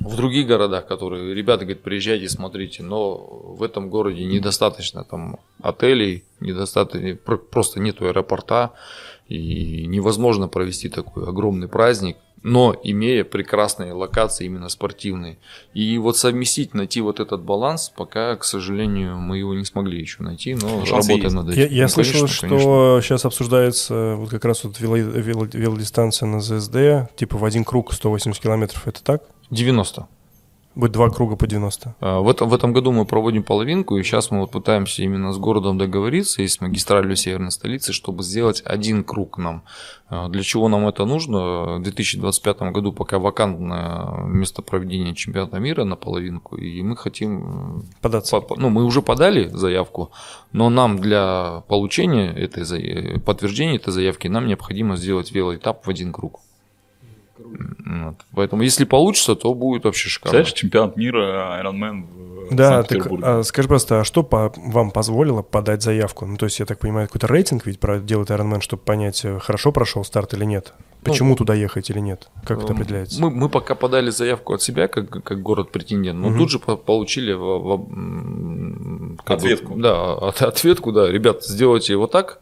в 0.00 0.14
других 0.16 0.46
городах, 0.46 0.86
которые, 0.86 1.34
ребята 1.34 1.64
говорят, 1.64 1.82
приезжайте, 1.82 2.28
смотрите, 2.28 2.82
но 2.82 3.16
в 3.16 3.62
этом 3.62 3.90
городе 3.90 4.24
недостаточно 4.24 5.02
там 5.04 5.38
отелей, 5.60 6.24
недостаточно, 6.38 7.16
просто 7.16 7.80
нету 7.80 8.06
аэропорта, 8.06 8.72
и 9.28 9.86
невозможно 9.86 10.48
провести 10.48 10.88
такой 10.88 11.28
огромный 11.28 11.68
праздник, 11.68 12.16
но 12.42 12.74
имея 12.82 13.24
прекрасные 13.24 13.92
локации 13.92 14.46
именно 14.46 14.68
спортивные. 14.68 15.38
И 15.74 15.98
вот 15.98 16.16
совместить, 16.16 16.74
найти 16.74 17.00
вот 17.00 17.20
этот 17.20 17.42
баланс, 17.42 17.92
пока, 17.94 18.36
к 18.36 18.44
сожалению, 18.44 19.16
мы 19.16 19.38
его 19.38 19.54
не 19.54 19.64
смогли 19.64 20.00
еще 20.00 20.22
найти, 20.22 20.54
но 20.54 20.84
Шансы 20.84 21.10
работаем 21.10 21.22
есть. 21.22 21.34
над 21.34 21.48
этим. 21.50 21.60
Я, 21.60 21.66
я 21.68 21.82
ну, 21.84 21.88
слышал, 21.88 22.12
конечно, 22.20 22.36
что 22.36 22.48
конечно. 22.48 23.00
сейчас 23.02 23.24
обсуждается 23.24 24.14
вот 24.16 24.30
как 24.30 24.44
раз 24.44 24.64
вот 24.64 24.78
вело, 24.80 24.96
вело, 24.96 25.46
велодистанция 25.52 26.26
на 26.26 26.40
ЗСД, 26.40 27.14
типа 27.16 27.38
в 27.38 27.44
один 27.44 27.64
круг 27.64 27.92
180 27.92 28.40
километров, 28.42 28.86
это 28.86 29.02
так? 29.02 29.22
90. 29.50 30.06
Будет 30.78 30.92
два 30.92 31.10
круга 31.10 31.34
по 31.34 31.48
90. 31.48 31.96
А, 31.98 32.20
в 32.20 32.28
этом, 32.28 32.48
в 32.48 32.54
этом 32.54 32.72
году 32.72 32.92
мы 32.92 33.04
проводим 33.04 33.42
половинку, 33.42 33.96
и 33.96 34.04
сейчас 34.04 34.30
мы 34.30 34.42
вот 34.42 34.52
пытаемся 34.52 35.02
именно 35.02 35.32
с 35.32 35.36
городом 35.36 35.76
договориться, 35.76 36.40
и 36.40 36.46
с 36.46 36.60
магистралью 36.60 37.16
северной 37.16 37.50
столицы, 37.50 37.92
чтобы 37.92 38.22
сделать 38.22 38.62
один 38.64 39.02
круг 39.02 39.38
нам. 39.38 39.64
А, 40.08 40.28
для 40.28 40.44
чего 40.44 40.68
нам 40.68 40.86
это 40.86 41.04
нужно? 41.04 41.78
В 41.78 41.82
2025 41.82 42.60
году 42.70 42.92
пока 42.92 43.18
вакантное 43.18 44.22
место 44.26 44.62
проведения 44.62 45.16
чемпионата 45.16 45.58
мира 45.58 45.82
на 45.82 45.96
половинку, 45.96 46.56
и 46.56 46.80
мы 46.82 46.96
хотим... 46.96 47.82
Податься. 48.00 48.38
По, 48.38 48.54
ну, 48.54 48.68
мы 48.70 48.84
уже 48.84 49.02
подали 49.02 49.48
заявку, 49.48 50.12
но 50.52 50.70
нам 50.70 51.00
для 51.00 51.64
получения 51.66 52.30
этой 52.30 53.18
подтверждения 53.18 53.78
этой 53.78 53.92
заявки 53.92 54.28
нам 54.28 54.46
необходимо 54.46 54.94
сделать 54.94 55.32
велоэтап 55.32 55.84
в 55.84 55.90
один 55.90 56.12
круг. 56.12 56.38
Вот. 57.38 58.16
Поэтому, 58.34 58.62
если 58.62 58.84
получится, 58.84 59.34
то 59.34 59.54
будет 59.54 59.84
вообще 59.84 60.08
шикарно. 60.08 60.38
Знаешь, 60.38 60.52
чемпионат 60.52 60.96
мира 60.96 61.60
Ironman 61.62 62.04
в 62.50 62.54
Да, 62.54 62.82
так, 62.82 63.08
а, 63.22 63.42
скажи 63.42 63.68
просто, 63.68 64.00
а 64.00 64.04
что 64.04 64.22
по, 64.22 64.52
вам 64.56 64.90
позволило 64.90 65.42
подать 65.42 65.82
заявку? 65.82 66.26
Ну, 66.26 66.36
то 66.36 66.46
есть, 66.46 66.60
я 66.60 66.66
так 66.66 66.78
понимаю, 66.78 67.06
какой-то 67.06 67.26
рейтинг 67.26 67.66
ведь 67.66 67.80
делает 68.04 68.30
Ironman, 68.30 68.60
чтобы 68.60 68.82
понять, 68.82 69.24
э, 69.24 69.38
хорошо 69.38 69.72
прошел 69.72 70.04
старт 70.04 70.34
или 70.34 70.44
нет? 70.44 70.74
Почему 71.02 71.30
ну, 71.30 71.36
туда 71.36 71.54
ехать 71.54 71.90
или 71.90 72.00
нет? 72.00 72.28
Как 72.44 72.62
это 72.62 72.72
определяется? 72.72 73.20
Мы, 73.20 73.30
мы 73.30 73.48
пока 73.48 73.74
подали 73.74 74.10
заявку 74.10 74.54
от 74.54 74.62
себя, 74.62 74.88
как, 74.88 75.08
как 75.22 75.42
город-претендент, 75.42 76.18
но 76.18 76.28
угу. 76.28 76.38
тут 76.38 76.50
же 76.50 76.58
получили 76.58 77.32
в, 77.32 77.40
в, 77.40 79.16
ответку. 79.24 79.74
Бы, 79.74 79.82
да, 79.82 80.14
от, 80.14 80.42
ответку, 80.42 80.92
да, 80.92 81.08
ребят, 81.10 81.44
сделайте 81.44 81.92
его 81.92 82.06
так, 82.06 82.40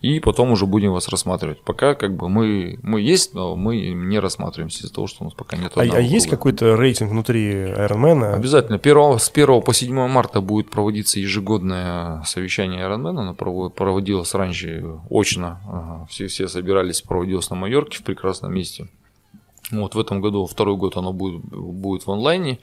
и 0.00 0.20
потом 0.20 0.52
уже 0.52 0.66
будем 0.66 0.92
вас 0.92 1.08
рассматривать. 1.08 1.60
Пока 1.62 1.94
как 1.94 2.14
бы 2.14 2.28
мы, 2.28 2.78
мы 2.82 3.00
есть, 3.00 3.34
но 3.34 3.56
мы 3.56 3.90
не 3.90 4.18
рассматриваемся 4.20 4.84
из-за 4.84 4.94
того, 4.94 5.06
что 5.06 5.22
у 5.22 5.24
нас 5.24 5.34
пока 5.34 5.56
нет 5.56 5.72
А, 5.74 5.80
а 5.80 6.00
есть 6.00 6.28
какой-то 6.28 6.76
рейтинг 6.76 7.10
внутри 7.10 7.52
Ironman? 7.52 8.34
Обязательно. 8.34 8.76
1, 8.76 9.18
с 9.18 9.30
1 9.30 9.62
по 9.62 9.74
7 9.74 10.08
марта 10.08 10.40
будет 10.40 10.70
проводиться 10.70 11.18
ежегодное 11.18 12.22
совещание 12.24 12.84
Ironman. 12.86 13.18
Оно 13.20 13.34
проводилось 13.34 14.34
раньше 14.34 14.84
очно. 15.10 16.06
Все, 16.08 16.28
все 16.28 16.46
собирались, 16.48 17.02
проводилось 17.02 17.50
на 17.50 17.56
Майорке 17.56 17.98
в 17.98 18.02
прекрасном 18.04 18.54
месте. 18.54 18.88
Вот 19.70 19.94
в 19.94 19.98
этом 19.98 20.20
году, 20.20 20.46
второй 20.46 20.76
год 20.76 20.96
оно 20.96 21.12
будет, 21.12 21.42
будет 21.42 22.06
в 22.06 22.10
онлайне, 22.10 22.58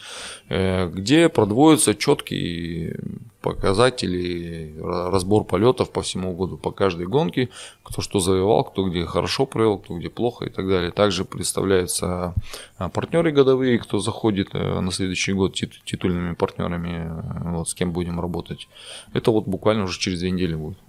э, 0.49 0.89
где 0.89 1.29
продвоятся 1.29 1.93
четкие 1.93 2.99
показатели, 3.41 4.73
разбор 4.81 5.43
полетов 5.43 5.91
по 5.91 6.01
всему 6.01 6.33
году, 6.33 6.57
по 6.57 6.71
каждой 6.71 7.05
гонке, 7.05 7.49
кто 7.83 8.01
что 8.01 8.19
завоевал, 8.19 8.63
кто 8.63 8.89
где 8.89 9.05
хорошо 9.05 9.45
провел, 9.45 9.77
кто 9.77 9.95
где 9.99 10.09
плохо 10.09 10.45
и 10.45 10.49
так 10.49 10.67
далее. 10.67 10.91
Также 10.91 11.25
представляются 11.25 12.33
а, 12.79 12.89
партнеры 12.89 13.31
годовые, 13.31 13.77
кто 13.77 13.99
заходит 13.99 14.49
э, 14.53 14.79
на 14.79 14.91
следующий 14.91 15.33
год 15.33 15.53
титульными 15.53 16.33
партнерами, 16.33 17.07
э, 17.07 17.49
вот 17.51 17.69
с 17.69 17.75
кем 17.75 17.91
будем 17.91 18.19
работать. 18.19 18.67
Это 19.13 19.29
вот 19.29 19.45
буквально 19.45 19.83
уже 19.83 19.99
через 19.99 20.21
две 20.21 20.31
недели 20.31 20.55
будет. 20.55 20.79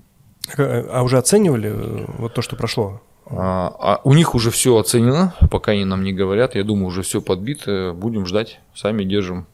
А 0.56 1.02
уже 1.02 1.18
оценивали 1.18 2.06
вот 2.18 2.32
то, 2.32 2.40
что 2.40 2.56
прошло? 2.56 3.02
А, 3.28 3.74
а 3.78 4.00
у 4.04 4.14
них 4.14 4.34
уже 4.34 4.50
все 4.50 4.76
оценено, 4.76 5.34
пока 5.50 5.72
они 5.72 5.84
нам 5.84 6.04
не 6.04 6.12
говорят. 6.12 6.54
Я 6.54 6.64
думаю, 6.64 6.86
уже 6.86 7.02
все 7.02 7.20
подбито. 7.20 7.92
Будем 7.96 8.26
ждать. 8.26 8.60
Сами 8.74 9.04
держим 9.04 9.46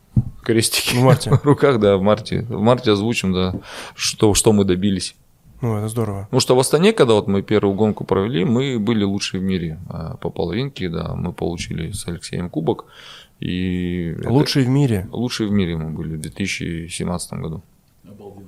крестики 0.43 0.97
в, 0.97 1.03
марте. 1.03 1.31
в 1.43 1.45
руках, 1.45 1.81
да, 1.81 1.97
в 1.97 2.03
марте. 2.03 2.43
В 2.43 2.61
марте 2.61 2.93
озвучим, 2.93 3.33
да, 3.33 3.55
что, 3.95 4.35
что 4.35 4.53
мы 4.53 4.65
добились. 4.65 5.17
Ну, 5.63 5.77
это 5.77 5.89
здорово. 5.89 6.25
Потому 6.25 6.41
что 6.41 6.57
в 6.57 6.59
Астане, 6.59 6.93
когда 6.93 7.15
вот 7.15 7.29
мы 7.29 7.41
первую 7.43 7.77
гонку 7.77 8.05
провели, 8.05 8.45
мы 8.45 8.81
были 8.81 9.05
лучшие 9.05 9.41
в 9.41 9.45
мире 9.45 9.79
а, 9.89 10.17
по 10.17 10.29
половинке, 10.29 10.89
да, 10.89 11.15
мы 11.15 11.33
получили 11.33 11.93
с 11.93 12.07
Алексеем 12.09 12.51
кубок. 12.51 12.87
И 13.39 14.15
лучшие 14.25 14.67
в 14.67 14.69
мире? 14.69 15.09
Лучшие 15.13 15.49
в 15.49 15.53
мире 15.53 15.77
мы 15.77 15.91
были 15.91 16.17
в 16.17 16.21
2017 16.21 17.33
году. 17.35 17.63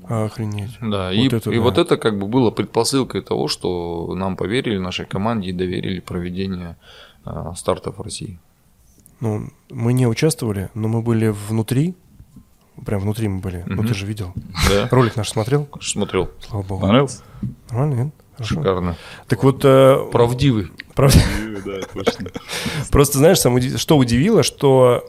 Охренеть. 0.09 0.79
Да, 0.81 1.07
вот 1.07 1.15
и, 1.15 1.27
это, 1.27 1.51
и 1.51 1.57
да. 1.57 1.61
вот 1.61 1.79
это 1.79 1.97
как 1.97 2.19
бы 2.19 2.27
было 2.27 2.51
предпосылкой 2.51 3.23
того, 3.23 3.49
что 3.49 4.15
нам 4.15 4.37
поверили, 4.37 4.79
нашей 4.79 5.07
команде 5.07 5.51
и 5.51 5.53
доверили 5.53 6.01
проведение 6.01 6.77
э, 7.25 7.53
стартов 7.57 7.99
в 7.99 8.03
России. 8.03 8.39
Ну, 9.21 9.49
мы 9.71 9.93
не 9.93 10.07
участвовали, 10.07 10.71
но 10.75 10.89
мы 10.89 11.03
были 11.03 11.29
внутри, 11.29 11.95
прям 12.85 13.01
внутри 13.01 13.29
мы 13.29 13.41
были. 13.41 13.59
Угу. 13.63 13.75
Ну, 13.75 13.83
ты 13.85 13.95
же 13.95 14.07
видел. 14.07 14.33
Да. 14.69 14.89
Ролик 14.91 15.17
наш 15.17 15.31
смотрел? 15.31 15.69
Смотрел. 15.81 16.31
Слава 16.41 16.63
богу. 16.63 16.83
Понравился? 16.83 17.23
Нормально, 17.71 17.95
нет? 18.05 18.15
Хорошо. 18.35 18.55
Шикарно. 18.57 18.97
Так 19.29 19.45
вот... 19.45 19.65
Э, 19.65 20.09
Правдивый. 20.11 20.71
Правдивый, 20.95 21.63
да, 21.65 21.81
точно. 21.93 22.31
Просто 22.91 23.19
знаешь, 23.19 23.41
сам, 23.41 23.61
что 23.79 23.97
удивило, 23.97 24.43
что 24.43 25.07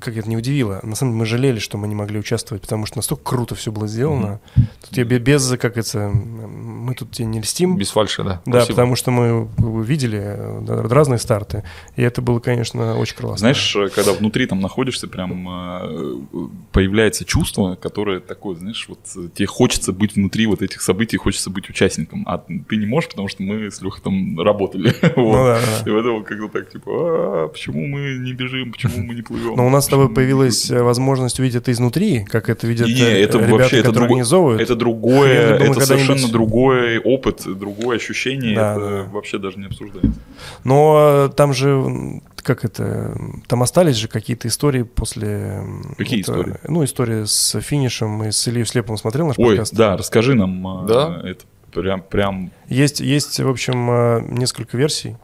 как 0.00 0.16
это 0.16 0.28
не 0.28 0.36
удивило. 0.36 0.80
На 0.82 0.94
самом 0.94 1.12
деле 1.12 1.20
мы 1.20 1.26
жалели, 1.26 1.58
что 1.58 1.76
мы 1.78 1.88
не 1.88 1.94
могли 1.94 2.18
участвовать, 2.18 2.62
потому 2.62 2.86
что 2.86 2.98
настолько 2.98 3.22
круто 3.22 3.54
все 3.54 3.70
было 3.70 3.86
сделано. 3.86 4.40
Mm-hmm. 4.56 4.62
Тут 4.88 4.96
я 4.96 5.04
без, 5.04 5.48
как 5.58 5.76
это, 5.76 6.08
мы 6.08 6.94
тут 6.94 7.12
тебе 7.12 7.26
не 7.26 7.40
льстим. 7.40 7.76
Без 7.76 7.90
фальши, 7.90 8.22
да. 8.22 8.40
Да, 8.46 8.60
Спасибо. 8.60 8.76
потому 8.76 8.96
что 8.96 9.10
мы 9.10 9.48
видели 9.84 10.38
да, 10.62 10.82
разные 10.82 11.18
старты, 11.18 11.64
и 11.96 12.02
это 12.02 12.22
было, 12.22 12.40
конечно, 12.40 12.96
очень 12.96 13.16
классно. 13.16 13.38
Знаешь, 13.38 13.76
когда 13.94 14.12
внутри 14.12 14.46
там 14.46 14.60
находишься, 14.60 15.08
прям 15.08 15.48
э, 15.48 16.18
появляется 16.72 17.24
чувство, 17.24 17.74
которое 17.74 18.20
такое, 18.20 18.56
знаешь, 18.56 18.86
вот 18.88 19.00
тебе 19.34 19.46
хочется 19.46 19.92
быть 19.92 20.14
внутри 20.14 20.46
вот 20.46 20.62
этих 20.62 20.80
событий, 20.80 21.16
хочется 21.16 21.50
быть 21.50 21.68
участником, 21.68 22.24
а 22.26 22.38
ты 22.38 22.76
не 22.76 22.86
можешь, 22.86 23.10
потому 23.10 23.28
что 23.28 23.42
мы 23.42 23.70
с 23.70 23.82
Лехой 23.82 24.02
там 24.02 24.40
работали. 24.40 24.93
Ну. 25.16 25.56
И 25.86 25.90
в 25.90 25.96
этом 25.96 26.24
как-то 26.24 26.48
так, 26.48 26.70
типа, 26.70 26.90
а, 26.92 27.48
почему 27.48 27.86
мы 27.86 28.18
не 28.18 28.32
бежим, 28.32 28.72
почему 28.72 29.02
мы 29.04 29.14
не 29.14 29.22
плывем? 29.22 29.54
Но 29.56 29.66
у 29.66 29.70
нас 29.70 29.84
с 29.84 29.88
тобой 29.88 30.08
появилась 30.08 30.70
э, 30.70 30.82
возможность 30.82 31.38
увидеть 31.38 31.62
это 31.62 31.72
изнутри, 31.72 32.24
как 32.24 32.48
это 32.48 32.66
видят 32.66 32.88
не, 32.88 33.00
э, 33.00 33.22
это 33.22 33.38
ребята, 33.38 33.52
вообще, 33.52 33.76
которые 33.78 33.92
это 33.92 34.02
организовывают. 34.02 34.60
Это 34.60 34.74
другое, 34.74 35.56
это 35.56 35.80
совершенно 35.80 36.28
другой 36.28 36.98
опыт, 36.98 37.42
другое 37.46 37.96
ощущение, 37.96 38.56
да, 38.56 38.72
это 38.72 39.10
вообще 39.10 39.38
даже 39.38 39.58
не 39.58 39.66
обсуждается. 39.66 40.20
Но 40.64 41.32
там 41.36 41.52
же, 41.52 42.20
как 42.36 42.64
это, 42.64 43.16
там 43.46 43.62
остались 43.62 43.96
же 43.96 44.08
какие-то 44.08 44.48
истории 44.48 44.82
после... 44.82 45.62
Какие 45.96 46.20
это, 46.20 46.32
истории? 46.32 46.54
Ну, 46.68 46.84
история 46.84 47.26
с 47.26 47.60
финишем 47.60 48.24
и 48.24 48.30
с 48.30 48.46
Ильей 48.48 48.66
Слеповым 48.66 48.98
смотрел 48.98 49.26
наш 49.26 49.38
Ой, 49.38 49.50
подкаст? 49.50 49.74
да, 49.74 49.96
расскажи 49.96 50.34
нам. 50.34 50.86
Да? 50.86 51.20
Это 51.24 51.44
прям, 51.74 52.02
прям... 52.02 52.50
Есть, 52.68 53.00
есть, 53.00 53.40
в 53.40 53.48
общем, 53.48 54.34
несколько 54.34 54.76
версий. 54.76 55.16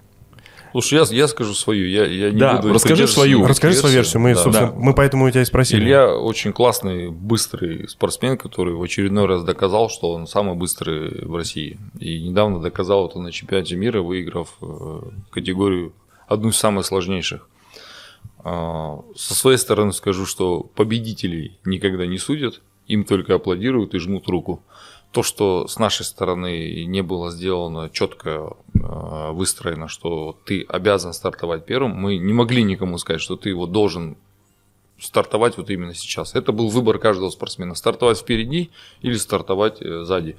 Слушай, 0.72 1.00
я, 1.00 1.04
я 1.10 1.28
скажу 1.28 1.54
свою, 1.54 1.88
я, 1.88 2.06
я 2.06 2.30
не 2.30 2.38
да, 2.38 2.56
буду... 2.56 2.74
расскажи 2.74 3.08
свою. 3.08 3.44
Расскажи 3.44 3.74
свою 3.74 3.94
версию, 3.94 4.22
мы, 4.22 4.34
да. 4.34 4.42
собственно, 4.42 4.70
да. 4.70 4.76
мы 4.76 4.94
поэтому 4.94 5.24
у 5.24 5.30
тебя 5.30 5.42
и 5.42 5.44
спросили. 5.44 5.80
Илья 5.80 6.14
очень 6.14 6.52
классный, 6.52 7.10
быстрый 7.10 7.88
спортсмен, 7.88 8.38
который 8.38 8.74
в 8.74 8.82
очередной 8.82 9.26
раз 9.26 9.42
доказал, 9.42 9.90
что 9.90 10.12
он 10.12 10.26
самый 10.26 10.54
быстрый 10.54 11.24
в 11.24 11.34
России. 11.34 11.78
И 11.98 12.22
недавно 12.22 12.60
доказал 12.60 13.08
это 13.08 13.18
на 13.18 13.32
чемпионате 13.32 13.76
мира, 13.76 14.00
выиграв 14.00 14.56
э, 14.62 15.00
категорию 15.30 15.92
одну 16.28 16.50
из 16.50 16.56
самых 16.56 16.86
сложнейших. 16.86 17.48
А, 18.44 19.00
со 19.16 19.34
своей 19.34 19.58
стороны 19.58 19.92
скажу, 19.92 20.24
что 20.24 20.60
победителей 20.60 21.58
никогда 21.64 22.06
не 22.06 22.18
судят, 22.18 22.60
им 22.86 23.04
только 23.04 23.34
аплодируют 23.34 23.94
и 23.94 23.98
жмут 23.98 24.28
руку 24.28 24.62
то, 25.12 25.22
что 25.22 25.66
с 25.66 25.78
нашей 25.78 26.04
стороны 26.04 26.84
не 26.84 27.02
было 27.02 27.30
сделано 27.30 27.90
четко 27.90 28.56
э, 28.74 29.30
выстроено, 29.32 29.88
что 29.88 30.38
ты 30.44 30.62
обязан 30.68 31.12
стартовать 31.12 31.66
первым, 31.66 31.92
мы 31.92 32.16
не 32.16 32.32
могли 32.32 32.62
никому 32.62 32.96
сказать, 32.98 33.20
что 33.20 33.36
ты 33.36 33.54
вот 33.54 33.72
должен 33.72 34.16
стартовать 35.00 35.56
вот 35.56 35.70
именно 35.70 35.94
сейчас. 35.94 36.34
Это 36.34 36.52
был 36.52 36.68
выбор 36.68 36.98
каждого 36.98 37.30
спортсмена. 37.30 37.74
Стартовать 37.74 38.18
впереди 38.18 38.70
или 39.02 39.14
стартовать 39.16 39.82
э, 39.82 40.04
сзади. 40.04 40.36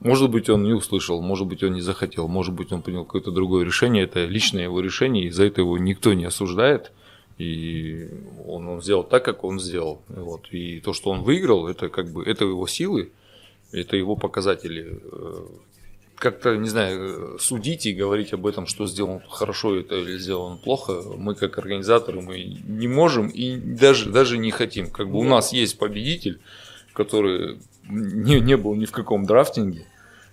Может 0.00 0.30
быть, 0.30 0.48
он 0.50 0.62
не 0.62 0.72
услышал, 0.72 1.20
может 1.22 1.46
быть, 1.46 1.62
он 1.62 1.72
не 1.72 1.80
захотел, 1.80 2.28
может 2.28 2.54
быть, 2.54 2.70
он 2.70 2.82
принял 2.82 3.04
какое-то 3.04 3.30
другое 3.30 3.64
решение. 3.64 4.04
Это 4.04 4.24
личное 4.26 4.64
его 4.64 4.80
решение, 4.80 5.24
и 5.24 5.30
за 5.30 5.44
это 5.44 5.62
его 5.62 5.78
никто 5.78 6.12
не 6.12 6.26
осуждает. 6.26 6.92
И 7.38 8.08
он, 8.46 8.68
он 8.68 8.82
сделал 8.82 9.02
так, 9.02 9.24
как 9.24 9.42
он 9.42 9.58
сделал. 9.58 10.02
Вот. 10.08 10.48
И 10.52 10.80
то, 10.80 10.92
что 10.92 11.10
он 11.10 11.22
выиграл, 11.22 11.66
это 11.66 11.88
как 11.88 12.10
бы 12.12 12.22
это 12.22 12.44
его 12.44 12.66
силы 12.66 13.10
это 13.72 13.96
его 13.96 14.16
показатели. 14.16 15.00
Э, 15.12 15.46
как-то, 16.16 16.56
не 16.56 16.68
знаю, 16.68 17.38
судить 17.38 17.86
и 17.86 17.92
говорить 17.92 18.32
об 18.32 18.46
этом, 18.46 18.66
что 18.66 18.86
сделано 18.86 19.22
хорошо 19.28 19.76
это 19.76 19.96
или 19.96 20.16
сделано 20.16 20.56
плохо, 20.56 21.02
мы 21.16 21.34
как 21.34 21.58
организаторы 21.58 22.22
мы 22.22 22.42
не 22.42 22.88
можем 22.88 23.28
и 23.28 23.56
даже, 23.56 24.10
даже 24.10 24.38
не 24.38 24.50
хотим. 24.50 24.90
Как 24.90 25.10
бы 25.10 25.18
у 25.18 25.24
нас 25.24 25.52
есть 25.52 25.78
победитель, 25.78 26.40
который 26.94 27.58
не, 27.88 28.40
не 28.40 28.56
был 28.56 28.74
ни 28.74 28.86
в 28.86 28.92
каком 28.92 29.26
драфтинге, 29.26 29.86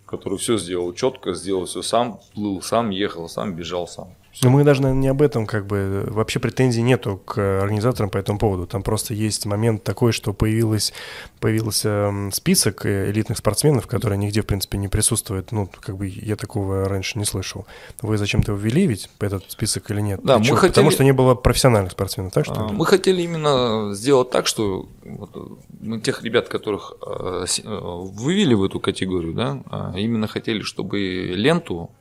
который 0.06 0.38
все 0.38 0.58
сделал 0.58 0.94
четко, 0.94 1.34
сделал 1.34 1.66
все 1.66 1.82
сам, 1.82 2.22
плыл 2.34 2.62
сам, 2.62 2.90
ехал 2.90 3.28
сам, 3.28 3.54
бежал 3.54 3.88
сам. 3.88 4.16
Но 4.42 4.50
мы 4.50 4.64
даже, 4.64 4.82
наверное, 4.82 5.02
не 5.02 5.08
об 5.08 5.22
этом, 5.22 5.46
как 5.46 5.68
бы, 5.68 6.06
вообще 6.08 6.40
претензий 6.40 6.82
нету 6.82 7.18
к 7.18 7.62
организаторам 7.62 8.10
по 8.10 8.18
этому 8.18 8.40
поводу. 8.40 8.66
Там 8.66 8.82
просто 8.82 9.14
есть 9.14 9.46
момент 9.46 9.84
такой, 9.84 10.12
что 10.12 10.34
появилось, 10.34 10.94
появился 11.40 12.12
список 12.32 12.86
элитных 12.86 13.38
спортсменов, 13.38 13.88
которые 13.88 14.18
нигде, 14.18 14.42
в 14.42 14.46
принципе, 14.46 14.78
не 14.78 14.88
присутствуют. 14.88 15.52
Ну, 15.52 15.70
как 15.80 15.98
бы 15.98 16.08
я 16.08 16.36
такого 16.36 16.90
раньше 16.90 17.20
не 17.20 17.26
слышал. 17.26 17.66
Вы 18.02 18.18
зачем-то 18.18 18.54
ввели 18.54 18.88
ведь 18.88 19.10
этот 19.20 19.52
список 19.52 19.92
или 19.92 20.02
нет? 20.02 20.22
Да, 20.24 20.40
мы 20.40 20.56
хотели... 20.56 20.70
Потому 20.70 20.92
что 20.92 21.04
не 21.04 21.14
было 21.14 21.36
профессиональных 21.36 21.92
спортсменов, 21.92 22.34
так 22.34 22.46
что? 22.46 22.56
А, 22.56 22.70
мы 22.70 22.86
хотели 22.86 23.22
именно 23.22 23.94
сделать 23.94 24.30
так, 24.32 24.48
что 24.48 24.88
вот 25.04 25.60
мы 25.80 26.00
тех 26.00 26.24
ребят, 26.24 26.48
которых 26.48 26.94
э, 27.06 27.46
э, 27.64 27.80
вывели 27.82 28.54
в 28.54 28.64
эту 28.64 28.80
категорию, 28.80 29.34
да, 29.34 29.62
а 29.70 29.94
именно 29.98 30.28
хотели, 30.28 30.62
чтобы 30.62 31.00
ленту 31.00 31.92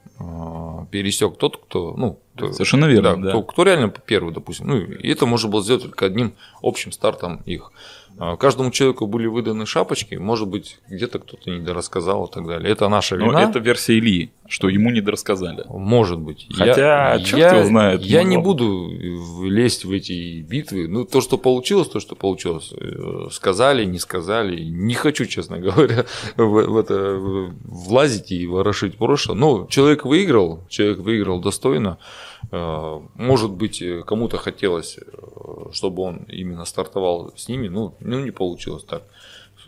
пересек 0.91 1.37
тот, 1.37 1.57
кто, 1.57 1.95
ну, 1.97 2.21
совершенно 2.53 2.87
верно, 2.87 3.17
да, 3.17 3.23
да. 3.23 3.31
Кто, 3.31 3.43
кто 3.43 3.63
реально 3.65 3.89
первый, 3.89 4.33
допустим. 4.33 4.69
Ну, 4.69 4.79
и 4.79 5.09
это 5.11 5.27
можно 5.27 5.49
было 5.49 5.63
сделать 5.63 5.83
только 5.83 6.07
одним 6.07 6.35
общим 6.63 6.93
стартом 6.93 7.43
их. 7.47 7.73
А, 8.19 8.37
каждому 8.37 8.71
человеку 8.71 9.07
были 9.07 9.27
выданы 9.27 9.67
шапочки, 9.67 10.15
может 10.17 10.49
быть, 10.49 10.79
где-то 10.89 11.19
кто-то 11.19 11.51
недорассказал 11.51 12.27
и 12.27 12.33
так 12.33 12.47
далее. 12.47 12.71
Это 12.71 12.89
наша 12.89 13.17
вина. 13.17 13.33
Но 13.33 13.41
это 13.41 13.59
версия 13.59 13.99
Ильи, 13.99 14.33
что 14.47 14.69
ему 14.69 14.91
недорассказали. 14.91 15.65
Может 15.69 16.19
быть. 16.19 16.47
Хотя, 16.53 17.15
я, 17.15 17.19
черт 17.21 17.39
я, 17.39 17.55
его 17.55 17.67
знает. 17.67 18.03
Я 18.03 18.23
не 18.23 18.39
буду 18.39 18.91
лезть 19.45 19.85
в 19.85 19.91
эти 19.91 20.41
битвы. 20.43 20.89
Ну, 20.89 21.05
то, 21.05 21.21
что 21.21 21.39
получилось, 21.39 21.89
то, 21.89 22.01
что 22.01 22.15
получилось. 22.15 22.73
Э, 22.77 23.29
сказали, 23.31 23.85
не 23.85 23.99
сказали. 23.99 24.63
Не 24.63 24.95
хочу, 24.95 25.27
честно 25.27 25.59
говоря, 25.61 26.05
в, 26.37 26.45
в 26.45 26.77
это 26.77 27.17
влазить 27.65 28.31
и 28.31 28.47
ворошить 28.47 28.97
прошлое. 28.97 29.37
Но 29.37 29.67
человек 29.69 30.05
выиграл, 30.05 30.65
человек 30.69 30.99
выиграл 30.99 31.41
достойно. 31.41 31.99
Э, 32.51 33.01
может 33.15 33.53
быть, 33.53 33.83
кому-то 34.07 34.39
хотелось, 34.39 34.99
э, 34.99 35.73
чтобы 35.73 36.03
он 36.03 36.25
именно 36.29 36.65
стартовал 36.65 37.33
с 37.37 37.49
ними, 37.49 37.69
ну, 37.69 37.95
ну 38.01 38.21
не 38.21 38.31
получилось 38.31 38.85
так. 38.85 39.03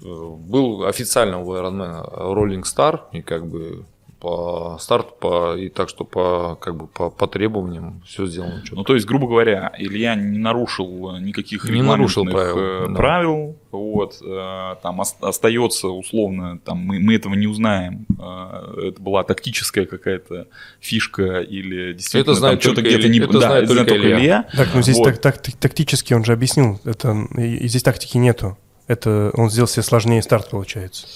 Э, 0.02 0.04
был 0.04 0.84
официально 0.84 1.40
у 1.40 1.54
Ironman 1.54 2.04
Rolling 2.34 2.62
Star, 2.62 3.02
и 3.12 3.22
как 3.22 3.46
бы 3.46 3.86
по 4.24 4.78
старту, 4.80 5.14
по, 5.20 5.54
и 5.54 5.68
так 5.68 5.90
что 5.90 6.04
по, 6.04 6.56
как 6.58 6.76
бы 6.76 6.86
по, 6.86 7.10
по 7.10 7.26
требованиям 7.26 8.00
все 8.06 8.24
сделано. 8.26 8.60
четко. 8.62 8.76
Ну, 8.76 8.84
то 8.84 8.94
есть, 8.94 9.06
грубо 9.06 9.26
говоря, 9.26 9.70
Илья 9.76 10.14
не 10.14 10.38
нарушил 10.38 11.18
никаких 11.18 11.68
Не 11.68 11.82
нарушил 11.82 12.24
правил, 12.24 12.58
э, 12.58 12.86
да. 12.88 12.94
правил, 12.94 13.56
вот, 13.70 14.14
э, 14.24 14.76
там 14.82 15.00
ос- 15.00 15.16
остается 15.20 15.88
условно, 15.88 16.58
там 16.64 16.78
мы, 16.78 17.00
мы 17.00 17.14
этого 17.16 17.34
не 17.34 17.46
узнаем, 17.46 18.06
э, 18.18 18.88
это 18.88 19.02
была 19.02 19.24
тактическая 19.24 19.84
какая-то 19.84 20.46
фишка 20.80 21.40
или 21.40 21.92
действительно 21.92 22.32
Это 22.32 22.40
знает 22.40 22.54
там 22.54 22.60
что-то 22.62 22.76
только 22.76 22.88
где-то 22.88 23.06
Илья- 23.08 23.12
не 23.12 23.18
это 23.28 23.38
знает 23.40 23.68
только 23.68 23.94
Илья. 23.94 24.48
Так, 24.56 24.68
ну 24.74 24.80
здесь 24.80 24.96
Вот. 24.96 25.04
так, 25.04 25.18
так- 25.18 25.38
так- 25.42 25.56
тактически 25.56 26.14
он 26.14 26.24
же 26.24 26.32
объяснил, 26.32 26.80
это, 26.84 27.14
и 27.36 27.68
здесь 27.68 27.82
тактики 27.82 28.16
нету. 28.16 28.56
Это 28.86 29.30
он 29.34 29.50
сделал 29.50 29.68
себе 29.68 29.82
сложнее 29.82 30.22
старт, 30.22 30.48
получается. 30.50 31.06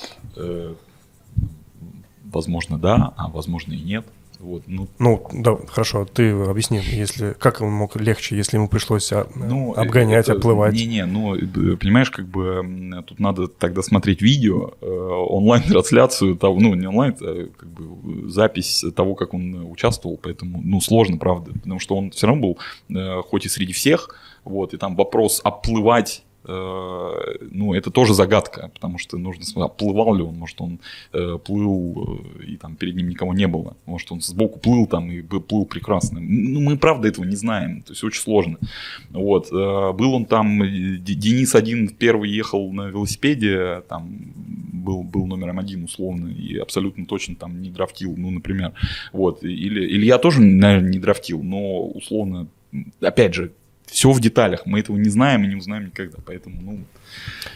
Э, 2.28 2.30
Возможно, 2.32 2.78
да, 2.78 3.14
а 3.16 3.28
возможно 3.28 3.72
и 3.72 3.80
нет. 3.80 4.05
Вот, 4.40 4.62
ну, 4.68 4.86
Ну, 5.00 5.26
да, 5.32 5.56
хорошо, 5.66 6.05
ты 6.05 6.30
объясни, 6.30 6.78
если, 6.78 7.34
как 7.40 7.60
он 7.60 7.72
мог 7.72 7.96
легче, 7.96 8.36
если 8.36 8.56
ему 8.56 8.68
пришлось 8.68 9.10
а, 9.12 9.26
Ну, 9.34 9.74
обгонять, 9.74 10.28
это- 10.28 10.38
оплывать. 10.38 10.74
Не-не, 10.74 11.06
ну, 11.06 11.34
э, 11.34 11.76
понимаешь, 11.76 12.09
как 12.12 12.28
бы 12.28 13.02
тут 13.09 13.18
надо 13.18 13.48
тогда 13.48 13.82
смотреть 13.82 14.22
видео, 14.22 14.74
э, 14.80 14.86
онлайн-трансляцию 14.86 16.36
того, 16.36 16.60
ну, 16.60 16.74
не 16.74 16.86
онлайн, 16.86 17.16
а 17.20 17.48
как 17.56 17.68
бы 17.68 18.28
запись 18.30 18.84
того, 18.94 19.16
как 19.16 19.34
он 19.34 19.66
участвовал, 19.70 20.16
поэтому, 20.22 20.60
ну, 20.62 20.80
сложно, 20.80 21.16
правда, 21.18 21.52
потому 21.55 21.80
что 21.80 21.96
он 21.96 22.10
все 22.12 22.28
равно 22.28 22.42
был, 22.42 22.59
э, 22.96 23.22
хоть 23.22 23.44
и 23.46 23.48
среди 23.48 23.72
всех, 23.72 24.14
вот, 24.44 24.72
и 24.72 24.76
там 24.76 24.94
вопрос 24.94 25.40
оплывать 25.42 26.22
э, 26.22 26.27
ну, 26.48 27.74
это 27.74 27.90
тоже 27.90 28.14
загадка, 28.14 28.70
потому 28.72 28.98
что 28.98 29.18
нужно 29.18 29.44
смотреть, 29.44 29.72
оплывал 29.72 30.14
ли 30.14 30.22
он, 30.22 30.36
может, 30.36 30.60
он 30.60 30.80
э, 31.12 31.38
плыл, 31.44 32.20
э, 32.40 32.44
и 32.44 32.56
там 32.56 32.76
перед 32.76 32.96
ним 32.96 33.08
никого 33.08 33.34
не 33.34 33.46
было, 33.46 33.76
может, 33.86 34.10
он 34.12 34.20
сбоку 34.20 34.58
плыл 34.58 34.86
там 34.86 35.10
и 35.10 35.20
плыл 35.22 35.66
прекрасно. 35.66 36.20
Ну, 36.20 36.60
мы, 36.60 36.78
правда, 36.78 37.08
этого 37.08 37.24
не 37.24 37.36
знаем, 37.36 37.82
то 37.82 37.92
есть 37.92 38.02
очень 38.02 38.22
сложно. 38.22 38.58
Вот, 39.10 39.48
э, 39.52 39.92
был 39.92 40.14
он 40.14 40.24
там, 40.24 40.62
э, 40.62 40.96
Денис 40.98 41.54
один 41.54 41.88
первый 41.88 42.30
ехал 42.30 42.72
на 42.72 42.88
велосипеде, 42.88 43.82
там 43.88 44.32
был, 44.72 45.02
был 45.02 45.26
номером 45.26 45.58
один 45.58 45.84
условно, 45.84 46.28
и 46.28 46.56
абсолютно 46.56 47.06
точно 47.06 47.34
там 47.34 47.60
не 47.60 47.70
драфтил, 47.70 48.14
ну, 48.16 48.30
например. 48.30 48.72
Вот, 49.12 49.42
или, 49.42 49.84
или 49.86 50.06
я 50.06 50.18
тоже, 50.18 50.40
наверное, 50.40 50.90
не 50.90 50.98
драфтил, 50.98 51.42
но 51.42 51.86
условно, 51.86 52.48
опять 53.00 53.34
же, 53.34 53.52
все 53.90 54.10
в 54.10 54.20
деталях, 54.20 54.66
мы 54.66 54.81
этого 54.81 54.97
не 54.97 55.09
знаем 55.09 55.44
и 55.44 55.48
не 55.48 55.56
узнаем 55.56 55.86
никогда, 55.86 56.19
поэтому, 56.24 56.60
ну, 56.60 56.85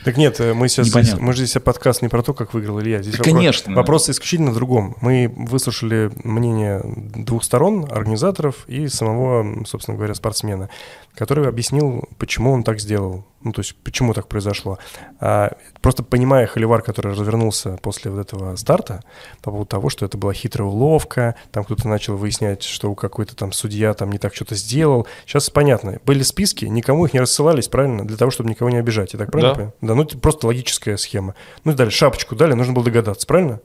Так 0.05 0.16
нет, 0.16 0.41
э, 0.41 0.53
мы 0.53 0.69
сейчас 0.69 0.89
Непонятно. 0.89 1.11
здесь, 1.11 1.20
мы 1.20 1.33
же 1.33 1.47
здесь 1.47 1.62
подкаст 1.62 2.03
не 2.03 2.09
про 2.09 2.23
то, 2.23 2.35
как 2.35 2.55
выиграл 2.55 2.81
Илья. 2.81 3.03
Здесь 3.03 3.15
Да, 3.15 3.19
вопрос, 3.19 3.35
конечно. 3.35 3.74
вопрос 3.74 4.11
исключительно 4.11 4.51
в 4.51 4.55
другом. 4.55 4.97
Мы 5.01 5.33
выслушали 5.35 6.11
мнение 6.24 6.83
двух 6.85 7.45
сторон, 7.45 7.87
организаторов 7.91 8.69
и 8.69 8.89
самого, 8.89 9.65
собственно 9.65 9.97
говоря, 9.97 10.15
спортсмена, 10.15 10.70
который 11.15 11.49
объяснил, 11.49 12.09
почему 12.19 12.53
он 12.53 12.65
так 12.65 12.81
сделал. 12.81 13.24
Ну, 13.45 13.53
то 13.53 13.61
есть, 13.61 13.74
почему 13.83 14.15
так 14.15 14.29
произошло. 14.29 14.79
А, 15.19 15.53
просто 15.81 16.05
понимая 16.05 16.47
холивар, 16.47 16.81
который 16.81 17.12
развернулся 17.12 17.77
после 17.83 18.11
вот 18.11 18.20
этого 18.20 18.55
старта, 18.55 19.03
по 19.43 19.51
поводу 19.51 19.66
того, 19.66 19.89
что 19.89 20.07
это 20.07 20.16
была 20.16 20.33
хитрая 20.33 20.69
уловка, 20.69 21.35
там 21.51 21.65
кто-то 21.65 21.89
начал 21.89 22.16
выяснять, 22.16 22.62
что 22.62 22.91
у 22.91 22.95
какой-то 22.95 23.35
там 23.35 23.51
судья 23.51 23.95
там 23.95 24.12
не 24.12 24.19
так 24.19 24.35
что-то 24.35 24.55
сделал. 24.55 25.09
Сейчас 25.27 25.51
понятно. 25.51 25.99
Были 26.07 26.23
списки, 26.23 26.66
никому 26.66 27.05
их 27.07 27.15
не 27.15 27.20
рассылались, 27.20 27.66
правильно? 27.66 28.07
Для 28.07 28.16
того, 28.16 28.31
чтобы 28.31 28.49
никого 28.49 28.70
не 28.70 28.77
обижать. 28.77 29.12
Я 29.12 29.19
так 29.19 29.33
правильно 29.33 29.41
Да. 29.43 29.55
понимаю? 29.55 29.74
Да, 29.81 29.94
ну 29.94 30.02
это 30.02 30.19
просто 30.19 30.47
логическая 30.47 30.97
схема. 30.97 31.35
Ну, 31.64 31.74
дали 31.74 31.90
шапочку, 31.90 32.35
дали, 32.36 32.55
нужно 32.55 32.73
было 32.73 32.85
догадаться, 32.85 33.27
правильно? 33.27 33.60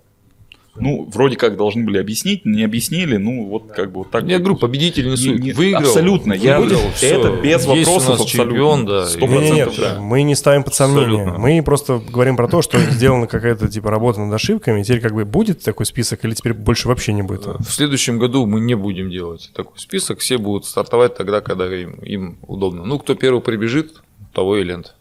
ну, 0.79 1.09
вроде 1.11 1.35
как 1.37 1.57
должны 1.57 1.83
были 1.83 1.97
объяснить, 1.97 2.45
не 2.45 2.63
объяснили, 2.63 3.17
ну, 3.17 3.45
вот 3.47 3.71
как 3.75 3.91
бы 3.91 3.99
вот 3.99 4.11
так. 4.11 4.25
Я 4.25 4.37
говорю, 4.37 4.57
победитель 4.57 5.09
не 5.09 5.17
суть. 5.17 5.39
Не- 5.39 5.47
не- 5.47 5.51
Выиграл. 5.53 5.81
Абсолютно. 5.81 6.33
Я- 6.33 6.59
выиграл, 6.59 6.81
это 6.81 6.91
всё. 6.95 7.41
без 7.41 7.51
Есть 7.51 7.65
вопросов 7.65 7.87
у 7.87 8.11
нас 8.11 8.21
абсолютно. 8.21 8.27
чемпион, 8.51 8.85
да. 8.85 9.05
Сто 9.07 9.19
и- 9.19 9.27
Не, 9.27 9.37
не, 9.39 9.51
нет, 9.51 9.65
процентов, 9.69 9.95
да. 9.95 10.01
мы 10.01 10.21
не 10.21 10.35
ставим 10.35 10.63
под 10.63 10.75
сомнение. 10.75 11.21
Абсолютно. 11.23 11.39
Мы 11.39 11.63
просто 11.63 11.99
говорим 12.07 12.37
про 12.37 12.47
то, 12.47 12.61
что 12.61 12.77
сделана 12.79 13.25
какая-то 13.27 13.67
типа 13.69 13.89
работа 13.89 14.19
над 14.21 14.31
ошибками. 14.33 14.81
И 14.81 14.83
теперь 14.83 15.01
как 15.01 15.13
бы 15.15 15.25
будет 15.25 15.63
такой 15.63 15.87
список 15.87 16.23
или 16.25 16.33
теперь 16.35 16.53
больше 16.53 16.87
вообще 16.87 17.13
не 17.13 17.23
будет? 17.23 17.45
В 17.47 17.71
следующем 17.71 18.19
году 18.19 18.45
мы 18.45 18.59
не 18.59 18.75
будем 18.75 19.09
делать 19.09 19.49
такой 19.55 19.79
список. 19.79 20.19
Все 20.19 20.37
будут 20.37 20.65
стартовать 20.65 21.15
тогда, 21.15 21.41
когда 21.41 21.65
им, 21.75 21.93
им 22.03 22.37
удобно. 22.45 22.83
Ну, 22.85 22.99
кто 22.99 23.15
первый 23.15 23.41
прибежит, 23.41 23.93
того 24.31 24.57
и 24.57 24.63
лента. 24.63 24.91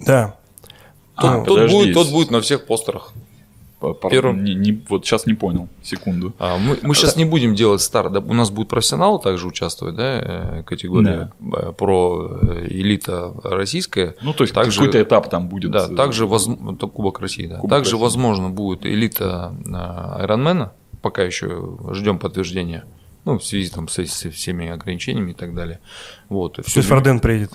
Да. 0.00 0.36
А, 1.14 1.42
тот, 1.44 1.70
будет, 1.70 1.94
тот 1.94 2.10
будет 2.10 2.30
на 2.30 2.40
всех 2.40 2.66
постерах. 2.66 3.12
Первым. 4.10 4.42
не- 4.42 4.54
не- 4.54 4.82
вот 4.88 5.04
сейчас 5.04 5.26
не 5.26 5.34
понял. 5.34 5.68
Секунду. 5.82 6.32
А 6.38 6.56
мы, 6.56 6.78
мы 6.82 6.94
сейчас 6.94 7.14
не 7.16 7.24
будем 7.26 7.54
делать 7.54 7.82
старт. 7.82 8.10
Да, 8.12 8.20
у 8.20 8.32
нас 8.32 8.50
будет 8.50 8.68
профессионал 8.68 9.20
также 9.20 9.46
участвовать, 9.46 9.94
да, 9.94 10.02
э, 10.58 10.62
категория 10.64 11.30
э, 11.40 11.72
про 11.72 12.38
э, 12.40 12.66
элита 12.70 13.32
российская. 13.44 14.14
Ну, 14.22 14.32
то 14.32 14.44
есть 14.44 14.54
Также- 14.54 14.78
какой-то 14.78 15.02
этап 15.02 15.28
там 15.28 15.48
будет. 15.48 15.70
Да, 15.72 15.88
э, 15.90 15.94
также 15.94 16.26
это 16.26 16.86
Кубок 16.86 17.20
России, 17.20 17.46
да. 17.46 17.56
Кубок 17.56 17.70
также, 17.70 17.92
России. 17.92 18.02
возможно, 18.02 18.48
будет 18.48 18.86
элита 18.86 19.54
Айронмена, 20.18 20.72
пока 21.02 21.22
еще 21.22 21.76
ждем 21.92 22.18
подтверждения. 22.18 22.84
Ну, 23.26 23.38
в 23.38 23.44
связи 23.44 23.68
там, 23.70 23.88
со, 23.88 24.04
со 24.06 24.30
всеми 24.30 24.68
ограничениями 24.68 25.32
и 25.32 25.34
так 25.34 25.54
далее. 25.54 25.80
Вот. 26.30 26.54
То 26.54 26.62
Все, 26.62 26.80
есть 26.80 26.88
Фарден 26.88 27.20
приедет. 27.20 27.52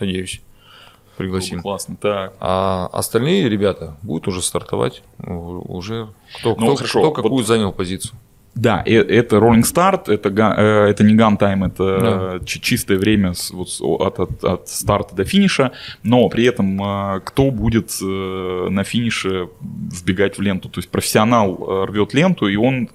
надеюсь, 0.00 0.40
было 1.18 1.26
бы 1.26 1.32
пригласим. 1.32 1.62
Классно. 1.62 1.96
Так. 1.96 2.34
А 2.40 2.88
остальные 2.92 3.48
ребята 3.48 3.96
будут 4.02 4.28
уже 4.28 4.42
стартовать, 4.42 5.02
уже 5.18 6.08
кто, 6.38 6.50
Ну, 6.50 6.56
кто, 6.56 6.76
хорошо, 6.76 6.98
кто 7.00 7.08
вот- 7.08 7.14
какую 7.16 7.44
занял 7.44 7.72
позицию. 7.72 8.14
Да, 8.54 8.82
это 8.84 9.36
Rolling 9.36 9.62
Start, 9.62 10.10
это, 10.10 10.30
э, 10.30 10.90
это 10.90 11.04
не 11.04 11.14
ган-тайм, 11.14 11.62
это 11.64 12.40
чи- 12.44 12.60
чистое 12.60 12.98
время 12.98 13.32
вот 13.52 13.68
от, 13.80 14.18
от- 14.18 14.44
от 14.44 14.68
старта 14.68 15.14
до 15.14 15.24
финиша, 15.24 15.70
но 16.02 16.28
при 16.28 16.44
этом 16.44 16.82
э, 16.82 17.20
кто 17.24 17.52
будет 17.52 17.92
э, 18.02 18.66
на 18.70 18.82
финише 18.82 19.48
вбегать 19.60 20.38
в 20.38 20.42
ленту? 20.42 20.68
То 20.68 20.78
есть 20.80 20.88
профессионал 20.90 21.84
рвет 21.86 22.14
ленту, 22.14 22.48
и 22.48 22.56
он, 22.56 22.88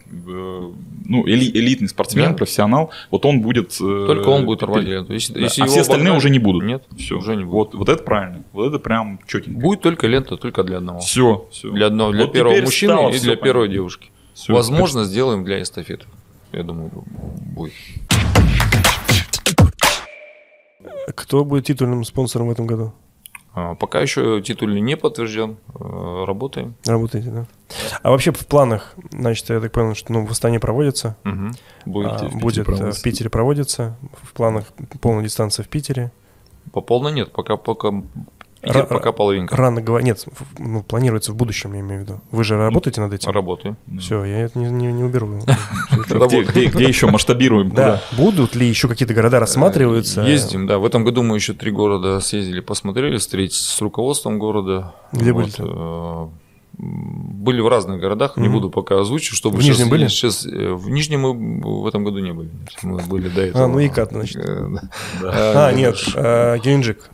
ну, 1.05 1.25
эли- 1.25 1.51
элитный 1.53 1.87
спортсмен, 1.87 2.31
Да. 2.31 2.37
профессионал, 2.37 2.91
вот 3.09 3.25
он 3.25 3.41
будет... 3.41 3.77
Только 3.77 4.27
он 4.29 4.45
будет 4.45 4.63
рвать 4.63 4.83
ленту. 4.85 5.13
Если, 5.13 5.33
Да, 5.33 5.39
если 5.39 5.61
а 5.61 5.65
все 5.67 5.81
остальные 5.81 6.09
обогнать- 6.09 6.17
уже 6.17 6.29
не 6.29 6.39
будут. 6.39 6.63
Нет, 6.63 6.83
Все. 6.97 7.17
уже 7.17 7.35
не 7.37 7.43
будет. 7.45 7.53
Вот, 7.53 7.75
вот 7.75 7.89
это 7.89 8.03
правильно. 8.03 8.43
Вот 8.51 8.67
это 8.67 8.79
прям 8.79 9.19
четенько. 9.27 9.59
Будет 9.61 9.81
только 9.81 10.07
лента, 10.07 10.35
только 10.35 10.63
для 10.63 10.77
одного. 10.77 10.99
Все, 10.99 11.47
все. 11.51 11.71
Для, 11.71 11.87
одного, 11.87 12.11
для 12.11 12.25
Вот 12.25 12.33
первого 12.33 12.59
мужчины 12.61 13.11
и 13.15 13.19
для 13.19 13.35
первой 13.37 13.67
понятно. 13.67 13.73
девушки. 13.73 14.09
Всё, 14.33 14.53
Возможно, 14.53 15.03
сделаем 15.03 15.43
для 15.43 15.61
эстафеты. 15.61 16.05
Я 16.51 16.63
думаю, 16.63 16.89
будет. 17.55 17.73
Кто 21.15 21.45
будет 21.45 21.65
титульным 21.65 22.03
спонсором 22.03 22.47
в 22.47 22.51
этом 22.51 22.65
году? 22.67 22.93
А, 23.55 23.75
Пока 23.75 23.99
еще 24.01 24.41
титульный 24.41 24.81
не 24.81 24.97
подтвержден. 24.97 25.57
Э, 25.79 26.23
Работаем. 26.25 26.75
Работаете, 26.85 27.29
да? 27.29 27.45
А 28.01 28.09
вообще 28.09 28.31
в 28.31 28.45
планах, 28.47 28.95
значит, 29.11 29.47
я 29.49 29.59
так 29.59 29.71
понял, 29.71 29.93
что 29.93 30.11
ну, 30.11 30.25
в 30.25 30.31
Астане 30.31 30.59
проводится, 30.59 31.15
Мгм. 31.23 31.53
Будет. 31.85 32.07
а, 32.11 32.17
в 32.17 32.21
Питере 32.21 32.39
будет 32.39 32.57
э, 32.57 32.63
проводится. 32.63 32.99
в 32.99 33.03
Питере 33.03 33.29
проводится, 33.29 33.97
в 34.23 34.33
планах 34.33 34.65
полная 35.01 35.23
дистанция 35.23 35.63
в 35.63 35.67
Питере. 35.69 36.11
По 36.71 36.81
полной 36.81 37.11
нет, 37.11 37.31
пока, 37.31 37.57
пока, 37.57 37.91
Ра- 38.63 38.85
пока 38.87 39.11
половинка. 39.11 39.55
Рано 39.55 39.81
говорить, 39.81 40.05
нет, 40.05 40.25
ну, 40.57 40.81
планируется 40.83 41.31
в 41.33 41.35
будущем, 41.35 41.73
я 41.73 41.81
имею 41.81 42.01
в 42.01 42.03
виду. 42.03 42.21
Вы 42.31 42.43
же 42.43 42.57
работаете 42.57 43.01
над 43.01 43.13
этим? 43.13 43.31
Работаем. 43.31 43.75
Все, 43.99 44.23
я 44.23 44.39
это 44.39 44.57
не, 44.57 44.65
не, 44.69 44.91
не 44.93 45.03
уберу. 45.03 45.27
Где, 46.07 46.87
еще 46.87 47.07
масштабируем? 47.07 47.71
Да, 47.71 48.01
будут 48.13 48.55
ли 48.55 48.67
еще 48.67 48.87
какие-то 48.87 49.13
города 49.13 49.39
рассматриваются? 49.39 50.21
Ездим, 50.21 50.67
да. 50.67 50.77
В 50.77 50.85
этом 50.85 51.03
году 51.03 51.23
мы 51.23 51.35
еще 51.35 51.53
три 51.53 51.71
города 51.71 52.19
съездили, 52.19 52.61
посмотрели, 52.61 53.17
встретились 53.17 53.57
с 53.59 53.81
руководством 53.81 54.39
города. 54.39 54.93
Где 55.11 55.33
были-то? 55.33 56.29
э, 56.77 56.81
Были 56.81 57.61
в 57.61 57.67
разных 57.67 57.99
городах, 57.99 58.37
не 58.37 58.49
буду 58.49 58.69
пока 58.69 58.99
озвучить, 58.99 59.35
чтобы 59.35 59.57
В 59.57 59.61
сейчас- 59.61 59.77
Нижнем 59.77 59.89
были? 59.89 60.07
Сейчас, 60.07 60.45
э, 60.45 60.73
в 60.73 60.89
Нижнем 60.89 61.21
мы 61.21 61.81
в 61.81 61.85
этом 61.87 62.03
году 62.03 62.19
не 62.19 62.31
были. 62.33 62.49
Мы 62.81 62.97
были 63.03 63.29
до 63.29 63.41
этого. 63.41 63.65
А, 63.65 63.67
ну 63.67 63.79
и 63.79 63.89
Кат, 63.89 64.09
значит. 64.11 64.37
Э. 64.37 64.67
А, 65.23 65.71
нет, 65.71 65.97
э, 66.15 66.57
Геленджик. 66.63 67.09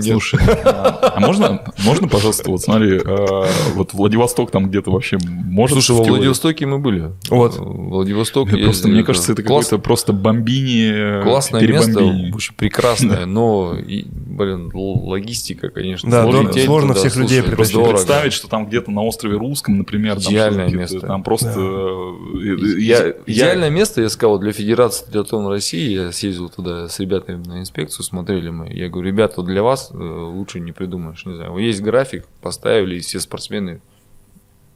Нет. 0.00 0.20
А 0.64 1.16
можно, 1.20 1.62
можно, 1.84 2.08
пожалуйста, 2.08 2.50
вот 2.50 2.62
смотри, 2.62 3.00
э, 3.04 3.46
вот 3.74 3.92
Владивосток 3.92 4.50
там 4.50 4.68
где-то 4.68 4.90
вообще 4.90 5.18
может 5.24 5.82
Слушай, 5.82 5.96
в 5.96 5.98
во? 5.98 6.04
Владивостоке 6.04 6.66
мы 6.66 6.78
были. 6.78 7.12
Вот. 7.28 7.56
Э, 7.56 7.62
Владивосток. 7.62 8.50
Просто, 8.50 8.88
мне 8.88 9.02
кажется, 9.02 9.32
это 9.32 9.42
какое-то 9.42 9.78
просто 9.78 10.12
бомбини, 10.12 11.22
Классное 11.22 11.66
место, 11.66 12.04
очень 12.34 12.54
прекрасное, 12.54 13.26
но, 13.26 13.76
блин, 13.76 14.70
логистика, 14.74 15.68
конечно. 15.68 16.10
Да, 16.10 16.22
сложно. 16.64 16.94
всех 16.94 17.16
людей 17.16 17.42
слушай. 17.42 17.88
Представить, 17.90 18.32
что 18.32 18.48
там 18.48 18.66
где-то 18.66 18.90
на 18.90 19.02
острове 19.02 19.36
Русском, 19.36 19.78
например, 19.78 20.20
там 20.20 20.32
Идеальное 20.32 20.68
место. 20.68 21.00
Там 21.00 21.22
просто... 21.22 21.52
э, 21.56 22.56
я- 22.78 23.14
Идеальное 23.26 23.70
место, 23.70 24.02
я 24.02 24.08
сказал, 24.08 24.38
для 24.38 24.52
Федерации 24.52 25.04
триатлона 25.10 25.50
России. 25.50 25.90
Я 25.90 26.12
съездил 26.12 26.48
туда 26.48 26.88
с 26.88 26.98
ребятами 27.00 27.44
на 27.44 27.60
инспекцию, 27.60 28.04
смотрели 28.04 28.50
мы. 28.50 28.72
Я 28.72 28.88
говорю, 28.88 29.08
ребята, 29.08 29.34
вот 29.38 29.48
для 29.52 29.62
вас 29.62 29.90
э, 29.92 29.96
лучше 29.96 30.58
не 30.60 30.72
придумаешь. 30.72 31.24
Не 31.26 31.36
знаю, 31.36 31.56
есть 31.58 31.80
график, 31.82 32.26
поставили, 32.40 32.96
и 32.96 33.00
все 33.00 33.20
спортсмены 33.20 33.80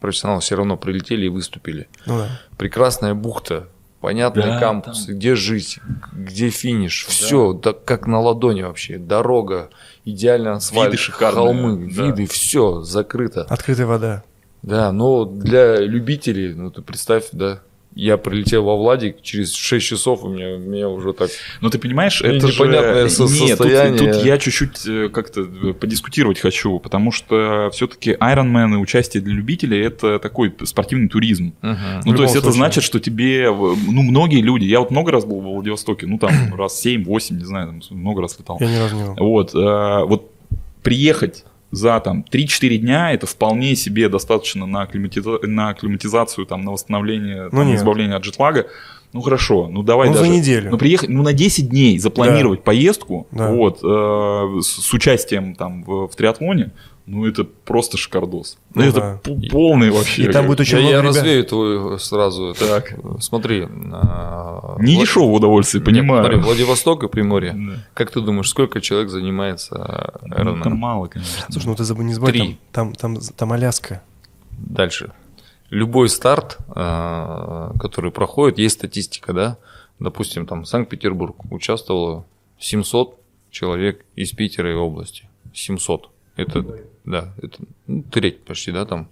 профессионалы 0.01 0.41
все 0.41 0.55
равно 0.57 0.77
прилетели 0.77 1.27
и 1.27 1.29
выступили. 1.29 1.89
Ну 2.07 2.19
да. 2.19 2.41
Прекрасная 2.59 3.15
бухта, 3.15 3.69
понятный 4.01 4.43
Да, 4.45 4.61
кампус, 4.61 5.07
там. 5.07 5.17
где 5.17 5.35
жить, 5.35 5.79
где 6.13 6.51
финиш, 6.51 7.07
все, 7.07 7.53
да 7.55 7.73
как 7.73 8.07
на 8.07 8.21
ладони 8.21 8.63
вообще, 8.63 8.99
дорога, 8.99 9.71
идеально 10.05 10.53
асфальт, 10.55 10.93
Виды 10.93 11.03
шикарные, 11.03 11.35
холмы, 11.47 11.93
да. 11.93 12.03
виды, 12.07 12.27
все 12.27 12.83
закрыто. 12.83 13.43
Открытая 13.49 13.87
вода. 13.87 14.23
Да, 14.63 14.93
но 14.93 15.25
для 15.25 15.77
любителей, 15.81 16.53
ну 16.55 16.71
ты 16.71 16.83
представь, 16.83 17.29
да, 17.33 17.61
я 17.99 18.19
прилетел 18.19 18.63
во 18.63 18.77
Владик, 18.77 19.23
через 19.23 19.55
6 19.55 19.85
часов 19.87 20.23
у 20.23 20.29
меня, 20.29 20.57
у 20.57 20.59
меня 20.59 20.87
уже 20.91 21.15
так... 21.15 21.31
Ну, 21.63 21.71
ты 21.71 21.79
понимаешь, 21.79 22.21
Ну, 22.23 22.29
это 22.29 22.47
непонятное 22.47 23.05
же... 23.05 23.11
со- 23.11 23.23
Нет, 23.25 23.31
тут, 23.33 23.49
состояние. 23.69 24.13
тут 24.13 24.25
я 24.25 24.37
чуть-чуть 24.37 24.87
э, 24.87 25.09
как-то 25.09 25.41
э, 25.41 25.73
подискутировать 25.73 26.39
хочу, 26.39 26.79
потому 26.79 27.11
что 27.11 27.71
все-таки 27.73 28.13
Ironman 28.13 28.75
и 28.75 28.77
участие 28.77 29.23
для 29.23 29.33
любителей— 29.33 29.81
это 29.87 30.19
такой 30.19 30.55
спортивный 30.65 31.09
туризм. 31.09 31.55
Ну, 31.63 31.73
В 32.13 32.17
то 32.17 32.23
есть 32.23 32.35
это 32.35 32.43
случае. 32.43 32.53
значит, 32.53 32.85
что 32.85 33.01
тебе, 33.01 33.51
в- 33.51 33.77
ну, 33.91 34.03
многие 34.03 34.43
люди, 34.43 34.65
я 34.67 34.81
вот 34.81 34.91
много 34.91 35.11
раз 35.11 35.25
был 35.25 35.41
во 35.41 35.53
Владивостоке, 35.55 36.07
ну, 36.07 36.19
там 36.19 36.31
раз 36.59 36.85
7-8, 36.85 37.33
не 37.33 37.45
знаю, 37.45 37.81
много 37.91 38.21
раз 38.21 38.39
летал. 38.39 38.59
Я 38.61 38.71
ни 38.71 38.77
разу 38.79 38.95
не 38.97 39.05
был. 39.05 39.15
Вот, 39.25 39.55
э, 39.55 40.05
вот 40.05 40.31
приехать 40.83 41.45
за 41.71 41.99
там 42.01 42.25
3-4 42.31 42.77
дня 42.79 43.13
это 43.13 43.27
вполне 43.27 43.75
себе 43.77 44.09
достаточно 44.09 44.67
на, 44.67 44.85
акклиматиза- 44.85 45.45
на 45.47 45.71
акклиматизацию, 45.71 46.47
там, 46.47 46.65
на 46.65 46.73
восстановление, 46.73 47.45
Ну 47.45 47.51
там, 47.59 47.67
нет. 47.67 47.77
избавление 47.79 48.17
от 48.17 48.23
джетлага. 48.25 48.67
Ну 49.13 49.21
хорошо, 49.23 49.69
ну 49.71 49.83
давай 49.83 50.09
Ну, 50.09 50.15
за 50.15 50.21
даже. 50.21 50.31
неделю. 50.33 50.71
Ну 50.71 50.79
приехать, 50.79 51.09
ну 51.09 51.23
на 51.23 51.33
10 51.33 51.69
дней 51.71 51.99
запланировать 51.99 52.63
поездку, 52.63 53.27
Да. 53.31 53.51
вот, 53.51 53.81
э, 53.83 54.61
с, 54.61 54.67
с 54.67 54.93
участием 54.93 55.55
там 55.55 55.83
в, 55.85 56.09
в 56.09 56.17
триатлоне, 56.17 56.71
ну 57.07 57.25
это 57.27 57.45
просто 57.45 57.97
шикардос. 57.97 58.59
Ну 58.75 58.83
это 58.83 59.21
да. 59.25 59.49
полный 59.51 59.91
вообще. 59.91 60.25
И 60.25 60.29
там 60.29 60.47
будет 60.47 60.61
очень 60.61 60.79
Я, 60.79 60.83
много 60.83 60.95
я 60.97 61.01
ребят. 61.03 61.15
развею 61.17 61.45
твой 61.45 62.01
сразу. 62.01 62.55
Так, 62.59 62.95
смотри. 63.21 63.67
а, 63.93 64.77
Не 64.81 64.97
Влад- 64.97 65.01
дешевое 65.01 65.31
удовольствие, 65.37 65.81
Нет, 65.81 65.87
понимаю. 65.87 66.25
смотри, 66.25 66.41
Владивосток 66.41 67.05
и 67.05 67.09
Приморье. 67.09 67.53
Да. 67.53 67.73
Как 67.95 68.11
ты 68.11 68.21
думаешь, 68.21 68.49
сколько 68.49 68.81
человек 68.81 69.09
занимается 69.11 70.19
Ну, 70.23 70.35
Ironman? 70.37 70.61
это 70.61 70.71
мало, 70.71 71.07
конечно. 71.07 71.47
Слушай, 71.51 71.67
ну 71.67 71.75
ты 71.77 71.85
забы- 71.85 72.03
не 72.05 72.13
забывай, 72.15 72.33
Три. 72.33 72.59
там, 72.73 72.93
там, 72.95 73.15
там, 73.17 73.23
там 73.37 73.53
Аляска. 73.53 74.03
Дальше. 74.51 75.13
Любой 75.71 76.09
старт, 76.09 76.59
который 77.79 78.11
проходит, 78.11 78.59
есть 78.59 78.77
статистика, 78.79 79.33
да? 79.33 79.57
Допустим, 79.99 80.47
там 80.47 80.65
Санкт-Петербург 80.65 81.37
участвовало 81.51 82.25
700 82.59 83.19
человек 83.51 84.05
из 84.15 84.33
Питера 84.33 84.71
и 84.71 84.75
области. 84.75 85.29
700. 85.55 86.11
Это, 86.37 86.65
да, 87.07 87.33
это 87.43 87.59
ну, 87.87 88.03
треть 88.11 88.45
почти, 88.45 88.73
да, 88.73 88.85
там. 88.85 89.09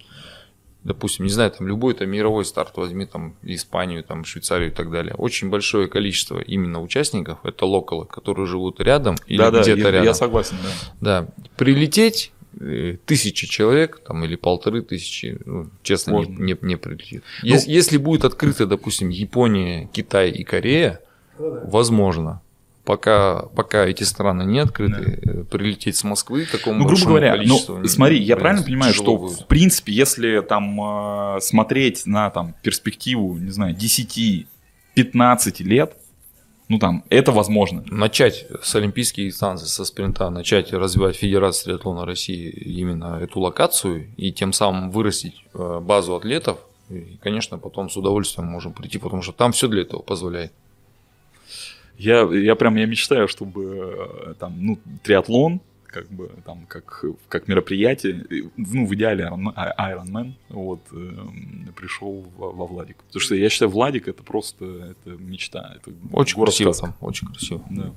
Допустим, 0.83 1.25
не 1.25 1.31
знаю, 1.31 1.51
там 1.51 1.67
любой 1.67 1.95
там 1.95 2.11
мировой 2.11 2.45
старт 2.45 2.77
возьми, 2.77 3.07
там 3.07 3.37
Испанию, 3.43 4.05
там 4.05 4.27
Швейцарию 4.27 4.69
и 4.71 4.75
так 4.75 4.91
далее. 4.91 5.15
Очень 5.17 5.49
большое 5.49 5.89
количество 5.89 6.39
именно 6.41 6.83
участников, 6.83 7.39
это 7.43 7.65
локалы, 7.65 8.05
которые 8.05 8.47
живут 8.47 8.81
рядом 8.81 9.17
или 9.27 9.39
Да, 9.39 9.51
да, 9.51 9.63
где-то 9.63 9.81
я, 9.81 9.91
рядом. 9.93 10.05
я 10.05 10.13
согласен, 10.13 10.57
да. 11.01 11.23
Да, 11.23 11.29
прилететь 11.57 12.33
э, 12.61 12.99
тысячи 13.07 13.47
человек, 13.47 14.03
там, 14.07 14.25
или 14.27 14.37
полторы 14.37 14.83
тысячи, 14.83 15.39
ну, 15.47 15.71
честно, 15.83 16.11
не, 16.19 16.25
Сложно. 16.25 16.43
не, 16.45 16.57
не 16.61 16.77
прилетит. 16.77 17.23
Ес- 17.43 17.67
если 17.67 17.97
будет 17.97 18.27
открыто, 18.27 18.67
допустим, 18.67 19.09
Япония, 19.09 19.89
Китай 19.91 20.31
и 20.33 20.45
Корея, 20.45 21.01
возможно. 21.39 22.43
Пока, 22.85 23.47
пока 23.57 23.87
эти 23.87 24.03
страны 24.03 24.43
не 24.43 24.59
открыты, 24.59 25.21
э, 25.23 25.45
прилететь 25.45 25.97
с 25.97 26.05
Москвы 26.05 26.45
такому 26.45 26.81
Ну, 26.81 26.87
грубо 26.87 27.07
говоря, 27.07 27.41
ну, 27.43 27.59
смотри, 27.87 28.23
я 28.23 28.37
правильно 28.37 28.63
понимаю, 28.63 28.93
что, 28.93 29.17
будет. 29.17 29.41
в 29.41 29.47
принципе, 29.47 29.93
если 29.93 30.41
там 30.41 31.37
э, 31.37 31.41
смотреть 31.41 32.05
на 32.05 32.29
там 32.29 32.55
перспективу, 32.63 33.39
не 33.39 33.51
знаю, 33.51 33.75
10-15 33.75 34.47
лет, 35.63 35.97
ну 36.69 36.79
там, 36.79 37.05
это 37.09 37.33
возможно. 37.33 37.85
начать 37.87 38.47
с 38.63 38.75
олимпийских 38.75 39.29
дистанций, 39.29 39.69
со 39.69 39.85
спринта, 39.87 40.29
начать 40.29 40.73
развивать 40.73 41.17
Федерация 41.17 41.65
триатлона 41.65 42.05
России 42.05 42.51
именно 42.51 43.19
эту 43.21 43.41
локацию 43.41 44.09
и 44.17 44.31
тем 44.33 44.53
самым 44.53 44.91
вырастить 44.91 45.45
э, 45.55 45.81
базу 45.81 46.17
атлетов, 46.17 46.59
и, 46.91 47.19
конечно, 47.23 47.59
потом 47.59 47.89
с 47.89 47.97
удовольствием 47.97 48.49
можем 48.49 48.73
прийти, 48.73 48.99
потому 48.99 49.23
что 49.23 49.33
там 49.33 49.53
все 49.53 49.69
для 49.69 49.83
этого 49.83 50.03
позволяет. 50.03 50.53
Я, 51.99 52.23
я 52.33 52.55
прям, 52.55 52.77
я 52.77 52.87
мечтаю, 52.87 53.29
чтобы 53.29 53.95
э, 54.29 54.35
там, 54.39 54.55
ну, 54.59 54.79
триатлон, 55.03 55.61
как 55.87 56.11
бы, 56.11 56.29
там, 56.45 56.67
как, 56.67 57.05
как 57.29 57.47
мероприятие, 57.47 58.25
э, 58.31 58.49
ну, 58.57 58.85
в 58.87 58.95
идеале 58.95 59.25
Iron- 59.33 59.53
а- 59.55 59.93
Ironman, 59.93 60.33
вот, 60.49 60.81
эм, 60.93 61.73
пришел 61.77 62.27
во, 62.37 62.51
во 62.51 62.67
Владик. 62.67 62.97
Потому 63.05 63.21
что 63.21 63.35
я 63.37 63.49
считаю, 63.49 63.71
Владик 63.71 64.09
это 64.09 64.23
просто, 64.25 64.65
это 65.05 65.11
мечта. 65.17 65.77
Это 65.77 65.93
Очень 66.13 66.37
город 66.37 66.51
красиво 66.51 66.73
сказка. 66.73 66.97
там, 66.99 67.09
очень 67.09 67.29
красиво. 67.29 67.63
Да. 67.71 67.93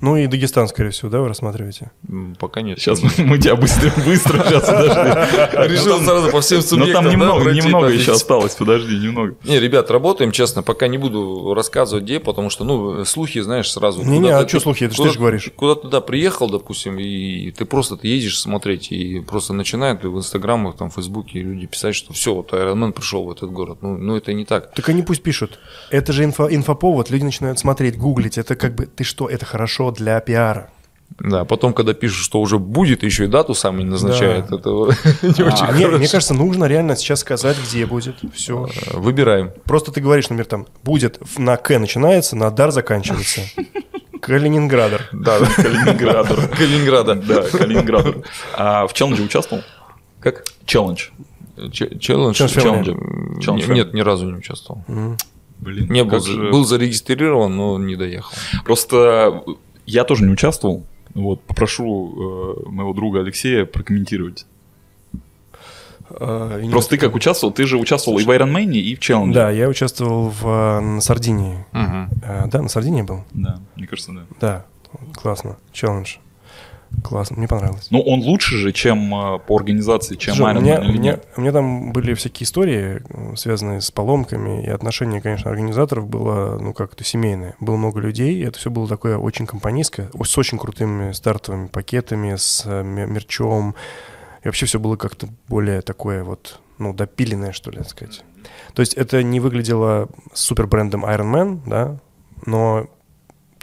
Ну 0.00 0.16
и 0.16 0.26
Дагестан, 0.26 0.66
скорее 0.68 0.90
всего, 0.90 1.10
да, 1.10 1.20
вы 1.20 1.28
рассматриваете? 1.28 1.90
Пока 2.38 2.62
нет. 2.62 2.78
Сейчас 2.78 3.02
мы, 3.02 3.10
мы 3.18 3.38
тебя 3.38 3.54
быстро, 3.56 3.92
быстро 4.04 4.42
сейчас, 4.44 4.64
подожди. 4.64 5.72
решил 5.74 5.98
Ну, 5.98 6.04
сразу 6.04 6.30
по 6.30 6.40
всем 6.40 6.58
Но 6.58 6.62
субъектам. 6.62 6.94
там 6.94 7.04
да, 7.04 7.10
немного, 7.12 7.42
пройти, 7.42 7.60
немного 7.60 7.88
еще 7.88 8.12
осталось, 8.12 8.54
подожди, 8.54 8.96
немного. 8.96 9.36
Не, 9.44 9.60
ребят, 9.60 9.90
работаем, 9.90 10.32
честно, 10.32 10.62
пока 10.62 10.88
не 10.88 10.96
буду 10.96 11.52
рассказывать 11.54 12.04
где, 12.04 12.18
потому 12.18 12.48
что, 12.48 12.64
ну, 12.64 13.04
слухи, 13.04 13.40
знаешь, 13.40 13.70
сразу. 13.70 14.02
Не-не, 14.02 14.28
куда 14.28 14.38
а 14.38 14.44
чё 14.46 14.60
слухи? 14.60 14.84
Это 14.84 14.94
ж 14.94 15.12
ты 15.12 15.18
говоришь. 15.18 15.50
Куда 15.54 15.74
туда 15.74 16.00
приехал, 16.00 16.48
допустим, 16.48 16.98
и 16.98 17.50
ты 17.50 17.66
просто 17.66 17.96
ты 17.96 18.08
едешь 18.08 18.40
смотреть, 18.40 18.90
и 18.92 19.20
просто 19.20 19.52
начинают 19.52 20.02
в 20.02 20.16
инстаграмах, 20.16 20.76
там, 20.76 20.90
в 20.90 20.94
фейсбуке 20.94 21.40
люди 21.40 21.66
писать, 21.66 21.94
что 21.94 22.14
все, 22.14 22.34
вот 22.34 22.52
Ironman 22.52 22.92
пришел 22.92 23.24
в 23.24 23.30
этот 23.30 23.50
город. 23.50 23.78
Ну, 23.82 23.98
ну, 23.98 24.16
это 24.16 24.32
не 24.32 24.46
так. 24.46 24.72
Так 24.74 24.88
они 24.88 25.02
пусть 25.02 25.22
пишут. 25.22 25.58
Это 25.90 26.12
же 26.12 26.24
инфо, 26.24 26.48
инфоповод, 26.50 27.10
люди 27.10 27.24
начинают 27.24 27.58
смотреть, 27.58 27.98
гуглить. 27.98 28.38
Это 28.38 28.56
как 28.56 28.74
бы, 28.74 28.86
ты 28.86 29.04
что, 29.04 29.28
это 29.28 29.44
хорошо 29.44 29.89
для 29.92 30.18
пиара. 30.20 30.70
Да, 31.18 31.44
потом, 31.44 31.74
когда 31.74 31.92
пишут, 31.92 32.24
что 32.24 32.40
уже 32.40 32.58
будет, 32.58 33.02
еще 33.02 33.24
и 33.24 33.26
дату 33.26 33.52
сами 33.54 33.82
назначают, 33.82 34.46
Да. 34.48 34.56
это 34.56 34.68
не 35.22 35.42
очень 35.44 35.64
А, 35.66 35.72
мне, 35.72 35.82
хорошо. 35.84 35.98
мне 35.98 36.08
кажется, 36.08 36.34
нужно 36.34 36.64
реально 36.64 36.96
сейчас 36.96 37.20
сказать, 37.20 37.56
где 37.62 37.84
будет. 37.84 38.16
Все. 38.32 38.68
Выбираем. 38.92 39.50
Просто 39.64 39.92
ты 39.92 40.00
говоришь, 40.00 40.30
например, 40.30 40.46
там, 40.46 40.66
будет 40.84 41.20
на 41.36 41.56
К 41.56 41.78
начинается, 41.78 42.36
на 42.36 42.50
Дар 42.50 42.70
заканчивается. 42.70 43.42
Калининградер. 44.20 45.08
Да, 45.12 45.38
Калининградер. 45.56 46.48
Калининграда. 46.56 47.14
Да, 47.16 47.42
Калининградер. 47.42 48.22
А 48.54 48.86
в 48.86 48.92
челлендже 48.92 49.22
участвовал? 49.24 49.62
Как? 50.20 50.44
Челлендж. 50.64 51.08
Челлендж? 51.72 52.36
Челлендж. 52.36 53.68
Нет, 53.70 53.92
ни 53.94 54.00
разу 54.00 54.26
не 54.26 54.38
участвовал. 54.38 54.84
Блин, 55.58 55.90
Не 55.90 56.04
был, 56.04 56.20
же- 56.20 56.50
был 56.50 56.64
зарегистрирован, 56.64 57.54
но 57.54 57.78
не 57.78 57.94
доехал. 57.96 58.32
Просто 58.64 59.42
я 59.86 60.04
тоже 60.04 60.24
не 60.24 60.30
участвовал. 60.32 60.84
Вот, 61.14 61.40
попрошу 61.42 62.56
э, 62.66 62.68
моего 62.70 62.92
друга 62.92 63.20
Алексея 63.20 63.64
прокомментировать. 63.64 64.46
А, 66.12 66.60
не- 66.60 66.70
Просто 66.70 66.90
ты 66.90 66.98
как 66.98 67.14
участвовал, 67.14 67.52
ты 67.52 67.66
же 67.66 67.76
участвовал 67.78 68.18
и 68.18 68.24
в 68.24 68.28
Ironman, 68.30 68.72
и 68.72 68.94
в 68.94 69.00
челлендже. 69.00 69.34
Да, 69.34 69.50
я 69.50 69.68
участвовал 69.68 70.28
в, 70.30 70.42
а, 70.44 70.80
на 70.80 71.00
Сардинии. 71.00 71.64
Мгм. 71.72 72.10
А, 72.24 72.46
Да, 72.48 72.62
на 72.62 72.68
Сардинии 72.68 73.02
был? 73.02 73.24
Да, 73.32 73.60
мне 73.76 73.86
кажется, 73.86 74.12
да. 74.12 74.22
Да, 74.40 74.66
классно. 75.14 75.56
Челлендж. 75.72 76.16
Классно, 77.04 77.36
мне 77.36 77.48
понравилось. 77.48 77.86
Но 77.90 78.00
он 78.02 78.20
лучше 78.20 78.56
же, 78.56 78.72
чем 78.72 79.14
э, 79.14 79.38
по 79.38 79.56
организации, 79.56 80.16
чем 80.16 80.34
Слушай, 80.34 80.54
Ironman 80.54 80.58
у, 80.58 80.60
меня, 80.62 80.76
или 80.78 80.88
у, 80.88 80.92
меня, 80.92 81.20
у 81.36 81.40
меня 81.40 81.52
там 81.52 81.92
были 81.92 82.14
всякие 82.14 82.44
истории, 82.44 83.02
э, 83.08 83.36
связанные 83.36 83.80
с 83.80 83.90
поломками, 83.90 84.64
и 84.64 84.68
отношение, 84.68 85.20
конечно, 85.20 85.50
организаторов 85.50 86.08
было, 86.08 86.58
ну, 86.60 86.72
как-то 86.74 87.04
семейное. 87.04 87.54
Было 87.60 87.76
много 87.76 88.00
людей, 88.00 88.34
и 88.34 88.44
это 88.44 88.58
все 88.58 88.70
было 88.70 88.86
такое 88.88 89.16
очень 89.18 89.46
компанейское, 89.46 90.10
о- 90.14 90.24
с 90.24 90.36
очень 90.36 90.58
крутыми 90.58 91.12
стартовыми 91.12 91.68
пакетами, 91.68 92.34
с 92.36 92.64
э, 92.66 92.82
ме- 92.82 93.06
мерчом. 93.06 93.74
И 94.42 94.48
вообще 94.48 94.66
все 94.66 94.78
было 94.78 94.96
как-то 94.96 95.28
более 95.48 95.82
такое 95.82 96.24
вот, 96.24 96.60
ну, 96.78 96.92
допиленное, 96.92 97.52
что 97.52 97.70
ли, 97.70 97.78
так 97.78 97.88
сказать. 97.90 98.24
То 98.74 98.80
есть 98.80 98.94
это 98.94 99.22
не 99.22 99.38
выглядело 99.40 100.08
супер 100.32 100.66
брендом 100.66 101.04
Iron 101.04 101.32
Man, 101.32 101.60
да, 101.66 101.98
но 102.46 102.88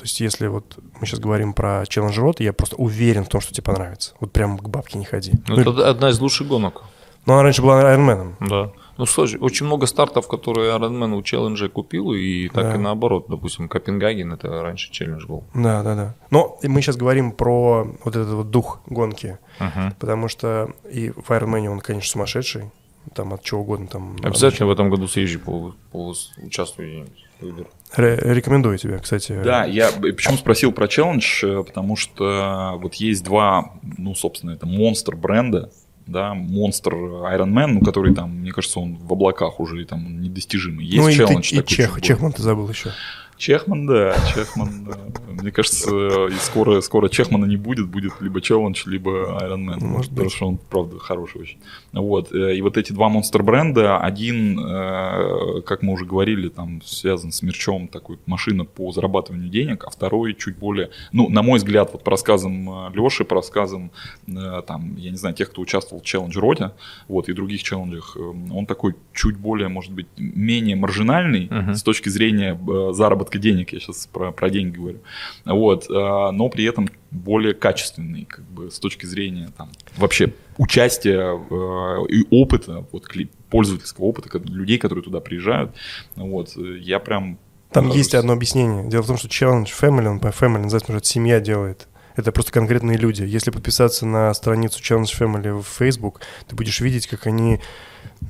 есть, 0.07 0.19
если 0.21 0.47
вот 0.47 0.77
мы 0.99 1.05
сейчас 1.05 1.19
говорим 1.19 1.53
про 1.53 1.85
челлендж 1.87 2.17
рот, 2.19 2.39
я 2.39 2.53
просто 2.53 2.75
уверен 2.77 3.23
в 3.25 3.29
том, 3.29 3.41
что 3.41 3.53
тебе 3.53 3.63
понравится. 3.63 4.13
Вот 4.19 4.31
прям 4.31 4.57
к 4.57 4.67
бабке 4.69 4.97
не 4.97 5.05
ходи. 5.05 5.33
Ну, 5.47 5.55
Ну, 5.55 5.61
это 5.73 5.89
одна 5.89 6.09
из 6.09 6.19
лучших 6.19 6.47
гонок. 6.47 6.83
но 7.25 7.33
она 7.33 7.43
раньше 7.43 7.61
была 7.61 7.81
Ironman. 7.93 8.33
Да. 8.39 8.71
Ну, 8.97 9.05
слушай, 9.05 9.37
очень 9.39 9.65
много 9.67 9.85
стартов, 9.85 10.27
которые 10.27 10.71
Ironman 10.75 11.13
у 11.15 11.21
Челленджа 11.21 11.69
купил, 11.69 12.13
и 12.13 12.47
так 12.49 12.63
Да. 12.63 12.75
и 12.75 12.77
наоборот. 12.79 13.25
Допустим, 13.29 13.67
Копенгаген 13.69 14.33
это 14.33 14.47
раньше 14.63 14.91
челлендж 14.91 15.25
был. 15.27 15.43
Да, 15.53 15.83
да, 15.83 15.95
да. 15.95 16.15
Но 16.31 16.57
мы 16.63 16.81
сейчас 16.81 16.95
говорим 16.97 17.31
про 17.31 17.85
вот 18.03 18.15
этот 18.15 18.33
вот 18.33 18.49
дух 18.49 18.79
гонки, 18.87 19.37
Мгм. 19.59 19.93
потому 19.99 20.27
что 20.29 20.71
и 20.91 21.11
в 21.11 21.29
Ironman 21.29 21.67
он, 21.67 21.79
конечно, 21.81 22.09
сумасшедший, 22.09 22.71
там 23.13 23.33
от 23.33 23.43
чего 23.43 23.61
угодно 23.61 23.87
там. 23.87 24.15
Обязательно 24.23 24.67
в 24.67 24.71
этом 24.71 24.89
году 24.89 25.07
съезжу, 25.07 25.39
по, 25.39 25.75
по, 25.91 26.13
участвую 26.43 27.07
выберу. 27.39 27.67
Ре- 27.95 28.19
рекомендую 28.21 28.77
тебе, 28.77 28.99
кстати. 28.99 29.39
Да, 29.43 29.63
я 29.65 29.91
почему 29.91 30.37
спросил 30.37 30.71
про 30.71 30.87
челлендж, 30.87 31.43
э, 31.43 31.63
потому 31.63 31.95
что 31.95 32.73
вот 32.81 32.95
есть 32.95 33.23
два, 33.23 33.73
ну, 33.97 34.13
собственно, 34.13 34.51
это 34.51 34.65
монстр 34.65 35.15
бренда, 35.15 35.71
да, 36.05 36.33
монстр 36.33 36.93
Iron 36.93 37.53
Man, 37.53 37.67
ну, 37.67 37.81
который 37.81 38.13
там, 38.13 38.39
мне 38.39 38.51
кажется, 38.51 38.79
он 38.79 38.95
в 38.95 39.11
облаках 39.11 39.59
уже 39.59 39.85
там 39.85 40.21
недостижимый. 40.21 40.85
Есть 40.85 40.97
ну 40.97 41.07
и, 41.07 41.11
ты, 41.11 41.17
челлендж 41.17 41.53
и 41.53 41.55
такой 41.57 41.67
Чех, 41.75 41.89
более. 41.91 42.03
Чехман 42.03 42.31
ты 42.33 42.41
забыл 42.43 42.69
еще. 42.69 42.91
Чехман, 43.37 43.85
да, 43.85 44.15
Чехман, 44.33 44.85
да. 44.85 44.97
Мне 45.41 45.51
кажется, 45.51 46.29
скоро, 46.41 46.81
скоро 46.81 47.09
Чехмана 47.09 47.45
не 47.45 47.57
будет, 47.57 47.87
будет 47.87 48.13
либо 48.21 48.41
челлендж, 48.41 48.83
либо 48.87 49.37
Iron 49.43 49.65
Man. 49.65 49.83
Может 49.83 50.09
потому 50.09 50.25
быть. 50.25 50.33
что 50.35 50.47
он, 50.47 50.57
правда, 50.69 50.97
хороший 50.97 51.41
очень. 51.41 51.57
Вот. 51.93 52.31
э, 52.33 52.55
И 52.55 52.61
вот 52.61 52.75
эти 52.77 52.91
два 52.91 53.07
монстр 53.09 53.43
бренда, 53.43 53.99
один, 53.99 54.59
э, 54.59 55.61
как 55.61 55.83
мы 55.83 55.93
уже 55.93 56.05
говорили, 56.05 56.49
там 56.49 56.81
связан 56.83 57.31
с 57.31 57.43
мерчом, 57.43 57.87
такой 57.87 58.17
машина 58.25 58.65
по 58.65 58.91
зарабатыванию 58.91 59.49
денег, 59.49 59.83
а 59.85 59.91
второй 59.91 60.33
чуть 60.33 60.57
более, 60.57 60.89
ну, 61.11 61.29
на 61.29 61.43
мой 61.43 61.57
взгляд, 61.59 61.89
вот 61.93 62.03
по 62.03 62.11
рассказам 62.11 62.91
Леши, 62.93 63.23
по 63.23 63.35
рассказам, 63.35 63.91
э, 64.27 64.61
там, 64.65 64.95
я 64.97 65.11
не 65.11 65.17
знаю, 65.17 65.35
тех, 65.35 65.51
кто 65.51 65.61
участвовал 65.61 66.01
в 66.01 66.05
челлендже 66.05 66.39
Роте, 66.41 66.71
вот, 67.07 67.29
и 67.29 67.33
других 67.33 67.61
челленджах, 67.61 68.17
э, 68.17 68.19
он 68.51 68.65
такой 68.65 68.95
чуть 69.13 69.37
более, 69.37 69.67
может 69.67 69.91
быть, 69.91 70.07
менее 70.17 70.75
маржинальный 70.75 71.47
Мгм. 71.51 71.75
с 71.75 71.83
точки 71.83 72.09
зрения 72.09 72.57
э, 72.59 72.93
заработка 73.27 73.39
денег, 73.39 73.73
я 73.73 73.79
сейчас 73.79 74.07
про, 74.07 74.31
про 74.31 74.49
деньги 74.49 74.75
говорю, 74.75 74.99
вот, 75.45 75.89
э, 75.89 76.31
но 76.31 76.49
при 76.49 76.65
этом 76.65 76.89
более 77.11 77.53
качественный, 77.53 78.25
как 78.25 78.45
бы, 78.45 78.69
с 78.71 78.79
точки 78.79 79.05
зрения, 79.05 79.49
там, 79.57 79.69
вообще 79.97 80.33
участия 80.57 81.35
э, 81.35 82.05
и 82.09 82.25
опыта, 82.31 82.85
вот, 82.91 83.07
пользовательского 83.49 84.05
опыта, 84.05 84.29
людей, 84.39 84.77
которые 84.77 85.03
туда 85.03 85.19
приезжают, 85.19 85.71
вот, 86.15 86.55
я 86.55 86.99
прям... 86.99 87.37
Там 87.71 87.89
есть 87.89 88.15
одно 88.15 88.33
объяснение. 88.33 88.89
Дело 88.89 89.03
в 89.03 89.07
том, 89.07 89.17
что 89.17 89.27
челлендж 89.27 89.71
Family, 89.71 90.07
он 90.07 90.19
по 90.19 90.27
Family 90.27 90.59
называется, 90.59 90.87
потому 90.87 90.99
что 90.99 91.07
семья 91.07 91.39
делает. 91.41 91.87
Это 92.17 92.31
просто 92.31 92.51
конкретные 92.51 92.97
люди. 92.97 93.21
Если 93.21 93.51
подписаться 93.51 94.07
на 94.07 94.33
страницу 94.33 94.81
Challenge 94.81 95.03
Family 95.05 95.61
в 95.61 95.67
Facebook, 95.67 96.21
ты 96.47 96.55
будешь 96.55 96.81
видеть, 96.81 97.05
как 97.05 97.27
они 97.27 97.59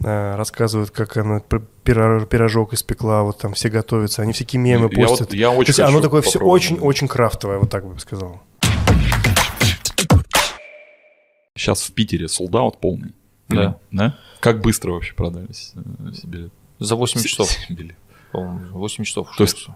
э, 0.04 0.36
рассказывают, 0.36 0.92
как 0.92 1.16
она 1.16 1.40
пирожок 1.40 2.74
испекла, 2.74 3.24
вот 3.24 3.38
там 3.40 3.54
все 3.54 3.70
готовятся, 3.70 4.22
они 4.24 4.34
всякие 4.34 4.62
мемы 4.62 4.90
Я 4.92 5.08
вот- 5.08 5.10
постят. 5.20 5.34
я 5.34 5.52
очень 5.52 5.74
То 5.74 5.82
есть 5.82 5.90
оно 5.90 6.02
такое 6.02 6.22
все 6.22 6.38
очень-очень 6.38 7.08
крафтовое, 7.08 7.60
вот 7.60 7.70
так 7.70 7.88
бы 7.88 7.94
я 7.94 8.00
сказал. 8.00 8.42
Сейчас 11.56 11.82
в 11.84 11.94
Питере 11.94 12.28
солдат 12.28 12.80
полный. 12.82 13.14
Да. 13.48 13.80
Да? 13.92 14.18
Как 14.42 14.60
быстро 14.60 14.92
вообще 14.92 15.14
продались 15.14 15.72
э, 15.76 16.12
все 16.12 16.28
билеты? 16.28 16.52
За 16.80 16.98
8 16.98 17.24
часов, 17.24 17.50
по-моему, 18.34 18.78
8 18.78 19.04
часов. 19.06 19.30
То 19.38 19.44
есть. 19.44 19.68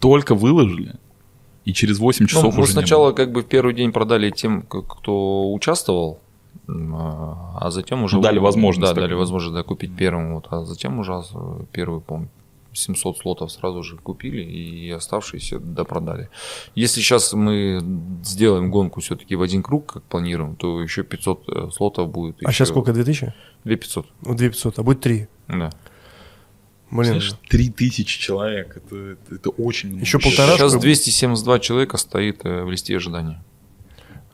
Только 0.00 0.34
выложили, 0.34 0.96
и 1.70 1.74
через 1.74 1.98
8 1.98 2.24
Ну, 2.24 2.28
часов 2.28 2.54
мы 2.54 2.62
уже 2.62 2.72
не 2.72 2.78
сначала 2.78 3.06
было. 3.08 3.12
как 3.12 3.32
бы 3.32 3.42
в 3.42 3.46
первый 3.46 3.74
день 3.74 3.92
продали 3.92 4.30
тем, 4.30 4.62
кто 4.62 5.52
участвовал, 5.52 6.18
а 6.68 7.58
а 7.60 7.70
затем 7.70 8.02
уже... 8.04 8.16
Ну, 8.16 8.22
дали 8.22 8.38
возможность 8.38 8.90
Да, 8.92 8.94
дали 8.94 9.06
такую. 9.08 9.18
возможность 9.20 9.54
да, 9.54 9.62
купить 9.62 9.94
первым, 9.96 10.34
вот, 10.34 10.46
а 10.50 10.64
затем 10.64 10.98
уже 10.98 11.12
э, 11.12 11.64
первый, 11.72 12.00
по 12.00 12.26
700 12.72 13.18
слотов 13.18 13.50
сразу 13.50 13.82
же 13.82 13.96
купили 13.96 14.42
и 14.42 14.90
оставшиеся 14.90 15.58
допродали. 15.58 16.28
Если 16.76 17.00
сейчас 17.00 17.32
мы 17.32 17.80
сделаем 18.22 18.70
гонку 18.70 19.00
все-таки 19.00 19.34
в 19.36 19.42
один 19.42 19.62
круг, 19.62 19.92
как 19.94 20.02
планируем, 20.04 20.54
то 20.56 20.80
еще 20.80 21.02
500 21.02 21.48
э, 21.48 21.68
слотов 21.72 22.08
будет. 22.10 22.36
А 22.44 22.52
сейчас 22.52 22.68
сколько, 22.68 22.92
2000? 22.92 23.34
2500, 23.64 24.06
Ну, 24.22 24.34
2500, 24.34 24.78
а 24.78 24.82
будет 24.82 25.00
3. 25.00 25.28
да. 25.48 25.70
Блин, 26.90 27.04
Знаешь, 27.20 27.34
3000 27.48 28.20
человек, 28.20 28.76
это, 28.76 28.96
это, 29.12 29.34
это 29.36 29.50
очень 29.50 29.90
много. 29.90 30.02
Еще 30.02 30.18
полтора- 30.18 30.54
Сейчас 30.56 30.70
чтобы- 30.72 30.82
272 30.82 31.58
человека 31.60 31.96
стоит 31.96 32.40
э, 32.44 32.64
в 32.64 32.70
листе 32.70 32.96
ожидания. 32.96 33.42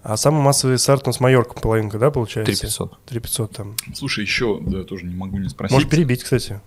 а 0.03 0.17
самый 0.17 0.41
массовый 0.43 0.79
старт 0.79 1.03
у 1.05 1.11
нас 1.11 1.21
Майорка 1.21 1.61
половинка, 1.61 1.99
да, 1.99 2.11
получается? 2.11 2.51
3500. 2.53 2.99
3500 3.07 3.51
там. 3.53 3.75
Слушай, 3.95 4.23
еще, 4.25 4.59
да, 4.61 4.85
тоже 4.85 5.05
не 5.05 5.15
могу 5.15 5.37
не 5.39 5.49
спросить. 5.49 5.73
Можешь 5.75 5.89
перебить, 5.89 6.23
кстати. 6.25 6.61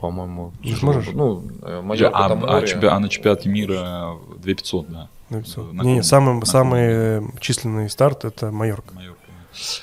По-моему, 0.00 0.52
Не 0.62 0.74
сможешь? 0.74 1.08
Ну, 1.12 1.44
э, 1.62 1.78
а, 1.78 1.82
Майорка 1.82 2.18
там 2.28 2.44
а, 2.44 2.52
море. 2.52 2.66
чемпи- 2.66 2.86
а 2.86 2.98
на 3.00 3.08
чемпионате 3.08 3.48
мира 3.48 4.14
2500, 4.42 4.88
да. 4.90 5.08
2500. 5.30 5.72
На 5.72 5.82
Не, 5.82 5.94
не, 5.94 6.02
самый, 6.02 6.34
На 6.38 6.46
самый 6.46 6.80
э, 6.82 7.22
численный 7.40 7.90
старт 7.90 8.24
это 8.24 8.50
Майорка. 8.52 8.94
Майорка. 8.94 9.13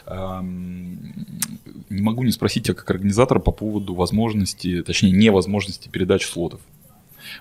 Ам, 0.06 1.14
Не 1.89 2.02
могу 2.02 2.23
не 2.23 2.31
спросить 2.31 2.65
тебя 2.65 2.76
как 2.76 2.89
организатора 2.89 3.39
по 3.39 3.52
поводу 3.52 3.93
возможности, 3.93 4.81
точнее 4.84 5.11
невозможности 5.11 5.89
передачи 5.89 6.26
слотов. 6.26 6.61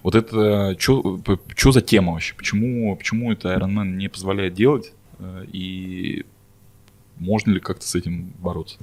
Вот 0.02 0.15
это 0.15 0.77
что 0.78 1.73
за 1.73 1.81
тема 1.81 2.12
вообще? 2.12 2.35
Почему, 2.35 2.94
почему 2.97 3.32
это 3.32 3.55
Ironman 3.55 3.97
не 3.97 4.09
позволяет 4.09 4.55
делать? 4.55 4.93
Э, 5.19 5.44
И 5.51 6.24
можно 7.16 7.52
ли 7.52 7.61
как-то 7.61 7.86
с 7.86 7.94
этим 7.94 8.32
бороться? 8.39 8.77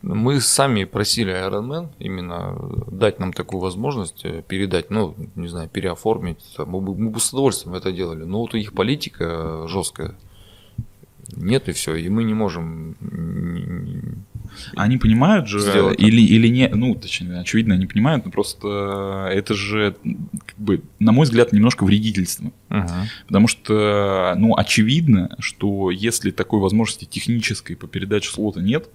Мы 0.00 0.40
сами 0.40 0.84
просили 0.84 1.32
Ironman 1.34 1.88
именно 1.98 2.56
дать 2.90 3.18
нам 3.18 3.32
такую 3.32 3.60
возможность 3.60 4.24
э, 4.24 4.42
передать, 4.46 4.90
ну, 4.90 5.14
не 5.34 5.48
знаю, 5.48 5.68
переоформить. 5.68 6.38
Мы 6.58 6.80
бы, 6.80 6.94
мы 6.94 7.10
бы 7.10 7.20
с 7.20 7.32
удовольствием 7.32 7.74
это 7.74 7.92
делали. 7.92 8.24
Но 8.24 8.40
вот 8.40 8.54
у 8.54 8.56
них 8.56 8.72
политика 8.72 9.66
жесткая. 9.68 10.14
Нет 11.34 11.68
и 11.68 11.72
все. 11.72 11.94
И 11.96 12.08
мы 12.08 12.24
не 12.24 12.34
можем 12.34 12.96
м, 13.00 14.24
Они 14.76 14.96
понимают 14.96 15.48
же, 15.48 15.60
Сделать 15.60 15.98
или, 16.00 16.20
или 16.20 16.48
не, 16.48 16.68
ну, 16.68 16.94
точнее, 16.94 17.40
очевидно, 17.40 17.74
они 17.74 17.86
понимают, 17.86 18.24
но 18.24 18.30
просто 18.30 19.28
это 19.32 19.54
же, 19.54 19.96
как 20.46 20.58
бы, 20.58 20.82
на 20.98 21.12
мой 21.12 21.24
взгляд, 21.24 21.52
немножко 21.52 21.84
вредительство. 21.84 22.52
Ага. 22.68 23.06
Потому 23.26 23.48
что, 23.48 24.34
ну, 24.38 24.54
очевидно, 24.56 25.34
что 25.40 25.90
если 25.90 26.30
такой 26.30 26.60
возможности 26.60 27.04
технической 27.04 27.76
по 27.76 27.86
передаче 27.86 28.30
слота 28.30 28.60
нет, 28.62 28.88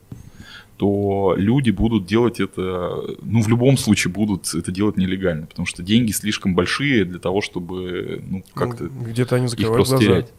то 0.77 1.35
люди 1.37 1.69
будут 1.69 2.07
делать 2.07 2.39
это, 2.39 3.03
ну, 3.21 3.41
в 3.43 3.47
любом 3.47 3.77
случае 3.77 4.11
будут 4.11 4.51
это 4.55 4.71
делать 4.71 4.97
нелегально, 4.97 5.45
потому 5.45 5.67
что 5.67 5.83
деньги 5.83 6.11
слишком 6.11 6.55
большие 6.55 7.05
для 7.05 7.19
того, 7.19 7.41
чтобы, 7.41 8.23
ну, 8.27 8.43
как-то 8.55 8.85
Ну, 8.85 9.03
Где-то 9.05 9.35
они 9.35 9.45
их 9.45 9.51
закрывают 9.51 9.75
просто 9.75 9.95
глаза. 9.97 10.05
терять. 10.07 10.33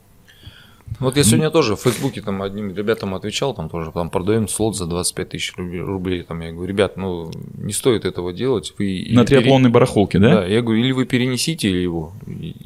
Вот 1.01 1.17
я 1.17 1.25
сегодня 1.25 1.51
тоже 1.51 1.75
в 1.75 1.81
Фейсбуке 1.81 2.21
там 2.21 2.43
одним 2.43 2.75
ребятам 2.75 3.15
отвечал, 3.15 3.55
там 3.55 3.69
тоже, 3.69 3.91
там 3.93 4.11
продаем 4.11 4.47
слот 4.47 4.77
за 4.77 4.87
25 4.87 5.29
тысяч 5.29 5.55
рублей. 5.57 6.23
Там 6.23 6.41
я 6.41 6.53
говорю, 6.53 6.69
ребят, 6.69 6.97
ну 6.97 7.31
не 7.55 7.73
стоит 7.73 8.05
этого 8.05 8.33
делать. 8.33 8.75
Вы 8.79 9.07
На 9.11 9.25
пере- 9.25 9.41
триатлонной 9.41 9.71
барахолке, 9.71 10.19
да? 10.19 10.43
Да, 10.43 10.47
я 10.47 10.63
говорю, 10.63 10.81
или 10.81 10.93
вы 10.93 11.05
перенесите 11.07 11.71
его. 11.71 12.13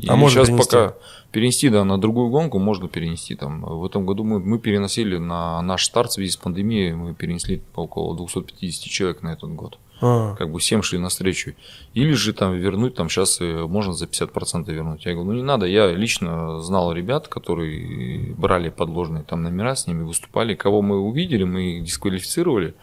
А 0.09 0.17
можно 0.17 0.41
сейчас 0.41 0.49
перенести? 0.49 0.71
пока 0.71 0.95
перенести, 1.33 1.69
да, 1.69 1.85
на 1.85 1.99
другую 1.99 2.29
гонку 2.29 2.59
можно 2.59 2.89
перенести. 2.89 3.35
Там. 3.35 3.63
В 3.63 3.85
этом 3.85 4.07
году 4.07 4.25
мы, 4.25 4.41
мы 4.41 4.59
переносили 4.59 5.19
на 5.19 5.61
наш 5.63 5.85
старт 5.85 6.11
в 6.11 6.15
связи 6.15 6.31
с 6.31 6.37
пандемией, 6.37 6.93
мы 6.93 7.15
перенесли 7.15 7.63
около 7.75 8.17
250 8.17 8.91
человек 8.91 9.23
на 9.23 9.33
этот 9.33 9.51
год. 9.55 9.79
А, 10.01 10.35
Как 10.35 10.51
бы 10.51 10.59
всем 10.59 10.83
шли 10.83 10.99
навстречу. 10.99 11.55
Или 11.95 12.13
же 12.13 12.33
там 12.33 12.55
вернуть, 12.55 12.95
там 12.95 13.09
сейчас 13.09 13.41
можно 13.41 13.93
за 13.93 14.07
50% 14.07 14.71
вернуть. 14.71 15.07
Я 15.07 15.15
говорю, 15.15 15.31
ну 15.31 15.37
не 15.37 15.43
надо, 15.43 15.67
я 15.67 15.93
лично 15.93 16.61
знал 16.61 16.93
ребят, 16.93 17.29
которые 17.29 18.35
брали 18.35 18.69
подложные 18.69 19.25
там 19.25 19.43
номера, 19.43 19.75
с 19.75 19.87
ними 19.87 20.03
выступали. 20.03 20.55
Кого 20.55 20.83
мы 20.83 21.01
увидели, 21.01 21.45
мы 21.45 21.79
их 21.79 21.85
дисквалифицировали. 21.85 22.75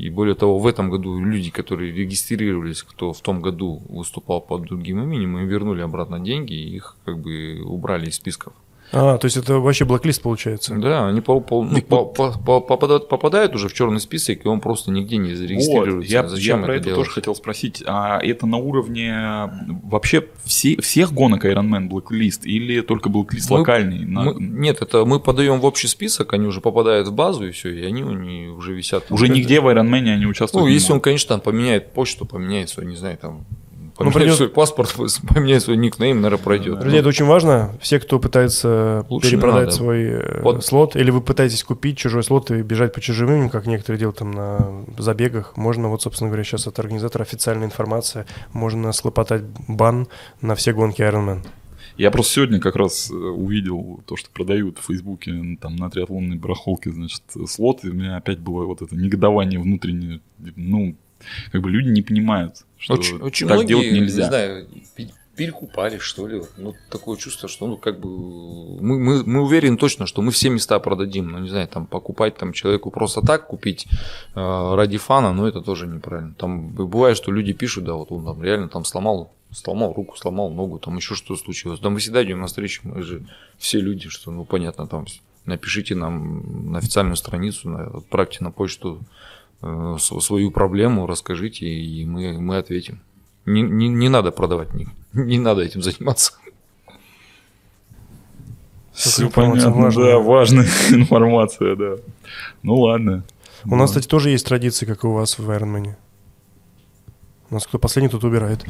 И 0.00 0.08
более 0.08 0.34
того, 0.34 0.58
в 0.58 0.66
этом 0.66 0.88
году 0.88 1.22
люди, 1.22 1.50
которые 1.50 1.92
регистрировались, 1.92 2.82
кто 2.82 3.12
в 3.12 3.20
том 3.20 3.42
году 3.42 3.82
выступал 3.88 4.40
под 4.40 4.62
другим 4.62 5.02
именем, 5.02 5.36
им 5.36 5.46
вернули 5.46 5.82
обратно 5.82 6.18
деньги 6.18 6.54
и 6.54 6.76
их 6.76 6.96
как 7.04 7.18
бы 7.18 7.60
убрали 7.62 8.08
из 8.08 8.16
списков. 8.16 8.54
А, 8.92 9.18
то 9.18 9.24
есть 9.26 9.36
это 9.36 9.58
вообще 9.58 9.84
блоклист 9.84 10.22
получается. 10.22 10.74
Да, 10.76 11.08
они 11.08 11.20
по- 11.20 11.40
по- 11.40 11.62
ну, 11.64 11.80
по- 11.82 12.04
по- 12.06 12.32
по- 12.32 12.60
попадают, 12.60 13.08
попадают 13.08 13.54
уже 13.54 13.68
в 13.68 13.72
черный 13.72 14.00
список, 14.00 14.44
и 14.44 14.48
он 14.48 14.60
просто 14.60 14.90
нигде 14.90 15.16
не 15.16 15.30
Вот, 15.30 15.36
зарегистрируется. 15.38 16.12
я, 16.12 16.26
Зачем 16.28 16.60
я 16.60 16.64
про 16.66 16.74
это 16.76 16.84
делать? 16.86 16.98
тоже 17.00 17.10
хотел 17.10 17.34
спросить. 17.34 17.82
А 17.86 18.18
это 18.20 18.46
на 18.46 18.56
уровне 18.56 19.50
вообще 19.84 20.24
все, 20.44 20.76
всех 20.80 21.12
гонок 21.12 21.44
Ironman 21.44 21.88
Blacklist 21.88 22.42
или 22.44 22.80
только 22.80 23.08
Blacklist 23.08 23.46
Мы- 23.50 23.58
локальный? 23.58 24.04
На- 24.04 24.22
Мы- 24.24 24.34
нет, 24.40 24.82
это 24.82 25.04
мы 25.04 25.20
подаем 25.20 25.60
в 25.60 25.64
общий 25.64 25.88
список, 25.88 26.32
они 26.32 26.46
уже 26.46 26.60
попадают 26.60 27.08
в 27.08 27.12
базу, 27.12 27.46
и 27.46 27.50
все, 27.52 27.70
и 27.72 27.84
они, 27.84 28.02
они 28.02 28.48
уже 28.48 28.72
висят. 28.74 29.04
Уже 29.10 29.26
Вот 29.26 29.34
нигде 29.34 29.54
это. 29.56 29.62
в 29.62 29.68
Ironman 29.68 30.08
они 30.12 30.26
участвуют 30.26 30.66
Ну, 30.66 30.72
если 30.72 30.92
он, 30.92 31.00
конечно, 31.00 31.28
там 31.28 31.40
поменяет 31.40 31.92
почту, 31.92 32.24
поменяет 32.26 32.68
свой, 32.70 32.86
не 32.86 32.96
знаю, 32.96 33.16
там, 33.18 33.44
Ну, 34.06 34.12
поменяет 34.12 34.32
придёт- 34.32 34.36
свой 34.36 34.48
паспорт, 34.48 34.94
поменяет 35.34 35.62
свой 35.62 35.76
никнейм, 35.76 36.20
наверное, 36.20 36.42
пройдет. 36.42 36.80
Друзья, 36.80 37.00
это 37.00 37.08
очень 37.08 37.26
важно. 37.26 37.74
Все, 37.80 38.00
кто 38.00 38.18
пытается 38.18 39.06
Лучше 39.08 39.30
перепродать 39.30 39.66
надо. 39.66 39.70
свой 39.76 40.02
э, 40.04 40.40
Вот. 40.42 40.64
слот, 40.64 40.96
или 40.96 41.10
вы 41.10 41.20
пытаетесь 41.20 41.62
купить 41.64 41.98
чужой 41.98 42.22
слот 42.22 42.50
и 42.50 42.62
бежать 42.62 42.92
по 42.94 43.00
чужим 43.00 43.30
именем, 43.30 43.50
как 43.50 43.66
некоторые 43.66 43.98
делают 43.98 44.18
там 44.18 44.30
на 44.32 44.84
забегах, 44.98 45.56
можно, 45.56 45.88
вот, 45.88 46.02
собственно 46.02 46.28
говоря, 46.30 46.44
сейчас 46.44 46.66
от 46.66 46.78
организатора 46.78 47.22
официальная 47.22 47.66
информация, 47.66 48.26
можно 48.52 48.92
слопотать 48.92 49.42
бан 49.68 50.08
на 50.40 50.54
все 50.54 50.72
гонки 50.72 51.02
Ironman. 51.02 51.40
Я 51.96 52.10
просто 52.10 52.34
сегодня 52.34 52.60
как 52.60 52.76
раз 52.76 53.10
э, 53.10 53.14
увидел 53.14 54.00
то, 54.06 54.16
что 54.16 54.30
продают 54.30 54.78
в 54.78 54.86
Фейсбуке 54.86 55.58
там 55.60 55.76
на 55.76 55.90
триатлонной 55.90 56.36
барахолке, 56.36 56.90
значит, 56.92 57.22
слот, 57.46 57.84
и 57.84 57.88
у 57.90 57.92
меня 57.92 58.16
опять 58.16 58.38
было 58.38 58.64
вот 58.64 58.80
это 58.80 58.96
негодование 58.96 59.60
внутреннее. 59.60 60.20
Ну, 60.56 60.94
как 61.52 61.60
бы 61.62 61.70
люди 61.70 61.88
не 61.88 62.02
понимают, 62.02 62.64
что 62.78 62.94
Очень, 62.94 63.18
очень 63.18 63.46
так 63.48 63.56
многие, 63.56 63.68
делать 63.68 63.92
нельзя. 63.92 64.22
не 64.22 64.28
знаю, 64.28 64.66
перекупали, 65.40 65.96
что 65.98 66.26
ли. 66.26 66.42
Ну, 66.58 66.74
такое 66.90 67.16
чувство, 67.16 67.48
что, 67.48 67.66
ну, 67.66 67.78
как 67.78 67.98
бы, 67.98 68.08
мы, 68.82 68.98
мы, 68.98 69.24
мы 69.24 69.40
уверены 69.40 69.78
точно, 69.78 70.04
что 70.06 70.20
мы 70.20 70.32
все 70.32 70.50
места 70.50 70.78
продадим. 70.78 71.30
Ну, 71.30 71.38
не 71.38 71.48
знаю, 71.48 71.66
там, 71.66 71.86
покупать 71.86 72.36
там 72.36 72.52
человеку 72.52 72.90
просто 72.90 73.22
так, 73.22 73.46
купить 73.46 73.86
э, 74.34 74.74
ради 74.74 74.98
фана, 74.98 75.32
ну, 75.32 75.46
это 75.46 75.62
тоже 75.62 75.86
неправильно. 75.86 76.34
Там 76.34 76.68
бывает, 76.68 77.16
что 77.16 77.32
люди 77.32 77.54
пишут, 77.54 77.84
да, 77.84 77.94
вот 77.94 78.12
он 78.12 78.24
там 78.24 78.42
реально 78.42 78.68
там 78.68 78.84
сломал, 78.84 79.32
сломал 79.50 79.94
руку, 79.94 80.14
сломал 80.18 80.50
ногу, 80.50 80.78
там 80.78 80.96
еще 80.98 81.14
что 81.14 81.34
случилось. 81.36 81.80
Да 81.80 81.88
мы 81.88 82.00
всегда 82.00 82.22
идем 82.22 82.40
навстречу, 82.40 82.82
мы 82.84 83.02
же 83.02 83.26
все 83.56 83.80
люди, 83.80 84.10
что, 84.10 84.30
ну, 84.30 84.44
понятно, 84.44 84.86
там, 84.86 85.06
напишите 85.46 85.94
нам 85.94 86.72
на 86.72 86.78
официальную 86.78 87.16
страницу, 87.16 87.74
отправьте 87.94 88.44
на 88.44 88.50
почту 88.50 89.00
свою 89.98 90.50
проблему, 90.50 91.06
расскажите, 91.06 91.66
и 91.66 92.04
мы, 92.04 92.40
мы 92.40 92.58
ответим. 92.58 93.00
Не, 93.46 93.62
не, 93.62 93.88
не 93.88 94.08
надо 94.08 94.30
продавать, 94.30 94.74
не, 94.74 94.88
не 95.12 95.38
надо 95.38 95.62
этим 95.62 95.82
заниматься. 95.82 96.34
Все 98.92 99.30
понятно, 99.30 99.70
важная. 99.70 100.12
да, 100.12 100.18
важная 100.18 100.68
информация, 100.90 101.76
да. 101.76 101.96
Ну 102.62 102.80
ладно. 102.80 103.24
У 103.64 103.70
да. 103.70 103.76
нас, 103.76 103.90
кстати, 103.90 104.06
тоже 104.06 104.30
есть 104.30 104.46
традиции, 104.46 104.86
как 104.86 105.04
и 105.04 105.06
у 105.06 105.12
вас 105.12 105.38
в 105.38 105.50
Ironman. 105.50 105.94
У 107.50 107.54
нас 107.54 107.66
кто 107.66 107.78
последний, 107.78 108.10
тот 108.10 108.24
убирает. 108.24 108.64